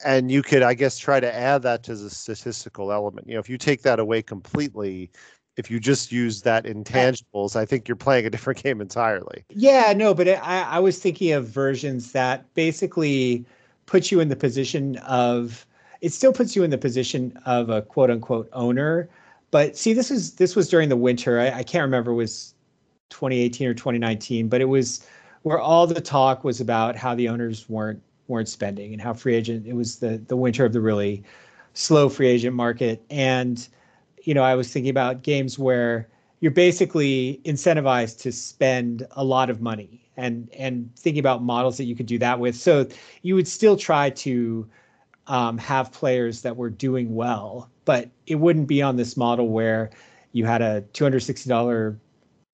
and 0.05 0.31
you 0.31 0.41
could 0.41 0.61
i 0.61 0.73
guess 0.73 0.97
try 0.97 1.19
to 1.19 1.33
add 1.33 1.61
that 1.61 1.83
to 1.83 1.95
the 1.95 2.09
statistical 2.09 2.91
element 2.91 3.27
you 3.27 3.33
know 3.33 3.39
if 3.39 3.49
you 3.49 3.57
take 3.57 3.81
that 3.81 3.99
away 3.99 4.21
completely 4.21 5.09
if 5.55 5.69
you 5.69 5.79
just 5.79 6.11
use 6.11 6.41
that 6.41 6.65
intangibles, 6.65 7.55
I 7.55 7.65
think 7.65 7.87
you're 7.87 7.95
playing 7.95 8.25
a 8.25 8.29
different 8.31 8.61
game 8.63 8.81
entirely. 8.81 9.45
Yeah, 9.49 9.93
no, 9.95 10.13
but 10.13 10.27
I, 10.27 10.63
I 10.63 10.79
was 10.79 10.99
thinking 10.99 11.31
of 11.31 11.47
versions 11.47 12.11
that 12.13 12.51
basically 12.53 13.45
put 13.85 14.11
you 14.11 14.19
in 14.19 14.29
the 14.29 14.35
position 14.35 14.97
of 14.97 15.65
it 16.01 16.11
still 16.11 16.33
puts 16.33 16.55
you 16.55 16.63
in 16.63 16.69
the 16.69 16.77
position 16.77 17.37
of 17.45 17.69
a 17.69 17.81
quote 17.81 18.11
unquote 18.11 18.49
owner. 18.51 19.09
But 19.51 19.77
see, 19.77 19.93
this 19.93 20.11
is 20.11 20.33
this 20.35 20.55
was 20.55 20.67
during 20.67 20.89
the 20.89 20.97
winter. 20.97 21.39
I, 21.39 21.51
I 21.51 21.63
can't 21.63 21.83
remember 21.83 22.11
it 22.11 22.15
was 22.15 22.53
2018 23.09 23.67
or 23.67 23.73
2019, 23.73 24.49
but 24.49 24.59
it 24.59 24.65
was 24.65 25.05
where 25.43 25.59
all 25.59 25.87
the 25.87 26.01
talk 26.01 26.43
was 26.43 26.59
about 26.59 26.95
how 26.95 27.15
the 27.15 27.29
owners 27.29 27.69
weren't 27.69 28.01
weren't 28.27 28.49
spending 28.49 28.93
and 28.93 29.01
how 29.01 29.13
free 29.13 29.35
agent 29.35 29.67
it 29.67 29.73
was 29.73 29.99
the 29.99 30.21
the 30.27 30.35
winter 30.35 30.65
of 30.65 30.73
the 30.73 30.81
really 30.81 31.23
slow 31.73 32.07
free 32.09 32.27
agent 32.27 32.55
market 32.55 33.03
and 33.09 33.67
you 34.23 34.33
know, 34.33 34.43
I 34.43 34.55
was 34.55 34.71
thinking 34.71 34.89
about 34.89 35.21
games 35.21 35.59
where 35.59 36.07
you're 36.39 36.51
basically 36.51 37.41
incentivized 37.45 38.19
to 38.21 38.31
spend 38.31 39.05
a 39.11 39.23
lot 39.23 39.49
of 39.49 39.61
money 39.61 40.01
and 40.17 40.49
and 40.57 40.89
thinking 40.95 41.19
about 41.19 41.43
models 41.43 41.77
that 41.77 41.85
you 41.85 41.95
could 41.95 42.05
do 42.05 42.17
that 42.19 42.39
with. 42.39 42.55
So 42.55 42.87
you 43.21 43.35
would 43.35 43.47
still 43.47 43.77
try 43.77 44.09
to 44.09 44.67
um, 45.27 45.57
have 45.57 45.91
players 45.91 46.41
that 46.41 46.55
were 46.55 46.69
doing 46.69 47.15
well, 47.15 47.69
but 47.85 48.09
it 48.27 48.35
wouldn't 48.35 48.67
be 48.67 48.81
on 48.81 48.97
this 48.97 49.15
model 49.15 49.49
where 49.49 49.89
you 50.31 50.45
had 50.45 50.61
a 50.61 50.83
$260 50.93 51.97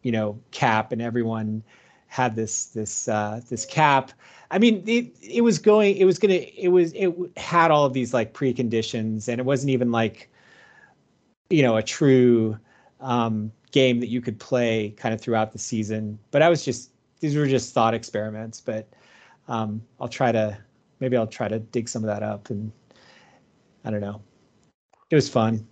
you 0.01 0.11
know 0.11 0.39
cap 0.51 0.91
and 0.91 1.01
everyone 1.01 1.61
had 2.07 2.35
this 2.35 2.65
this 2.65 3.07
uh, 3.07 3.41
this 3.49 3.65
cap. 3.65 4.11
I 4.51 4.59
mean, 4.59 4.83
it 4.87 5.15
it 5.21 5.41
was 5.41 5.59
going, 5.59 5.97
it 5.97 6.05
was 6.05 6.17
gonna, 6.19 6.41
it 6.57 6.69
was 6.69 6.93
it 6.93 7.13
had 7.37 7.71
all 7.71 7.85
of 7.85 7.93
these 7.93 8.13
like 8.13 8.33
preconditions, 8.33 9.27
and 9.27 9.39
it 9.39 9.45
wasn't 9.45 9.69
even 9.71 9.91
like 9.91 10.29
you 11.49 11.61
know 11.61 11.77
a 11.77 11.83
true 11.83 12.57
um, 12.99 13.51
game 13.71 13.99
that 13.99 14.07
you 14.07 14.21
could 14.21 14.39
play 14.39 14.91
kind 14.97 15.13
of 15.13 15.21
throughout 15.21 15.51
the 15.51 15.59
season. 15.59 16.17
But 16.31 16.41
I 16.41 16.49
was 16.49 16.65
just 16.65 16.91
these 17.19 17.35
were 17.35 17.47
just 17.47 17.73
thought 17.73 17.93
experiments. 17.93 18.61
But 18.61 18.87
um, 19.47 19.81
I'll 19.99 20.07
try 20.07 20.31
to 20.31 20.57
maybe 20.99 21.17
I'll 21.17 21.27
try 21.27 21.47
to 21.47 21.59
dig 21.59 21.89
some 21.89 22.03
of 22.03 22.07
that 22.07 22.23
up 22.23 22.49
and 22.49 22.71
I 23.85 23.91
don't 23.91 24.01
know. 24.01 24.21
It 25.09 25.15
was 25.15 25.29
fun. 25.29 25.67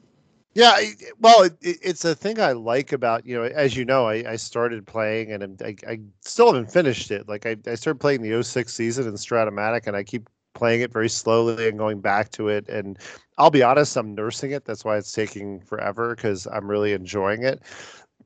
Yeah, 0.57 0.75
well, 1.19 1.43
it, 1.43 1.55
it's 1.61 2.03
a 2.03 2.15
thing 2.15 2.39
I 2.39 2.53
like 2.53 2.91
about 2.91 3.27
you 3.27 3.35
know, 3.35 3.43
as 3.43 3.77
you 3.77 3.85
know, 3.85 4.07
I, 4.07 4.31
I 4.31 4.35
started 4.37 4.87
playing 4.87 5.31
and 5.31 5.61
I, 5.61 5.75
I 5.87 5.99
still 6.21 6.47
haven't 6.47 6.71
finished 6.71 7.11
it. 7.11 7.29
Like 7.29 7.45
I, 7.45 7.57
I 7.67 7.75
started 7.75 7.99
playing 7.99 8.23
the 8.23 8.41
06 8.41 8.73
season 8.73 9.07
in 9.07 9.13
Strat-O-Matic, 9.13 9.85
and 9.85 9.95
I 9.95 10.03
keep 10.03 10.27
playing 10.55 10.81
it 10.81 10.91
very 10.91 11.09
slowly 11.09 11.67
and 11.67 11.77
going 11.77 12.01
back 12.01 12.31
to 12.31 12.47
it. 12.47 12.67
And 12.69 12.97
I'll 13.37 13.51
be 13.51 13.61
honest, 13.61 13.95
I'm 13.95 14.15
nursing 14.15 14.49
it. 14.49 14.65
That's 14.65 14.83
why 14.83 14.97
it's 14.97 15.11
taking 15.11 15.59
forever 15.59 16.15
because 16.15 16.47
I'm 16.47 16.67
really 16.67 16.93
enjoying 16.93 17.43
it. 17.43 17.61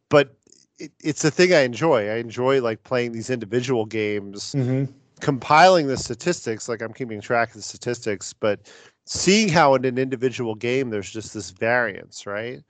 But 0.07 0.33
it, 0.79 0.93
it's 1.03 1.25
a 1.25 1.31
thing 1.31 1.51
I 1.51 1.63
enjoy. 1.63 2.07
I 2.07 2.15
enjoy 2.15 2.61
like 2.61 2.81
playing 2.85 3.11
these 3.11 3.29
individual 3.29 3.85
games, 3.85 4.55
mm-hmm. 4.55 4.89
compiling 5.19 5.87
the 5.87 5.97
statistics. 5.97 6.69
Like 6.69 6.81
I'm 6.81 6.93
keeping 6.93 7.19
track 7.19 7.49
of 7.49 7.55
the 7.55 7.61
statistics, 7.61 8.31
but 8.31 8.71
seeing 9.11 9.49
how 9.49 9.75
in 9.75 9.83
an 9.83 9.97
individual 9.97 10.55
game 10.55 10.89
there's 10.89 11.11
just 11.11 11.33
this 11.33 11.49
variance, 11.49 12.25
right? 12.25 12.61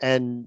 And 0.00 0.46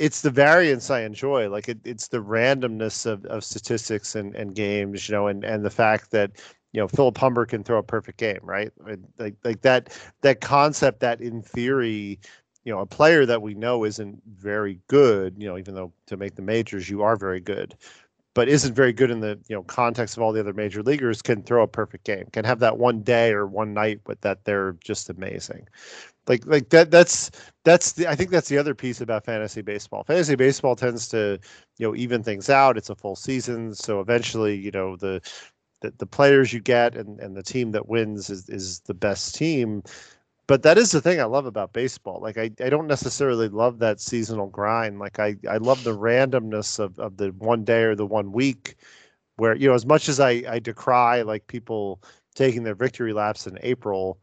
it's 0.00 0.22
the 0.22 0.30
variance 0.30 0.90
I 0.90 1.02
enjoy. 1.02 1.48
Like 1.48 1.68
it, 1.68 1.78
it's 1.84 2.08
the 2.08 2.18
randomness 2.18 3.06
of, 3.06 3.24
of 3.26 3.44
statistics 3.44 4.16
and, 4.16 4.34
and 4.34 4.54
games, 4.54 5.08
you 5.08 5.14
know, 5.14 5.28
and, 5.28 5.44
and 5.44 5.64
the 5.64 5.70
fact 5.70 6.10
that 6.10 6.32
you 6.72 6.80
know 6.80 6.88
Philip 6.88 7.16
Humber 7.16 7.46
can 7.46 7.62
throw 7.62 7.78
a 7.78 7.84
perfect 7.84 8.18
game, 8.18 8.40
right? 8.42 8.72
Like 9.16 9.36
like 9.44 9.60
that 9.62 9.96
that 10.22 10.40
concept 10.40 10.98
that 11.00 11.20
in 11.20 11.40
theory, 11.40 12.18
you 12.64 12.72
know, 12.72 12.80
a 12.80 12.86
player 12.86 13.24
that 13.26 13.42
we 13.42 13.54
know 13.54 13.84
isn't 13.84 14.20
very 14.26 14.80
good, 14.88 15.36
you 15.38 15.46
know, 15.46 15.56
even 15.56 15.76
though 15.76 15.92
to 16.08 16.16
make 16.16 16.34
the 16.34 16.42
majors 16.42 16.90
you 16.90 17.02
are 17.02 17.14
very 17.14 17.40
good, 17.40 17.76
but 18.34 18.48
isn't 18.48 18.74
very 18.74 18.92
good 18.92 19.10
in 19.10 19.20
the 19.20 19.38
you 19.48 19.56
know 19.56 19.62
context 19.64 20.16
of 20.16 20.22
all 20.22 20.32
the 20.32 20.40
other 20.40 20.52
major 20.52 20.82
leaguers 20.82 21.22
can 21.22 21.42
throw 21.42 21.62
a 21.62 21.68
perfect 21.68 22.04
game, 22.04 22.26
can 22.32 22.44
have 22.44 22.58
that 22.60 22.78
one 22.78 23.02
day 23.02 23.32
or 23.32 23.46
one 23.46 23.72
night, 23.72 24.00
but 24.04 24.20
that 24.22 24.44
they're 24.44 24.76
just 24.84 25.08
amazing. 25.10 25.66
Like 26.26 26.44
like 26.46 26.70
that 26.70 26.90
that's 26.90 27.30
that's 27.64 27.92
the 27.92 28.08
I 28.08 28.14
think 28.14 28.30
that's 28.30 28.48
the 28.48 28.58
other 28.58 28.74
piece 28.74 29.00
about 29.00 29.24
fantasy 29.24 29.62
baseball. 29.62 30.04
Fantasy 30.04 30.34
baseball 30.34 30.76
tends 30.76 31.08
to 31.08 31.38
you 31.78 31.86
know 31.86 31.94
even 31.94 32.22
things 32.22 32.50
out. 32.50 32.76
It's 32.76 32.90
a 32.90 32.96
full 32.96 33.16
season, 33.16 33.74
so 33.74 34.00
eventually 34.00 34.56
you 34.56 34.70
know 34.70 34.96
the 34.96 35.20
the, 35.80 35.92
the 35.98 36.06
players 36.06 36.52
you 36.52 36.60
get 36.60 36.96
and, 36.96 37.20
and 37.20 37.36
the 37.36 37.42
team 37.42 37.70
that 37.72 37.88
wins 37.88 38.30
is, 38.30 38.48
is 38.48 38.80
the 38.80 38.94
best 38.94 39.34
team. 39.34 39.82
But 40.46 40.62
that 40.62 40.78
is 40.78 40.90
the 40.90 41.00
thing 41.00 41.20
I 41.20 41.24
love 41.24 41.46
about 41.46 41.72
baseball. 41.72 42.20
Like 42.20 42.36
I, 42.36 42.50
I 42.60 42.68
don't 42.68 42.86
necessarily 42.86 43.48
love 43.48 43.78
that 43.78 44.00
seasonal 44.00 44.48
grind. 44.48 44.98
Like 44.98 45.18
I, 45.18 45.36
I 45.48 45.56
love 45.56 45.84
the 45.84 45.96
randomness 45.96 46.78
of, 46.78 46.98
of 46.98 47.16
the 47.16 47.28
one 47.38 47.64
day 47.64 47.82
or 47.82 47.94
the 47.94 48.06
one 48.06 48.32
week 48.32 48.76
where, 49.36 49.54
you 49.54 49.68
know, 49.68 49.74
as 49.74 49.86
much 49.86 50.08
as 50.08 50.20
I, 50.20 50.42
I 50.48 50.58
decry 50.58 51.22
like 51.22 51.46
people 51.46 52.02
taking 52.34 52.62
their 52.62 52.74
victory 52.74 53.12
laps 53.12 53.46
in 53.46 53.58
April, 53.62 54.18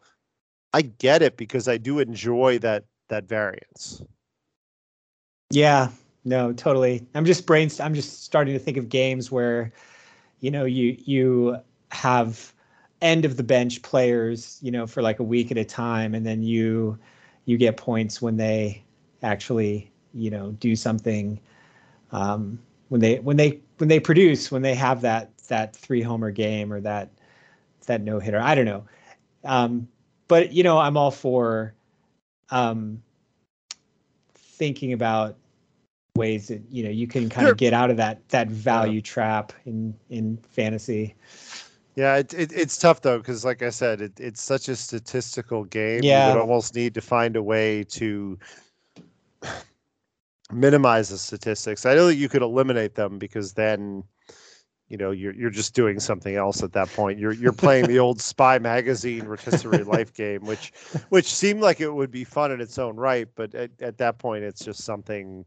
I 0.74 0.84
get 0.84 1.22
it 1.22 1.38
because 1.38 1.68
I 1.68 1.78
do 1.78 2.00
enjoy 2.00 2.60
that 2.60 2.86
that 3.10 3.28
variance. 3.28 4.02
Yeah, 5.50 5.90
no, 6.24 6.54
totally. 6.54 7.06
I'm 7.14 7.26
just 7.26 7.46
brain 7.46 7.70
I'm 7.80 7.94
just 7.94 8.24
starting 8.24 8.54
to 8.54 8.60
think 8.60 8.78
of 8.78 8.90
games 8.90 9.32
where, 9.32 9.74
you 10.40 10.52
know, 10.52 10.66
you 10.66 10.98
you 11.04 11.58
have 11.92 12.54
end 13.02 13.26
of 13.26 13.38
the 13.38 13.44
bench 13.44 13.82
players, 13.82 14.60
you 14.62 14.72
know, 14.72 14.86
for 14.86 15.02
like 15.02 15.20
a 15.20 15.24
week 15.24 15.52
at 15.52 15.58
a 15.58 15.66
time, 15.66 16.14
and 16.14 16.26
then 16.26 16.44
you 16.44 16.98
you 17.46 17.58
get 17.58 17.78
points 17.78 18.22
when 18.22 18.38
they 18.38 18.84
actually, 19.24 19.92
you 20.14 20.30
know, 20.30 20.52
do 20.54 20.76
something. 20.76 21.40
Um, 22.12 22.60
when 22.90 23.00
they 23.02 23.20
when 23.20 23.38
they 23.38 23.62
when 23.78 23.88
they 23.88 24.00
produce 24.00 24.52
when 24.52 24.62
they 24.62 24.76
have 24.76 25.02
that 25.02 25.36
that 25.48 25.76
three 25.76 26.02
homer 26.02 26.32
game 26.32 26.72
or 26.72 26.82
that 26.82 27.10
that 27.86 28.02
no 28.02 28.20
hitter. 28.20 28.40
I 28.40 28.54
don't 28.54 28.66
know, 28.66 28.84
um, 29.44 29.88
but 30.28 30.52
you 30.52 30.64
know, 30.64 30.78
I'm 30.78 30.98
all 30.98 31.12
for 31.12 31.74
um, 32.50 33.02
thinking 34.36 34.94
about 34.94 35.38
ways 36.16 36.50
that 36.50 36.62
you 36.70 36.84
know 36.84 36.90
you 36.90 37.08
can 37.08 37.30
kind 37.30 37.48
of 37.48 37.58
get 37.58 37.74
out 37.74 37.90
of 37.90 37.98
that 37.98 38.28
that 38.30 38.50
value 38.50 38.96
yeah. 38.96 39.02
trap 39.02 39.54
in 39.66 39.96
in 40.10 40.38
fantasy. 40.52 41.16
Yeah, 41.96 42.18
it, 42.18 42.34
it, 42.34 42.52
it's 42.54 42.78
tough 42.78 43.02
though 43.02 43.18
because, 43.18 43.44
like 43.44 43.62
I 43.62 43.70
said, 43.70 44.02
it, 44.02 44.20
it's 44.20 44.42
such 44.42 44.70
a 44.70 44.76
statistical 44.76 45.66
game. 45.66 46.04
Yeah, 46.04 46.28
you 46.28 46.34
would 46.34 46.42
almost 46.42 46.74
need 46.74 46.94
to 46.94 47.02
find 47.02 47.36
a 47.36 47.44
way 47.44 47.84
to 47.86 48.40
minimize 50.52 51.10
the 51.10 51.18
statistics. 51.18 51.86
I 51.86 51.96
know 51.96 52.08
that 52.08 52.16
you 52.16 52.30
could 52.30 52.42
eliminate 52.42 52.96
them 52.96 53.20
because 53.20 53.54
then, 53.54 54.04
you 54.88 54.96
know, 54.96 55.12
you're 55.12 55.34
you're 55.34 55.50
just 55.50 55.76
doing 55.76 56.00
something 56.00 56.36
else 56.36 56.64
at 56.64 56.72
that 56.74 56.88
point. 56.94 57.20
You're 57.20 57.34
you're 57.34 57.52
playing 57.52 57.88
the 57.88 58.00
old 58.00 58.22
Spy 58.22 58.58
Magazine 58.58 59.26
rotisserie 59.26 59.84
life 59.84 60.14
game, 60.24 60.46
which 60.46 60.72
which 61.10 61.34
seemed 61.34 61.60
like 61.60 61.82
it 61.82 61.94
would 61.94 62.12
be 62.12 62.24
fun 62.24 62.54
in 62.54 62.62
its 62.62 62.80
own 62.80 62.96
right, 62.96 63.28
but 63.36 63.54
at, 63.54 63.72
at 63.82 63.98
that 63.98 64.18
point, 64.18 64.46
it's 64.46 64.64
just 64.64 64.86
something 64.86 65.44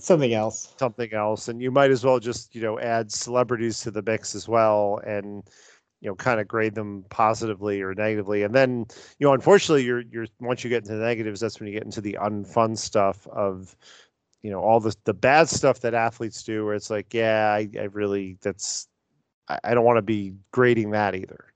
something 0.00 0.32
else 0.32 0.74
something 0.78 1.12
else 1.12 1.48
and 1.48 1.60
you 1.60 1.72
might 1.72 1.90
as 1.90 2.04
well 2.04 2.20
just 2.20 2.54
you 2.54 2.62
know 2.62 2.78
add 2.78 3.10
celebrities 3.10 3.80
to 3.80 3.90
the 3.90 4.00
mix 4.02 4.36
as 4.36 4.46
well 4.46 5.00
and 5.04 5.42
you 6.00 6.08
know 6.08 6.14
kind 6.14 6.40
of 6.40 6.48
grade 6.48 6.74
them 6.74 7.04
positively 7.10 7.80
or 7.82 7.94
negatively. 7.94 8.42
And 8.42 8.54
then 8.54 8.86
you 9.18 9.26
know 9.26 9.32
unfortunately 9.32 9.84
you're 9.84 10.00
you're 10.00 10.26
once 10.40 10.64
you 10.64 10.70
get 10.70 10.84
into 10.84 10.96
the 10.96 11.04
negatives 11.04 11.40
that's 11.40 11.58
when 11.58 11.68
you 11.68 11.74
get 11.74 11.84
into 11.84 12.00
the 12.00 12.18
unfun 12.20 12.76
stuff 12.76 13.26
of 13.28 13.76
you 14.42 14.50
know 14.50 14.60
all 14.60 14.80
the 14.80 14.94
the 15.04 15.14
bad 15.14 15.48
stuff 15.48 15.80
that 15.80 15.94
athletes 15.94 16.42
do 16.42 16.64
where 16.64 16.74
it's 16.74 16.90
like 16.90 17.12
yeah 17.12 17.52
i, 17.52 17.68
I 17.78 17.84
really 17.84 18.38
that's 18.40 18.86
I, 19.48 19.58
I 19.64 19.74
don't 19.74 19.84
want 19.84 19.98
to 19.98 20.02
be 20.02 20.34
grading 20.52 20.92
that 20.92 21.14
either. 21.14 21.46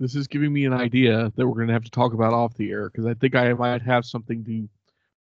This 0.00 0.14
is 0.14 0.26
giving 0.26 0.52
me 0.52 0.66
an 0.66 0.74
idea 0.74 1.32
that 1.36 1.46
we're 1.46 1.54
going 1.54 1.68
to 1.68 1.72
have 1.72 1.84
to 1.84 1.90
talk 1.90 2.12
about 2.12 2.32
off 2.32 2.54
the 2.56 2.70
air 2.70 2.88
because 2.90 3.06
i 3.06 3.14
think 3.14 3.34
i 3.34 3.52
might 3.52 3.82
have 3.82 4.04
something 4.04 4.44
to 4.44 4.68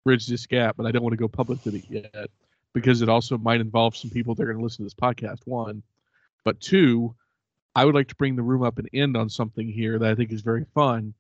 bridge 0.04 0.28
this 0.28 0.46
gap 0.46 0.78
but 0.78 0.86
i 0.86 0.92
don't 0.92 1.02
want 1.04 1.14
to 1.14 1.18
go 1.18 1.28
public 1.28 1.64
with 1.66 1.76
it 1.76 1.86
yet 1.90 2.30
because 2.76 3.02
it 3.02 3.10
also 3.10 3.38
might 3.38 3.62
involve 3.62 3.96
some 3.96 4.12
people 4.12 4.36
that 4.36 4.44
are 4.44 4.48
going 4.48 4.58
to 4.58 4.64
listen 4.64 4.80
to 4.80 4.84
this 4.84 4.94
podcast 4.94 5.40
one. 5.46 5.82
But 6.44 6.60
two 6.60 7.16
I 7.76 7.86
would 7.86 7.96
like 7.96 8.08
to 8.08 8.16
bring 8.16 8.36
the 8.36 8.44
room 8.44 8.64
up 8.64 8.80
and 8.80 8.90
end 8.94 9.18
on 9.18 9.30
something 9.30 9.68
here 9.68 10.00
that 10.00 10.10
I 10.10 10.16
think 10.16 10.32
is 10.32 10.42
very 10.42 10.66
fun. 10.74 11.14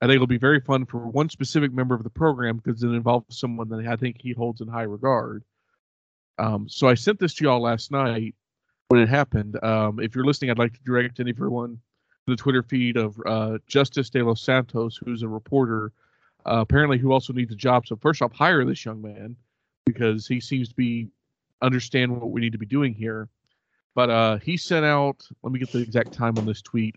I 0.00 0.06
think 0.06 0.16
it'll 0.16 0.26
be 0.26 0.36
very 0.36 0.60
fun 0.60 0.84
for 0.84 0.98
one 0.98 1.28
specific 1.28 1.72
member 1.72 1.94
of 1.94 2.02
the 2.02 2.10
program 2.10 2.58
because 2.58 2.82
it 2.82 2.88
involves 2.88 3.38
someone 3.38 3.68
that 3.68 3.86
I 3.86 3.96
think 3.96 4.20
he 4.20 4.32
holds 4.32 4.60
in 4.60 4.68
high 4.68 4.82
regard. 4.82 5.44
Um, 6.38 6.68
so 6.68 6.88
I 6.88 6.94
sent 6.94 7.20
this 7.20 7.34
to 7.34 7.44
y'all 7.44 7.62
last 7.62 7.90
night 7.90 8.34
when 8.88 9.00
it 9.00 9.08
happened. 9.08 9.62
Um, 9.62 10.00
if 10.00 10.14
you're 10.14 10.24
listening, 10.24 10.50
I'd 10.50 10.58
like 10.58 10.74
to 10.74 10.80
direct 10.84 11.20
everyone 11.20 11.78
to 12.26 12.32
the 12.32 12.36
Twitter 12.36 12.62
feed 12.62 12.96
of 12.96 13.16
uh, 13.24 13.58
Justice 13.66 14.10
de 14.10 14.24
los 14.24 14.42
Santos, 14.42 14.96
who's 14.96 15.22
a 15.22 15.28
reporter, 15.28 15.92
uh, 16.44 16.58
apparently 16.60 16.98
who 16.98 17.12
also 17.12 17.32
needs 17.32 17.52
a 17.52 17.56
job. 17.56 17.86
So 17.86 17.96
first 17.96 18.22
off, 18.22 18.32
hire 18.32 18.64
this 18.64 18.84
young 18.84 19.00
man 19.00 19.36
because 19.86 20.26
he 20.26 20.40
seems 20.40 20.68
to 20.68 20.74
be 20.74 21.08
understand 21.62 22.14
what 22.14 22.30
we 22.30 22.40
need 22.40 22.52
to 22.52 22.58
be 22.58 22.66
doing 22.66 22.92
here. 22.92 23.28
But 23.94 24.10
uh, 24.10 24.38
he 24.38 24.56
sent 24.56 24.84
out. 24.84 25.26
Let 25.42 25.52
me 25.52 25.58
get 25.58 25.72
the 25.72 25.80
exact 25.80 26.12
time 26.12 26.38
on 26.38 26.46
this 26.46 26.62
tweet. 26.62 26.96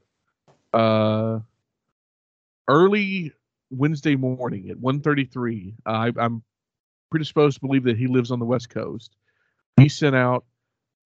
Uh, 0.74 1.40
early 2.68 3.34
Wednesday 3.70 4.16
morning 4.16 4.70
at 4.70 4.78
1:33. 4.78 5.74
Uh, 5.86 5.90
I, 5.90 6.12
I'm 6.18 6.44
predisposed 7.12 7.56
to 7.56 7.62
believe 7.62 7.84
that 7.84 7.98
he 7.98 8.08
lives 8.08 8.32
on 8.32 8.40
the 8.40 8.46
West 8.46 8.70
Coast. 8.70 9.16
He 9.78 9.90
sent 9.90 10.16
out 10.16 10.46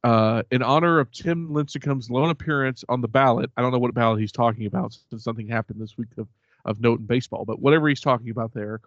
uh, 0.04 0.44
in 0.52 0.62
honor 0.62 1.00
of 1.00 1.12
Tim 1.12 1.54
Lincecum's 1.54 2.10
lone 2.10 2.30
appearance 2.30 2.84
on 2.88 3.02
the 3.02 3.08
ballot. 3.08 3.52
I 3.58 3.62
don't 3.62 3.72
know 3.72 3.80
what 3.80 3.94
ballot 3.94 4.20
he's 4.20 4.32
talking 4.32 4.66
about 4.66 4.98
since 5.10 5.24
something 5.24 5.48
happened 5.48 5.82
this 5.82 5.98
week 5.98 6.10
of, 6.18 6.28
of 6.66 6.80
note 6.80 7.00
in 7.00 7.06
baseball, 7.06 7.46
but 7.46 7.60
whatever 7.60 7.90
he's 7.90 8.02
talking 8.02 8.30
about 8.30 8.54
there, 8.54 8.82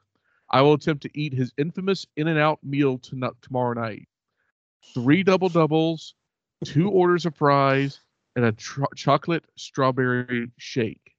I 0.50 0.62
will 0.62 0.74
attempt 0.74 1.02
to 1.02 1.10
eat 1.14 1.32
his 1.32 1.52
infamous 1.56 2.06
In-N-Out 2.16 2.60
meal 2.62 2.98
to, 2.98 3.32
tomorrow 3.40 3.74
night. 3.74 4.08
Three 4.94 5.22
double 5.22 5.48
doubles, 5.48 6.14
two 6.64 6.90
orders 6.90 7.26
of 7.26 7.36
fries, 7.36 8.00
and 8.36 8.44
a 8.44 8.52
tr- 8.52 8.84
chocolate 8.96 9.44
strawberry 9.56 10.50
shake. 10.56 11.12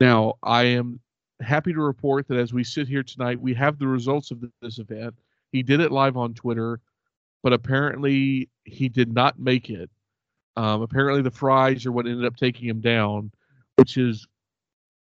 Now, 0.00 0.34
I 0.42 0.64
am 0.64 1.00
happy 1.40 1.72
to 1.72 1.80
report 1.80 2.28
that 2.28 2.38
as 2.38 2.52
we 2.52 2.64
sit 2.64 2.88
here 2.88 3.02
tonight, 3.02 3.40
we 3.40 3.54
have 3.54 3.78
the 3.78 3.86
results 3.86 4.30
of 4.30 4.44
this 4.60 4.78
event. 4.78 5.14
He 5.52 5.62
did 5.62 5.80
it 5.80 5.92
live 5.92 6.16
on 6.16 6.34
Twitter, 6.34 6.80
but 7.42 7.52
apparently 7.52 8.48
he 8.64 8.88
did 8.88 9.12
not 9.12 9.38
make 9.38 9.70
it. 9.70 9.90
Um, 10.56 10.82
apparently, 10.82 11.22
the 11.22 11.30
fries 11.30 11.86
are 11.86 11.92
what 11.92 12.06
ended 12.06 12.24
up 12.24 12.36
taking 12.36 12.68
him 12.68 12.80
down, 12.80 13.30
which 13.76 13.96
is 13.96 14.26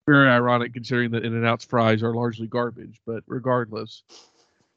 very 0.06 0.30
ironic 0.30 0.74
considering 0.74 1.12
that 1.12 1.26
In-N-Out's 1.26 1.66
fries 1.66 2.03
are 2.03 2.14
largely 2.14 2.48
garbage. 2.48 3.02
But 3.06 3.24
regardless, 3.28 4.03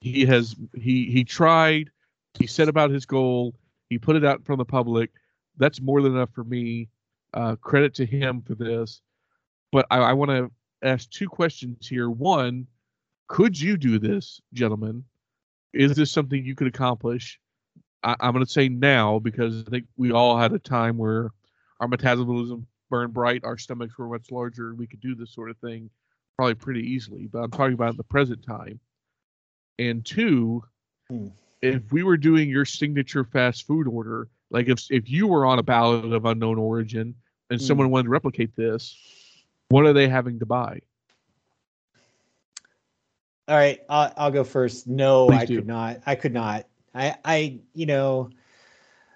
he 0.00 0.24
has 0.26 0.54
he 0.74 1.10
he 1.10 1.24
tried. 1.24 1.90
He 2.38 2.46
set 2.46 2.68
about 2.68 2.90
his 2.90 3.06
goal. 3.06 3.54
He 3.88 3.98
put 3.98 4.16
it 4.16 4.24
out 4.24 4.38
in 4.38 4.44
front 4.44 4.60
of 4.60 4.66
the 4.66 4.70
public. 4.70 5.10
That's 5.56 5.80
more 5.80 6.02
than 6.02 6.14
enough 6.14 6.30
for 6.34 6.44
me. 6.44 6.88
Uh, 7.34 7.56
credit 7.56 7.94
to 7.94 8.06
him 8.06 8.42
for 8.42 8.54
this. 8.54 9.00
But 9.72 9.86
I, 9.90 9.98
I 9.98 10.12
want 10.12 10.30
to 10.30 10.50
ask 10.82 11.10
two 11.10 11.28
questions 11.28 11.86
here. 11.86 12.10
One, 12.10 12.66
could 13.26 13.58
you 13.60 13.76
do 13.76 13.98
this, 13.98 14.40
gentlemen? 14.54 15.04
Is 15.74 15.94
this 15.94 16.10
something 16.10 16.44
you 16.44 16.54
could 16.54 16.66
accomplish? 16.66 17.38
I, 18.02 18.16
am 18.20 18.32
going 18.32 18.44
to 18.44 18.50
say 18.50 18.68
now 18.68 19.18
because 19.18 19.64
I 19.66 19.70
think 19.70 19.86
we 19.96 20.12
all 20.12 20.38
had 20.38 20.52
a 20.52 20.58
time 20.58 20.96
where 20.96 21.30
our 21.80 21.88
metabolism 21.88 22.66
burned 22.90 23.12
bright, 23.12 23.44
our 23.44 23.58
stomachs 23.58 23.98
were 23.98 24.08
much 24.08 24.30
larger, 24.30 24.74
we 24.74 24.86
could 24.86 25.00
do 25.00 25.14
this 25.14 25.34
sort 25.34 25.50
of 25.50 25.58
thing 25.58 25.90
probably 26.36 26.54
pretty 26.54 26.82
easily. 26.82 27.26
But 27.26 27.40
I'm 27.40 27.50
talking 27.50 27.74
about 27.74 27.96
the 27.96 28.04
present 28.04 28.44
time. 28.46 28.80
And 29.78 30.04
two, 30.04 30.64
hmm 31.10 31.28
if 31.62 31.92
we 31.92 32.02
were 32.02 32.16
doing 32.16 32.48
your 32.48 32.64
signature 32.64 33.24
fast 33.24 33.66
food 33.66 33.86
order, 33.86 34.28
like 34.50 34.68
if 34.68 34.86
if 34.90 35.10
you 35.10 35.26
were 35.26 35.46
on 35.46 35.58
a 35.58 35.62
ballot 35.62 36.12
of 36.12 36.24
unknown 36.24 36.58
origin 36.58 37.14
and 37.50 37.60
mm. 37.60 37.62
someone 37.62 37.90
wanted 37.90 38.04
to 38.04 38.10
replicate 38.10 38.54
this, 38.56 38.96
what 39.68 39.84
are 39.84 39.92
they 39.92 40.08
having 40.08 40.38
to 40.38 40.46
buy? 40.46 40.80
All 43.48 43.56
right, 43.56 43.80
I'll, 43.88 44.12
I'll 44.16 44.30
go 44.30 44.44
first. 44.44 44.86
No, 44.86 45.28
Please 45.28 45.40
I 45.40 45.44
do. 45.46 45.56
could 45.56 45.66
not. 45.66 46.00
I 46.06 46.14
could 46.14 46.34
not. 46.34 46.66
I 46.94 47.16
I 47.24 47.58
you 47.74 47.86
know, 47.86 48.30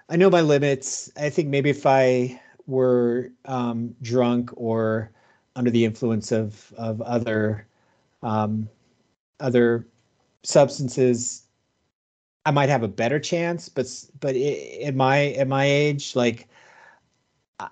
I 0.09 0.17
know 0.17 0.31
my 0.31 0.41
limits. 0.41 1.11
I 1.17 1.31
think 1.31 1.49
maybe 1.49 1.71
if 1.71 1.87
I 1.87 2.41
were 2.67 3.31
um, 3.45 3.95
drunk 4.03 4.51
or 4.55 5.11
under 5.55 5.71
the 5.71 5.85
influence 5.85 6.33
of 6.33 6.73
of 6.77 7.03
other 7.03 7.67
um, 8.23 8.69
other 9.41 9.87
substances, 10.43 11.43
I 12.45 12.51
might 12.51 12.69
have 12.69 12.83
a 12.83 12.89
better 12.89 13.21
chance, 13.21 13.69
but 13.69 13.87
but 14.21 14.35
at 14.37 14.95
my 14.95 15.27
at 15.33 15.49
my 15.49 15.65
age, 15.65 16.17
like 16.17 16.49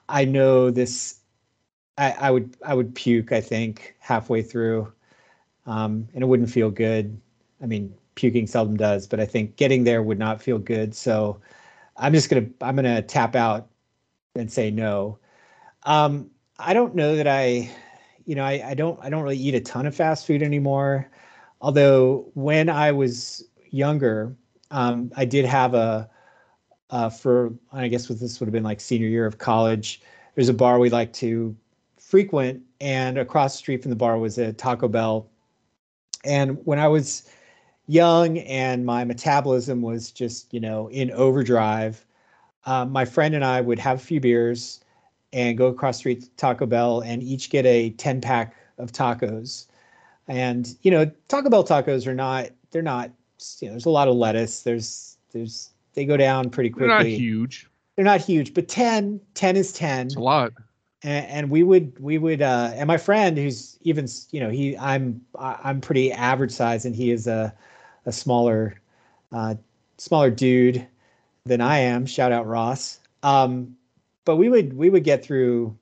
I 0.09 0.25
know 0.25 0.71
this, 0.71 1.21
I, 1.99 2.13
I 2.13 2.31
would 2.31 2.57
I 2.65 2.75
would 2.75 2.95
puke. 2.95 3.33
I 3.33 3.41
think 3.41 3.97
halfway 4.01 4.43
through, 4.43 4.93
um, 5.67 6.09
and 6.15 6.23
it 6.23 6.27
wouldn't 6.27 6.51
feel 6.51 6.71
good. 6.71 7.21
I 7.63 7.67
mean, 7.67 7.95
puking 8.17 8.47
seldom 8.47 8.77
does, 8.77 9.07
but 9.07 9.21
I 9.21 9.27
think 9.27 9.57
getting 9.57 9.85
there 9.85 10.03
would 10.03 10.19
not 10.19 10.43
feel 10.43 10.59
good. 10.59 10.95
So 10.95 11.41
I'm 11.97 12.13
just 12.15 12.31
gonna 12.31 12.47
I'm 12.63 12.77
gonna 12.77 13.03
tap 13.03 13.37
out 13.37 13.69
and 14.37 14.53
say 14.53 14.71
no. 14.71 15.19
Um, 15.85 16.31
I 16.59 16.75
don't 16.75 16.95
know 16.95 17.17
that 17.17 17.29
I, 17.29 17.71
you 18.27 18.35
know, 18.37 18.45
I, 18.45 18.71
I 18.71 18.75
don't 18.75 18.99
I 19.03 19.11
don't 19.11 19.23
really 19.23 19.39
eat 19.39 19.55
a 19.55 19.61
ton 19.61 19.87
of 19.87 19.95
fast 19.97 20.27
food 20.27 20.43
anymore. 20.43 21.11
Although 21.63 22.31
when 22.35 22.69
I 22.71 22.93
was 22.93 23.45
younger, 23.71 24.37
um, 24.71 25.13
I 25.17 25.25
did 25.25 25.45
have 25.45 25.75
a 25.75 26.09
uh, 26.91 27.09
for 27.09 27.53
I 27.73 27.89
guess 27.89 28.09
what 28.09 28.21
this 28.21 28.41
would 28.41 28.47
have 28.47 28.53
been 28.53 28.65
like 28.65 28.81
senior 28.81 29.09
year 29.09 29.27
of 29.27 29.39
college. 29.39 30.03
There's 30.35 30.49
a 30.49 30.55
bar 30.55 30.79
we 30.79 30.91
like 30.91 31.13
to 31.15 31.57
frequent, 31.99 32.63
and 32.81 33.19
across 33.19 33.55
the 33.55 33.59
street 33.59 33.83
from 33.83 33.91
the 33.91 33.97
bar 33.97 34.19
was 34.19 34.39
a 34.39 34.53
Taco 34.53 34.89
Bell. 34.89 35.29
And 36.25 36.59
when 36.67 36.79
I 36.79 36.89
was 36.89 37.31
young 37.87 38.39
and 38.39 38.85
my 38.85 39.05
metabolism 39.05 39.83
was 39.83 40.11
just, 40.11 40.53
you 40.53 40.61
know, 40.61 40.89
in 40.91 41.11
overdrive, 41.13 42.05
uh, 42.67 42.85
my 42.85 43.05
friend 43.05 43.35
and 43.35 43.45
I 43.45 43.61
would 43.61 43.79
have 43.79 43.99
a 43.99 44.03
few 44.03 44.21
beers 44.21 44.81
and 45.33 45.57
go 45.57 45.67
across 45.67 45.97
the 45.97 46.01
street 46.01 46.23
to 46.23 46.31
Taco 46.31 46.67
Bell 46.67 47.01
and 47.01 47.23
each 47.23 47.51
get 47.51 47.65
a 47.67 47.91
10 47.91 48.21
pack 48.21 48.55
of 48.79 48.93
tacos. 48.93 49.67
And, 50.29 50.77
you 50.83 50.91
know, 50.91 51.11
Taco 51.29 51.49
Bell 51.49 51.65
tacos 51.65 52.07
are 52.07 52.15
not, 52.15 52.51
they're 52.71 52.83
not, 52.83 53.11
you 53.61 53.69
know, 53.69 53.73
there's 53.73 53.87
a 53.87 53.91
lot 53.91 54.09
of 54.09 54.15
lettuce. 54.17 54.63
There's, 54.63 55.17
there's, 55.33 55.71
they 55.95 56.05
go 56.05 56.17
down 56.17 56.51
pretty 56.51 56.71
quickly. 56.71 56.89
They're 56.89 56.99
not 56.99 57.07
huge. 57.07 57.69
They're 57.97 58.05
not 58.05 58.21
huge, 58.21 58.55
but 58.55 58.69
10, 58.69 59.21
10 59.35 59.57
is 59.57 59.73
10 59.73 60.07
It's 60.07 60.17
a 60.17 60.21
lot. 60.21 60.53
and, 61.03 61.27
and 61.27 61.51
we 61.51 61.63
would 61.63 61.99
we 61.99 62.19
would 62.19 62.41
uh 62.43 62.71
and 62.75 62.87
my 62.87 62.97
friend 62.97 63.37
who's 63.37 63.79
even 63.83 64.07
you 64.31 64.41
know 64.41 64.51
he 64.51 64.77
i'm 64.79 65.21
i'm 65.39 65.81
pretty 65.81 66.13
average 66.13 66.51
size 66.53 66.85
and 66.85 66.95
he 66.95 67.11
is 67.11 67.27
a 67.27 67.55
a 68.07 68.13
smaller 68.13 68.81
uh 69.33 69.55
smaller 69.99 70.31
dude 70.31 70.87
than 71.45 71.61
i 71.61 71.79
am 71.79 72.07
shout 72.07 72.33
out 72.33 72.47
ross 72.47 73.01
um 73.23 73.77
but 74.25 74.37
we 74.37 74.49
would 74.49 74.73
we 74.75 74.89
would 74.91 75.05
get 75.05 75.25
through 75.25 75.77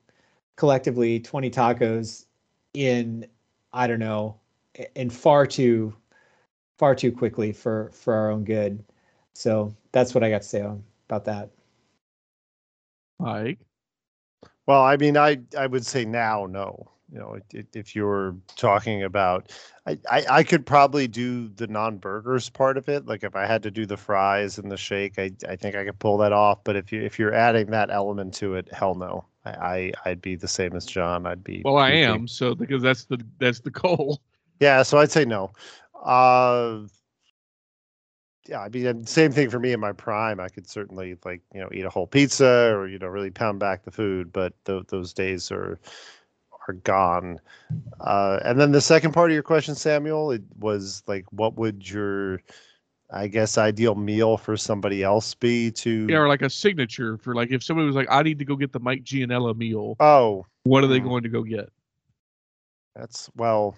collectively 0.55 1.19
20 1.19 1.49
tacos 1.49 2.25
in 2.73 3.25
i 3.73 3.87
don't 3.87 3.99
know 3.99 4.35
in 4.95 5.09
far 5.09 5.45
too 5.45 5.93
far 6.79 6.95
too 6.95 7.11
quickly 7.11 7.51
for 7.51 7.91
for 7.93 8.15
our 8.15 8.31
own 8.31 8.43
good 8.43 8.83
so 9.33 9.71
that's 9.91 10.15
what 10.15 10.23
i 10.23 10.29
got 10.29 10.41
to 10.41 10.47
say 10.47 10.61
on, 10.61 10.83
about 11.07 11.23
that 11.25 11.49
Mike. 13.19 13.59
Well, 14.65 14.81
I 14.81 14.97
mean, 14.97 15.17
I 15.17 15.39
I 15.57 15.67
would 15.67 15.85
say 15.85 16.05
now, 16.05 16.47
no. 16.49 16.91
You 17.11 17.17
know, 17.17 17.33
it, 17.33 17.43
it, 17.53 17.67
if 17.73 17.95
you're 17.95 18.35
talking 18.55 19.03
about, 19.03 19.51
I, 19.87 19.97
I 20.09 20.25
I 20.29 20.43
could 20.43 20.65
probably 20.65 21.07
do 21.07 21.49
the 21.49 21.67
non-burgers 21.67 22.49
part 22.49 22.77
of 22.77 22.87
it. 22.87 23.07
Like 23.07 23.23
if 23.23 23.35
I 23.35 23.45
had 23.45 23.63
to 23.63 23.71
do 23.71 23.85
the 23.85 23.97
fries 23.97 24.59
and 24.59 24.71
the 24.71 24.77
shake, 24.77 25.17
I 25.17 25.31
I 25.47 25.55
think 25.55 25.75
I 25.75 25.85
could 25.85 25.99
pull 25.99 26.17
that 26.19 26.31
off. 26.31 26.63
But 26.63 26.75
if 26.75 26.91
you 26.91 27.01
if 27.01 27.17
you're 27.17 27.33
adding 27.33 27.71
that 27.71 27.89
element 27.89 28.33
to 28.35 28.55
it, 28.55 28.71
hell 28.71 28.95
no. 28.95 29.25
I, 29.43 29.49
I 29.49 29.91
I'd 30.05 30.21
be 30.21 30.35
the 30.35 30.47
same 30.47 30.75
as 30.75 30.85
Jon. 30.85 31.25
I'd 31.25 31.43
be. 31.43 31.63
Well, 31.65 31.77
I 31.77 31.91
am 31.91 32.27
so 32.27 32.53
because 32.53 32.83
that's 32.83 33.05
the 33.05 33.19
that's 33.39 33.59
the 33.59 33.71
goal. 33.71 34.21
Yeah, 34.59 34.83
so 34.83 34.97
I'd 34.97 35.11
say 35.11 35.25
no. 35.25 35.51
Uh, 36.03 36.81
yeah, 38.47 38.61
I 38.61 38.69
mean, 38.69 39.05
same 39.05 39.31
thing 39.31 39.49
for 39.49 39.59
me 39.59 39.73
in 39.73 39.79
my 39.79 39.91
prime. 39.91 40.39
I 40.39 40.49
could 40.49 40.67
certainly 40.67 41.17
like 41.25 41.41
you 41.53 41.59
know 41.61 41.69
eat 41.71 41.85
a 41.85 41.89
whole 41.89 42.07
pizza 42.07 42.71
or 42.73 42.87
you 42.87 42.97
know 42.97 43.07
really 43.07 43.31
pound 43.31 43.59
back 43.59 43.83
the 43.83 43.91
food, 43.91 44.31
but 44.33 44.53
th- 44.65 44.87
those 44.87 45.13
days 45.13 45.51
are 45.51 45.79
are 46.67 46.73
gone. 46.73 47.39
Uh, 47.99 48.39
and 48.45 48.59
then 48.59 48.71
the 48.71 48.81
second 48.81 49.11
part 49.11 49.29
of 49.29 49.33
your 49.33 49.43
question, 49.43 49.75
Samuel, 49.75 50.31
it 50.31 50.41
was 50.59 51.03
like, 51.05 51.25
what 51.31 51.57
would 51.57 51.89
your 51.89 52.41
I 53.11 53.27
guess 53.27 53.57
ideal 53.57 53.95
meal 53.95 54.37
for 54.37 54.55
somebody 54.55 55.03
else 55.03 55.33
be 55.35 55.71
to? 55.71 56.07
Yeah, 56.09 56.17
or 56.17 56.27
like 56.27 56.41
a 56.41 56.49
signature 56.49 57.17
for 57.17 57.35
like 57.35 57.51
if 57.51 57.63
somebody 57.63 57.87
was 57.87 57.95
like, 57.95 58.07
I 58.09 58.23
need 58.23 58.39
to 58.39 58.45
go 58.45 58.55
get 58.55 58.71
the 58.71 58.79
Mike 58.79 59.03
Gianella 59.03 59.55
meal. 59.55 59.95
Oh, 59.99 60.45
What 60.63 60.83
are 60.83 60.87
they 60.87 60.99
Hmm. 60.99 61.07
going 61.07 61.23
to 61.23 61.29
go 61.29 61.43
get? 61.43 61.69
That's 62.95 63.29
well, 63.35 63.75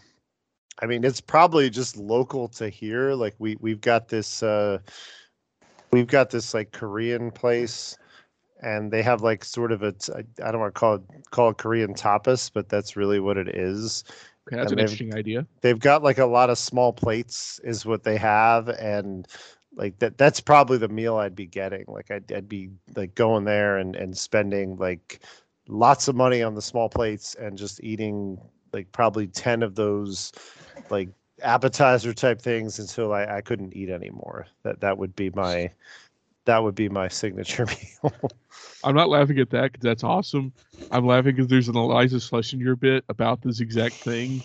I 0.82 0.88
mean, 0.88 1.04
it's 1.04 1.22
probably 1.22 1.70
just 1.70 1.98
local 1.98 2.48
to 2.50 2.70
here. 2.70 3.14
Like 3.14 3.36
we 3.40 3.58
we've 3.60 3.82
got 3.82 4.08
this 4.08 4.42
uh 4.44 4.80
we've 5.92 6.08
got 6.08 6.30
this 6.30 6.54
like 6.54 6.72
Korean 6.72 7.32
place 7.32 7.98
and 8.62 8.92
they 8.92 9.02
have 9.02 9.22
like 9.22 9.44
sort 9.44 9.72
of 9.72 9.84
a 9.84 9.94
I 10.16 10.20
I 10.44 10.52
don't 10.52 10.62
want 10.62 10.74
to 10.74 10.80
call 10.80 10.96
it 10.96 11.02
call 11.32 11.50
it 11.50 11.58
Korean 11.58 11.94
tapas, 11.94 12.52
but 12.54 12.70
that's 12.70 12.96
really 12.96 13.20
what 13.20 13.38
it 13.38 13.50
is. 13.50 14.04
Okay, 14.48 14.56
that's 14.58 14.72
And 14.72 14.80
an 14.80 14.80
interesting 14.80 15.14
idea. 15.14 15.46
They've 15.62 15.80
got 15.80 16.04
like 16.04 16.18
a 16.18 16.26
lot 16.26 16.50
of 16.50 16.58
small 16.58 16.94
plates 16.94 17.60
is 17.64 17.86
what 17.86 18.04
they 18.04 18.18
have 18.18 18.70
and 18.70 19.28
like 19.76 20.00
that 20.00 20.18
that's 20.18 20.42
probably 20.42 20.78
the 20.78 20.90
meal 20.90 21.18
I'd 21.18 21.36
be 21.36 21.46
getting. 21.46 21.86
Like 21.88 22.12
I'd 22.12 22.32
I'd 22.32 22.50
be 22.50 22.70
like 22.96 23.16
going 23.16 23.46
there 23.46 23.78
and 23.78 23.96
and 23.96 24.18
spending 24.18 24.78
like 24.78 25.22
lots 25.68 26.08
of 26.08 26.16
money 26.16 26.42
on 26.44 26.56
the 26.56 26.62
small 26.62 26.90
plates 26.90 27.36
and 27.36 27.58
just 27.58 27.84
eating 27.84 28.40
like 28.74 28.92
probably 28.92 29.28
10 29.28 29.64
of 29.64 29.76
those 29.76 30.32
like 30.90 31.10
appetizer 31.42 32.14
type 32.14 32.42
things 32.42 32.80
until 32.80 33.14
I, 33.14 33.26
I 33.26 33.42
couldn't 33.42 33.76
eat 33.76 33.90
anymore. 33.90 34.48
That 34.64 34.82
that 34.82 34.98
would 34.98 35.16
be 35.16 35.30
my 35.32 35.72
that 36.46 36.64
would 36.64 36.76
be 36.76 36.90
my 36.90 37.08
signature 37.08 37.66
meal. 38.04 38.14
I'm 38.84 38.96
not 38.96 39.10
laughing 39.10 39.40
at 39.40 39.50
that 39.52 39.72
because 39.72 39.84
that's 39.84 40.04
awesome. 40.04 40.52
I'm 40.92 41.06
laughing 41.06 41.36
because 41.36 41.50
there's 41.50 41.70
an 41.70 41.76
Iliza 41.76 42.16
Shlesinger 42.16 42.80
bit 42.80 43.04
about 43.10 43.42
this 43.42 43.60
exact 43.60 43.96
thing. 43.96 44.44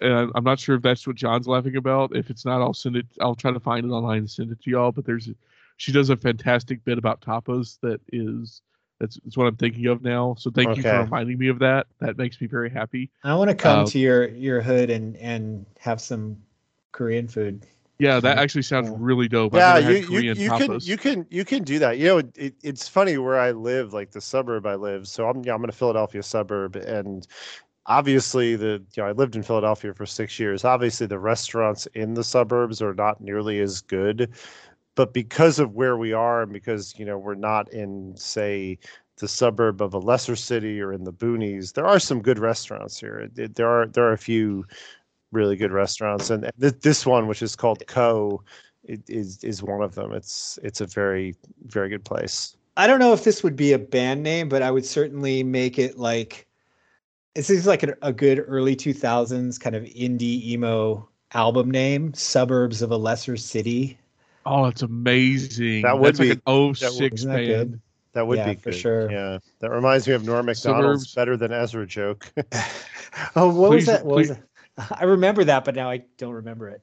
And 0.00 0.30
I'm 0.34 0.44
not 0.44 0.58
sure 0.58 0.76
if 0.76 0.82
that's 0.82 1.06
what 1.06 1.16
Jon's 1.16 1.46
laughing 1.46 1.76
about. 1.76 2.14
If 2.16 2.28
it's 2.28 2.44
not, 2.44 2.60
I'll 2.60 2.74
send 2.74 2.96
it. 2.96 3.06
I'll 3.20 3.36
try 3.36 3.52
to 3.52 3.60
find 3.60 3.86
it 3.86 3.90
online 3.90 4.18
and 4.18 4.30
send 4.30 4.50
it 4.50 4.60
to 4.62 4.70
y'all. 4.70 4.92
But 4.92 5.06
there's, 5.06 5.30
she 5.76 5.92
does 5.92 6.10
a 6.10 6.16
fantastic 6.16 6.84
bit 6.84 6.98
about 6.98 7.20
tapas 7.20 7.78
that 7.82 8.00
is, 8.12 8.62
that's, 9.02 9.18
that's 9.24 9.36
what 9.36 9.48
I'm 9.48 9.56
thinking 9.56 9.86
of 9.86 10.02
now. 10.02 10.36
So 10.38 10.50
thank 10.50 10.76
you 10.76 10.82
for 10.84 11.02
reminding 11.02 11.36
me 11.38 11.48
of 11.48 11.58
that. 11.58 11.88
That 12.00 12.16
makes 12.16 12.40
me 12.40 12.46
very 12.46 12.70
happy. 12.70 13.10
I 13.24 13.34
want 13.34 13.50
to 13.50 13.56
come 13.56 13.80
Uh, 13.80 13.84
to 13.84 13.98
your 13.98 14.28
your 14.28 14.60
hood 14.62 14.90
and 14.90 15.16
and 15.16 15.66
have 15.80 16.00
some 16.00 16.38
Korean 16.92 17.26
food. 17.26 17.66
Yeah, 17.98 18.20
that 18.20 18.38
actually 18.38 18.62
sounds 18.62 18.88
Yeah. 18.90 18.96
really 18.98 19.28
dope. 19.28 19.54
yeah, 19.54 19.78
you, 19.78 19.96
you, 19.96 20.20
you 20.34 20.50
can 20.50 20.80
you 20.80 20.96
can 20.96 21.26
you 21.30 21.44
can 21.44 21.62
do 21.62 21.78
that. 21.80 21.98
You 21.98 22.06
know, 22.06 22.18
it, 22.36 22.54
it's 22.62 22.88
funny 22.88 23.18
where 23.18 23.38
I 23.38 23.50
live, 23.52 23.92
like 23.92 24.10
the 24.12 24.20
suburb 24.20 24.66
I 24.66 24.76
live. 24.76 25.06
So 25.08 25.28
I'm 25.28 25.44
yeah, 25.44 25.54
I'm 25.54 25.62
in 25.64 25.70
a 25.70 25.72
Philadelphia 25.72 26.22
suburb, 26.22 26.76
and 26.76 27.26
obviously 27.86 28.56
the 28.56 28.82
you 28.94 29.02
know 29.02 29.08
I 29.08 29.12
lived 29.12 29.36
in 29.36 29.42
Philadelphia 29.42 29.94
for 29.94 30.06
six 30.06 30.38
years. 30.38 30.64
Obviously, 30.64 31.06
the 31.06 31.18
restaurants 31.18 31.86
in 31.94 32.14
the 32.14 32.24
suburbs 32.24 32.82
are 32.82 32.94
not 32.94 33.20
nearly 33.20 33.60
as 33.60 33.82
good, 33.82 34.32
but 34.94 35.12
because 35.12 35.58
of 35.58 35.74
where 35.74 35.96
we 35.96 36.12
are, 36.12 36.42
and 36.42 36.52
because 36.52 36.94
you 36.98 37.04
know 37.04 37.18
we're 37.18 37.34
not 37.34 37.72
in 37.72 38.14
say 38.16 38.78
the 39.18 39.28
suburb 39.28 39.80
of 39.80 39.94
a 39.94 39.98
lesser 39.98 40.36
city 40.36 40.80
or 40.80 40.92
in 40.92 41.04
the 41.04 41.12
boonies, 41.12 41.74
there 41.74 41.86
are 41.86 41.98
some 41.98 42.22
good 42.22 42.38
restaurants 42.38 42.98
here. 42.98 43.28
There 43.34 43.68
are 43.68 43.86
there 43.86 44.04
are 44.04 44.12
a 44.12 44.18
few 44.18 44.66
really 45.30 45.56
good 45.56 45.72
restaurants, 45.72 46.30
and 46.30 46.50
th- 46.60 46.80
this 46.80 47.06
one, 47.06 47.26
which 47.26 47.42
is 47.42 47.56
called 47.56 47.86
Co 47.86 48.42
it 48.84 49.00
is 49.08 49.42
is 49.44 49.62
one 49.62 49.82
of 49.82 49.94
them. 49.94 50.12
It's 50.12 50.58
it's 50.62 50.80
a 50.80 50.86
very 50.86 51.34
very 51.66 51.88
good 51.88 52.04
place. 52.04 52.56
I 52.76 52.86
don't 52.86 52.98
know 52.98 53.12
if 53.12 53.24
this 53.24 53.42
would 53.42 53.56
be 53.56 53.72
a 53.72 53.78
band 53.78 54.22
name, 54.22 54.48
but 54.48 54.62
I 54.62 54.70
would 54.70 54.86
certainly 54.86 55.42
make 55.42 55.78
it 55.78 55.98
like 55.98 56.46
this 57.34 57.50
is 57.50 57.66
like 57.66 57.82
a, 57.82 57.94
a 58.02 58.12
good 58.12 58.44
early 58.46 58.76
2000s 58.76 59.58
kind 59.60 59.76
of 59.76 59.84
indie 59.84 60.44
emo 60.46 61.08
album 61.32 61.70
name, 61.70 62.12
Suburbs 62.14 62.82
of 62.82 62.90
a 62.90 62.96
Lesser 62.96 63.36
City. 63.36 63.98
Oh, 64.44 64.66
it's 64.66 64.82
amazing. 64.82 65.82
That 65.82 65.98
would 65.98 66.08
That's 66.16 66.18
like 66.20 66.28
be- 66.44 66.52
an 66.52 66.66
would- 66.68 66.76
06 66.76 67.20
Isn't 67.20 67.30
that 67.30 67.36
band. 67.36 67.46
good? 67.70 67.80
That 68.14 68.26
would 68.26 68.38
Yeah, 68.38 68.50
be 68.52 68.54
for 68.56 68.72
sure. 68.72 69.10
Yeah, 69.10 69.38
that 69.60 69.70
reminds 69.70 70.06
me 70.06 70.12
of 70.14 70.24
Norm 70.24 70.44
Macdonald's 70.46 71.10
Suburbs. 71.10 71.14
"Better 71.14 71.36
Than 71.36 71.52
Ezra" 71.52 71.86
joke. 71.86 72.30
Oh, 73.36 73.48
what 73.54 73.68
Please- 73.70 73.76
was 73.76 73.86
that? 73.86 74.04
What 74.06 74.16
was 74.16 74.28
that? 74.30 74.42
I 75.00 75.04
remember 75.04 75.44
that, 75.44 75.64
but 75.66 75.74
now 75.74 75.90
I 75.90 76.02
don't 76.16 76.32
remember 76.32 76.68
it. 76.70 76.80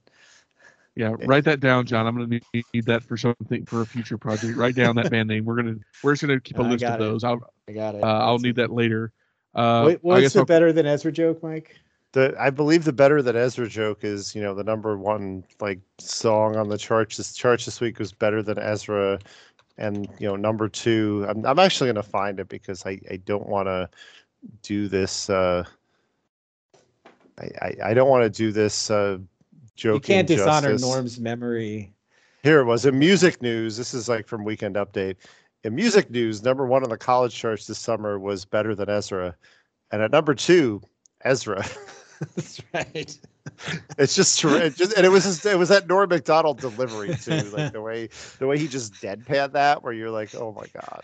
Yeah, 0.96 1.16
write 1.26 1.44
that 1.46 1.60
down, 1.60 1.86
Jon. 1.86 2.06
I'm 2.08 2.16
gonna 2.16 2.28
need, 2.28 2.44
need 2.74 2.86
that 2.86 3.04
for 3.04 3.16
something 3.18 3.66
for 3.66 3.82
a 3.82 3.86
future 3.86 4.18
project. 4.18 4.58
Write 4.58 4.76
down 4.76 4.96
that 4.98 5.10
band 5.10 5.28
name. 5.30 5.46
We're 5.46 5.56
gonna 5.56 5.76
we're 6.04 6.14
just 6.14 6.22
gonna 6.22 6.40
keep 6.40 6.58
a 6.60 6.62
I 6.62 6.70
list 6.70 6.84
of 6.84 6.96
it. 6.96 7.00
those. 7.00 7.24
I'll 7.24 7.40
I 7.68 7.72
got 7.72 7.96
it. 7.96 8.04
uh, 8.04 8.08
I'll 8.08 8.38
need 8.40 8.56
that 8.58 8.72
later. 8.72 9.12
Uh, 9.56 9.82
What, 9.84 9.92
I 9.92 9.98
what's 10.02 10.22
guess 10.22 10.34
the 10.34 10.40
I'll- 10.40 10.46
better 10.46 10.72
than 10.74 10.86
Ezra 10.86 11.12
joke, 11.12 11.42
Mike? 11.42 11.76
The 12.12 12.36
I 12.40 12.50
believe 12.50 12.86
the 12.86 12.94
"Better 12.94 13.22
Than 13.22 13.36
Ezra" 13.36 13.68
joke 13.68 14.04
is 14.04 14.34
you 14.34 14.42
know 14.42 14.54
the 14.56 14.64
number 14.64 14.98
one 14.98 15.44
like 15.60 15.80
song 16.00 16.56
on 16.56 16.70
the 16.70 16.78
charts. 16.78 17.18
This 17.18 17.34
charts 17.34 17.66
this 17.66 17.80
week 17.80 18.00
was 18.00 18.12
"Better 18.12 18.42
Than 18.42 18.58
Ezra," 18.58 19.20
and 19.78 20.08
you 20.20 20.28
know 20.28 20.36
number 20.36 20.68
two. 20.68 21.26
I'm 21.30 21.46
I'm 21.46 21.60
actually 21.60 21.90
gonna 21.90 22.04
find 22.04 22.40
it 22.40 22.50
because 22.50 22.86
I 22.86 23.00
I 23.12 23.18
don't 23.18 23.48
want 23.48 23.68
to 23.68 23.90
do 24.64 24.88
this. 24.88 25.30
uh 25.30 25.64
I, 27.40 27.50
I, 27.62 27.76
I 27.86 27.94
don't 27.94 28.10
want 28.10 28.24
to 28.24 28.30
do 28.30 28.52
this 28.52 28.90
uh 28.90 29.20
joking 29.76 29.96
You 29.96 30.02
can't 30.02 30.28
dishonor. 30.28 30.78
Norm's 30.78 31.20
memory. 31.20 31.94
Here 32.42 32.62
it 32.62 32.66
was 32.66 32.86
in 32.86 32.98
music 32.98 33.42
news. 33.42 33.78
This 33.78 33.94
is 33.94 34.10
like 34.10 34.28
from 34.28 34.46
Weekend 34.46 34.76
Update. 34.76 35.18
In 35.66 35.76
music 35.76 36.10
news, 36.10 36.42
number 36.42 36.66
one 36.66 36.84
on 36.84 36.90
the 36.90 36.98
college 36.98 37.36
charts 37.36 37.68
this 37.68 37.78
summer 37.78 38.18
was 38.18 38.46
Better 38.46 38.74
Than 38.74 38.90
Ezra. 38.90 39.36
And 39.92 40.02
at 40.02 40.12
number 40.12 40.34
two, 40.34 40.82
Ezra. 41.26 41.66
That's 42.20 42.62
right. 42.74 43.18
it's 43.98 44.16
just, 44.16 44.44
it 44.44 44.76
just 44.76 44.94
and 44.94 45.06
it 45.06 45.10
was 45.10 45.24
just, 45.24 45.46
it 45.46 45.58
was 45.58 45.70
that 45.70 45.88
Norm 45.88 46.10
Macdonald 46.10 46.60
delivery 46.60 47.16
too, 47.16 47.50
like 47.50 47.74
the 47.74 47.82
way 47.82 48.10
the 48.40 48.48
way 48.48 48.58
he 48.58 48.68
just 48.68 48.94
deadpan 48.96 49.54
that, 49.54 49.84
where 49.84 49.94
you're 49.94 50.12
like, 50.12 50.36
oh 50.36 50.52
my 50.52 50.66
god, 50.74 51.04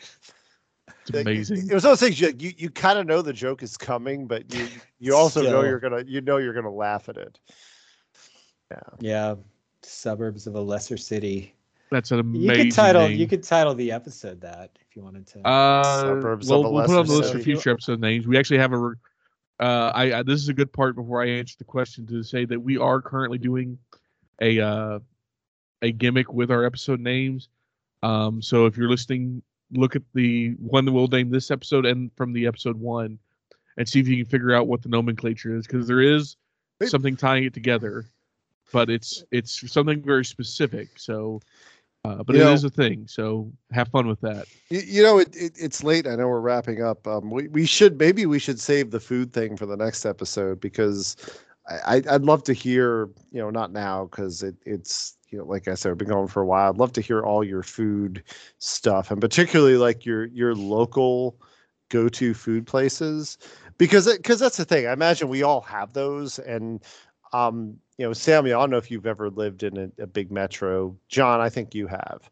it's 1.01 1.11
Like, 1.13 1.25
amazing. 1.25 1.69
It 1.69 1.73
was 1.73 1.83
those 1.83 1.99
things 1.99 2.19
you 2.19 2.33
you, 2.37 2.51
you 2.57 2.69
kind 2.69 2.97
of 2.99 3.05
know 3.05 3.21
the 3.21 3.33
joke 3.33 3.63
is 3.63 3.77
coming, 3.77 4.27
but 4.27 4.53
you 4.53 4.67
you 4.99 5.15
also 5.15 5.41
know 5.41 5.63
you're 5.63 5.79
gonna 5.79 6.03
you 6.05 6.21
know 6.21 6.37
you're 6.37 6.53
gonna 6.53 6.69
laugh 6.71 7.09
at 7.09 7.17
it. 7.17 7.39
Yeah. 8.71 8.79
Yeah. 8.99 9.35
Suburbs 9.83 10.47
of 10.47 10.55
a 10.55 10.61
lesser 10.61 10.97
city. 10.97 11.53
That's 11.91 12.11
an 12.11 12.19
amazing. 12.19 12.49
You 12.49 12.55
could 12.55 12.71
title 12.71 13.07
name. 13.07 13.19
you 13.19 13.27
could 13.27 13.43
title 13.43 13.75
the 13.75 13.91
episode 13.91 14.41
that 14.41 14.71
if 14.81 14.95
you 14.95 15.03
wanted 15.03 15.27
to. 15.27 15.47
Uh, 15.47 16.01
Suburbs 16.01 16.49
well, 16.49 16.61
of 16.61 16.65
a 16.65 16.71
we'll 16.71 16.85
put 16.87 16.97
on 16.97 17.05
the 17.05 17.13
list 17.13 17.33
for 17.33 17.39
future 17.39 17.69
episode 17.69 17.99
names. 17.99 18.25
We 18.27 18.37
actually 18.37 18.57
have 18.57 18.73
a. 18.73 18.93
Uh, 19.59 19.91
I, 19.93 20.19
I 20.19 20.23
this 20.23 20.41
is 20.41 20.49
a 20.49 20.53
good 20.53 20.73
part 20.73 20.95
before 20.95 21.23
I 21.23 21.27
answer 21.29 21.55
the 21.57 21.63
question 21.63 22.05
to 22.07 22.23
say 22.23 22.45
that 22.45 22.59
we 22.59 22.77
are 22.77 23.01
currently 23.01 23.37
doing 23.37 23.77
a 24.41 24.59
uh, 24.59 24.99
a 25.81 25.91
gimmick 25.91 26.31
with 26.31 26.51
our 26.51 26.65
episode 26.65 26.99
names. 26.99 27.49
Um, 28.03 28.41
so 28.41 28.65
if 28.65 28.77
you're 28.77 28.89
listening, 28.89 29.41
look 29.71 29.95
at 29.95 30.03
the 30.13 30.51
one 30.59 30.85
that 30.85 30.91
we'll 30.91 31.07
name 31.07 31.29
this 31.29 31.51
episode 31.51 31.85
and 31.85 32.11
from 32.15 32.33
the 32.33 32.47
episode 32.47 32.77
one, 32.77 33.17
and 33.77 33.87
see 33.87 33.99
if 33.99 34.07
you 34.07 34.17
can 34.17 34.29
figure 34.29 34.53
out 34.53 34.67
what 34.67 34.81
the 34.81 34.89
nomenclature 34.89 35.55
is 35.55 35.65
because 35.65 35.87
there 35.87 36.01
is 36.01 36.35
something 36.85 37.15
tying 37.15 37.45
it 37.45 37.53
together, 37.53 38.05
but 38.73 38.89
it's 38.89 39.23
it's 39.31 39.71
something 39.71 40.01
very 40.01 40.25
specific. 40.25 40.89
So. 40.97 41.41
Uh, 42.05 42.23
but 42.23 42.35
You 42.35 42.41
it 42.41 42.45
know- 42.45 42.53
is 42.53 42.63
a 42.63 42.69
thing, 42.69 43.07
so 43.07 43.51
have 43.71 43.87
fun 43.89 44.07
with 44.07 44.21
that. 44.21 44.45
You, 44.69 44.81
you 44.85 45.03
know, 45.03 45.17
it, 45.17 45.35
it, 45.35 45.53
it's 45.57 45.83
late. 45.83 46.05
I 46.07 46.15
know 46.15 46.27
we're 46.27 46.39
wrapping 46.39 46.83
up. 46.83 47.07
Um, 47.07 47.31
we, 47.31 47.47
we 47.47 47.65
should 47.65 47.97
maybe 47.97 48.25
we 48.25 48.37
should 48.39 48.59
save 48.59 48.91
the 48.91 48.99
food 48.99 49.33
thing 49.33 49.57
for 49.57 49.65
the 49.65 49.75
next 49.77 50.05
episode 50.05 50.59
because 50.59 51.15
I, 51.67 52.03
I'd 52.09 52.21
love 52.21 52.43
to 52.43 52.53
hear. 52.53 53.09
You 53.31 53.41
know, 53.41 53.49
not 53.49 53.71
now 53.71 54.05
because 54.05 54.43
it, 54.43 54.55
it's 54.65 55.17
you 55.29 55.39
know, 55.39 55.45
like 55.45 55.67
I 55.67 55.73
said, 55.73 55.89
we've 55.89 55.97
been 55.97 56.07
going 56.09 56.27
for 56.27 56.41
a 56.43 56.45
while. 56.45 56.69
I'd 56.69 56.77
love 56.77 56.93
to 56.93 57.01
hear 57.01 57.23
all 57.23 57.43
your 57.43 57.63
food 57.63 58.23
stuff 58.59 59.09
and 59.11 59.19
particularly 59.19 59.77
like 59.77 60.05
your 60.05 60.25
your 60.25 60.53
local 60.53 61.37
go 61.89 62.07
to 62.09 62.33
food 62.33 62.65
places 62.67 63.37
because 63.77 64.05
because 64.17 64.39
that's 64.39 64.57
the 64.57 64.65
thing. 64.65 64.85
I 64.87 64.93
imagine 64.93 65.27
we 65.27 65.41
all 65.43 65.61
have 65.61 65.93
those 65.93 66.37
and. 66.39 66.83
Um, 67.35 67.77
you 67.97 68.05
know, 68.05 68.13
Sammy, 68.13 68.53
I 68.53 68.59
don't 68.59 68.69
know 68.69 68.77
if 68.77 68.91
you've 68.91 69.05
ever 69.07 69.29
lived 69.29 69.63
in 69.63 69.77
a, 69.77 70.03
a 70.03 70.07
big 70.07 70.31
metro. 70.31 70.97
Jon, 71.07 71.41
I 71.41 71.49
think 71.49 71.75
you 71.75 71.87
have. 71.87 72.29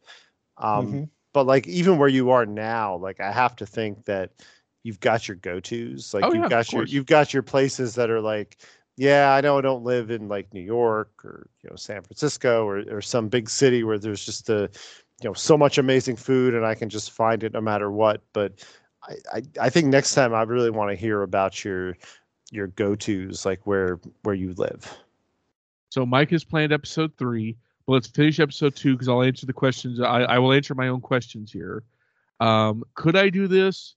Um, 0.57 0.87
Mhm. 0.87 1.09
but 1.33 1.45
like 1.45 1.67
even 1.67 1.97
where 1.97 2.07
you 2.09 2.29
are 2.29 2.45
now 2.45 2.95
like 2.95 3.19
i 3.19 3.31
have 3.31 3.55
to 3.57 3.65
think 3.65 4.05
that 4.05 4.31
you've 4.83 4.99
got 4.99 5.27
your 5.27 5.35
go-to's 5.37 6.13
like 6.13 6.25
Oh, 6.25 6.33
you've 6.33 6.43
yeah, 6.43 6.49
got 6.49 6.71
your 6.71 6.85
you've 6.85 7.05
got 7.05 7.33
your 7.33 7.43
places 7.43 7.95
that 7.95 8.09
are 8.09 8.21
like 8.21 8.57
yeah 8.95 9.33
i 9.33 9.41
know 9.41 9.57
i 9.57 9.61
don't 9.61 9.83
live 9.83 10.11
in 10.11 10.27
like 10.27 10.53
new 10.53 10.61
york 10.61 11.11
or 11.25 11.49
you 11.63 11.69
know 11.69 11.75
san 11.75 12.01
francisco 12.03 12.65
or, 12.67 12.83
or 12.91 13.01
some 13.01 13.27
big 13.27 13.49
city 13.49 13.83
where 13.83 13.97
there's 13.97 14.23
just 14.25 14.49
a 14.49 14.69
you 15.21 15.29
know 15.29 15.33
so 15.33 15.57
much 15.57 15.77
amazing 15.77 16.15
food 16.15 16.53
and 16.53 16.65
i 16.65 16.75
can 16.75 16.89
just 16.89 17.11
find 17.11 17.43
it 17.43 17.53
no 17.53 17.61
matter 17.61 17.91
what 17.91 18.21
but 18.33 18.63
i 19.03 19.15
i, 19.33 19.41
I 19.61 19.69
think 19.69 19.87
next 19.87 20.13
time 20.13 20.33
i 20.33 20.43
really 20.43 20.69
want 20.71 20.91
to 20.91 20.95
hear 20.95 21.23
about 21.23 21.65
your 21.65 21.97
your 22.53 22.67
go-to's 22.67 23.45
like 23.45 23.65
where 23.65 23.99
where 24.21 24.35
you 24.35 24.53
live 24.57 24.95
So 25.89 26.05
Mike 26.05 26.29
has 26.31 26.43
planned 26.43 26.71
episode 26.71 27.11
three. 27.17 27.57
but 27.85 27.93
let's 27.93 28.07
finish 28.07 28.39
episode 28.39 28.75
two 28.75 28.93
because 28.93 29.07
I'll 29.09 29.23
answer 29.23 29.45
the 29.45 29.53
questions. 29.53 29.99
I, 29.99 30.21
I 30.23 30.39
will 30.39 30.53
answer 30.53 30.75
my 30.75 30.87
own 30.87 31.01
questions 31.01 31.51
here. 31.51 31.83
Um, 32.39 32.83
could 32.95 33.15
I 33.15 33.29
do 33.29 33.47
this? 33.47 33.95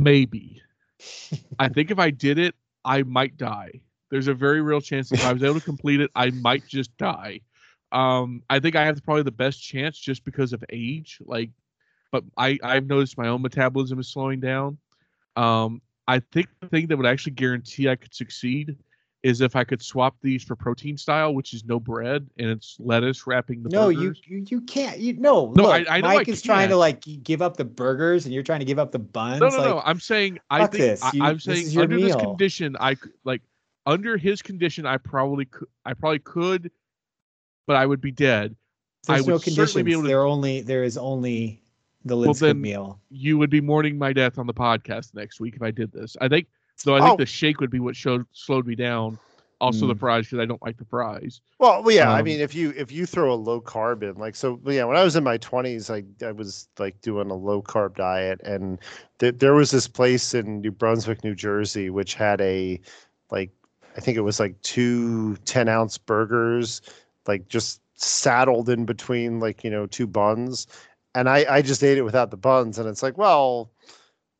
Maybe. 0.00 0.62
I 1.58 1.68
think 1.68 1.90
if 1.90 1.98
I 1.98 2.10
did 2.10 2.38
it, 2.38 2.54
I 2.84 3.02
might 3.02 3.36
die. 3.36 3.80
There's 4.10 4.28
a 4.28 4.34
very 4.34 4.62
real 4.62 4.80
chance 4.80 5.10
that 5.10 5.18
if 5.18 5.26
I 5.26 5.32
was 5.32 5.42
able 5.42 5.60
to 5.60 5.64
complete 5.64 6.00
it, 6.00 6.10
I 6.14 6.30
might 6.30 6.66
just 6.66 6.96
die. 6.96 7.40
Um, 7.92 8.42
I 8.48 8.60
think 8.60 8.76
I 8.76 8.84
have 8.84 9.02
probably 9.04 9.22
the 9.22 9.30
best 9.30 9.62
chance 9.62 9.98
just 9.98 10.24
because 10.24 10.52
of 10.52 10.64
age. 10.70 11.18
Like, 11.24 11.50
but 12.10 12.24
I 12.36 12.58
I've 12.62 12.86
noticed 12.86 13.18
my 13.18 13.28
own 13.28 13.42
metabolism 13.42 13.98
is 13.98 14.08
slowing 14.08 14.40
down. 14.40 14.78
Um, 15.36 15.82
I 16.08 16.20
think 16.32 16.48
the 16.60 16.68
thing 16.68 16.86
that 16.88 16.96
would 16.96 17.06
actually 17.06 17.32
guarantee 17.32 17.88
I 17.88 17.94
could 17.96 18.14
succeed 18.14 18.74
is 19.22 19.40
if 19.40 19.54
I 19.56 19.64
could 19.64 19.82
swap 19.82 20.16
these 20.22 20.42
for 20.42 20.56
protein 20.56 20.96
style, 20.96 21.34
which 21.34 21.52
is 21.52 21.64
no 21.64 21.78
bread 21.78 22.26
and 22.38 22.48
it's 22.48 22.76
lettuce 22.78 23.26
wrapping 23.26 23.62
the 23.62 23.68
no, 23.68 23.88
you, 23.88 23.98
burgers. 24.10 24.22
you 24.26 24.44
you 24.48 24.60
can't. 24.62 24.98
You 24.98 25.14
no. 25.14 25.52
No, 25.54 25.64
look, 25.64 25.72
I- 25.88 25.96
I 25.96 26.00
know 26.00 26.08
I 26.08 26.14
Mike 26.14 26.28
is 26.28 26.40
trying 26.40 26.70
to 26.70 26.76
like 26.76 27.04
give 27.22 27.42
up 27.42 27.56
the 27.56 27.64
burgers, 27.64 28.24
and 28.24 28.32
you're 28.32 28.42
trying 28.42 28.60
to 28.60 28.64
give 28.64 28.78
up 28.78 28.90
the 28.90 28.98
buns. 28.98 29.40
No, 29.40 29.48
no, 29.48 29.56
like, 29.58 29.66
no. 29.66 29.82
I'm 29.84 30.00
saying 30.00 30.38
I 30.50 30.60
think 30.66 30.72
this. 30.72 31.02
I, 31.02 31.10
You- 31.12 31.22
I'm 31.24 31.34
this 31.36 31.44
saying 31.44 31.78
under 31.78 32.00
this 32.00 32.16
condition, 32.16 32.76
I 32.80 32.96
like 33.24 33.42
under 33.84 34.16
his 34.16 34.40
condition, 34.40 34.86
I 34.86 34.96
probably 34.96 35.44
could. 35.44 35.68
I 35.84 35.92
probably 35.94 36.20
could, 36.20 36.70
but 37.66 37.76
I 37.76 37.84
would 37.84 38.00
be 38.00 38.12
dead. 38.12 38.56
I 39.08 39.14
There's 39.14 39.26
no 39.26 39.34
would 39.34 39.42
certainly 39.42 39.54
conditions. 39.56 39.84
be 39.84 39.92
able 39.92 40.02
to- 40.02 40.08
There 40.08 40.24
only 40.24 40.60
there 40.62 40.84
is 40.84 40.96
only 40.96 41.60
the 42.08 42.16
Well, 42.16 42.34
then- 42.34 42.60
meal. 42.60 43.00
You 43.10 43.38
would 43.38 43.50
be 43.50 43.60
mourning 43.60 43.98
my 43.98 44.12
death 44.12 44.38
on 44.38 44.46
the 44.46 44.54
podcast 44.54 45.14
next 45.14 45.40
week 45.40 45.54
if 45.56 45.62
I 45.62 45.70
did 45.70 45.92
this. 45.92 46.16
I 46.20 46.28
think. 46.28 46.46
So 46.76 46.94
I 46.94 47.00
think 47.00 47.12
Oh. 47.12 47.16
the 47.16 47.26
shake 47.26 47.60
would 47.60 47.70
be 47.70 47.80
what 47.80 47.96
showed 47.96 48.24
slowed 48.32 48.66
me 48.66 48.74
down. 48.74 49.18
Also 49.60 49.88
the 49.88 49.94
Mm. 49.96 49.98
fries 49.98 50.26
because 50.26 50.38
I 50.38 50.44
don't 50.46 50.62
like 50.62 50.76
the 50.76 50.84
fries. 50.84 51.40
Well, 51.58 51.82
well, 51.82 51.92
yeah. 51.92 52.12
I 52.12 52.20
Um, 52.20 52.24
mean, 52.26 52.38
if 52.40 52.54
you 52.54 52.72
if 52.76 52.92
you 52.92 53.06
throw 53.06 53.32
a 53.32 53.34
low 53.34 53.60
carb 53.60 54.04
in, 54.04 54.14
like 54.14 54.36
so, 54.36 54.60
yeah. 54.64 54.84
When 54.84 54.96
I 54.96 55.02
was 55.02 55.16
in 55.16 55.24
my 55.24 55.36
twenties, 55.36 55.90
I 55.90 56.04
I 56.24 56.30
was 56.30 56.68
like 56.78 57.00
doing 57.00 57.28
a 57.30 57.34
low 57.34 57.60
carb 57.62 57.96
diet, 57.96 58.40
and 58.44 58.78
th- 59.18 59.38
there 59.38 59.54
was 59.54 59.72
this 59.72 59.88
place 59.88 60.32
in 60.32 60.60
New 60.60 60.70
Brunswick, 60.70 61.24
New 61.24 61.34
Jersey, 61.34 61.90
which 61.90 62.14
had 62.14 62.40
a 62.40 62.78
like 63.32 63.50
I 63.96 64.00
think 64.00 64.16
it 64.16 64.20
was 64.20 64.38
like 64.38 64.62
two 64.62 65.34
10 65.44 65.68
ounce 65.68 65.98
burgers, 65.98 66.80
like 67.26 67.48
just 67.48 67.80
saddled 67.96 68.68
in 68.68 68.84
between 68.84 69.40
like 69.40 69.64
you 69.64 69.70
know 69.70 69.86
two 69.86 70.06
buns, 70.06 70.68
and 71.14 71.28
I 71.28 71.46
I 71.48 71.62
just 71.62 71.82
ate 71.84 71.98
it 71.98 72.02
without 72.02 72.30
the 72.30 72.36
buns, 72.36 72.78
and 72.78 72.88
it's 72.88 73.02
like, 73.02 73.18
well, 73.18 73.70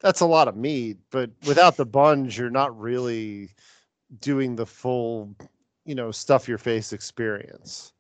that's 0.01 0.20
a 0.20 0.27
lot 0.27 0.49
of 0.49 0.57
meat, 0.57 0.99
but 1.11 1.31
without 1.47 1.77
the 1.77 1.86
buns, 1.86 2.36
you're 2.36 2.51
not 2.51 2.78
really 2.78 3.51
doing 4.20 4.57
the 4.57 4.66
full, 4.66 5.35
you 5.85 5.95
know, 5.95 6.11
stuff 6.11 6.49
your 6.49 6.59
face 6.59 6.93
experience. 6.93 7.93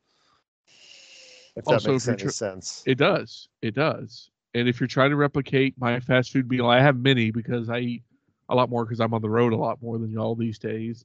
If 1.56 1.64
that 1.64 1.72
Also, 1.72 1.92
makes 1.92 2.08
any 2.08 2.18
tr- 2.18 2.28
sense. 2.28 2.84
It 2.86 2.98
does. 2.98 3.48
It 3.62 3.74
does. 3.74 4.30
And 4.54 4.68
if 4.68 4.80
you're 4.80 4.86
trying 4.86 5.10
to 5.10 5.16
replicate 5.16 5.74
my 5.78 5.98
fast 6.00 6.30
food 6.32 6.48
meal, 6.48 6.66
I 6.68 6.80
have 6.80 6.96
many 6.96 7.30
because 7.30 7.68
I 7.68 7.80
eat 7.80 8.02
a 8.48 8.54
lot 8.54 8.70
more 8.70 8.84
because 8.84 9.00
I'm 9.00 9.12
on 9.12 9.22
the 9.22 9.28
road 9.28 9.52
a 9.52 9.56
lot 9.56 9.82
more 9.82 9.98
than 9.98 10.10
y'all 10.12 10.34
these 10.34 10.58
days. 10.58 11.04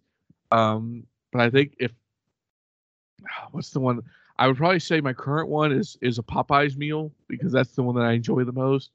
Um, 0.52 1.06
but 1.31 1.41
I 1.41 1.49
think 1.49 1.76
if 1.80 1.91
what's 3.52 3.72
the 3.72 3.80
one 3.80 4.02
I 4.38 4.47
would 4.47 4.57
probably 4.57 4.80
say 4.80 4.99
my 5.01 5.14
current 5.14 5.49
one 5.49 5.72
is 5.72 5.97
is 6.01 6.18
a 6.19 6.23
Popeyes 6.23 6.76
meal 6.76 7.11
because 7.27 7.51
that's 7.51 7.73
the 7.73 7.84
one 7.84 7.95
that 7.95 8.05
I 8.05 8.14
enjoy 8.14 8.43
the 8.43 8.51
most. 8.51 8.91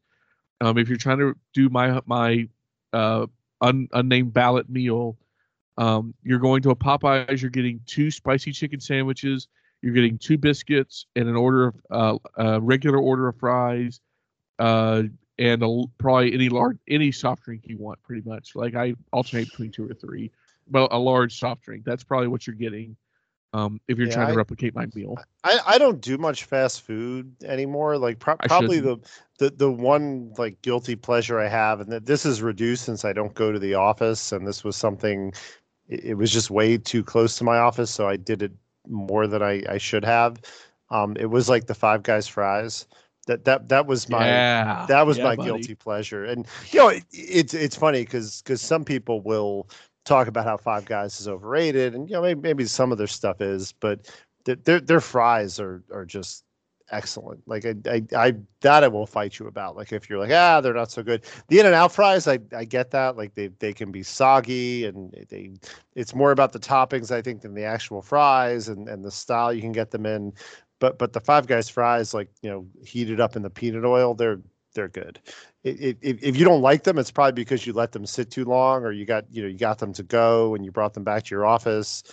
Um, 0.61 0.79
if 0.79 0.89
you're 0.89 0.99
trying 0.99 1.19
to 1.19 1.37
do 1.55 1.69
my 1.69 2.01
my 2.07 2.49
uh, 2.93 3.27
un, 3.61 3.89
unnamed 3.93 4.33
ballot 4.33 4.69
meal, 4.69 5.17
um, 5.77 6.15
you're 6.23 6.41
going 6.41 6.63
to 6.63 6.71
a 6.71 6.77
Popeyes. 6.77 7.41
You're 7.41 7.51
getting 7.51 7.81
two 7.87 8.11
spicy 8.11 8.53
chicken 8.53 8.81
sandwiches. 8.81 9.49
You're 9.81 9.95
getting 9.95 10.19
two 10.19 10.39
biscuits 10.39 11.07
and 11.15 11.29
an 11.29 11.37
order 11.37 11.73
of 11.91 12.21
uh, 12.37 12.55
a 12.57 12.61
regular 12.61 12.99
order 12.99 13.29
of 13.29 13.37
fries, 13.37 14.01
uh, 14.59 15.05
and 15.39 15.63
a, 15.63 15.83
probably 15.99 16.35
any 16.35 16.49
large 16.49 16.79
any 16.89 17.13
soft 17.13 17.45
drink 17.45 17.63
you 17.67 17.79
want. 17.79 18.03
Pretty 18.03 18.29
much, 18.29 18.57
like 18.57 18.75
I 18.75 18.95
alternate 19.13 19.51
between 19.51 19.71
two 19.71 19.89
or 19.89 19.95
three, 19.95 20.33
but 20.69 20.93
a 20.93 20.99
large 20.99 21.39
soft 21.39 21.63
drink. 21.63 21.85
That's 21.85 22.03
probably 22.03 22.27
what 22.27 22.45
you're 22.45 22.57
getting. 22.57 22.97
Um, 23.55 23.81
if 23.89 23.97
you're 23.97 24.07
Yeah, 24.07 24.15
trying 24.15 24.27
to 24.29 24.33
I- 24.35 24.37
replicate 24.37 24.75
my 24.75 24.87
meal, 24.95 25.17
I, 25.43 25.59
I 25.67 25.79
don't 25.79 26.01
do 26.01 26.19
much 26.19 26.45
fast 26.45 26.83
food 26.83 27.35
anymore. 27.45 27.97
Like 27.97 28.19
pro- 28.19 28.37
probably 28.37 28.81
the, 28.81 28.99
the 29.39 29.51
the 29.51 29.71
one 29.71 30.33
like 30.37 30.61
guilty 30.63 30.97
pleasure 30.97 31.39
I 31.41 31.49
have, 31.49 31.81
and 31.81 31.91
that 31.93 32.05
this 32.07 32.27
is 32.27 32.43
reduced 32.43 32.85
since 32.85 33.05
I 33.05 33.13
don't 33.13 33.35
go 33.35 33.51
to 33.51 33.59
the 33.59 33.75
office, 33.75 34.33
and 34.33 34.47
this 34.47 34.65
was 34.65 34.77
something. 34.77 35.33
It, 35.89 36.05
it 36.05 36.15
was 36.15 36.31
just 36.31 36.51
way 36.51 36.77
too 36.77 37.03
close 37.03 37.37
to 37.39 37.45
my 37.45 37.59
office, 37.59 37.91
so 37.91 38.07
I 38.07 38.17
did 38.17 38.43
it 38.43 38.53
more 38.87 39.27
than 39.27 39.43
I, 39.43 39.63
I 39.69 39.79
should 39.79 40.05
have. 40.05 40.37
Um, 40.91 41.17
it 41.19 41.27
was 41.27 41.49
like 41.49 41.67
the 41.67 41.75
Five 41.75 42.03
Guys 42.03 42.29
fries. 42.29 42.87
That 43.27 43.45
that 43.45 43.69
that 43.69 43.87
was 43.87 44.09
my 44.09 44.27
yeah, 44.27 44.87
that 44.89 45.07
was 45.07 45.19
yeah, 45.19 45.25
my 45.25 45.37
buddy. 45.37 45.49
guilty 45.49 45.75
pleasure 45.75 46.25
and 46.25 46.47
you 46.71 46.81
know 46.81 46.89
it, 46.89 47.05
it's 47.13 47.53
it's 47.53 47.77
funny 47.77 48.01
because 48.01 48.41
because 48.41 48.63
some 48.63 48.87
people 48.87 49.21
will 49.21 49.69
talk 50.09 50.27
about 50.27 50.45
how 50.45 50.57
five 50.57 50.85
guys 50.85 51.21
is 51.21 51.29
overrated 51.29 51.95
and 51.95 52.09
you 52.09 52.15
know 52.15 52.23
maybe, 52.23 52.41
maybe 52.41 52.65
some 52.65 52.91
of 52.93 52.99
their 52.99 53.07
stuff 53.07 53.41
is 53.41 53.73
but 53.73 54.11
their 54.45 54.81
their 54.81 55.01
fries 55.01 55.61
are 55.61 55.83
are 55.93 56.05
just 56.05 56.45
excellent. 56.91 57.41
Like 57.47 57.67
I, 57.67 57.75
I 57.87 58.03
i 58.17 58.35
that 58.61 58.85
i 58.85 58.89
will 58.89 59.07
fight 59.07 59.39
you 59.39 59.47
about. 59.47 59.77
Like 59.77 59.93
if 59.93 60.09
you're 60.09 60.19
like 60.19 60.33
ah 60.33 60.61
they're 60.61 60.75
not 60.75 60.91
so 60.91 61.03
good. 61.03 61.25
The 61.49 61.61
In-N-Out 61.61 61.93
fries 61.93 62.27
i 62.27 62.39
i 62.57 62.65
get 62.65 62.91
that. 62.93 63.17
Like 63.17 63.35
they 63.35 63.49
they 63.59 63.73
can 63.73 63.93
be 63.93 64.03
soggy 64.03 64.87
and 64.87 65.13
they 65.29 65.53
it's 65.95 66.15
more 66.15 66.33
about 66.33 66.53
the 66.53 66.59
toppings 66.59 67.11
i 67.11 67.23
think 67.23 67.43
than 67.43 67.55
the 67.55 67.65
actual 67.65 68.03
fries 68.03 68.69
and 68.69 68.89
and 68.89 69.05
the 69.05 69.11
style 69.11 69.53
you 69.53 69.61
can 69.61 69.73
get 69.73 69.91
them 69.91 70.07
in. 70.07 70.33
But 70.81 70.99
but 70.99 71.13
the 71.13 71.21
five 71.21 71.47
guys 71.47 71.69
fries 71.69 72.15
like 72.15 72.31
you 72.43 72.51
know 72.51 72.67
heated 72.85 73.21
up 73.21 73.37
in 73.37 73.43
the 73.43 73.51
peanut 73.51 73.85
oil 73.85 74.15
they're 74.15 74.41
they're 74.79 74.89
good. 74.89 75.21
If, 75.65 75.97
if 76.03 76.37
you 76.37 76.45
don't 76.45 76.63
like 76.63 76.85
them 76.85 76.99
it's 76.99 77.11
probably 77.11 77.33
because 77.33 77.67
you 77.67 77.73
let 77.73 77.93
them 77.93 78.07
sit 78.07 78.31
too 78.31 78.45
long 78.45 78.85
or 78.85 78.93
you 78.93 79.05
got 79.05 79.25
you 79.29 79.43
know 79.43 79.49
you 79.49 79.59
got 79.59 79.79
them 79.79 79.93
to 79.95 80.05
go 80.05 80.55
and 80.55 80.65
you 80.65 80.71
brought 80.71 80.95
them 80.95 81.03
back 81.03 81.25
to 81.25 81.35
your 81.35 81.45
office 81.45 82.05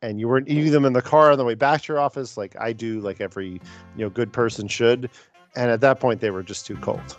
and 0.00 0.18
you 0.18 0.26
weren't 0.26 0.48
eating 0.48 0.72
them 0.72 0.86
in 0.86 0.94
the 0.94 1.02
car 1.02 1.30
on 1.30 1.38
the 1.38 1.44
way 1.44 1.54
back 1.54 1.82
to 1.82 1.92
your 1.92 2.00
office 2.00 2.36
like 2.36 2.56
i 2.58 2.72
do 2.72 3.00
like 3.00 3.20
every 3.20 3.48
you 3.50 3.60
know 4.04 4.08
good 4.08 4.32
person 4.32 4.66
should. 4.66 5.10
And 5.54 5.70
at 5.70 5.80
that 5.82 6.00
point 6.00 6.20
they 6.20 6.30
were 6.30 6.42
just 6.42 6.66
too 6.66 6.76
cold 6.76 7.18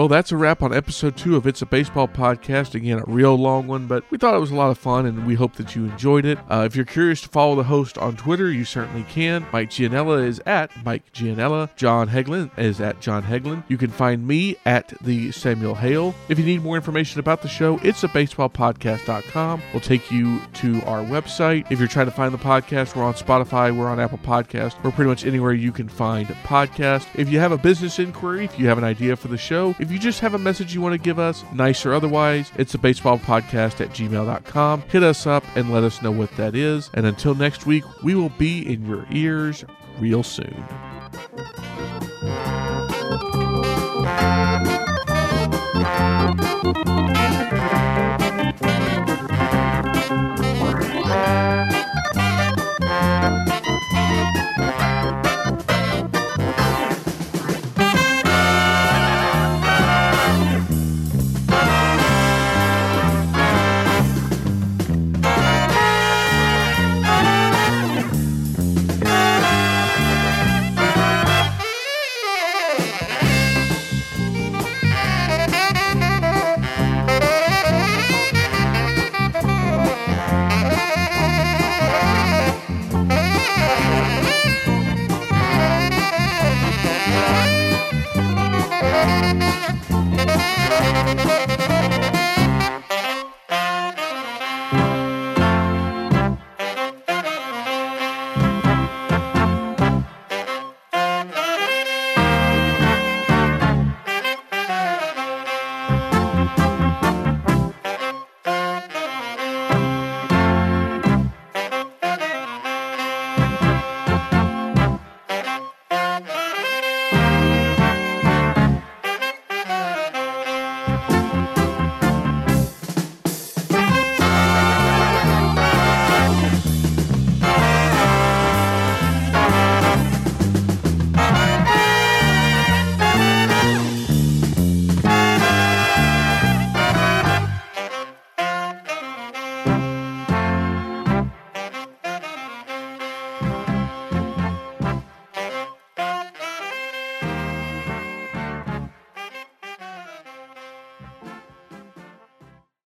Well, 0.00 0.08
that's 0.08 0.32
a 0.32 0.36
wrap 0.38 0.62
on 0.62 0.72
episode 0.72 1.14
two 1.14 1.36
of 1.36 1.46
It's 1.46 1.60
a 1.60 1.66
Baseball 1.66 2.08
podcast. 2.08 2.74
Again, 2.74 3.00
a 3.00 3.04
real 3.06 3.36
long 3.36 3.66
one, 3.66 3.86
but 3.86 4.02
we 4.10 4.16
thought 4.16 4.34
it 4.34 4.38
was 4.38 4.50
a 4.50 4.54
lot 4.54 4.70
of 4.70 4.78
fun 4.78 5.04
and 5.04 5.26
we 5.26 5.34
hope 5.34 5.56
that 5.56 5.76
you 5.76 5.84
enjoyed 5.84 6.24
it. 6.24 6.38
Uh, 6.50 6.62
if 6.64 6.74
you're 6.74 6.86
curious 6.86 7.20
to 7.20 7.28
follow 7.28 7.54
the 7.54 7.64
host 7.64 7.98
on 7.98 8.16
Twitter, 8.16 8.50
you 8.50 8.64
certainly 8.64 9.02
can. 9.10 9.46
Mike 9.52 9.68
Gianella 9.68 10.26
is 10.26 10.40
at 10.46 10.70
Mike 10.86 11.12
Gianella. 11.12 11.68
Jon 11.76 12.08
Hegglund 12.08 12.50
is 12.58 12.80
at 12.80 13.02
Jon 13.02 13.22
Hegglund. 13.22 13.62
You 13.68 13.76
can 13.76 13.90
find 13.90 14.26
me 14.26 14.56
at 14.64 14.90
the 15.02 15.32
Samuel 15.32 15.74
Hale. 15.74 16.14
If 16.30 16.38
you 16.38 16.46
need 16.46 16.62
more 16.62 16.76
information 16.76 17.20
about 17.20 17.42
the 17.42 17.48
show, 17.48 17.78
it's 17.82 18.02
a 18.02 18.08
baseball 18.08 18.48
baseballpodcast.com. 18.48 19.60
We'll 19.74 19.82
take 19.82 20.10
you 20.10 20.40
to 20.54 20.80
our 20.84 21.04
website. 21.04 21.70
If 21.70 21.78
you're 21.78 21.88
trying 21.88 22.06
to 22.06 22.12
find 22.12 22.32
the 22.32 22.38
podcast, 22.38 22.96
we're 22.96 23.04
on 23.04 23.12
Spotify, 23.12 23.76
we're 23.76 23.90
on 23.90 24.00
Apple 24.00 24.16
Podcast, 24.16 24.82
we're 24.82 24.92
pretty 24.92 25.10
much 25.10 25.26
anywhere 25.26 25.52
you 25.52 25.72
can 25.72 25.90
find 25.90 26.30
a 26.30 26.34
podcast. 26.36 27.06
If 27.16 27.28
you 27.28 27.38
have 27.38 27.52
a 27.52 27.58
business 27.58 27.98
inquiry, 27.98 28.46
if 28.46 28.58
you 28.58 28.66
have 28.68 28.78
an 28.78 28.84
idea 28.84 29.14
for 29.14 29.28
the 29.28 29.36
show, 29.36 29.74
if 29.90 29.94
you 29.94 29.98
just 29.98 30.20
have 30.20 30.34
a 30.34 30.38
message 30.38 30.72
you 30.72 30.80
want 30.80 30.92
to 30.92 30.98
give 30.98 31.18
us, 31.18 31.42
nice 31.52 31.84
or 31.84 31.92
otherwise, 31.92 32.52
it's 32.54 32.74
a 32.74 32.78
baseball 32.78 33.18
podcast 33.18 33.80
at 33.80 33.88
gmail.com. 33.88 34.82
Hit 34.82 35.02
us 35.02 35.26
up 35.26 35.42
and 35.56 35.72
let 35.72 35.82
us 35.82 36.00
know 36.00 36.12
what 36.12 36.30
that 36.36 36.54
is. 36.54 36.90
And 36.94 37.06
until 37.06 37.34
next 37.34 37.66
week, 37.66 37.82
we 38.04 38.14
will 38.14 38.28
be 38.28 38.72
in 38.72 38.86
your 38.86 39.04
ears 39.10 39.64
real 39.98 40.22
soon. 40.22 40.64